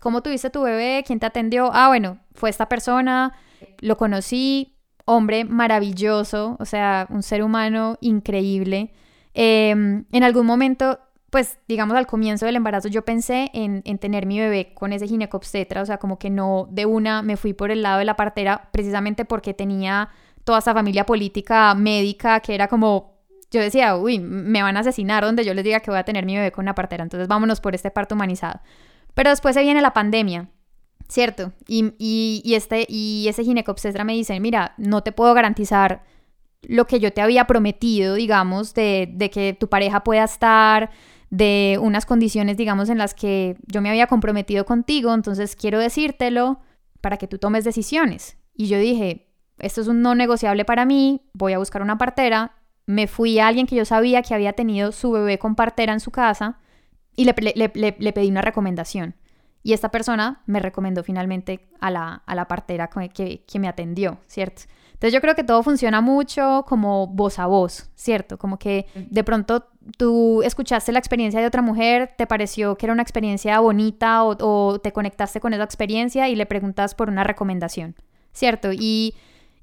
¿cómo 0.01 0.21
tuviste 0.21 0.51
tu 0.51 0.61
bebé? 0.61 1.03
¿Quién 1.05 1.19
te 1.19 1.25
atendió? 1.25 1.71
Ah, 1.73 1.87
bueno, 1.87 2.19
fue 2.35 2.51
esta 2.51 2.69
persona, 2.69 3.33
lo 3.79 3.97
conocí, 3.97 4.77
hombre 5.05 5.45
maravilloso, 5.45 6.57
o 6.59 6.65
sea, 6.65 7.07
un 7.09 7.23
ser 7.23 7.41
humano 7.41 7.97
increíble. 8.01 8.93
Em, 9.33 10.05
en 10.11 10.23
algún 10.23 10.45
momento, 10.45 10.99
pues, 11.31 11.57
digamos, 11.67 11.97
al 11.97 12.05
comienzo 12.05 12.45
del 12.45 12.55
embarazo 12.55 12.87
yo 12.87 13.03
pensé 13.03 13.49
en, 13.55 13.81
en 13.83 13.97
tener 13.97 14.27
mi 14.27 14.39
bebé 14.39 14.75
con 14.75 14.93
ese 14.93 15.07
ginecobstetra, 15.07 15.81
o 15.81 15.85
sea, 15.87 15.97
como 15.97 16.19
que 16.19 16.29
no 16.29 16.67
de 16.69 16.85
una 16.85 17.23
me 17.23 17.35
fui 17.35 17.53
por 17.53 17.71
el 17.71 17.81
lado 17.81 17.97
de 17.97 18.05
la 18.05 18.15
partera, 18.15 18.69
precisamente 18.71 19.25
porque 19.25 19.55
tenía 19.55 20.09
toda 20.43 20.59
esa 20.59 20.75
familia 20.75 21.07
política 21.07 21.73
médica 21.73 22.41
que 22.41 22.53
era 22.53 22.67
como 22.67 23.14
yo 23.51 23.61
decía, 23.61 23.95
uy, 23.95 24.19
me 24.19 24.61
van 24.61 24.77
a 24.77 24.81
asesinar 24.81 25.23
donde 25.23 25.45
yo 25.45 25.53
les 25.53 25.63
diga 25.63 25.79
que 25.79 25.91
voy 25.91 25.99
a 25.99 26.03
tener 26.03 26.25
mi 26.25 26.35
bebé 26.35 26.51
con 26.51 26.63
una 26.63 26.75
partera, 26.75 27.03
entonces 27.03 27.27
vámonos 27.27 27.61
por 27.61 27.75
este 27.75 27.91
parto 27.91 28.15
humanizado. 28.15 28.61
Pero 29.13 29.29
después 29.29 29.55
se 29.55 29.61
viene 29.61 29.81
la 29.81 29.93
pandemia, 29.93 30.49
¿cierto? 31.07 31.53
Y, 31.67 31.93
y, 31.97 32.53
este, 32.53 32.85
y 32.89 33.27
ese 33.29 33.43
ginecobstetra 33.43 34.03
me 34.03 34.13
dice, 34.13 34.39
mira, 34.39 34.73
no 34.77 35.01
te 35.03 35.11
puedo 35.11 35.33
garantizar 35.33 36.03
lo 36.61 36.85
que 36.87 36.99
yo 36.99 37.13
te 37.13 37.21
había 37.21 37.45
prometido, 37.45 38.15
digamos, 38.15 38.73
de, 38.73 39.09
de 39.13 39.29
que 39.29 39.53
tu 39.53 39.69
pareja 39.69 40.03
pueda 40.03 40.23
estar, 40.23 40.89
de 41.29 41.77
unas 41.81 42.05
condiciones, 42.05 42.57
digamos, 42.57 42.89
en 42.89 42.97
las 42.97 43.13
que 43.13 43.57
yo 43.67 43.81
me 43.81 43.89
había 43.89 44.07
comprometido 44.07 44.65
contigo, 44.65 45.13
entonces 45.13 45.55
quiero 45.55 45.79
decírtelo 45.79 46.59
para 47.01 47.17
que 47.17 47.27
tú 47.27 47.37
tomes 47.37 47.63
decisiones. 47.63 48.37
Y 48.55 48.67
yo 48.67 48.79
dije, 48.79 49.27
esto 49.59 49.81
es 49.81 49.87
un 49.87 50.01
no 50.01 50.15
negociable 50.15 50.65
para 50.65 50.85
mí, 50.85 51.21
voy 51.33 51.53
a 51.53 51.57
buscar 51.57 51.81
una 51.81 51.97
partera, 51.97 52.53
me 52.85 53.07
fui 53.07 53.39
a 53.39 53.47
alguien 53.47 53.67
que 53.67 53.75
yo 53.75 53.85
sabía 53.85 54.21
que 54.21 54.33
había 54.33 54.53
tenido 54.53 54.91
su 54.91 55.11
bebé 55.11 55.39
con 55.39 55.55
partera 55.55 55.93
en 55.93 55.99
su 55.99 56.11
casa 56.11 56.59
y 57.15 57.25
le, 57.25 57.33
pedí 57.33 58.29
una 58.29 58.41
recomendación. 58.41 59.15
Y 59.63 59.73
esta 59.73 59.89
persona 59.89 60.43
me 60.45 60.59
recomendó 60.59 61.03
finalmente 61.03 61.67
a 61.79 61.89
la, 61.89 62.21
a 62.25 62.35
la 62.35 62.47
partera 62.47 62.89
que, 62.89 63.43
que, 63.45 63.59
me 63.59 63.67
atendió, 63.67 64.19
¿cierto? 64.27 64.63
Entonces 64.93 65.13
yo 65.13 65.21
creo 65.21 65.33
que 65.35 65.43
todo 65.43 65.63
funciona 65.63 66.01
mucho 66.01 66.65
como 66.67 67.07
voz 67.07 67.39
a 67.39 67.47
voz, 67.47 67.89
¿cierto? 67.95 68.37
Como 68.37 68.59
que 68.59 68.85
de 68.93 69.23
pronto 69.23 69.67
tú 69.97 70.43
escuchaste 70.43 70.91
la 70.91 70.99
experiencia 70.99 71.39
de 71.39 71.47
otra 71.47 71.61
mujer, 71.61 72.13
te 72.15 72.27
pareció 72.27 72.77
que 72.77 72.85
era 72.85 72.93
una 72.93 73.01
experiencia 73.01 73.59
bonita 73.59 74.23
o 74.23 74.79
te 74.79 74.93
conectaste 74.93 75.39
con 75.39 75.53
esa 75.53 75.63
experiencia 75.63 76.29
y 76.29 76.35
le 76.35 76.45
preguntas 76.45 76.93
por 76.93 77.09
una 77.09 77.23
recomendación, 77.23 77.95
¿cierto? 78.33 78.69
Y 78.71 79.15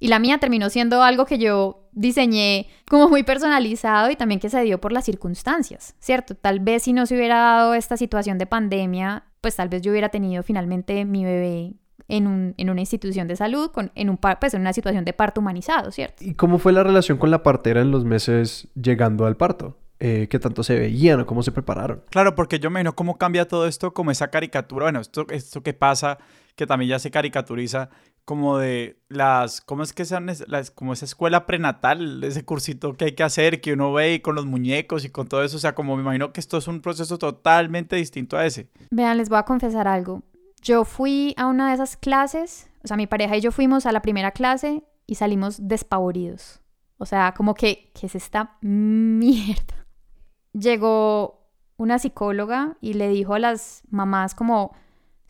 y 0.02 0.08
la 0.08 0.18
mía 0.18 0.38
terminó 0.38 0.68
siendo 0.68 1.00
algo 1.04 1.26
que 1.26 1.38
yo 1.38 1.88
diseñé 1.92 2.66
como 2.90 3.08
muy 3.08 3.22
personalizado 3.22 4.10
y 4.10 4.16
también 4.16 4.40
que 4.40 4.50
se 4.50 4.60
dio 4.62 4.80
por 4.80 4.90
las 4.90 5.04
circunstancias, 5.04 5.94
¿cierto? 6.00 6.34
Tal 6.34 6.58
vez 6.58 6.82
si 6.82 6.92
no 6.92 7.06
se 7.06 7.14
hubiera 7.14 7.36
dado 7.36 7.74
esta 7.74 7.96
situación 7.96 8.36
de 8.36 8.46
pandemia, 8.46 9.26
pues 9.40 9.54
tal 9.54 9.68
vez 9.68 9.80
yo 9.80 9.92
hubiera 9.92 10.08
tenido 10.08 10.42
finalmente 10.42 11.04
mi 11.04 11.24
bebé 11.24 11.74
en, 12.08 12.26
un, 12.26 12.54
en 12.56 12.68
una 12.68 12.80
institución 12.80 13.28
de 13.28 13.36
salud, 13.36 13.70
con, 13.70 13.92
en, 13.94 14.10
un, 14.10 14.16
pues 14.16 14.54
en 14.54 14.62
una 14.62 14.72
situación 14.72 15.04
de 15.04 15.12
parto 15.12 15.40
humanizado, 15.40 15.92
¿cierto? 15.92 16.24
¿Y 16.24 16.34
cómo 16.34 16.58
fue 16.58 16.72
la 16.72 16.82
relación 16.82 17.16
con 17.16 17.30
la 17.30 17.44
partera 17.44 17.80
en 17.80 17.92
los 17.92 18.04
meses 18.04 18.66
llegando 18.74 19.24
al 19.24 19.36
parto? 19.36 19.78
Eh, 20.00 20.26
qué 20.28 20.40
tanto 20.40 20.64
se 20.64 20.76
veían 20.76 21.20
o 21.20 21.26
cómo 21.26 21.44
se 21.44 21.52
prepararon. 21.52 22.02
Claro, 22.10 22.34
porque 22.34 22.58
yo 22.58 22.70
me 22.70 22.80
imagino 22.80 22.96
cómo 22.96 23.18
cambia 23.18 23.46
todo 23.46 23.68
esto, 23.68 23.94
como 23.94 24.10
esa 24.10 24.32
caricatura, 24.32 24.86
bueno, 24.86 24.98
esto, 24.98 25.26
esto 25.30 25.62
que 25.62 25.74
pasa, 25.74 26.18
que 26.56 26.66
también 26.66 26.90
ya 26.90 26.98
se 26.98 27.12
caricaturiza, 27.12 27.88
como 28.24 28.58
de 28.58 29.00
las, 29.08 29.60
¿cómo 29.60 29.82
es 29.82 29.92
que 29.92 30.04
sean? 30.04 30.30
Las, 30.46 30.70
como 30.70 30.92
esa 30.92 31.04
escuela 31.04 31.46
prenatal, 31.46 32.22
ese 32.22 32.44
cursito 32.44 32.94
que 32.94 33.06
hay 33.06 33.12
que 33.14 33.22
hacer, 33.22 33.60
que 33.60 33.72
uno 33.72 33.92
ve 33.92 34.14
y 34.14 34.20
con 34.20 34.34
los 34.34 34.46
muñecos 34.46 35.04
y 35.04 35.10
con 35.10 35.28
todo 35.28 35.42
eso, 35.42 35.56
o 35.56 35.60
sea, 35.60 35.74
como 35.74 35.96
me 35.96 36.02
imagino 36.02 36.32
que 36.32 36.40
esto 36.40 36.58
es 36.58 36.68
un 36.68 36.80
proceso 36.80 37.18
totalmente 37.18 37.96
distinto 37.96 38.36
a 38.36 38.46
ese. 38.46 38.68
Vean, 38.90 39.18
les 39.18 39.28
voy 39.28 39.38
a 39.38 39.44
confesar 39.44 39.88
algo. 39.88 40.22
Yo 40.62 40.84
fui 40.84 41.34
a 41.36 41.46
una 41.46 41.68
de 41.68 41.74
esas 41.74 41.96
clases, 41.96 42.70
o 42.84 42.88
sea, 42.88 42.96
mi 42.96 43.06
pareja 43.06 43.36
y 43.36 43.40
yo 43.40 43.50
fuimos 43.50 43.86
a 43.86 43.92
la 43.92 44.02
primera 44.02 44.30
clase 44.30 44.84
y 45.06 45.16
salimos 45.16 45.68
despavoridos. 45.68 46.60
O 46.98 47.06
sea, 47.06 47.34
como 47.36 47.54
que, 47.54 47.90
¿qué 47.98 48.06
es 48.06 48.14
esta 48.14 48.56
mierda? 48.60 49.86
Llegó 50.52 51.48
una 51.76 51.98
psicóloga 51.98 52.76
y 52.80 52.94
le 52.94 53.08
dijo 53.08 53.34
a 53.34 53.40
las 53.40 53.82
mamás 53.90 54.36
como, 54.36 54.76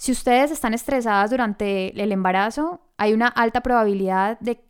si 0.03 0.11
ustedes 0.11 0.51
están 0.51 0.75
estresadas 0.75 1.31
durante 1.31 2.03
el 2.03 2.11
embarazo, 2.11 2.81
hay 2.97 3.13
una 3.13 3.29
alta 3.29 3.61
probabilidad 3.61 4.37
de, 4.41 4.61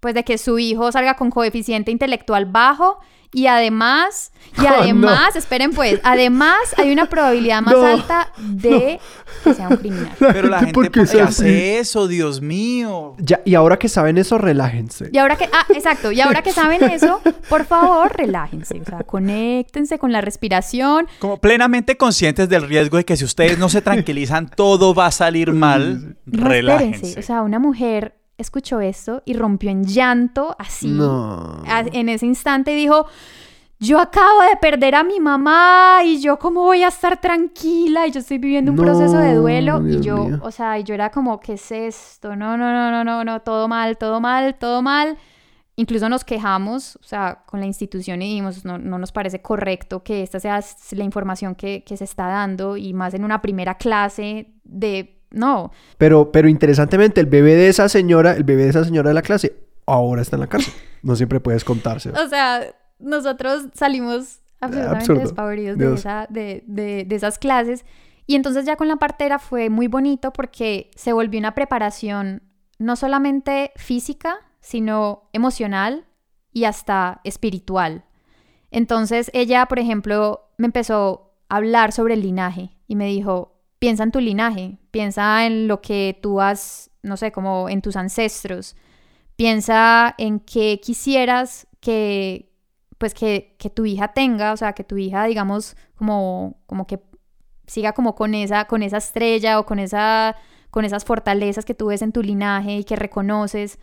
pues, 0.00 0.14
de 0.14 0.24
que 0.24 0.38
su 0.38 0.58
hijo 0.58 0.90
salga 0.92 1.14
con 1.14 1.30
coeficiente 1.30 1.90
intelectual 1.90 2.46
bajo 2.46 2.98
y 3.32 3.48
además, 3.48 4.32
y 4.56 4.60
Oh, 4.66 4.68
además, 4.80 5.34
no. 5.34 5.38
esperen 5.38 5.72
pues, 5.72 6.00
además 6.04 6.56
hay 6.78 6.90
una 6.92 7.06
probabilidad 7.06 7.60
más 7.60 7.74
No, 7.76 7.84
alta 7.86 8.32
de 8.38 9.00
que 9.44 9.54
sea 9.54 9.68
un 9.68 9.76
criminal. 9.76 10.12
Pero 10.18 10.48
la 10.48 10.60
gente, 10.60 10.72
¿por 10.72 10.90
hace 11.20 11.78
eso? 11.78 12.08
Dios 12.08 12.40
mío. 12.40 13.14
Ya, 13.18 13.42
y 13.44 13.54
ahora 13.54 13.78
que 13.78 13.88
saben 13.88 14.16
eso, 14.16 14.38
relájense. 14.38 15.10
Y 15.12 15.18
ahora 15.18 15.36
que, 15.36 15.44
ah, 15.52 15.66
exacto, 15.74 16.12
y 16.12 16.20
ahora 16.20 16.42
que 16.42 16.52
saben 16.52 16.82
eso, 16.84 17.20
por 17.48 17.64
favor, 17.66 18.16
relájense, 18.16 18.80
o 18.80 18.84
sea, 18.84 19.00
conéctense 19.02 19.98
con 19.98 20.12
la 20.12 20.20
respiración. 20.20 21.06
Como 21.18 21.38
plenamente 21.38 21.96
conscientes 21.96 22.48
del 22.48 22.62
riesgo 22.68 22.96
de 22.96 23.04
que 23.04 23.16
si 23.16 23.24
ustedes 23.24 23.58
no 23.58 23.68
se 23.68 23.82
tranquilizan, 23.82 24.48
todo 24.48 24.94
va 24.94 25.06
a 25.06 25.10
salir 25.10 25.52
mal. 25.52 26.16
Espérense, 26.26 26.48
Relájense. 26.48 27.20
o 27.20 27.22
sea, 27.22 27.42
una 27.42 27.58
mujer 27.58 28.14
escuchó 28.38 28.80
esto 28.80 29.22
y 29.24 29.34
rompió 29.34 29.70
en 29.70 29.84
llanto 29.84 30.54
así 30.58 30.88
No. 30.88 31.62
a- 31.66 31.80
en 31.92 32.08
ese 32.08 32.26
instante 32.26 32.72
y 32.72 32.76
dijo, 32.76 33.06
yo 33.78 33.98
acabo 33.98 34.40
de 34.50 34.56
perder 34.58 34.94
a 34.94 35.04
mi 35.04 35.20
mamá 35.20 35.98
y 36.04 36.20
yo 36.20 36.38
cómo 36.38 36.62
voy 36.62 36.82
a 36.82 36.88
estar 36.88 37.20
tranquila 37.20 38.06
y 38.06 38.10
yo 38.10 38.20
estoy 38.20 38.38
viviendo 38.38 38.70
un 38.72 38.76
No, 38.76 38.82
proceso 38.84 39.18
de 39.18 39.34
duelo 39.34 39.80
y 39.86 39.90
Dios 39.90 40.06
yo, 40.06 40.16
mío. 40.24 40.38
o 40.42 40.50
sea, 40.50 40.78
y 40.78 40.84
yo 40.84 40.94
era 40.94 41.10
como, 41.10 41.38
¿qué 41.40 41.54
es 41.54 41.70
esto? 41.70 42.34
No, 42.36 42.56
no, 42.56 42.72
no, 42.72 42.90
no, 42.90 43.04
no, 43.04 43.24
no, 43.24 43.40
todo 43.42 43.68
mal, 43.68 43.98
todo 43.98 44.20
mal, 44.20 44.54
todo 44.58 44.80
mal. 44.82 45.18
Incluso 45.78 46.08
nos 46.08 46.24
quejamos, 46.24 46.96
o 46.96 47.02
sea, 47.02 47.42
con 47.44 47.60
la 47.60 47.66
institución 47.66 48.22
y 48.22 48.28
dijimos, 48.30 48.64
no, 48.64 48.78
no 48.78 48.98
nos 48.98 49.12
parece 49.12 49.42
correcto 49.42 50.02
que 50.02 50.22
esta 50.22 50.40
sea 50.40 50.58
la 50.92 51.04
información 51.04 51.54
que, 51.54 51.84
que 51.84 51.98
se 51.98 52.04
está 52.04 52.28
dando 52.28 52.78
y 52.78 52.94
más 52.94 53.12
en 53.12 53.24
una 53.24 53.42
primera 53.42 53.74
clase 53.74 54.54
de, 54.64 55.15
no, 55.30 55.70
Pero, 55.98 56.30
pero 56.32 56.48
interesantemente, 56.48 57.20
el 57.20 57.26
bebé 57.26 57.54
de 57.56 57.68
esa 57.68 57.88
señora, 57.88 58.32
el 58.32 58.44
bebé 58.44 58.64
de 58.64 58.70
esa 58.70 58.84
señora 58.84 59.10
de 59.10 59.14
la 59.14 59.22
clase, 59.22 59.56
ahora 59.86 60.22
está 60.22 60.36
en 60.36 60.40
la 60.40 60.46
cárcel. 60.46 60.72
No 61.02 61.14
siempre 61.16 61.40
puedes 61.40 61.64
contarse. 61.64 62.10
O 62.10 62.28
sea, 62.28 62.62
nosotros 62.98 63.66
salimos 63.74 64.40
absolutamente 64.60 64.98
Absurdo. 65.02 65.20
despavoridos 65.20 65.78
de, 65.78 65.94
esa- 65.94 66.26
de, 66.30 66.64
de- 66.66 67.04
de 67.06 67.14
esas 67.16 67.38
clases. 67.38 67.84
Y 68.26 68.34
entonces 68.34 68.64
ya 68.64 68.76
con 68.76 68.88
la 68.88 68.96
partera 68.96 69.38
fue 69.38 69.70
muy 69.70 69.86
bonito 69.86 70.32
porque 70.32 70.90
se 70.96 71.12
volvió 71.12 71.38
una 71.38 71.54
preparación 71.54 72.42
no 72.78 72.96
solamente 72.96 73.72
física, 73.76 74.36
sino 74.60 75.28
emocional 75.32 76.06
y 76.52 76.64
hasta 76.64 77.20
espiritual. 77.24 78.04
Entonces 78.70 79.30
ella, 79.34 79.66
por 79.66 79.78
ejemplo, 79.78 80.48
me 80.58 80.66
empezó 80.66 81.34
a 81.48 81.56
hablar 81.56 81.92
sobre 81.92 82.14
el 82.14 82.22
linaje 82.22 82.70
y 82.88 82.96
me 82.96 83.06
dijo, 83.06 83.60
piensa 83.78 84.02
en 84.02 84.10
tu 84.10 84.20
linaje, 84.20 84.78
piensa 84.96 85.44
en 85.44 85.68
lo 85.68 85.82
que 85.82 86.18
tú 86.22 86.40
has, 86.40 86.90
no 87.02 87.18
sé, 87.18 87.30
como 87.30 87.68
en 87.68 87.82
tus 87.82 87.96
ancestros, 87.96 88.76
piensa 89.36 90.14
en 90.16 90.40
qué 90.40 90.80
quisieras 90.82 91.66
que, 91.80 92.50
pues 92.96 93.12
que, 93.12 93.56
que 93.58 93.68
tu 93.68 93.84
hija 93.84 94.14
tenga, 94.14 94.54
o 94.54 94.56
sea, 94.56 94.72
que 94.72 94.84
tu 94.84 94.96
hija, 94.96 95.26
digamos, 95.26 95.76
como, 95.96 96.62
como 96.64 96.86
que 96.86 96.98
siga 97.66 97.92
como 97.92 98.14
con 98.14 98.34
esa, 98.34 98.64
con 98.64 98.82
esa 98.82 98.96
estrella 98.96 99.60
o 99.60 99.66
con, 99.66 99.80
esa, 99.80 100.34
con 100.70 100.86
esas 100.86 101.04
fortalezas 101.04 101.66
que 101.66 101.74
tú 101.74 101.88
ves 101.88 102.00
en 102.00 102.12
tu 102.12 102.22
linaje 102.22 102.78
y 102.78 102.84
que 102.84 102.96
reconoces, 102.96 103.78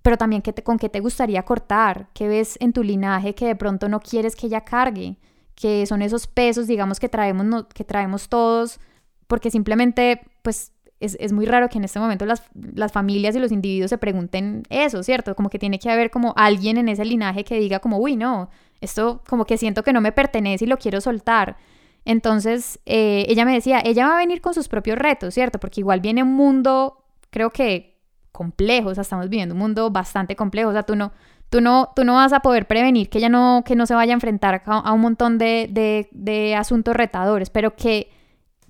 pero 0.00 0.16
también 0.16 0.40
que 0.40 0.54
con 0.54 0.78
qué 0.78 0.88
te 0.88 1.00
gustaría 1.00 1.42
cortar, 1.42 2.08
qué 2.14 2.28
ves 2.28 2.56
en 2.60 2.72
tu 2.72 2.82
linaje 2.82 3.34
que 3.34 3.44
de 3.44 3.56
pronto 3.56 3.90
no 3.90 4.00
quieres 4.00 4.34
que 4.34 4.46
ella 4.46 4.62
cargue, 4.62 5.18
que 5.54 5.84
son 5.84 6.00
esos 6.00 6.26
pesos, 6.26 6.66
digamos, 6.66 6.98
que 6.98 7.10
traemos, 7.10 7.66
que 7.74 7.84
traemos 7.84 8.30
todos, 8.30 8.80
porque 9.26 9.50
simplemente, 9.50 10.20
pues, 10.42 10.72
es, 11.00 11.16
es 11.20 11.32
muy 11.32 11.46
raro 11.46 11.68
que 11.68 11.78
en 11.78 11.84
este 11.84 11.98
momento 11.98 12.24
las, 12.24 12.42
las 12.54 12.92
familias 12.92 13.36
y 13.36 13.38
los 13.38 13.52
individuos 13.52 13.90
se 13.90 13.98
pregunten 13.98 14.62
eso, 14.70 15.02
¿cierto? 15.02 15.34
Como 15.34 15.50
que 15.50 15.58
tiene 15.58 15.78
que 15.78 15.90
haber 15.90 16.10
como 16.10 16.32
alguien 16.36 16.78
en 16.78 16.88
ese 16.88 17.04
linaje 17.04 17.44
que 17.44 17.58
diga 17.58 17.80
como, 17.80 17.98
uy, 17.98 18.16
no, 18.16 18.48
esto 18.80 19.22
como 19.28 19.44
que 19.44 19.58
siento 19.58 19.82
que 19.82 19.92
no 19.92 20.00
me 20.00 20.12
pertenece 20.12 20.64
y 20.64 20.68
lo 20.68 20.78
quiero 20.78 21.00
soltar. 21.00 21.56
Entonces, 22.04 22.78
eh, 22.86 23.26
ella 23.28 23.44
me 23.44 23.52
decía, 23.52 23.80
ella 23.84 24.06
va 24.06 24.14
a 24.14 24.18
venir 24.18 24.40
con 24.40 24.54
sus 24.54 24.68
propios 24.68 24.98
retos, 24.98 25.34
¿cierto? 25.34 25.58
Porque 25.58 25.80
igual 25.80 26.00
viene 26.00 26.22
un 26.22 26.34
mundo, 26.34 27.04
creo 27.30 27.50
que 27.50 27.96
complejo, 28.32 28.90
o 28.90 28.94
sea, 28.94 29.02
estamos 29.02 29.28
viviendo 29.28 29.54
un 29.54 29.60
mundo 29.60 29.90
bastante 29.90 30.36
complejo, 30.36 30.70
o 30.70 30.72
sea, 30.72 30.84
tú 30.84 30.94
no, 30.94 31.12
tú 31.50 31.60
no, 31.60 31.90
tú 31.96 32.04
no 32.04 32.14
vas 32.14 32.32
a 32.32 32.40
poder 32.40 32.66
prevenir 32.66 33.08
que 33.08 33.18
ella 33.18 33.28
no, 33.28 33.64
que 33.66 33.74
no 33.74 33.86
se 33.86 33.94
vaya 33.94 34.12
a 34.12 34.14
enfrentar 34.14 34.62
a, 34.66 34.92
un 34.92 35.00
montón 35.00 35.38
de, 35.38 36.08
de 36.10 36.54
asuntos 36.54 36.94
retadores, 36.94 37.50
pero 37.50 37.74
que 37.76 38.10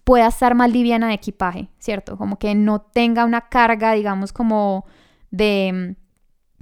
pueda 0.07 0.29
estar 0.29 0.55
más 0.55 0.71
liviana 0.71 1.09
de 1.09 1.15
equipaje, 1.15 1.69
¿cierto? 1.81 2.17
Como 2.17 2.39
que 2.39 2.55
no 2.55 2.81
tenga 2.81 3.25
una 3.25 3.49
carga, 3.49 3.91
digamos, 3.91 4.33
como 4.33 4.87
de, 5.33 5.97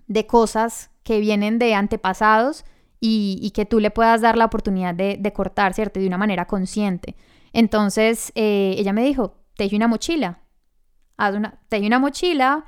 de 0.06 0.26
cosas 0.26 0.90
que 1.02 1.20
vienen 1.20 1.58
de 1.58 1.74
antepasados 1.74 2.64
y, 3.00 3.52
que 3.54 3.66
tú 3.66 3.80
le 3.80 3.90
puedas 3.90 4.22
dar 4.22 4.38
la 4.38 4.46
oportunidad 4.46 4.94
de, 4.94 5.18
de 5.20 5.32
cortar, 5.34 5.74
¿cierto? 5.74 6.00
De 6.00 6.06
una 6.06 6.16
manera 6.16 6.46
consciente. 6.46 7.16
Entonces, 7.52 8.32
eh, 8.34 8.76
ella 8.78 8.94
me 8.94 9.04
dijo, 9.04 9.36
teje 9.58 9.76
una 9.76 9.88
mochila, 9.88 10.38
haz 11.18 11.34
una, 11.34 11.60
teje 11.68 11.86
una 11.86 11.98
mochila 11.98 12.64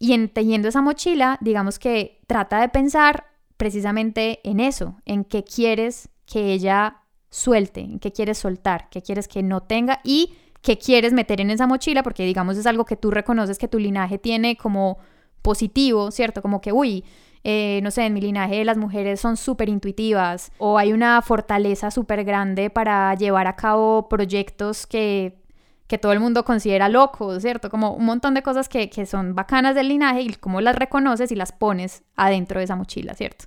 y 0.00 0.12
en 0.12 0.28
tejiendo 0.28 0.66
esa 0.66 0.82
mochila, 0.82 1.38
digamos 1.40 1.78
que 1.78 2.20
trata 2.26 2.60
de 2.60 2.68
pensar 2.68 3.26
precisamente 3.56 4.40
en 4.42 4.58
eso, 4.58 4.96
en 5.04 5.24
qué 5.24 5.44
quieres 5.44 6.08
que 6.26 6.52
ella 6.52 7.03
suelte, 7.34 7.88
qué 8.00 8.12
quieres 8.12 8.38
soltar, 8.38 8.88
qué 8.90 9.02
quieres 9.02 9.26
que 9.26 9.42
no 9.42 9.60
tenga 9.60 9.98
y 10.04 10.34
qué 10.62 10.78
quieres 10.78 11.12
meter 11.12 11.40
en 11.40 11.50
esa 11.50 11.66
mochila, 11.66 12.04
porque 12.04 12.24
digamos 12.24 12.56
es 12.56 12.64
algo 12.64 12.84
que 12.84 12.94
tú 12.94 13.10
reconoces 13.10 13.58
que 13.58 13.66
tu 13.66 13.80
linaje 13.80 14.18
tiene 14.18 14.56
como 14.56 14.98
positivo, 15.42 16.12
¿cierto? 16.12 16.40
Como 16.42 16.60
que, 16.60 16.72
uy, 16.72 17.04
eh, 17.42 17.80
no 17.82 17.90
sé, 17.90 18.06
en 18.06 18.14
mi 18.14 18.20
linaje 18.20 18.64
las 18.64 18.78
mujeres 18.78 19.20
son 19.20 19.36
súper 19.36 19.68
intuitivas 19.68 20.52
o 20.58 20.78
hay 20.78 20.92
una 20.92 21.20
fortaleza 21.22 21.90
súper 21.90 22.22
grande 22.22 22.70
para 22.70 23.12
llevar 23.16 23.48
a 23.48 23.56
cabo 23.56 24.08
proyectos 24.08 24.86
que, 24.86 25.42
que 25.88 25.98
todo 25.98 26.12
el 26.12 26.20
mundo 26.20 26.44
considera 26.44 26.88
locos, 26.88 27.42
¿cierto? 27.42 27.68
Como 27.68 27.94
un 27.94 28.04
montón 28.04 28.34
de 28.34 28.42
cosas 28.42 28.68
que, 28.68 28.88
que 28.90 29.06
son 29.06 29.34
bacanas 29.34 29.74
del 29.74 29.88
linaje 29.88 30.22
y 30.22 30.32
cómo 30.34 30.60
las 30.60 30.76
reconoces 30.76 31.32
y 31.32 31.34
las 31.34 31.50
pones 31.50 32.04
adentro 32.14 32.60
de 32.60 32.64
esa 32.64 32.76
mochila, 32.76 33.14
¿cierto? 33.14 33.46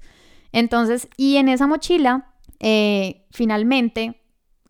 Entonces, 0.51 1.07
y 1.15 1.37
en 1.37 1.47
esa 1.47 1.67
mochila, 1.67 2.33
eh, 2.59 3.25
finalmente, 3.31 4.21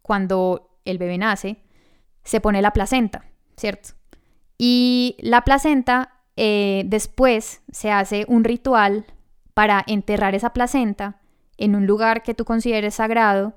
cuando 0.02 0.80
el 0.86 0.98
bebé 0.98 1.18
nace, 1.18 1.58
se 2.24 2.42
pone 2.42 2.62
la 2.62 2.72
placenta, 2.72 3.26
¿cierto? 3.56 3.90
Y 4.58 5.16
la 5.20 5.42
placenta, 5.42 6.14
eh, 6.36 6.84
después 6.86 7.62
se 7.72 7.92
hace 7.92 8.26
un 8.28 8.44
ritual 8.44 9.06
para 9.54 9.84
enterrar 9.88 10.36
esa 10.36 10.54
placenta 10.54 11.20
en 11.58 11.76
un 11.76 11.88
lugar 11.88 12.24
que 12.24 12.34
tú 12.34 12.46
consideres 12.46 12.96
sagrado 12.96 13.56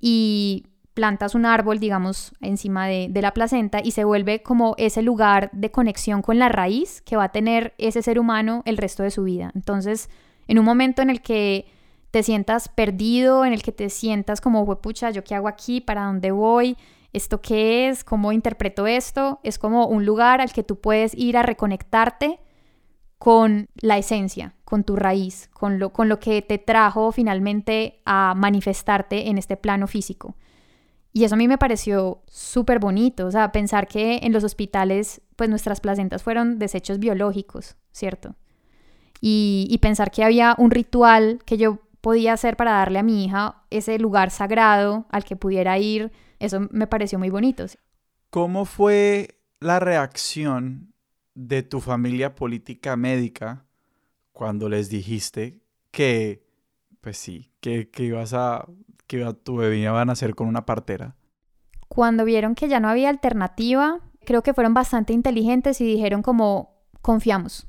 y 0.00 0.66
plantas 0.94 1.34
un 1.34 1.46
árbol, 1.46 1.78
digamos, 1.78 2.34
encima 2.40 2.86
de, 2.86 3.08
de 3.10 3.22
la 3.22 3.32
placenta 3.32 3.80
y 3.82 3.92
se 3.92 4.04
vuelve 4.04 4.42
como 4.42 4.74
ese 4.78 5.02
lugar 5.02 5.50
de 5.52 5.70
conexión 5.70 6.22
con 6.22 6.38
la 6.38 6.48
raíz 6.48 7.00
que 7.02 7.16
va 7.16 7.24
a 7.24 7.32
tener 7.32 7.74
ese 7.78 8.02
ser 8.02 8.18
humano 8.18 8.62
el 8.66 8.76
resto 8.76 9.02
de 9.02 9.10
su 9.10 9.24
vida. 9.24 9.52
Entonces, 9.54 10.10
en 10.48 10.58
un 10.58 10.64
momento 10.64 11.02
en 11.02 11.10
el 11.10 11.22
que 11.22 11.66
te 12.12 12.22
sientas 12.22 12.68
perdido, 12.68 13.44
en 13.44 13.54
el 13.54 13.62
que 13.62 13.72
te 13.72 13.88
sientas 13.88 14.42
como, 14.42 14.66
pucha, 14.80 15.10
¿yo 15.10 15.24
qué 15.24 15.34
hago 15.34 15.48
aquí? 15.48 15.80
¿Para 15.80 16.04
dónde 16.04 16.30
voy? 16.30 16.76
¿Esto 17.14 17.40
qué 17.40 17.88
es? 17.88 18.04
¿Cómo 18.04 18.32
interpreto 18.32 18.86
esto? 18.86 19.40
Es 19.42 19.58
como 19.58 19.86
un 19.86 20.04
lugar 20.04 20.42
al 20.42 20.52
que 20.52 20.62
tú 20.62 20.78
puedes 20.78 21.14
ir 21.14 21.38
a 21.38 21.42
reconectarte 21.42 22.38
con 23.16 23.68
la 23.80 23.96
esencia, 23.96 24.54
con 24.64 24.84
tu 24.84 24.96
raíz, 24.96 25.48
con 25.54 25.78
lo, 25.78 25.94
con 25.94 26.10
lo 26.10 26.20
que 26.20 26.42
te 26.42 26.58
trajo 26.58 27.12
finalmente 27.12 28.02
a 28.04 28.34
manifestarte 28.36 29.30
en 29.30 29.38
este 29.38 29.56
plano 29.56 29.86
físico. 29.86 30.36
Y 31.14 31.24
eso 31.24 31.34
a 31.34 31.38
mí 31.38 31.48
me 31.48 31.58
pareció 31.58 32.22
súper 32.26 32.78
bonito, 32.78 33.26
o 33.26 33.30
sea, 33.30 33.52
pensar 33.52 33.88
que 33.88 34.20
en 34.22 34.32
los 34.32 34.44
hospitales, 34.44 35.22
pues 35.36 35.48
nuestras 35.48 35.80
placentas 35.80 36.22
fueron 36.22 36.58
desechos 36.58 36.98
biológicos, 36.98 37.76
¿cierto? 37.90 38.34
Y, 39.20 39.66
y 39.70 39.78
pensar 39.78 40.10
que 40.10 40.24
había 40.24 40.54
un 40.58 40.70
ritual 40.70 41.38
que 41.46 41.56
yo 41.56 41.78
podía 42.02 42.34
hacer 42.34 42.56
para 42.56 42.72
darle 42.72 42.98
a 42.98 43.02
mi 43.02 43.24
hija 43.24 43.64
ese 43.70 43.98
lugar 43.98 44.30
sagrado 44.30 45.06
al 45.10 45.24
que 45.24 45.36
pudiera 45.36 45.78
ir, 45.78 46.12
eso 46.38 46.60
me 46.70 46.86
pareció 46.86 47.18
muy 47.18 47.30
bonito. 47.30 47.64
¿Cómo 48.30 48.64
fue 48.66 49.40
la 49.60 49.80
reacción 49.80 50.92
de 51.34 51.62
tu 51.62 51.80
familia 51.80 52.34
política 52.34 52.96
médica 52.96 53.64
cuando 54.32 54.68
les 54.68 54.90
dijiste 54.90 55.62
que, 55.90 56.44
pues 57.00 57.16
sí, 57.16 57.52
que, 57.60 57.90
que 57.90 58.04
ibas 58.04 58.34
a, 58.34 58.66
que 59.06 59.18
iba- 59.18 59.32
tu 59.34 59.56
bebé 59.56 59.78
iba 59.78 60.00
a 60.00 60.04
nacer 60.04 60.34
con 60.34 60.48
una 60.48 60.66
partera? 60.66 61.16
Cuando 61.88 62.24
vieron 62.24 62.54
que 62.54 62.68
ya 62.68 62.80
no 62.80 62.88
había 62.88 63.10
alternativa 63.10 64.00
creo 64.24 64.42
que 64.42 64.54
fueron 64.54 64.74
bastante 64.74 65.12
inteligentes 65.12 65.80
y 65.80 65.84
dijeron 65.84 66.22
como, 66.22 66.80
confiamos. 67.00 67.66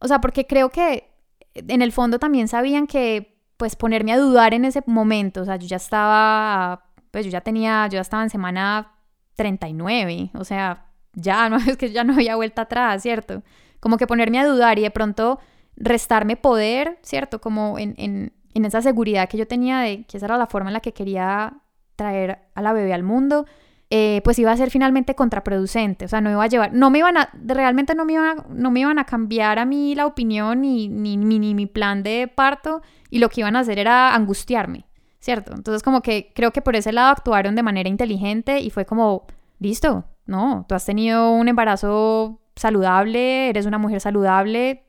O 0.00 0.08
sea, 0.08 0.20
porque 0.20 0.46
creo 0.46 0.70
que 0.70 1.08
en 1.54 1.82
el 1.82 1.92
fondo 1.92 2.18
también 2.18 2.48
sabían 2.48 2.86
que, 2.86 3.31
pues, 3.62 3.76
ponerme 3.76 4.12
a 4.12 4.18
dudar 4.18 4.54
en 4.54 4.64
ese 4.64 4.82
momento, 4.86 5.42
o 5.42 5.44
sea, 5.44 5.54
yo 5.54 5.68
ya 5.68 5.76
estaba, 5.76 6.82
pues, 7.12 7.24
yo 7.24 7.30
ya 7.30 7.42
tenía, 7.42 7.86
yo 7.86 7.92
ya 7.92 8.00
estaba 8.00 8.24
en 8.24 8.28
semana 8.28 8.90
39, 9.36 10.32
o 10.34 10.42
sea, 10.42 10.86
ya, 11.12 11.48
no 11.48 11.58
es 11.68 11.76
que 11.76 11.92
ya 11.92 12.02
no 12.02 12.14
había 12.14 12.34
vuelta 12.34 12.62
atrás, 12.62 13.02
¿cierto? 13.02 13.44
Como 13.78 13.98
que 13.98 14.08
ponerme 14.08 14.40
a 14.40 14.46
dudar 14.48 14.80
y 14.80 14.82
de 14.82 14.90
pronto 14.90 15.38
restarme 15.76 16.34
poder, 16.34 16.98
¿cierto? 17.02 17.40
Como 17.40 17.78
en, 17.78 17.94
en, 17.98 18.32
en 18.52 18.64
esa 18.64 18.82
seguridad 18.82 19.28
que 19.28 19.38
yo 19.38 19.46
tenía 19.46 19.78
de 19.78 20.06
que 20.06 20.16
esa 20.16 20.26
era 20.26 20.36
la 20.36 20.48
forma 20.48 20.70
en 20.70 20.74
la 20.74 20.80
que 20.80 20.92
quería 20.92 21.58
traer 21.94 22.40
a 22.56 22.62
la 22.62 22.72
bebé 22.72 22.92
al 22.92 23.04
mundo, 23.04 23.46
eh, 23.94 24.22
pues 24.24 24.38
iba 24.38 24.50
a 24.50 24.56
ser 24.56 24.70
finalmente 24.70 25.14
contraproducente, 25.14 26.06
o 26.06 26.08
sea, 26.08 26.22
no 26.22 26.30
iba 26.30 26.42
a 26.42 26.46
llevar, 26.46 26.72
no 26.72 26.88
me 26.88 27.00
iban 27.00 27.18
a, 27.18 27.28
realmente 27.44 27.94
no 27.94 28.06
me 28.06 28.14
iban 28.14 28.38
a, 28.38 28.46
no 28.48 28.70
me 28.70 28.80
iban 28.80 28.98
a 28.98 29.04
cambiar 29.04 29.58
a 29.58 29.66
mí 29.66 29.94
la 29.94 30.06
opinión 30.06 30.62
ni, 30.62 30.88
ni, 30.88 31.18
ni, 31.18 31.54
mi 31.54 31.66
plan 31.66 32.02
de 32.02 32.26
parto 32.26 32.80
y 33.12 33.18
lo 33.18 33.28
que 33.28 33.42
iban 33.42 33.56
a 33.56 33.60
hacer 33.60 33.78
era 33.78 34.14
angustiarme, 34.14 34.86
¿cierto? 35.20 35.52
Entonces 35.54 35.82
como 35.82 36.00
que 36.00 36.32
creo 36.34 36.50
que 36.50 36.62
por 36.62 36.76
ese 36.76 36.92
lado 36.92 37.10
actuaron 37.10 37.54
de 37.54 37.62
manera 37.62 37.90
inteligente 37.90 38.60
y 38.60 38.70
fue 38.70 38.86
como, 38.86 39.26
listo, 39.58 40.06
no, 40.24 40.64
tú 40.66 40.74
has 40.74 40.86
tenido 40.86 41.30
un 41.30 41.46
embarazo 41.46 42.40
saludable, 42.56 43.50
eres 43.50 43.66
una 43.66 43.76
mujer 43.76 44.00
saludable, 44.00 44.86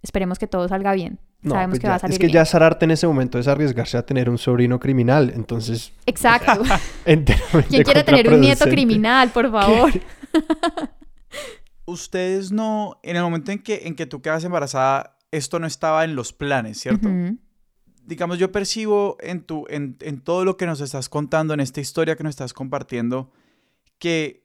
esperemos 0.00 0.38
que 0.38 0.46
todo 0.46 0.68
salga 0.68 0.92
bien. 0.92 1.18
Sabemos 1.42 1.70
pues 1.70 1.80
que 1.80 1.88
va 1.88 1.94
a 1.96 1.98
salir 1.98 2.12
Es 2.12 2.18
que 2.20 2.26
bien. 2.26 2.34
ya 2.34 2.44
Sararte 2.44 2.84
en 2.84 2.92
ese 2.92 3.08
momento 3.08 3.36
es 3.40 3.48
arriesgarse 3.48 3.98
a 3.98 4.06
tener 4.06 4.30
un 4.30 4.38
sobrino 4.38 4.78
criminal, 4.78 5.32
entonces... 5.34 5.92
Exacto. 6.06 6.62
¿Quién 7.04 7.82
quiere 7.82 8.04
tener 8.04 8.32
un 8.32 8.40
nieto 8.42 8.66
criminal, 8.66 9.30
por 9.30 9.50
favor? 9.50 9.90
Ustedes 11.84 12.52
no, 12.52 13.00
en 13.02 13.16
el 13.16 13.22
momento 13.22 13.50
en 13.50 13.58
que, 13.58 13.80
en 13.86 13.96
que 13.96 14.06
tú 14.06 14.22
quedas 14.22 14.44
embarazada, 14.44 15.16
esto 15.30 15.58
no 15.58 15.66
estaba 15.66 16.04
en 16.04 16.14
los 16.14 16.32
planes, 16.32 16.78
¿cierto? 16.80 17.08
Digamos, 18.04 18.38
yo 18.38 18.50
percibo 18.50 19.16
en, 19.20 19.42
tu, 19.42 19.66
en, 19.68 19.96
en 20.00 20.20
todo 20.20 20.44
lo 20.44 20.56
que 20.56 20.66
nos 20.66 20.80
estás 20.80 21.08
contando, 21.08 21.54
en 21.54 21.60
esta 21.60 21.80
historia 21.80 22.16
que 22.16 22.24
nos 22.24 22.30
estás 22.30 22.52
compartiendo, 22.52 23.30
que, 23.98 24.44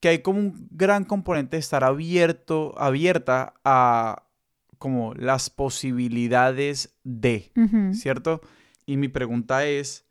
que 0.00 0.08
hay 0.08 0.18
como 0.20 0.38
un 0.38 0.68
gran 0.70 1.04
componente 1.04 1.56
de 1.56 1.60
estar 1.60 1.84
abierto, 1.84 2.74
abierta 2.78 3.54
a 3.64 4.24
como 4.82 5.14
las 5.14 5.48
posibilidades 5.48 6.96
de. 7.04 7.52
¿cierto? 7.94 8.40
Y 8.84 8.96
mi 8.96 9.06
pregunta 9.06 9.64
es, 9.64 10.06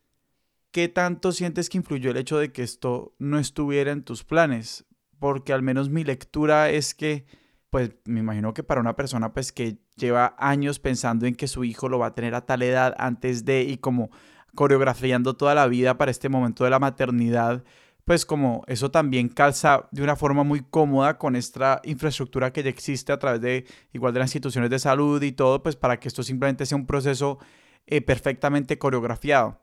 ¿qué 0.71 0.87
tanto 0.87 1.33
sientes 1.33 1.69
que 1.69 1.77
influyó 1.77 2.11
el 2.11 2.15
hecho 2.15 2.37
de 2.37 2.53
que 2.53 2.63
esto 2.63 3.13
no 3.19 3.37
estuviera 3.37 3.91
en 3.91 4.03
tus 4.03 4.23
planes? 4.23 4.85
Porque 5.19 5.51
al 5.51 5.61
menos 5.61 5.89
mi 5.89 6.05
lectura 6.05 6.69
es 6.69 6.93
que, 6.95 7.25
pues 7.71 7.91
me 8.05 8.19
imagino 8.19 8.53
que 8.53 8.63
para 8.63 8.81
una 8.81 8.95
persona 8.95 9.33
pues 9.33 9.51
que 9.51 9.77
lleva 9.95 10.35
años 10.37 10.79
pensando 10.79 11.25
en 11.25 11.33
que 11.35 11.47
su 11.47 11.63
hijo 11.63 11.89
lo 11.89 11.97
va 11.97 12.07
a 12.07 12.13
tener 12.13 12.35
a 12.35 12.45
tal 12.45 12.61
edad 12.61 12.93
antes 12.97 13.45
de 13.45 13.63
y 13.63 13.77
como 13.77 14.11
coreografiando 14.53 15.35
toda 15.35 15.55
la 15.55 15.67
vida 15.67 15.97
para 15.97 16.11
este 16.11 16.27
momento 16.27 16.65
de 16.65 16.69
la 16.69 16.79
maternidad, 16.79 17.63
pues 18.03 18.25
como 18.25 18.63
eso 18.67 18.91
también 18.91 19.29
calza 19.29 19.87
de 19.91 20.03
una 20.03 20.17
forma 20.17 20.43
muy 20.43 20.59
cómoda 20.69 21.17
con 21.17 21.37
esta 21.37 21.79
infraestructura 21.85 22.51
que 22.51 22.61
ya 22.61 22.69
existe 22.69 23.13
a 23.13 23.19
través 23.19 23.39
de 23.39 23.65
igual 23.93 24.13
de 24.13 24.19
las 24.19 24.27
instituciones 24.27 24.69
de 24.69 24.77
salud 24.77 25.23
y 25.23 25.31
todo, 25.31 25.63
pues 25.63 25.77
para 25.77 25.97
que 25.97 26.09
esto 26.09 26.23
simplemente 26.23 26.65
sea 26.65 26.77
un 26.77 26.85
proceso 26.85 27.39
eh, 27.87 28.01
perfectamente 28.01 28.77
coreografiado. 28.77 29.61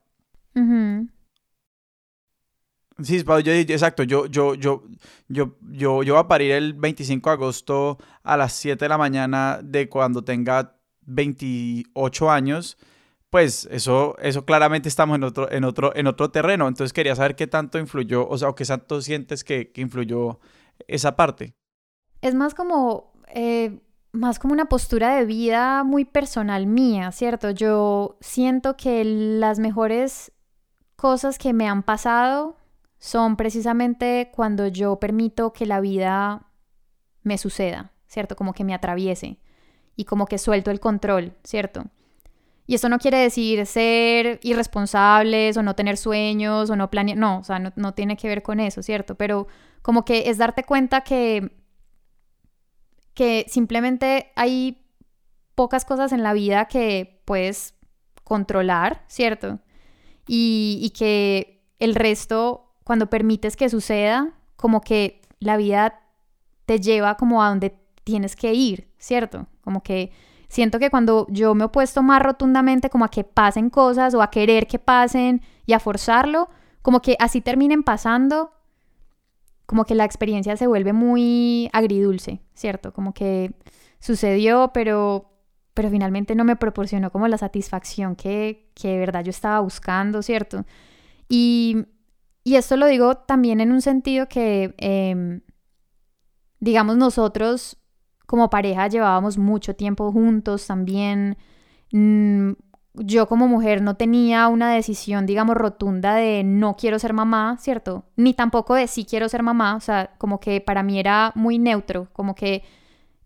Sí, 3.02 3.22
yo, 3.24 3.38
yo- 3.40 3.52
exacto, 3.52 4.02
yo, 4.02 4.26
yo, 4.26 4.54
yo, 4.54 4.82
yo, 5.28 5.54
yo, 5.70 6.02
yo 6.02 6.14
voy 6.14 6.20
a 6.20 6.26
parir 6.28 6.50
el 6.52 6.74
25 6.74 7.30
de 7.30 7.34
agosto 7.34 7.98
a 8.24 8.36
las 8.36 8.52
7 8.52 8.84
de 8.86 8.88
la 8.88 8.98
mañana 8.98 9.60
de 9.62 9.88
cuando 9.88 10.24
tenga 10.24 10.76
28 11.02 12.30
años, 12.30 12.76
pues 13.30 13.68
eso, 13.70 14.16
eso 14.18 14.44
claramente 14.44 14.88
estamos 14.88 15.16
en 15.16 15.24
otro, 15.24 15.50
en 15.52 15.64
otro, 15.64 15.94
en 15.94 16.06
otro 16.08 16.30
terreno. 16.30 16.66
Entonces 16.66 16.92
quería 16.92 17.14
saber 17.14 17.36
qué 17.36 17.46
tanto 17.46 17.78
influyó, 17.78 18.26
o 18.28 18.36
sea, 18.36 18.48
o 18.48 18.54
qué 18.54 18.64
tanto 18.64 19.00
sientes 19.00 19.44
que, 19.44 19.70
que 19.70 19.80
influyó 19.80 20.40
esa 20.88 21.14
parte. 21.14 21.54
Es 22.20 22.34
más 22.34 22.54
como, 22.54 23.12
eh, 23.28 23.78
más 24.12 24.40
como 24.40 24.54
una 24.54 24.64
postura 24.68 25.14
de 25.14 25.24
vida 25.24 25.84
muy 25.84 26.04
personal 26.04 26.66
mía, 26.66 27.12
¿cierto? 27.12 27.50
Yo 27.50 28.16
siento 28.20 28.76
que 28.76 29.04
las 29.04 29.60
mejores 29.60 30.32
cosas 30.96 31.38
que 31.38 31.52
me 31.52 31.68
han 31.68 31.84
pasado 31.84 32.56
son 32.98 33.36
precisamente 33.36 34.30
cuando 34.34 34.66
yo 34.66 34.98
permito 34.98 35.52
que 35.52 35.66
la 35.66 35.80
vida 35.80 36.46
me 37.22 37.38
suceda, 37.38 37.92
¿cierto? 38.06 38.36
Como 38.36 38.52
que 38.52 38.64
me 38.64 38.74
atraviese 38.74 39.38
y 39.96 40.04
como 40.04 40.26
que 40.26 40.38
suelto 40.38 40.70
el 40.70 40.80
control, 40.80 41.36
¿cierto? 41.44 41.84
Y 42.66 42.74
eso 42.74 42.88
no 42.88 42.98
quiere 42.98 43.18
decir 43.18 43.64
ser 43.66 44.40
irresponsables 44.42 45.56
o 45.56 45.62
no 45.62 45.74
tener 45.74 45.96
sueños 45.96 46.68
o 46.68 46.76
no 46.76 46.90
planear, 46.90 47.16
no, 47.16 47.38
o 47.38 47.44
sea, 47.44 47.58
no, 47.58 47.72
no 47.76 47.94
tiene 47.94 48.16
que 48.16 48.28
ver 48.28 48.42
con 48.42 48.60
eso, 48.60 48.82
¿cierto? 48.82 49.14
Pero 49.14 49.46
como 49.80 50.04
que 50.04 50.28
es 50.28 50.36
darte 50.36 50.64
cuenta 50.64 51.00
que, 51.00 51.56
que 53.14 53.46
simplemente 53.48 54.32
hay 54.36 54.84
pocas 55.54 55.84
cosas 55.84 56.12
en 56.12 56.22
la 56.22 56.34
vida 56.34 56.66
que 56.66 57.22
puedes 57.24 57.74
controlar, 58.22 59.02
¿cierto? 59.08 59.60
Y, 60.26 60.78
y 60.82 60.90
que 60.90 61.64
el 61.78 61.94
resto, 61.94 62.67
cuando 62.88 63.10
permites 63.10 63.54
que 63.54 63.68
suceda, 63.68 64.30
como 64.56 64.80
que 64.80 65.20
la 65.40 65.58
vida 65.58 66.00
te 66.64 66.80
lleva 66.80 67.18
como 67.18 67.42
a 67.42 67.50
donde 67.50 67.78
tienes 68.02 68.34
que 68.34 68.54
ir, 68.54 68.88
¿cierto? 68.96 69.46
Como 69.60 69.82
que 69.82 70.10
siento 70.48 70.78
que 70.78 70.88
cuando 70.88 71.26
yo 71.28 71.54
me 71.54 71.64
opuesto 71.64 72.02
más 72.02 72.22
rotundamente 72.22 72.88
como 72.88 73.04
a 73.04 73.10
que 73.10 73.24
pasen 73.24 73.68
cosas 73.68 74.14
o 74.14 74.22
a 74.22 74.30
querer 74.30 74.66
que 74.66 74.78
pasen 74.78 75.42
y 75.66 75.74
a 75.74 75.80
forzarlo, 75.80 76.48
como 76.80 77.02
que 77.02 77.14
así 77.18 77.42
terminen 77.42 77.82
pasando, 77.82 78.52
como 79.66 79.84
que 79.84 79.94
la 79.94 80.06
experiencia 80.06 80.56
se 80.56 80.66
vuelve 80.66 80.94
muy 80.94 81.68
agridulce, 81.74 82.40
¿cierto? 82.54 82.94
Como 82.94 83.12
que 83.12 83.52
sucedió, 84.00 84.70
pero, 84.72 85.30
pero 85.74 85.90
finalmente 85.90 86.34
no 86.34 86.44
me 86.44 86.56
proporcionó 86.56 87.12
como 87.12 87.28
la 87.28 87.36
satisfacción 87.36 88.16
que, 88.16 88.70
que 88.72 88.88
de 88.88 88.98
verdad 88.98 89.24
yo 89.24 89.30
estaba 89.30 89.60
buscando, 89.60 90.22
¿cierto? 90.22 90.64
Y, 91.28 91.84
y 92.48 92.56
esto 92.56 92.78
lo 92.78 92.86
digo 92.86 93.14
también 93.14 93.60
en 93.60 93.72
un 93.72 93.82
sentido 93.82 94.26
que, 94.26 94.74
eh, 94.78 95.40
digamos, 96.60 96.96
nosotros 96.96 97.76
como 98.26 98.48
pareja 98.48 98.88
llevábamos 98.88 99.36
mucho 99.36 99.76
tiempo 99.76 100.10
juntos 100.12 100.66
también. 100.66 101.36
Mm, 101.92 102.52
yo 102.94 103.28
como 103.28 103.48
mujer 103.48 103.82
no 103.82 103.96
tenía 103.96 104.48
una 104.48 104.72
decisión, 104.72 105.26
digamos, 105.26 105.56
rotunda 105.56 106.14
de 106.14 106.42
no 106.42 106.74
quiero 106.76 106.98
ser 106.98 107.12
mamá, 107.12 107.58
¿cierto? 107.60 108.06
Ni 108.16 108.32
tampoco 108.32 108.74
de 108.74 108.86
sí 108.86 109.04
quiero 109.04 109.28
ser 109.28 109.42
mamá, 109.42 109.76
o 109.76 109.80
sea, 109.80 110.14
como 110.16 110.40
que 110.40 110.62
para 110.62 110.82
mí 110.82 110.98
era 110.98 111.32
muy 111.34 111.58
neutro, 111.58 112.08
como 112.14 112.34
que 112.34 112.64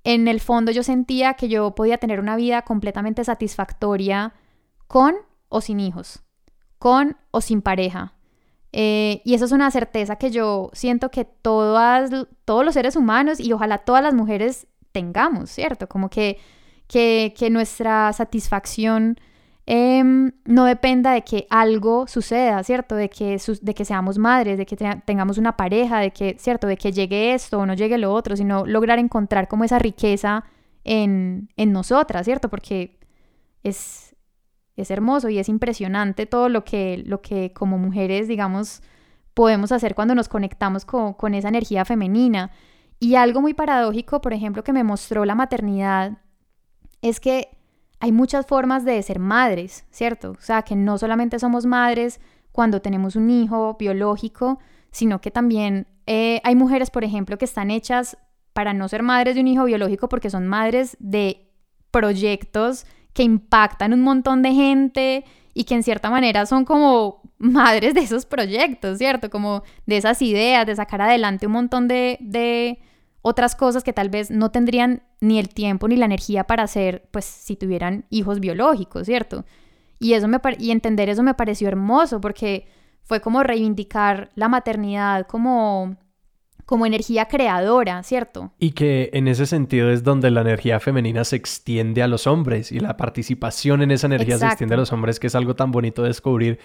en 0.02 0.26
el 0.26 0.40
fondo 0.40 0.72
yo 0.72 0.82
sentía 0.82 1.34
que 1.34 1.48
yo 1.48 1.76
podía 1.76 1.98
tener 1.98 2.18
una 2.18 2.34
vida 2.34 2.62
completamente 2.62 3.22
satisfactoria 3.22 4.34
con 4.88 5.14
o 5.48 5.60
sin 5.60 5.78
hijos, 5.78 6.24
con 6.78 7.16
o 7.30 7.40
sin 7.40 7.62
pareja. 7.62 8.14
Eh, 8.72 9.20
y 9.24 9.34
eso 9.34 9.44
es 9.44 9.52
una 9.52 9.70
certeza 9.70 10.16
que 10.16 10.30
yo 10.30 10.70
siento 10.72 11.10
que 11.10 11.24
todas, 11.24 12.10
todos 12.44 12.64
los 12.64 12.74
seres 12.74 12.96
humanos 12.96 13.38
y 13.38 13.52
ojalá 13.52 13.78
todas 13.78 14.02
las 14.02 14.14
mujeres 14.14 14.66
tengamos, 14.92 15.50
¿cierto? 15.50 15.88
Como 15.88 16.08
que, 16.08 16.38
que, 16.86 17.34
que 17.36 17.50
nuestra 17.50 18.12
satisfacción 18.12 19.18
eh, 19.66 20.02
no 20.44 20.64
dependa 20.64 21.12
de 21.12 21.22
que 21.22 21.46
algo 21.50 22.06
suceda, 22.08 22.62
¿cierto? 22.64 22.96
De 22.96 23.08
que, 23.08 23.40
de 23.60 23.74
que 23.74 23.84
seamos 23.84 24.18
madres, 24.18 24.58
de 24.58 24.66
que 24.66 24.76
te 24.76 25.02
tengamos 25.04 25.38
una 25.38 25.56
pareja, 25.56 26.00
de 26.00 26.10
que, 26.10 26.36
¿cierto? 26.38 26.66
De 26.66 26.76
que 26.76 26.92
llegue 26.92 27.34
esto 27.34 27.58
o 27.58 27.66
no 27.66 27.74
llegue 27.74 27.98
lo 27.98 28.12
otro, 28.12 28.36
sino 28.36 28.66
lograr 28.66 28.98
encontrar 28.98 29.48
como 29.48 29.64
esa 29.64 29.78
riqueza 29.78 30.44
en, 30.84 31.48
en 31.56 31.72
nosotras, 31.72 32.24
¿cierto? 32.24 32.48
Porque 32.50 32.98
es, 33.62 34.11
es 34.76 34.90
hermoso 34.90 35.28
y 35.28 35.38
es 35.38 35.48
impresionante 35.48 36.26
todo 36.26 36.48
lo 36.48 36.64
que, 36.64 37.02
lo 37.06 37.20
que 37.20 37.52
como 37.52 37.78
mujeres, 37.78 38.28
digamos, 38.28 38.82
podemos 39.34 39.72
hacer 39.72 39.94
cuando 39.94 40.14
nos 40.14 40.28
conectamos 40.28 40.84
con, 40.84 41.14
con 41.14 41.34
esa 41.34 41.48
energía 41.48 41.84
femenina. 41.84 42.50
Y 42.98 43.16
algo 43.16 43.40
muy 43.40 43.54
paradójico, 43.54 44.20
por 44.20 44.32
ejemplo, 44.32 44.62
que 44.62 44.72
me 44.72 44.84
mostró 44.84 45.24
la 45.24 45.34
maternidad, 45.34 46.18
es 47.02 47.20
que 47.20 47.48
hay 48.00 48.12
muchas 48.12 48.46
formas 48.46 48.84
de 48.84 49.02
ser 49.02 49.18
madres, 49.18 49.84
¿cierto? 49.90 50.32
O 50.32 50.40
sea, 50.40 50.62
que 50.62 50.76
no 50.76 50.98
solamente 50.98 51.38
somos 51.38 51.66
madres 51.66 52.20
cuando 52.50 52.80
tenemos 52.80 53.16
un 53.16 53.30
hijo 53.30 53.76
biológico, 53.78 54.58
sino 54.90 55.20
que 55.20 55.30
también 55.30 55.86
eh, 56.06 56.40
hay 56.44 56.54
mujeres, 56.54 56.90
por 56.90 57.04
ejemplo, 57.04 57.38
que 57.38 57.44
están 57.44 57.70
hechas 57.70 58.16
para 58.52 58.74
no 58.74 58.88
ser 58.88 59.02
madres 59.02 59.34
de 59.34 59.40
un 59.40 59.48
hijo 59.48 59.64
biológico 59.64 60.08
porque 60.08 60.30
son 60.30 60.46
madres 60.46 60.96
de 61.00 61.48
proyectos 61.90 62.86
que 63.12 63.22
impactan 63.22 63.92
un 63.92 64.00
montón 64.00 64.42
de 64.42 64.52
gente 64.52 65.24
y 65.54 65.64
que 65.64 65.74
en 65.74 65.82
cierta 65.82 66.10
manera 66.10 66.46
son 66.46 66.64
como 66.64 67.22
madres 67.38 67.94
de 67.94 68.00
esos 68.00 68.26
proyectos, 68.26 68.98
¿cierto? 68.98 69.30
Como 69.30 69.62
de 69.86 69.96
esas 69.96 70.22
ideas, 70.22 70.66
de 70.66 70.76
sacar 70.76 71.02
adelante 71.02 71.46
un 71.46 71.52
montón 71.52 71.88
de, 71.88 72.18
de 72.20 72.78
otras 73.20 73.54
cosas 73.54 73.84
que 73.84 73.92
tal 73.92 74.08
vez 74.08 74.30
no 74.30 74.50
tendrían 74.50 75.02
ni 75.20 75.38
el 75.38 75.48
tiempo 75.48 75.88
ni 75.88 75.96
la 75.96 76.06
energía 76.06 76.44
para 76.44 76.64
hacer, 76.64 77.08
pues 77.10 77.24
si 77.24 77.56
tuvieran 77.56 78.04
hijos 78.10 78.40
biológicos, 78.40 79.06
¿cierto? 79.06 79.44
Y, 79.98 80.14
eso 80.14 80.26
me 80.26 80.40
y 80.58 80.72
entender 80.72 81.08
eso 81.08 81.22
me 81.22 81.34
pareció 81.34 81.68
hermoso 81.68 82.20
porque 82.20 82.66
fue 83.04 83.20
como 83.20 83.42
reivindicar 83.42 84.30
la 84.34 84.48
maternidad 84.48 85.26
como 85.26 85.96
como 86.66 86.86
energía 86.86 87.26
creadora, 87.26 88.02
¿cierto? 88.02 88.52
Y 88.58 88.72
que 88.72 89.10
en 89.12 89.28
ese 89.28 89.46
sentido 89.46 89.90
es 89.90 90.04
donde 90.04 90.30
la 90.30 90.40
energía 90.40 90.80
femenina 90.80 91.24
se 91.24 91.36
extiende 91.36 92.02
a 92.02 92.08
los 92.08 92.26
hombres 92.26 92.72
y 92.72 92.80
la 92.80 92.96
participación 92.96 93.82
en 93.82 93.90
esa 93.90 94.06
energía 94.06 94.38
se 94.38 94.46
extiende 94.46 94.74
a 94.74 94.78
los 94.78 94.92
hombres, 94.92 95.20
que 95.20 95.26
es 95.26 95.34
algo 95.34 95.54
tan 95.54 95.70
bonito 95.70 96.02
de 96.02 96.08
descubrir 96.08 96.58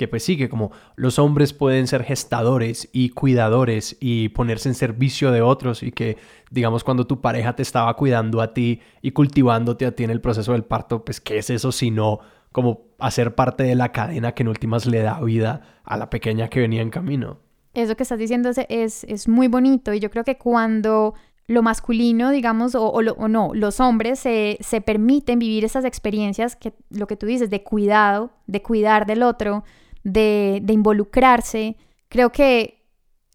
que 0.00 0.08
pues 0.08 0.24
sí, 0.24 0.38
que 0.38 0.48
como 0.48 0.72
los 0.96 1.18
hombres 1.18 1.52
pueden 1.52 1.86
ser 1.86 2.04
gestadores 2.04 2.88
y 2.90 3.10
cuidadores 3.10 3.98
y 4.00 4.30
ponerse 4.30 4.70
en 4.70 4.74
servicio 4.74 5.30
de 5.30 5.42
otros 5.42 5.82
y 5.82 5.92
que 5.92 6.16
digamos 6.50 6.84
cuando 6.84 7.06
tu 7.06 7.20
pareja 7.20 7.54
te 7.54 7.62
estaba 7.62 7.94
cuidando 7.96 8.40
a 8.40 8.54
ti 8.54 8.80
y 9.02 9.10
cultivándote 9.10 9.84
a 9.84 9.94
ti 9.94 10.04
en 10.04 10.10
el 10.10 10.22
proceso 10.22 10.52
del 10.52 10.64
parto, 10.64 11.04
pues 11.04 11.20
qué 11.20 11.36
es 11.36 11.50
eso 11.50 11.70
sino 11.70 12.20
como 12.50 12.86
hacer 12.98 13.34
parte 13.34 13.62
de 13.62 13.74
la 13.74 13.92
cadena 13.92 14.32
que 14.32 14.42
en 14.42 14.48
últimas 14.48 14.86
le 14.86 15.02
da 15.02 15.20
vida 15.20 15.80
a 15.84 15.98
la 15.98 16.08
pequeña 16.08 16.48
que 16.48 16.60
venía 16.60 16.80
en 16.80 16.88
camino. 16.88 17.38
Eso 17.74 17.96
que 17.96 18.02
estás 18.02 18.18
diciendo 18.18 18.50
es, 18.68 19.04
es, 19.04 19.28
muy 19.28 19.46
bonito 19.46 19.92
y 19.92 20.00
yo 20.00 20.10
creo 20.10 20.24
que 20.24 20.38
cuando 20.38 21.14
lo 21.46 21.62
masculino, 21.62 22.30
digamos, 22.30 22.74
o, 22.74 22.88
o, 22.88 23.28
no, 23.28 23.50
los 23.54 23.80
hombres 23.80 24.18
se, 24.18 24.58
se, 24.60 24.80
permiten 24.80 25.38
vivir 25.38 25.64
esas 25.64 25.84
experiencias 25.84 26.56
que 26.56 26.74
lo 26.90 27.06
que 27.06 27.16
tú 27.16 27.26
dices, 27.26 27.50
de 27.50 27.62
cuidado, 27.62 28.30
de 28.46 28.62
cuidar 28.62 29.06
del 29.06 29.22
otro, 29.22 29.64
de, 30.04 30.60
de 30.62 30.72
involucrarse, 30.72 31.76
creo 32.08 32.30
que 32.30 32.80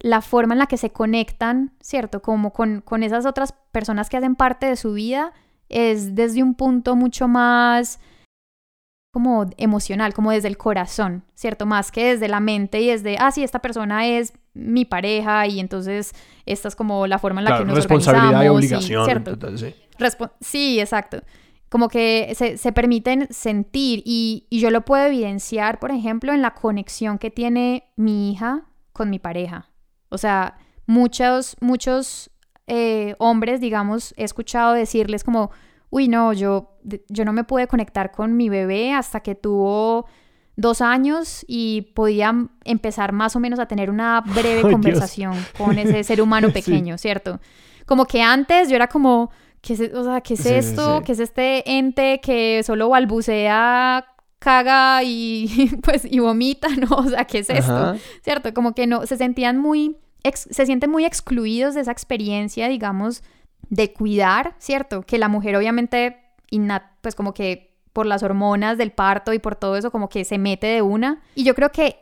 la 0.00 0.20
forma 0.20 0.54
en 0.54 0.58
la 0.58 0.66
que 0.66 0.76
se 0.76 0.90
conectan, 0.90 1.72
¿cierto? 1.80 2.20
Como 2.22 2.52
con, 2.52 2.80
con 2.80 3.02
esas 3.02 3.26
otras 3.26 3.52
personas 3.72 4.08
que 4.08 4.16
hacen 4.16 4.36
parte 4.36 4.66
de 4.66 4.76
su 4.76 4.92
vida, 4.92 5.32
es 5.68 6.14
desde 6.14 6.42
un 6.42 6.54
punto 6.54 6.96
mucho 6.96 7.28
más 7.28 7.98
como 9.16 9.48
emocional, 9.56 10.12
como 10.12 10.30
desde 10.30 10.48
el 10.48 10.58
corazón, 10.58 11.24
¿cierto? 11.34 11.64
Más 11.64 11.90
que 11.90 12.04
desde 12.12 12.28
la 12.28 12.38
mente 12.38 12.82
y 12.82 12.88
desde, 12.88 13.16
ah, 13.18 13.30
sí, 13.30 13.42
esta 13.42 13.60
persona 13.60 14.06
es 14.06 14.34
mi 14.52 14.84
pareja 14.84 15.46
y 15.46 15.58
entonces 15.58 16.12
esta 16.44 16.68
es 16.68 16.76
como 16.76 17.06
la 17.06 17.18
forma 17.18 17.40
en 17.40 17.46
la 17.46 17.56
que 17.56 17.64
nos 17.64 17.76
responsabilidad 17.76 18.44
y 18.44 18.48
obligación. 18.48 19.06
¿cierto? 19.06 19.56
sí. 19.56 19.74
sí, 20.42 20.80
exacto. 20.80 21.22
Como 21.70 21.88
que 21.88 22.34
se, 22.36 22.58
se 22.58 22.72
permiten 22.72 23.26
sentir 23.30 24.02
y, 24.04 24.48
y, 24.50 24.60
yo 24.60 24.70
lo 24.70 24.82
puedo 24.82 25.06
evidenciar, 25.06 25.78
por 25.78 25.92
ejemplo, 25.92 26.34
en 26.34 26.42
la 26.42 26.52
conexión 26.52 27.16
que 27.16 27.30
tiene 27.30 27.84
mi 27.96 28.32
hija 28.32 28.64
con 28.92 29.08
mi 29.08 29.18
pareja. 29.18 29.70
O 30.10 30.18
sea, 30.18 30.58
muchos, 30.84 31.56
muchos 31.62 32.30
eh, 32.66 33.14
hombres, 33.16 33.62
digamos, 33.62 34.12
he 34.18 34.24
escuchado 34.24 34.74
decirles 34.74 35.24
como, 35.24 35.52
uy, 35.96 36.08
no, 36.08 36.34
yo, 36.34 36.72
yo 37.08 37.24
no 37.24 37.32
me 37.32 37.44
pude 37.44 37.66
conectar 37.66 38.12
con 38.12 38.36
mi 38.36 38.50
bebé 38.50 38.92
hasta 38.92 39.20
que 39.20 39.34
tuvo 39.34 40.04
dos 40.54 40.82
años 40.82 41.42
y 41.48 41.92
podía 41.94 42.34
empezar 42.64 43.12
más 43.12 43.34
o 43.34 43.40
menos 43.40 43.58
a 43.58 43.66
tener 43.66 43.88
una 43.88 44.20
breve 44.34 44.60
conversación 44.60 45.34
con 45.56 45.78
ese 45.78 46.04
ser 46.04 46.20
humano 46.20 46.50
pequeño, 46.52 46.98
¿cierto? 46.98 47.40
Como 47.86 48.04
que 48.04 48.20
antes 48.20 48.68
yo 48.68 48.76
era 48.76 48.88
como, 48.88 49.30
¿qué 49.62 49.72
es, 49.72 49.80
o 49.94 50.04
sea, 50.04 50.20
¿qué 50.20 50.34
es 50.34 50.44
esto? 50.44 51.02
¿Qué 51.02 51.12
es 51.12 51.18
este 51.18 51.78
ente 51.78 52.20
que 52.20 52.62
solo 52.62 52.90
balbucea, 52.90 54.04
caga 54.38 55.02
y 55.02 55.70
pues 55.82 56.04
y 56.04 56.18
vomita, 56.18 56.68
¿no? 56.76 56.94
O 56.94 57.08
sea, 57.08 57.24
¿qué 57.24 57.38
es 57.38 57.48
esto? 57.48 57.96
¿Cierto? 58.22 58.52
Como 58.52 58.74
que 58.74 58.86
no, 58.86 59.06
se 59.06 59.16
sentían 59.16 59.56
muy, 59.56 59.96
se 60.34 60.66
sienten 60.66 60.90
muy 60.90 61.06
excluidos 61.06 61.74
de 61.74 61.80
esa 61.80 61.92
experiencia, 61.92 62.68
digamos, 62.68 63.22
de 63.68 63.92
cuidar, 63.92 64.54
¿cierto? 64.58 65.02
Que 65.02 65.18
la 65.18 65.28
mujer 65.28 65.56
obviamente, 65.56 66.16
pues 67.00 67.14
como 67.14 67.34
que 67.34 67.74
por 67.92 68.06
las 68.06 68.22
hormonas 68.22 68.78
del 68.78 68.92
parto 68.92 69.32
y 69.32 69.38
por 69.38 69.56
todo 69.56 69.76
eso, 69.76 69.90
como 69.90 70.08
que 70.08 70.24
se 70.24 70.38
mete 70.38 70.66
de 70.66 70.82
una. 70.82 71.22
Y 71.34 71.44
yo 71.44 71.54
creo 71.54 71.72
que 71.72 71.96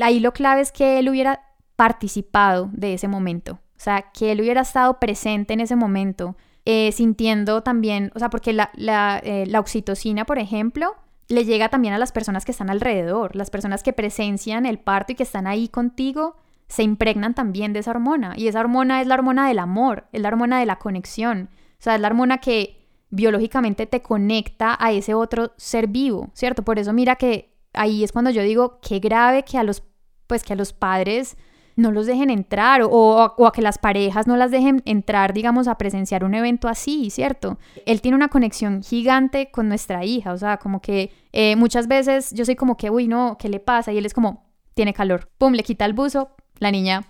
ahí 0.00 0.20
lo 0.20 0.32
clave 0.32 0.60
es 0.60 0.72
que 0.72 0.98
él 0.98 1.08
hubiera 1.08 1.42
participado 1.74 2.70
de 2.72 2.94
ese 2.94 3.08
momento. 3.08 3.54
O 3.54 3.80
sea, 3.80 4.10
que 4.12 4.32
él 4.32 4.40
hubiera 4.40 4.62
estado 4.62 4.98
presente 4.98 5.52
en 5.52 5.60
ese 5.60 5.76
momento, 5.76 6.36
eh, 6.64 6.92
sintiendo 6.92 7.62
también, 7.62 8.10
o 8.14 8.18
sea, 8.18 8.30
porque 8.30 8.52
la, 8.52 8.70
la, 8.74 9.20
eh, 9.22 9.44
la 9.46 9.60
oxitocina, 9.60 10.24
por 10.24 10.38
ejemplo, 10.38 10.96
le 11.28 11.44
llega 11.44 11.68
también 11.68 11.92
a 11.92 11.98
las 11.98 12.12
personas 12.12 12.44
que 12.44 12.52
están 12.52 12.70
alrededor, 12.70 13.36
las 13.36 13.50
personas 13.50 13.82
que 13.82 13.92
presencian 13.92 14.64
el 14.64 14.78
parto 14.78 15.12
y 15.12 15.16
que 15.16 15.24
están 15.24 15.46
ahí 15.46 15.68
contigo, 15.68 16.36
se 16.68 16.82
impregnan 16.82 17.34
también 17.34 17.72
de 17.72 17.80
esa 17.80 17.92
hormona. 17.92 18.34
Y 18.36 18.48
esa 18.48 18.60
hormona 18.60 19.00
es 19.00 19.06
la 19.06 19.14
hormona 19.14 19.48
del 19.48 19.58
amor, 19.58 20.06
es 20.12 20.20
la 20.20 20.28
hormona 20.28 20.58
de 20.58 20.66
la 20.66 20.78
conexión. 20.78 21.50
O 21.78 21.82
sea, 21.82 21.94
es 21.94 22.00
la 22.00 22.08
hormona 22.08 22.38
que 22.38 22.86
biológicamente 23.10 23.86
te 23.86 24.02
conecta 24.02 24.76
a 24.78 24.92
ese 24.92 25.14
otro 25.14 25.52
ser 25.56 25.86
vivo, 25.86 26.30
¿cierto? 26.34 26.62
Por 26.62 26.78
eso 26.78 26.92
mira 26.92 27.16
que 27.16 27.54
ahí 27.72 28.02
es 28.02 28.12
cuando 28.12 28.30
yo 28.30 28.42
digo, 28.42 28.80
qué 28.80 28.98
grave 28.98 29.44
que 29.44 29.58
a 29.58 29.62
los, 29.62 29.82
pues 30.26 30.42
que 30.42 30.54
a 30.54 30.56
los 30.56 30.72
padres 30.72 31.36
no 31.76 31.92
los 31.92 32.06
dejen 32.06 32.30
entrar 32.30 32.82
o, 32.82 33.46
a 33.46 33.52
que 33.52 33.60
las 33.60 33.78
parejas 33.78 34.26
no 34.26 34.36
las 34.36 34.50
dejen 34.50 34.82
entrar, 34.86 35.34
digamos, 35.34 35.68
a 35.68 35.76
presenciar 35.76 36.24
un 36.24 36.34
evento 36.34 36.68
así, 36.68 37.10
¿cierto? 37.10 37.58
Él 37.84 38.00
tiene 38.00 38.16
una 38.16 38.28
conexión 38.28 38.82
gigante 38.82 39.50
con 39.50 39.68
nuestra 39.68 40.04
hija, 40.04 40.32
o 40.32 40.38
sea, 40.38 40.56
como 40.56 40.80
que 40.80 41.12
eh, 41.32 41.54
muchas 41.54 41.86
veces 41.86 42.32
yo 42.32 42.46
soy 42.46 42.56
como 42.56 42.78
que, 42.78 42.88
uy, 42.88 43.08
no, 43.08 43.36
¿qué 43.38 43.50
le 43.50 43.60
pasa? 43.60 43.92
Y 43.92 43.98
él 43.98 44.06
es 44.06 44.14
como, 44.14 44.46
tiene 44.74 44.94
calor, 44.94 45.28
pum, 45.36 45.52
le 45.52 45.62
quita 45.62 45.84
el 45.84 45.92
buzo, 45.92 46.30
la 46.58 46.70
niña 46.70 47.04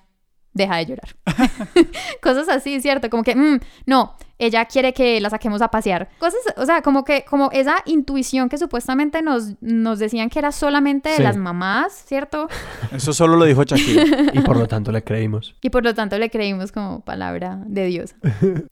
deja 0.57 0.77
de 0.77 0.87
llorar. 0.87 1.17
Cosas 2.23 2.49
así, 2.49 2.81
¿cierto? 2.81 3.11
Como 3.11 3.23
que, 3.23 3.37
mm, 3.37 3.61
no, 3.85 4.15
ella 4.39 4.65
quiere 4.65 4.93
que 4.93 5.21
la 5.21 5.31
saquemos 5.31 5.63
a 5.63 5.69
pasear. 5.69 6.09
Cosas, 6.19 6.41
o 6.57 6.67
sea, 6.67 6.83
como 6.83 7.05
que, 7.05 7.25
como 7.25 7.51
esa 7.53 7.77
intuición 7.85 8.49
que 8.49 8.59
supuestamente 8.59 9.23
nos, 9.23 9.55
nos 9.61 9.99
decían 9.99 10.29
que 10.29 10.39
era 10.39 10.53
solamente 10.53 11.11
de 11.11 11.21
las 11.21 11.37
mamás, 11.37 12.05
¿cierto? 12.07 12.49
Eso 12.93 13.13
solo 13.13 13.37
lo 13.37 13.45
dijo 13.45 13.63
Shakira. 13.63 14.05
y 14.33 14.41
por 14.41 14.57
lo 14.57 14.67
tanto 14.67 14.93
le 14.93 15.03
creímos. 15.03 15.55
Y 15.61 15.71
por 15.71 15.85
lo 15.85 15.95
tanto 15.95 16.19
le 16.19 16.31
creímos 16.31 16.73
como 16.73 17.05
palabra 17.05 17.63
de 17.67 17.87
Dios. 17.87 18.15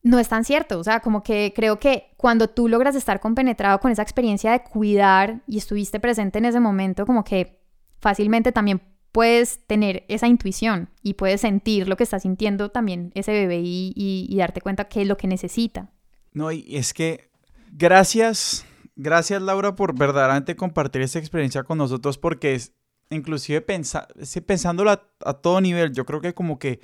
No 0.03 0.19
es 0.19 0.29
tan 0.29 0.45
cierto, 0.45 0.79
o 0.79 0.85
sea, 0.85 1.01
como 1.01 1.23
que 1.23 1.53
creo 1.55 1.79
que 1.79 2.11
cuando 2.17 2.49
tú 2.49 2.69
logras 2.69 2.95
estar 2.95 3.21
compenetrado 3.21 3.79
con 3.81 3.91
esa 3.91 4.03
experiencia 4.03 4.53
de 4.53 4.63
cuidar 4.63 5.41
y 5.47 5.59
estuviste 5.59 6.01
presente 6.01 6.39
en 6.39 6.47
ese 6.47 6.61
momento, 6.61 7.07
como 7.07 7.25
que 7.25 7.61
fácilmente 8.01 8.53
también 8.53 8.83
puedes 9.15 9.61
tener 9.69 10.05
esa 10.09 10.27
intuición 10.27 10.91
y 11.01 11.15
puedes 11.15 11.43
sentir 11.43 11.87
lo 11.87 11.97
que 11.97 12.03
está 12.03 12.19
sintiendo 12.19 12.73
también 12.73 13.13
ese 13.15 13.31
bebé 13.31 13.61
y, 13.63 14.35
darte 14.37 14.61
cuenta 14.61 14.89
qué 14.89 15.03
es 15.03 15.07
lo 15.07 15.17
que 15.17 15.29
necesita. 15.29 15.93
No, 16.33 16.51
y 16.51 16.65
es 16.75 16.93
que 16.93 17.31
gracias, 17.71 18.67
gracias 18.97 19.41
Laura 19.41 19.77
por 19.77 19.97
verdaderamente 19.97 20.57
compartir 20.57 21.03
esa 21.03 21.21
experiencia 21.21 21.63
con 21.63 21.79
nosotros 21.79 22.19
porque 22.19 22.61
inclusive 23.09 23.61
pensa, 23.61 24.09
pensándolo 24.47 24.91
a, 24.91 25.33
todo 25.35 25.61
nivel, 25.61 25.93
yo 25.93 26.05
creo 26.05 26.21
que 26.21 26.35
como 26.35 26.59
que 26.59 26.81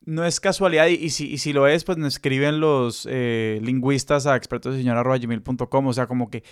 no 0.00 0.24
es 0.24 0.40
casualidad 0.40 0.88
y, 0.88 1.10
si, 1.10 1.38
si, 1.38 1.52
lo 1.52 1.68
es, 1.68 1.84
pues 1.84 1.96
nos 1.96 2.14
escriben 2.14 2.58
los 2.58 3.06
eh, 3.08 3.60
lingüistas 3.62 4.26
a 4.26 4.34
expertosseñora.gmail.com, 4.34 5.86
o 5.86 5.92
sea, 5.92 6.08
como 6.08 6.28
que 6.28 6.42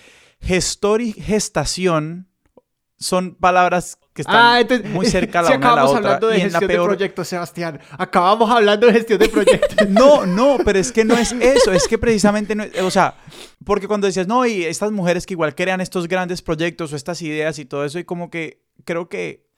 gestor 0.40 1.00
y 1.00 1.12
gestación 1.14 2.28
son 2.98 3.34
palabras 3.34 3.98
que 4.12 4.22
están 4.22 4.36
ah, 4.36 4.88
muy 4.88 5.06
cerca 5.06 5.42
la 5.42 5.48
una 5.56 5.70
de 5.70 5.76
la 5.76 5.84
otra. 5.84 5.98
hablando 5.98 6.28
de 6.28 6.40
gestión 6.40 6.68
de 6.68 6.76
proyectos, 6.76 7.28
Sebastián. 7.28 7.80
Acabamos 7.98 8.50
hablando 8.50 8.86
de 8.86 8.92
gestión 8.92 9.18
de 9.18 9.28
proyectos. 9.28 9.88
no, 9.88 10.24
no, 10.24 10.58
pero 10.64 10.78
es 10.78 10.92
que 10.92 11.04
no 11.04 11.16
es 11.16 11.32
eso. 11.32 11.72
Es 11.72 11.88
que 11.88 11.98
precisamente 11.98 12.54
no 12.54 12.64
O 12.84 12.90
sea, 12.90 13.16
porque 13.64 13.88
cuando 13.88 14.06
decías, 14.06 14.28
no, 14.28 14.46
y 14.46 14.64
estas 14.64 14.92
mujeres 14.92 15.26
que 15.26 15.34
igual 15.34 15.54
crean 15.54 15.80
estos 15.80 16.06
grandes 16.06 16.42
proyectos 16.42 16.92
o 16.92 16.96
estas 16.96 17.20
ideas 17.22 17.58
y 17.58 17.64
todo 17.64 17.84
eso, 17.84 17.98
y 17.98 18.04
como 18.04 18.30
que 18.30 18.62
creo 18.84 19.08
que, 19.08 19.48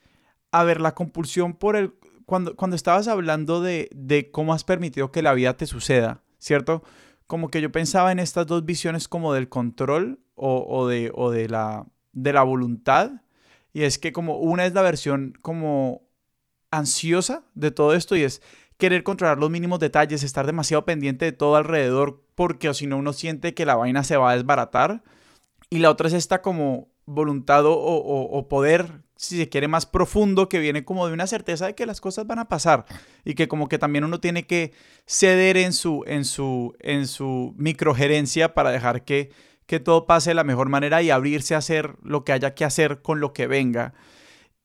a 0.51 0.65
ver, 0.65 0.81
la 0.81 0.95
compulsión 0.95 1.55
por 1.55 1.77
el... 1.77 1.95
Cuando, 2.25 2.57
cuando 2.57 2.75
estabas 2.75 3.07
hablando 3.07 3.61
de, 3.61 3.89
de 3.95 4.33
cómo 4.33 4.53
has 4.53 4.65
permitido 4.65 5.13
que 5.13 5.23
la 5.23 5.35
vida 5.35 5.57
te 5.57 5.67
suceda, 5.67 6.23
¿cierto? 6.39 6.83
Como 7.29 7.51
que 7.51 7.61
yo 7.61 7.71
pensaba 7.71 8.11
en 8.11 8.19
estas 8.19 8.49
dos 8.49 8.65
visiones 8.65 9.07
como 9.07 9.33
del 9.33 9.49
control 9.49 10.19
o, 10.35 10.67
o 10.69 10.89
de, 10.89 11.13
o 11.15 11.31
de, 11.31 11.49
la, 11.49 11.87
de 12.13 12.33
la 12.33 12.43
voluntad 12.43 13.13
y 13.77 13.85
es 13.85 13.99
que 13.99 14.11
como 14.11 14.39
una 14.39 14.65
es 14.65 14.73
la 14.73 14.81
versión 14.81 15.35
como 15.43 16.09
ansiosa 16.71 17.43
de 17.55 17.71
todo 17.71 17.93
esto 17.93 18.17
y 18.17 18.23
es 18.23 18.41
querer 18.79 19.03
controlar 19.03 19.37
los 19.37 19.51
mínimos 19.51 19.81
detalles, 19.81 20.23
estar 20.23 20.47
demasiado 20.47 20.87
pendiente 20.87 21.27
de 21.27 21.33
todo 21.33 21.57
alrededor 21.57 22.25
porque 22.35 22.71
o 22.71 22.75
si 22.75 22.87
no 22.87 22.97
uno 22.97 23.13
siente 23.13 23.53
que 23.53 23.67
la 23.67 23.77
vaina 23.77 24.03
se 24.03 24.17
va 24.17 24.31
a 24.31 24.35
desbaratar. 24.35 25.03
Y 25.69 25.81
la 25.81 25.91
otra 25.91 26.09
es 26.09 26.15
esta 26.15 26.41
como 26.41 26.89
voluntad 27.05 27.65
o, 27.67 28.47
poder, 28.49 29.03
si 29.17 29.37
se 29.37 29.51
quiere, 29.51 29.69
más 29.69 29.85
profundo 29.85 30.49
que 30.49 30.59
viene 30.59 30.87
como 30.87 31.07
de 31.07 31.13
una 31.13 31.27
certeza 31.27 31.67
de 31.67 31.75
que 31.75 31.85
las 31.85 32.01
cosas 32.01 32.27
van 32.27 32.39
a 32.39 32.49
pasar 32.49 32.87
y 33.27 33.35
que 33.35 33.47
como 33.47 33.69
que 33.69 33.77
también 33.77 34.05
uno 34.05 34.21
tiene 34.21 34.47
que 34.47 34.73
ceder 35.05 35.59
en 35.59 35.75
su, 35.75 36.03
en 36.07 36.25
su, 36.25 36.75
en 36.81 37.07
su 37.07 37.53
microgerencia 37.59 38.55
para 38.55 38.71
dejar 38.71 39.05
que 39.05 39.33
que 39.67 39.81
todo 39.81 40.07
pase 40.07 40.31
de 40.31 40.35
la 40.35 40.45
mejor 40.45 40.69
manera 40.69 41.03
y 41.03 41.11
abrirse 41.11 41.55
a 41.55 41.59
hacer 41.59 41.97
lo 42.03 42.25
que 42.25 42.33
haya 42.33 42.55
que 42.55 42.65
hacer 42.65 43.03
con 43.03 43.21
lo 43.21 43.33
que 43.33 43.47
venga. 43.47 43.95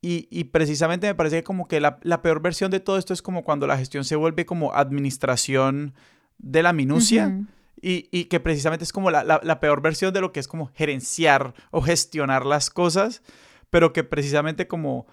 Y, 0.03 0.45
precisamente 0.45 1.05
me 1.05 1.13
parece 1.13 1.43
como 1.43 1.67
que 1.67 1.79
la, 1.79 1.99
peor 2.23 2.41
versión 2.41 2.71
de 2.71 2.79
todo 2.79 2.97
esto 2.97 3.13
es 3.13 3.21
como 3.21 3.43
cuando 3.43 3.67
la 3.67 3.77
gestión 3.77 4.03
se 4.03 4.15
vuelve 4.15 4.47
como 4.47 4.73
administración 4.73 5.93
de 6.39 6.63
la 6.63 6.73
minucia. 6.73 7.45
y, 7.83 8.25
que 8.25 8.39
precisamente 8.39 8.83
es 8.83 8.93
como 8.93 9.11
la, 9.11 9.59
peor 9.59 9.81
versión 9.81 10.11
de 10.11 10.21
lo 10.21 10.31
que 10.31 10.39
es 10.39 10.47
como 10.47 10.71
gerenciar 10.73 11.53
o 11.69 11.81
gestionar 11.81 12.47
las 12.47 12.71
cosas, 12.71 13.21
pero 13.69 13.93
que 13.93 14.03
precisamente 14.03 14.67
como 14.67 15.05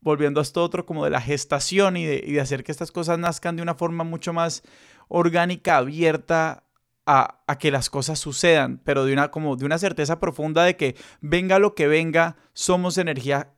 volviendo 0.00 0.40
a 0.40 0.42
esto 0.42 0.62
otro 0.62 0.84
como 0.84 1.04
de 1.04 1.10
la 1.10 1.20
gestación 1.20 1.96
y 1.96 2.04
de, 2.04 2.22
y 2.24 2.32
de 2.32 2.40
hacer 2.40 2.62
que 2.62 2.72
estas 2.72 2.92
cosas 2.92 3.18
nazcan 3.18 3.56
de 3.56 3.62
una 3.62 3.74
forma 3.74 4.04
mucho 4.04 4.34
más 4.34 4.62
orgánica, 5.08 5.78
abierta 5.78 6.65
a, 7.06 7.42
a, 7.46 7.58
que 7.58 7.70
las 7.70 7.88
cosas 7.88 8.18
sucedan, 8.18 8.80
pero 8.84 9.04
de 9.04 9.12
una, 9.12 9.30
como 9.30 9.56
de 9.56 9.64
una 9.64 9.78
certeza 9.78 10.20
profunda 10.20 10.64
de 10.64 10.76
que 10.76 10.96
venga 11.20 11.58
lo 11.58 11.74
que 11.74 11.86
venga, 11.86 12.36
somos 12.52 12.98
energía 12.98 13.52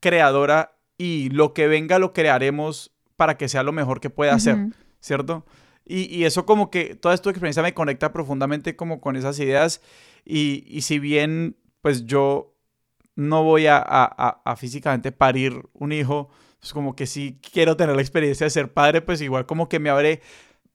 creadora 0.00 0.76
y 0.98 1.30
lo 1.30 1.52
que 1.52 1.66
venga 1.66 1.98
lo 1.98 2.12
crearemos 2.12 2.94
para 3.16 3.36
que 3.36 3.48
sea 3.48 3.62
lo 3.62 3.72
mejor 3.72 4.00
que 4.00 4.10
pueda 4.10 4.34
hacer, 4.34 4.58
¿cierto? 5.00 5.44
Y, 5.86 6.24
eso 6.24 6.46
como 6.46 6.70
que 6.70 6.94
toda 6.94 7.14
esta 7.14 7.30
experiencia 7.30 7.62
me 7.62 7.74
conecta 7.74 8.12
profundamente 8.12 8.74
como 8.74 9.00
con 9.00 9.16
esas 9.16 9.38
ideas 9.38 9.82
y, 10.24 10.80
si 10.80 10.98
bien 10.98 11.56
pues 11.82 12.06
yo 12.06 12.54
no 13.14 13.44
voy 13.44 13.66
a, 13.66 13.82
a, 13.84 14.56
físicamente 14.56 15.12
parir 15.12 15.62
un 15.74 15.92
hijo, 15.92 16.30
pues 16.58 16.72
como 16.72 16.96
que 16.96 17.06
sí 17.06 17.38
quiero 17.52 17.76
tener 17.76 17.94
la 17.94 18.02
experiencia 18.02 18.44
de 18.44 18.50
ser 18.50 18.72
padre, 18.72 19.02
pues 19.02 19.20
igual 19.20 19.44
como 19.46 19.68
que 19.68 19.78
me 19.78 19.90
abre 19.90 20.22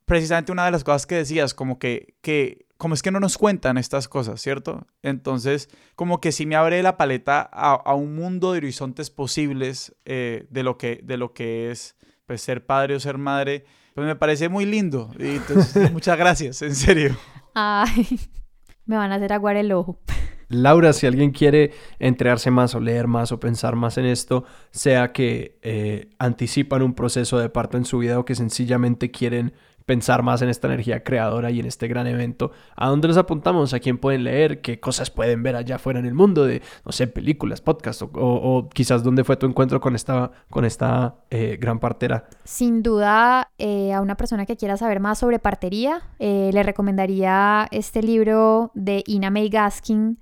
precisamente 0.10 0.52
una 0.52 0.66
de 0.66 0.72
las 0.72 0.84
cosas 0.84 1.06
que 1.06 1.16
decías, 1.16 1.54
como 1.54 1.78
que, 1.78 2.16
que 2.22 2.66
como 2.78 2.96
es 2.96 3.04
que 3.04 3.12
no 3.12 3.20
nos 3.20 3.38
cuentan 3.38 3.78
estas 3.78 4.08
cosas, 4.08 4.42
¿cierto? 4.42 4.88
Entonces, 5.04 5.70
como 5.96 6.20
que 6.20 6.32
sí 6.32 6.48
me 6.48 6.56
abre 6.56 6.82
la 6.82 6.98
paleta 6.98 7.42
a, 7.42 7.94
un 7.94 8.16
mundo 8.16 8.52
de 8.52 8.58
horizontes 8.58 9.12
posibles 9.12 9.96
eh, 10.06 10.48
de, 10.50 10.64
lo 10.64 10.80
que, 10.80 11.00
de 11.04 11.18
lo 11.18 11.34
que 11.34 11.70
es 11.70 11.96
pues, 12.26 12.42
ser 12.42 12.66
padre 12.66 12.96
o 12.96 13.00
ser 13.00 13.20
madre. 13.20 13.66
Pues 13.94 14.08
me 14.08 14.16
parece 14.16 14.50
muy 14.50 14.66
lindo. 14.66 15.12
Y 15.20 15.36
entonces, 15.36 15.92
muchas 15.94 16.18
gracias, 16.18 16.62
en 16.64 16.74
serio. 16.74 17.16
Ay, 17.54 18.08
me 18.86 18.96
van 18.96 19.12
a 19.12 19.16
hacer 19.16 19.32
aguar 19.32 19.58
el 19.58 19.72
ojo. 19.72 20.00
Laura, 20.48 20.94
si 20.94 21.06
alguien 21.06 21.30
quiere 21.30 21.74
enterarse 22.00 22.50
más 22.50 22.74
o 22.74 22.80
leer 22.80 23.06
más 23.06 23.32
o 23.32 23.40
pensar 23.40 23.76
más 23.76 24.00
en 24.00 24.06
esto, 24.06 24.46
sea 24.72 25.12
que 25.12 25.60
eh, 25.62 26.10
anticipan 26.18 26.82
un 26.82 26.96
proceso 26.96 27.38
de 27.38 27.50
parto 27.50 27.78
en 27.78 27.86
su 27.86 28.00
vida 28.00 28.18
o 28.18 28.26
que 28.26 28.34
sencillamente 28.34 29.12
quieren 29.12 29.54
pensar 29.90 30.22
más 30.22 30.44
en 30.44 30.50
esta 30.50 30.68
energía 30.68 31.04
creadora 31.04 31.50
y 31.50 31.60
en 31.60 31.66
este 31.66 31.88
gran 31.88 32.06
evento. 32.06 32.52
¿A 32.76 32.90
dónde 32.90 33.08
nos 33.08 33.18
apuntamos? 33.18 33.74
¿A 33.74 33.80
quién 33.80 33.98
pueden 33.98 34.24
leer? 34.24 34.62
¿Qué 34.62 34.80
cosas 34.80 35.10
pueden 35.10 35.42
ver 35.42 35.56
allá 35.56 35.78
afuera 35.78 35.98
en 35.98 36.06
el 36.06 36.14
mundo 36.14 36.46
de, 36.46 36.62
no 36.86 36.92
sé, 36.92 37.08
películas, 37.08 37.60
podcasts 37.60 38.06
o, 38.08 38.70
quizás 38.72 39.04
dónde 39.04 39.24
fue 39.24 39.36
tu 39.36 39.48
encuentro 39.48 39.82
con 39.82 39.96
esta, 39.96 40.30
con 40.52 40.64
esta 40.64 41.16
eh, 41.32 41.58
gran 41.60 41.80
partera? 41.80 42.30
Sin 42.44 42.84
duda, 42.84 43.50
eh, 43.58 43.92
a 43.92 44.02
una 44.02 44.14
persona 44.14 44.46
que 44.46 44.58
quiera 44.58 44.78
saber 44.78 45.00
más 45.00 45.18
sobre 45.18 45.40
partería, 45.40 46.04
eh, 46.20 46.52
le 46.54 46.62
recomendaría 46.62 47.68
este 47.72 48.04
libro 48.04 48.70
de 48.76 49.04
Ina 49.08 49.32
May 49.32 49.50
Gaskin 49.50 50.20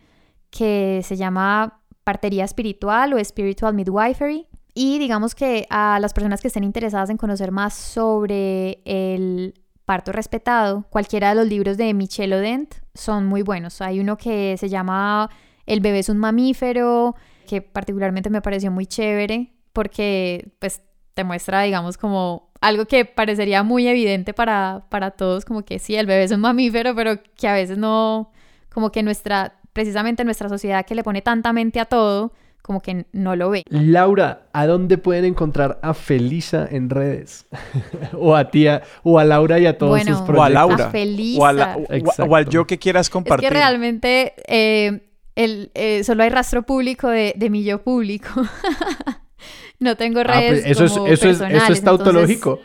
que 0.49 1.01
se 1.03 1.17
llama 1.17 1.81
Partería 2.05 2.45
Espiritual 2.45 3.11
o 3.11 3.21
Spiritual 3.21 3.73
Midwifery. 3.73 4.46
Y 4.79 4.99
digamos 4.99 5.33
que 5.33 5.65
a 5.71 5.97
las 5.99 6.13
personas 6.13 6.39
que 6.39 6.49
estén 6.49 6.63
interesadas 6.63 7.09
en 7.09 7.17
conocer 7.17 7.51
más 7.51 7.73
sobre 7.73 8.79
el 8.85 9.55
parto 9.85 10.11
respetado, 10.11 10.85
cualquiera 10.91 11.29
de 11.29 11.35
los 11.35 11.47
libros 11.47 11.77
de 11.77 11.91
Michelle 11.95 12.35
Odent 12.35 12.75
son 12.93 13.25
muy 13.25 13.41
buenos. 13.41 13.81
Hay 13.81 13.99
uno 13.99 14.17
que 14.17 14.55
se 14.55 14.69
llama 14.69 15.31
El 15.65 15.79
bebé 15.79 15.97
es 15.97 16.09
un 16.09 16.19
mamífero, 16.19 17.15
que 17.47 17.63
particularmente 17.63 18.29
me 18.29 18.39
pareció 18.43 18.69
muy 18.69 18.85
chévere 18.85 19.51
porque 19.73 20.51
pues 20.59 20.83
te 21.15 21.23
muestra, 21.23 21.63
digamos, 21.63 21.97
como 21.97 22.51
algo 22.61 22.85
que 22.85 23.03
parecería 23.03 23.63
muy 23.63 23.87
evidente 23.87 24.35
para, 24.35 24.85
para 24.91 25.09
todos, 25.09 25.43
como 25.43 25.65
que 25.65 25.79
sí, 25.79 25.95
el 25.95 26.05
bebé 26.05 26.25
es 26.25 26.31
un 26.31 26.41
mamífero, 26.41 26.93
pero 26.93 27.15
que 27.35 27.47
a 27.47 27.53
veces 27.53 27.79
no, 27.79 28.31
como 28.71 28.91
que 28.91 29.01
nuestra, 29.01 29.59
precisamente 29.73 30.23
nuestra 30.23 30.49
sociedad 30.49 30.85
que 30.85 30.93
le 30.93 31.03
pone 31.03 31.23
tanta 31.23 31.51
mente 31.51 31.79
a 31.79 31.85
todo, 31.85 32.31
como 32.67 32.81
que 32.81 33.05
no 33.13 33.37
lo 33.37 33.49
ve. 33.49 33.63
Laura, 33.69 34.41
¿a 34.51 34.67
dónde 34.67 34.97
pueden 34.97 35.23
encontrar 35.23 35.79
a 35.81 35.93
Felisa 35.93 36.67
en 36.69 36.89
redes? 36.89 37.47
o 38.13 38.35
a 38.35 38.51
tía, 38.51 38.83
o 39.03 39.17
a 39.17 39.23
Laura 39.23 39.57
y 39.57 39.65
a 39.65 39.77
todos 39.77 40.01
sus 40.01 40.17
proyectos. 40.21 40.37
O 40.37 40.43
a 40.43 40.49
Laura. 40.49 40.91
O, 41.37 41.45
a 41.45 42.25
o, 42.25 42.35
al 42.35 42.49
yo 42.49 42.67
que 42.67 42.77
quieras 42.77 43.09
compartir. 43.09 43.45
Es 43.45 43.49
que 43.49 43.57
realmente 43.57 44.33
eh, 44.47 44.99
el, 45.35 45.71
eh, 45.75 46.03
solo 46.03 46.23
hay 46.23 46.29
rastro 46.29 46.63
público 46.63 47.07
de, 47.07 47.33
mi 47.49 47.63
yo 47.63 47.81
público. 47.81 48.29
no 49.79 49.95
tengo 49.95 50.19
ah, 50.19 50.23
pues 50.25 50.37
redes. 50.37 50.65
es, 50.65 50.81
eso, 50.81 51.07
es, 51.07 51.23
eso 51.23 51.73
es 51.73 51.81
tautológico. 51.81 52.59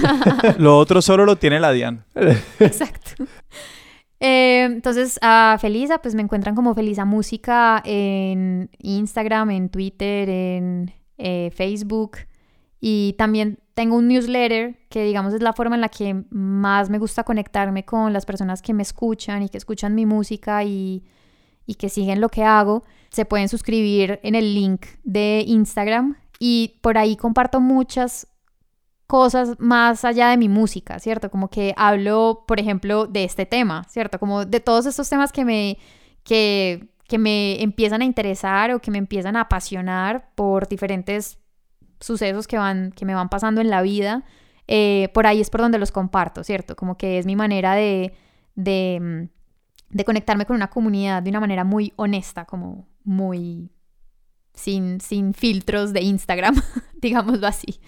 lo 0.58 0.76
otro 0.76 1.00
solo 1.02 1.24
lo 1.24 1.36
tiene 1.36 1.60
la 1.60 1.70
Dian. 1.70 2.04
Exacto. 2.58 3.24
Eh, 4.20 4.64
entonces, 4.64 5.18
a 5.22 5.56
Felisa, 5.60 5.98
pues 5.98 6.14
me 6.14 6.22
encuentran 6.22 6.54
como 6.54 6.74
Felisa 6.74 7.04
Música 7.04 7.82
en 7.84 8.70
Instagram, 8.78 9.50
en 9.50 9.68
Twitter, 9.68 10.28
en 10.28 10.92
eh, 11.18 11.50
Facebook. 11.54 12.18
Y 12.80 13.14
también 13.18 13.58
tengo 13.74 13.96
un 13.96 14.08
newsletter 14.08 14.78
que, 14.88 15.04
digamos, 15.04 15.34
es 15.34 15.42
la 15.42 15.52
forma 15.52 15.74
en 15.74 15.80
la 15.80 15.88
que 15.88 16.24
más 16.30 16.88
me 16.88 16.98
gusta 16.98 17.24
conectarme 17.24 17.84
con 17.84 18.12
las 18.12 18.24
personas 18.24 18.62
que 18.62 18.74
me 18.74 18.82
escuchan 18.82 19.42
y 19.42 19.48
que 19.48 19.58
escuchan 19.58 19.94
mi 19.94 20.06
música 20.06 20.64
y, 20.64 21.04
y 21.66 21.74
que 21.74 21.88
siguen 21.88 22.20
lo 22.20 22.28
que 22.28 22.44
hago. 22.44 22.84
Se 23.10 23.24
pueden 23.24 23.48
suscribir 23.48 24.20
en 24.22 24.34
el 24.34 24.54
link 24.54 24.86
de 25.04 25.44
Instagram 25.46 26.16
y 26.38 26.78
por 26.80 26.98
ahí 26.98 27.16
comparto 27.16 27.60
muchas 27.60 28.28
cosas 29.06 29.58
más 29.58 30.04
allá 30.04 30.30
de 30.30 30.36
mi 30.36 30.48
música, 30.48 30.98
¿cierto? 30.98 31.30
Como 31.30 31.48
que 31.48 31.74
hablo, 31.76 32.44
por 32.46 32.58
ejemplo, 32.58 33.06
de 33.06 33.24
este 33.24 33.46
tema, 33.46 33.84
¿cierto? 33.88 34.18
Como 34.18 34.44
de 34.44 34.60
todos 34.60 34.86
estos 34.86 35.08
temas 35.08 35.32
que 35.32 35.44
me, 35.44 35.78
que, 36.24 36.88
que 37.06 37.18
me 37.18 37.62
empiezan 37.62 38.02
a 38.02 38.04
interesar 38.04 38.72
o 38.72 38.80
que 38.80 38.90
me 38.90 38.98
empiezan 38.98 39.36
a 39.36 39.42
apasionar 39.42 40.30
por 40.34 40.68
diferentes 40.68 41.38
sucesos 42.00 42.46
que, 42.46 42.58
van, 42.58 42.92
que 42.92 43.04
me 43.04 43.14
van 43.14 43.28
pasando 43.28 43.60
en 43.60 43.70
la 43.70 43.82
vida. 43.82 44.24
Eh, 44.66 45.08
por 45.14 45.26
ahí 45.26 45.40
es 45.40 45.50
por 45.50 45.60
donde 45.60 45.78
los 45.78 45.92
comparto, 45.92 46.42
¿cierto? 46.42 46.74
Como 46.74 46.96
que 46.96 47.18
es 47.18 47.26
mi 47.26 47.36
manera 47.36 47.74
de, 47.74 48.12
de, 48.56 49.28
de 49.90 50.04
conectarme 50.04 50.46
con 50.46 50.56
una 50.56 50.70
comunidad 50.70 51.22
de 51.22 51.30
una 51.30 51.40
manera 51.40 51.62
muy 51.62 51.92
honesta, 51.94 52.44
como 52.44 52.88
muy 53.04 53.70
sin, 54.52 55.00
sin 55.00 55.32
filtros 55.32 55.92
de 55.92 56.02
Instagram, 56.02 56.60
digámoslo 57.00 57.46
así. 57.46 57.80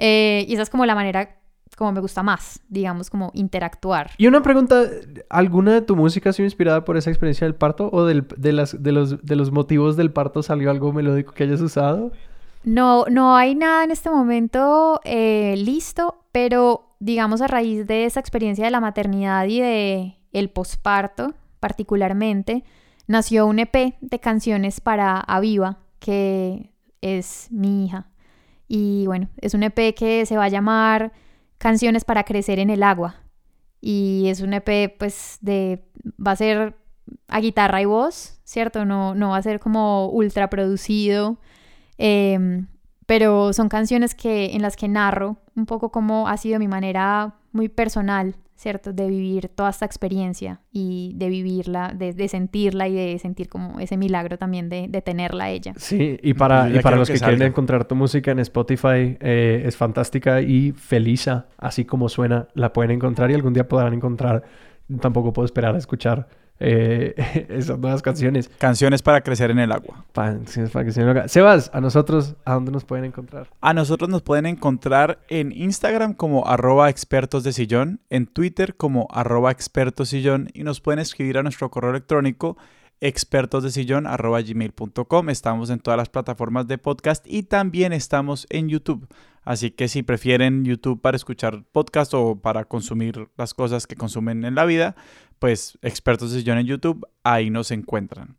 Eh, 0.00 0.46
y 0.48 0.54
esa 0.54 0.62
es 0.62 0.70
como 0.70 0.86
la 0.86 0.94
manera 0.94 1.36
como 1.76 1.92
me 1.92 2.00
gusta 2.00 2.22
más, 2.22 2.60
digamos, 2.68 3.08
como 3.08 3.30
interactuar. 3.32 4.10
Y 4.18 4.26
una 4.26 4.42
pregunta, 4.42 4.84
¿alguna 5.30 5.72
de 5.72 5.80
tu 5.80 5.96
música 5.96 6.28
ha 6.28 6.32
sido 6.34 6.44
inspirada 6.44 6.84
por 6.84 6.98
esa 6.98 7.08
experiencia 7.08 7.46
del 7.46 7.54
parto 7.54 7.88
o 7.90 8.04
del, 8.04 8.26
de, 8.36 8.52
las, 8.52 8.82
de, 8.82 8.92
los, 8.92 9.24
de 9.24 9.36
los 9.36 9.50
motivos 9.50 9.96
del 9.96 10.12
parto 10.12 10.42
salió 10.42 10.70
algo 10.70 10.92
melódico 10.92 11.32
que 11.32 11.44
hayas 11.44 11.62
usado? 11.62 12.12
No, 12.64 13.06
no 13.10 13.34
hay 13.34 13.54
nada 13.54 13.84
en 13.84 13.92
este 13.92 14.10
momento 14.10 15.00
eh, 15.04 15.54
listo, 15.56 16.22
pero 16.32 16.96
digamos 16.98 17.40
a 17.40 17.46
raíz 17.46 17.86
de 17.86 18.04
esa 18.04 18.20
experiencia 18.20 18.66
de 18.66 18.70
la 18.70 18.80
maternidad 18.80 19.46
y 19.46 19.60
de 19.60 20.16
el 20.32 20.50
posparto, 20.50 21.32
particularmente, 21.60 22.62
nació 23.06 23.46
un 23.46 23.58
EP 23.58 23.94
de 24.02 24.18
canciones 24.20 24.82
para 24.82 25.18
Aviva, 25.18 25.78
que 25.98 26.72
es 27.00 27.48
mi 27.50 27.86
hija. 27.86 28.09
Y 28.72 29.04
bueno, 29.06 29.28
es 29.38 29.54
un 29.54 29.64
EP 29.64 29.96
que 29.96 30.24
se 30.26 30.36
va 30.36 30.44
a 30.44 30.48
llamar 30.48 31.12
Canciones 31.58 32.04
para 32.04 32.22
crecer 32.22 32.60
en 32.60 32.70
el 32.70 32.84
agua. 32.84 33.16
Y 33.80 34.28
es 34.28 34.42
un 34.42 34.54
EP 34.54 34.96
pues 34.96 35.38
de... 35.40 35.84
va 36.24 36.30
a 36.30 36.36
ser 36.36 36.76
a 37.26 37.40
guitarra 37.40 37.82
y 37.82 37.84
voz, 37.84 38.38
¿cierto? 38.44 38.84
No, 38.84 39.16
no 39.16 39.30
va 39.30 39.38
a 39.38 39.42
ser 39.42 39.58
como 39.58 40.08
ultra 40.08 40.48
producido. 40.48 41.40
Em, 41.98 42.68
pero 43.06 43.52
son 43.52 43.68
canciones 43.68 44.14
que, 44.14 44.54
en 44.54 44.62
las 44.62 44.76
que 44.76 44.86
narro 44.86 45.38
un 45.56 45.66
poco 45.66 45.90
cómo 45.90 46.28
ha 46.28 46.36
sido 46.36 46.60
mi 46.60 46.68
manera 46.68 47.34
muy 47.50 47.68
personal 47.68 48.36
¿cierto? 48.60 48.92
De 48.92 49.08
vivir 49.08 49.48
toda 49.48 49.70
esta 49.70 49.86
experiencia 49.86 50.60
y 50.70 51.14
de 51.16 51.30
vivirla, 51.30 51.94
de, 51.96 52.28
sentirla 52.28 52.88
y 52.88 52.94
de 52.94 53.18
sentir 53.18 53.48
como 53.48 53.80
ese 53.80 53.96
milagro 53.96 54.36
también 54.36 54.68
de, 54.68 54.86
de 54.86 55.00
tenerla 55.00 55.48
ella. 55.48 55.72
Sí, 55.78 56.18
y 56.22 56.34
para, 56.34 56.68
y 56.68 56.78
para 56.80 56.98
los 56.98 57.08
que, 57.08 57.18
quieren 57.18 57.40
encontrar 57.40 57.86
tu 57.86 57.94
música 57.94 58.32
en 58.32 58.38
Spotify, 58.40 59.16
eh, 59.18 59.62
es 59.64 59.78
fantástica 59.78 60.42
y 60.42 60.72
feliza, 60.72 61.46
así 61.56 61.86
como 61.86 62.10
suena, 62.10 62.48
la 62.52 62.74
pueden 62.74 62.90
encontrar 62.90 63.30
y 63.30 63.34
algún 63.34 63.54
día 63.54 63.66
podrán 63.66 63.94
encontrar. 63.94 64.42
Tampoco 65.00 65.32
puedo 65.32 65.46
esperar 65.46 65.74
a 65.74 65.78
escuchar 65.78 66.28
eh, 66.60 67.14
esas 67.48 67.78
nuevas 67.78 68.02
canciones. 68.02 68.50
Canciones 68.58 69.00
para 69.02 69.22
crecer 69.22 69.50
en 69.50 69.58
el 69.58 69.72
agua. 69.72 70.04
Canciones 70.12 70.70
para 70.70 70.84
crecer 70.84 71.02
en 71.02 71.08
el 71.08 71.16
agua. 71.16 71.28
Sebas, 71.28 71.70
a 71.72 71.80
nosotros, 71.80 72.36
¿a 72.44 72.54
dónde 72.54 72.70
nos 72.70 72.84
pueden 72.84 73.06
encontrar? 73.06 73.48
A 73.60 73.74
nosotros 73.74 74.08
nos 74.10 74.22
pueden 74.22 74.46
encontrar 74.46 75.18
en 75.28 75.50
Instagram 75.52 76.14
como 76.14 76.46
arroba 76.46 76.90
expertos 76.90 77.42
de 77.42 77.52
sillón, 77.52 78.00
en 78.10 78.26
Twitter 78.26 78.76
como 78.76 79.08
arroba 79.10 79.50
expertos 79.50 80.10
sillón 80.10 80.50
y 80.52 80.62
nos 80.62 80.80
pueden 80.80 81.00
escribir 81.00 81.38
a 81.38 81.42
nuestro 81.42 81.70
correo 81.70 81.90
electrónico 81.90 82.56
expertosdesillón.gmail.com. 83.00 85.30
Estamos 85.30 85.70
en 85.70 85.80
todas 85.80 85.96
las 85.96 86.10
plataformas 86.10 86.68
de 86.68 86.78
podcast 86.78 87.26
y 87.26 87.44
también 87.44 87.94
estamos 87.94 88.46
en 88.50 88.68
YouTube. 88.68 89.08
Así 89.42 89.70
que 89.70 89.88
si 89.88 90.02
prefieren 90.02 90.64
YouTube 90.64 91.00
para 91.00 91.16
escuchar 91.16 91.64
podcast 91.72 92.12
o 92.14 92.40
para 92.40 92.64
consumir 92.64 93.28
las 93.36 93.54
cosas 93.54 93.86
que 93.86 93.96
consumen 93.96 94.44
en 94.44 94.54
la 94.54 94.64
vida, 94.64 94.96
pues 95.38 95.78
expertos 95.82 96.32
de 96.32 96.40
sillón 96.40 96.58
en 96.58 96.66
YouTube, 96.66 97.06
ahí 97.24 97.50
nos 97.50 97.70
encuentran. 97.70 98.36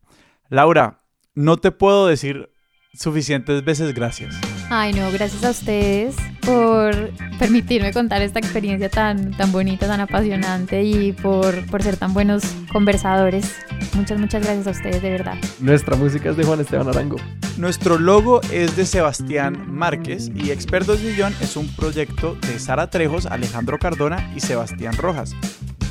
Laura, 0.50 1.04
no 1.34 1.58
te 1.58 1.72
puedo 1.72 2.08
decir 2.08 2.52
suficientes 2.94 3.64
veces 3.64 3.94
gracias. 3.94 4.51
Ay, 4.74 4.94
no, 4.94 5.12
gracias 5.12 5.44
a 5.44 5.50
ustedes 5.50 6.16
por 6.46 7.12
permitirme 7.38 7.92
contar 7.92 8.22
esta 8.22 8.40
experiencia 8.40 8.88
tan, 8.88 9.32
tan 9.32 9.52
bonita, 9.52 9.86
tan 9.86 10.00
apasionante 10.00 10.82
y 10.82 11.12
por, 11.12 11.66
por 11.66 11.84
ser 11.84 11.98
tan 11.98 12.14
buenos 12.14 12.42
conversadores. 12.72 13.54
Muchas, 13.94 14.18
muchas 14.18 14.46
gracias 14.46 14.68
a 14.68 14.72
ustedes, 14.72 15.02
de 15.02 15.10
verdad. 15.10 15.36
Nuestra 15.60 15.98
música 15.98 16.30
es 16.30 16.38
de 16.38 16.46
Juan 16.46 16.62
Esteban 16.62 16.88
Arango. 16.88 17.18
Nuestro 17.58 18.00
logo 18.00 18.40
es 18.50 18.78
de 18.78 18.86
Sebastián 18.86 19.62
Márquez 19.68 20.32
y 20.34 20.52
Expertos 20.52 21.04
de 21.04 21.12
Sillón 21.12 21.36
es 21.42 21.58
un 21.58 21.68
proyecto 21.76 22.36
de 22.36 22.58
Sara 22.58 22.90
Trejos, 22.90 23.26
Alejandro 23.26 23.78
Cardona 23.78 24.32
y 24.38 24.40
Sebastián 24.40 24.94
Rojas. 24.96 25.36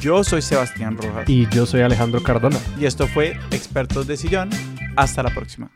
Yo 0.00 0.24
soy 0.24 0.40
Sebastián 0.40 0.96
Rojas. 0.96 1.28
Y 1.28 1.46
yo 1.50 1.66
soy 1.66 1.82
Alejandro 1.82 2.22
Cardona. 2.22 2.56
Y 2.78 2.86
esto 2.86 3.06
fue 3.06 3.36
Expertos 3.50 4.06
de 4.06 4.16
Sillón. 4.16 4.48
Hasta 4.96 5.22
la 5.22 5.28
próxima. 5.34 5.70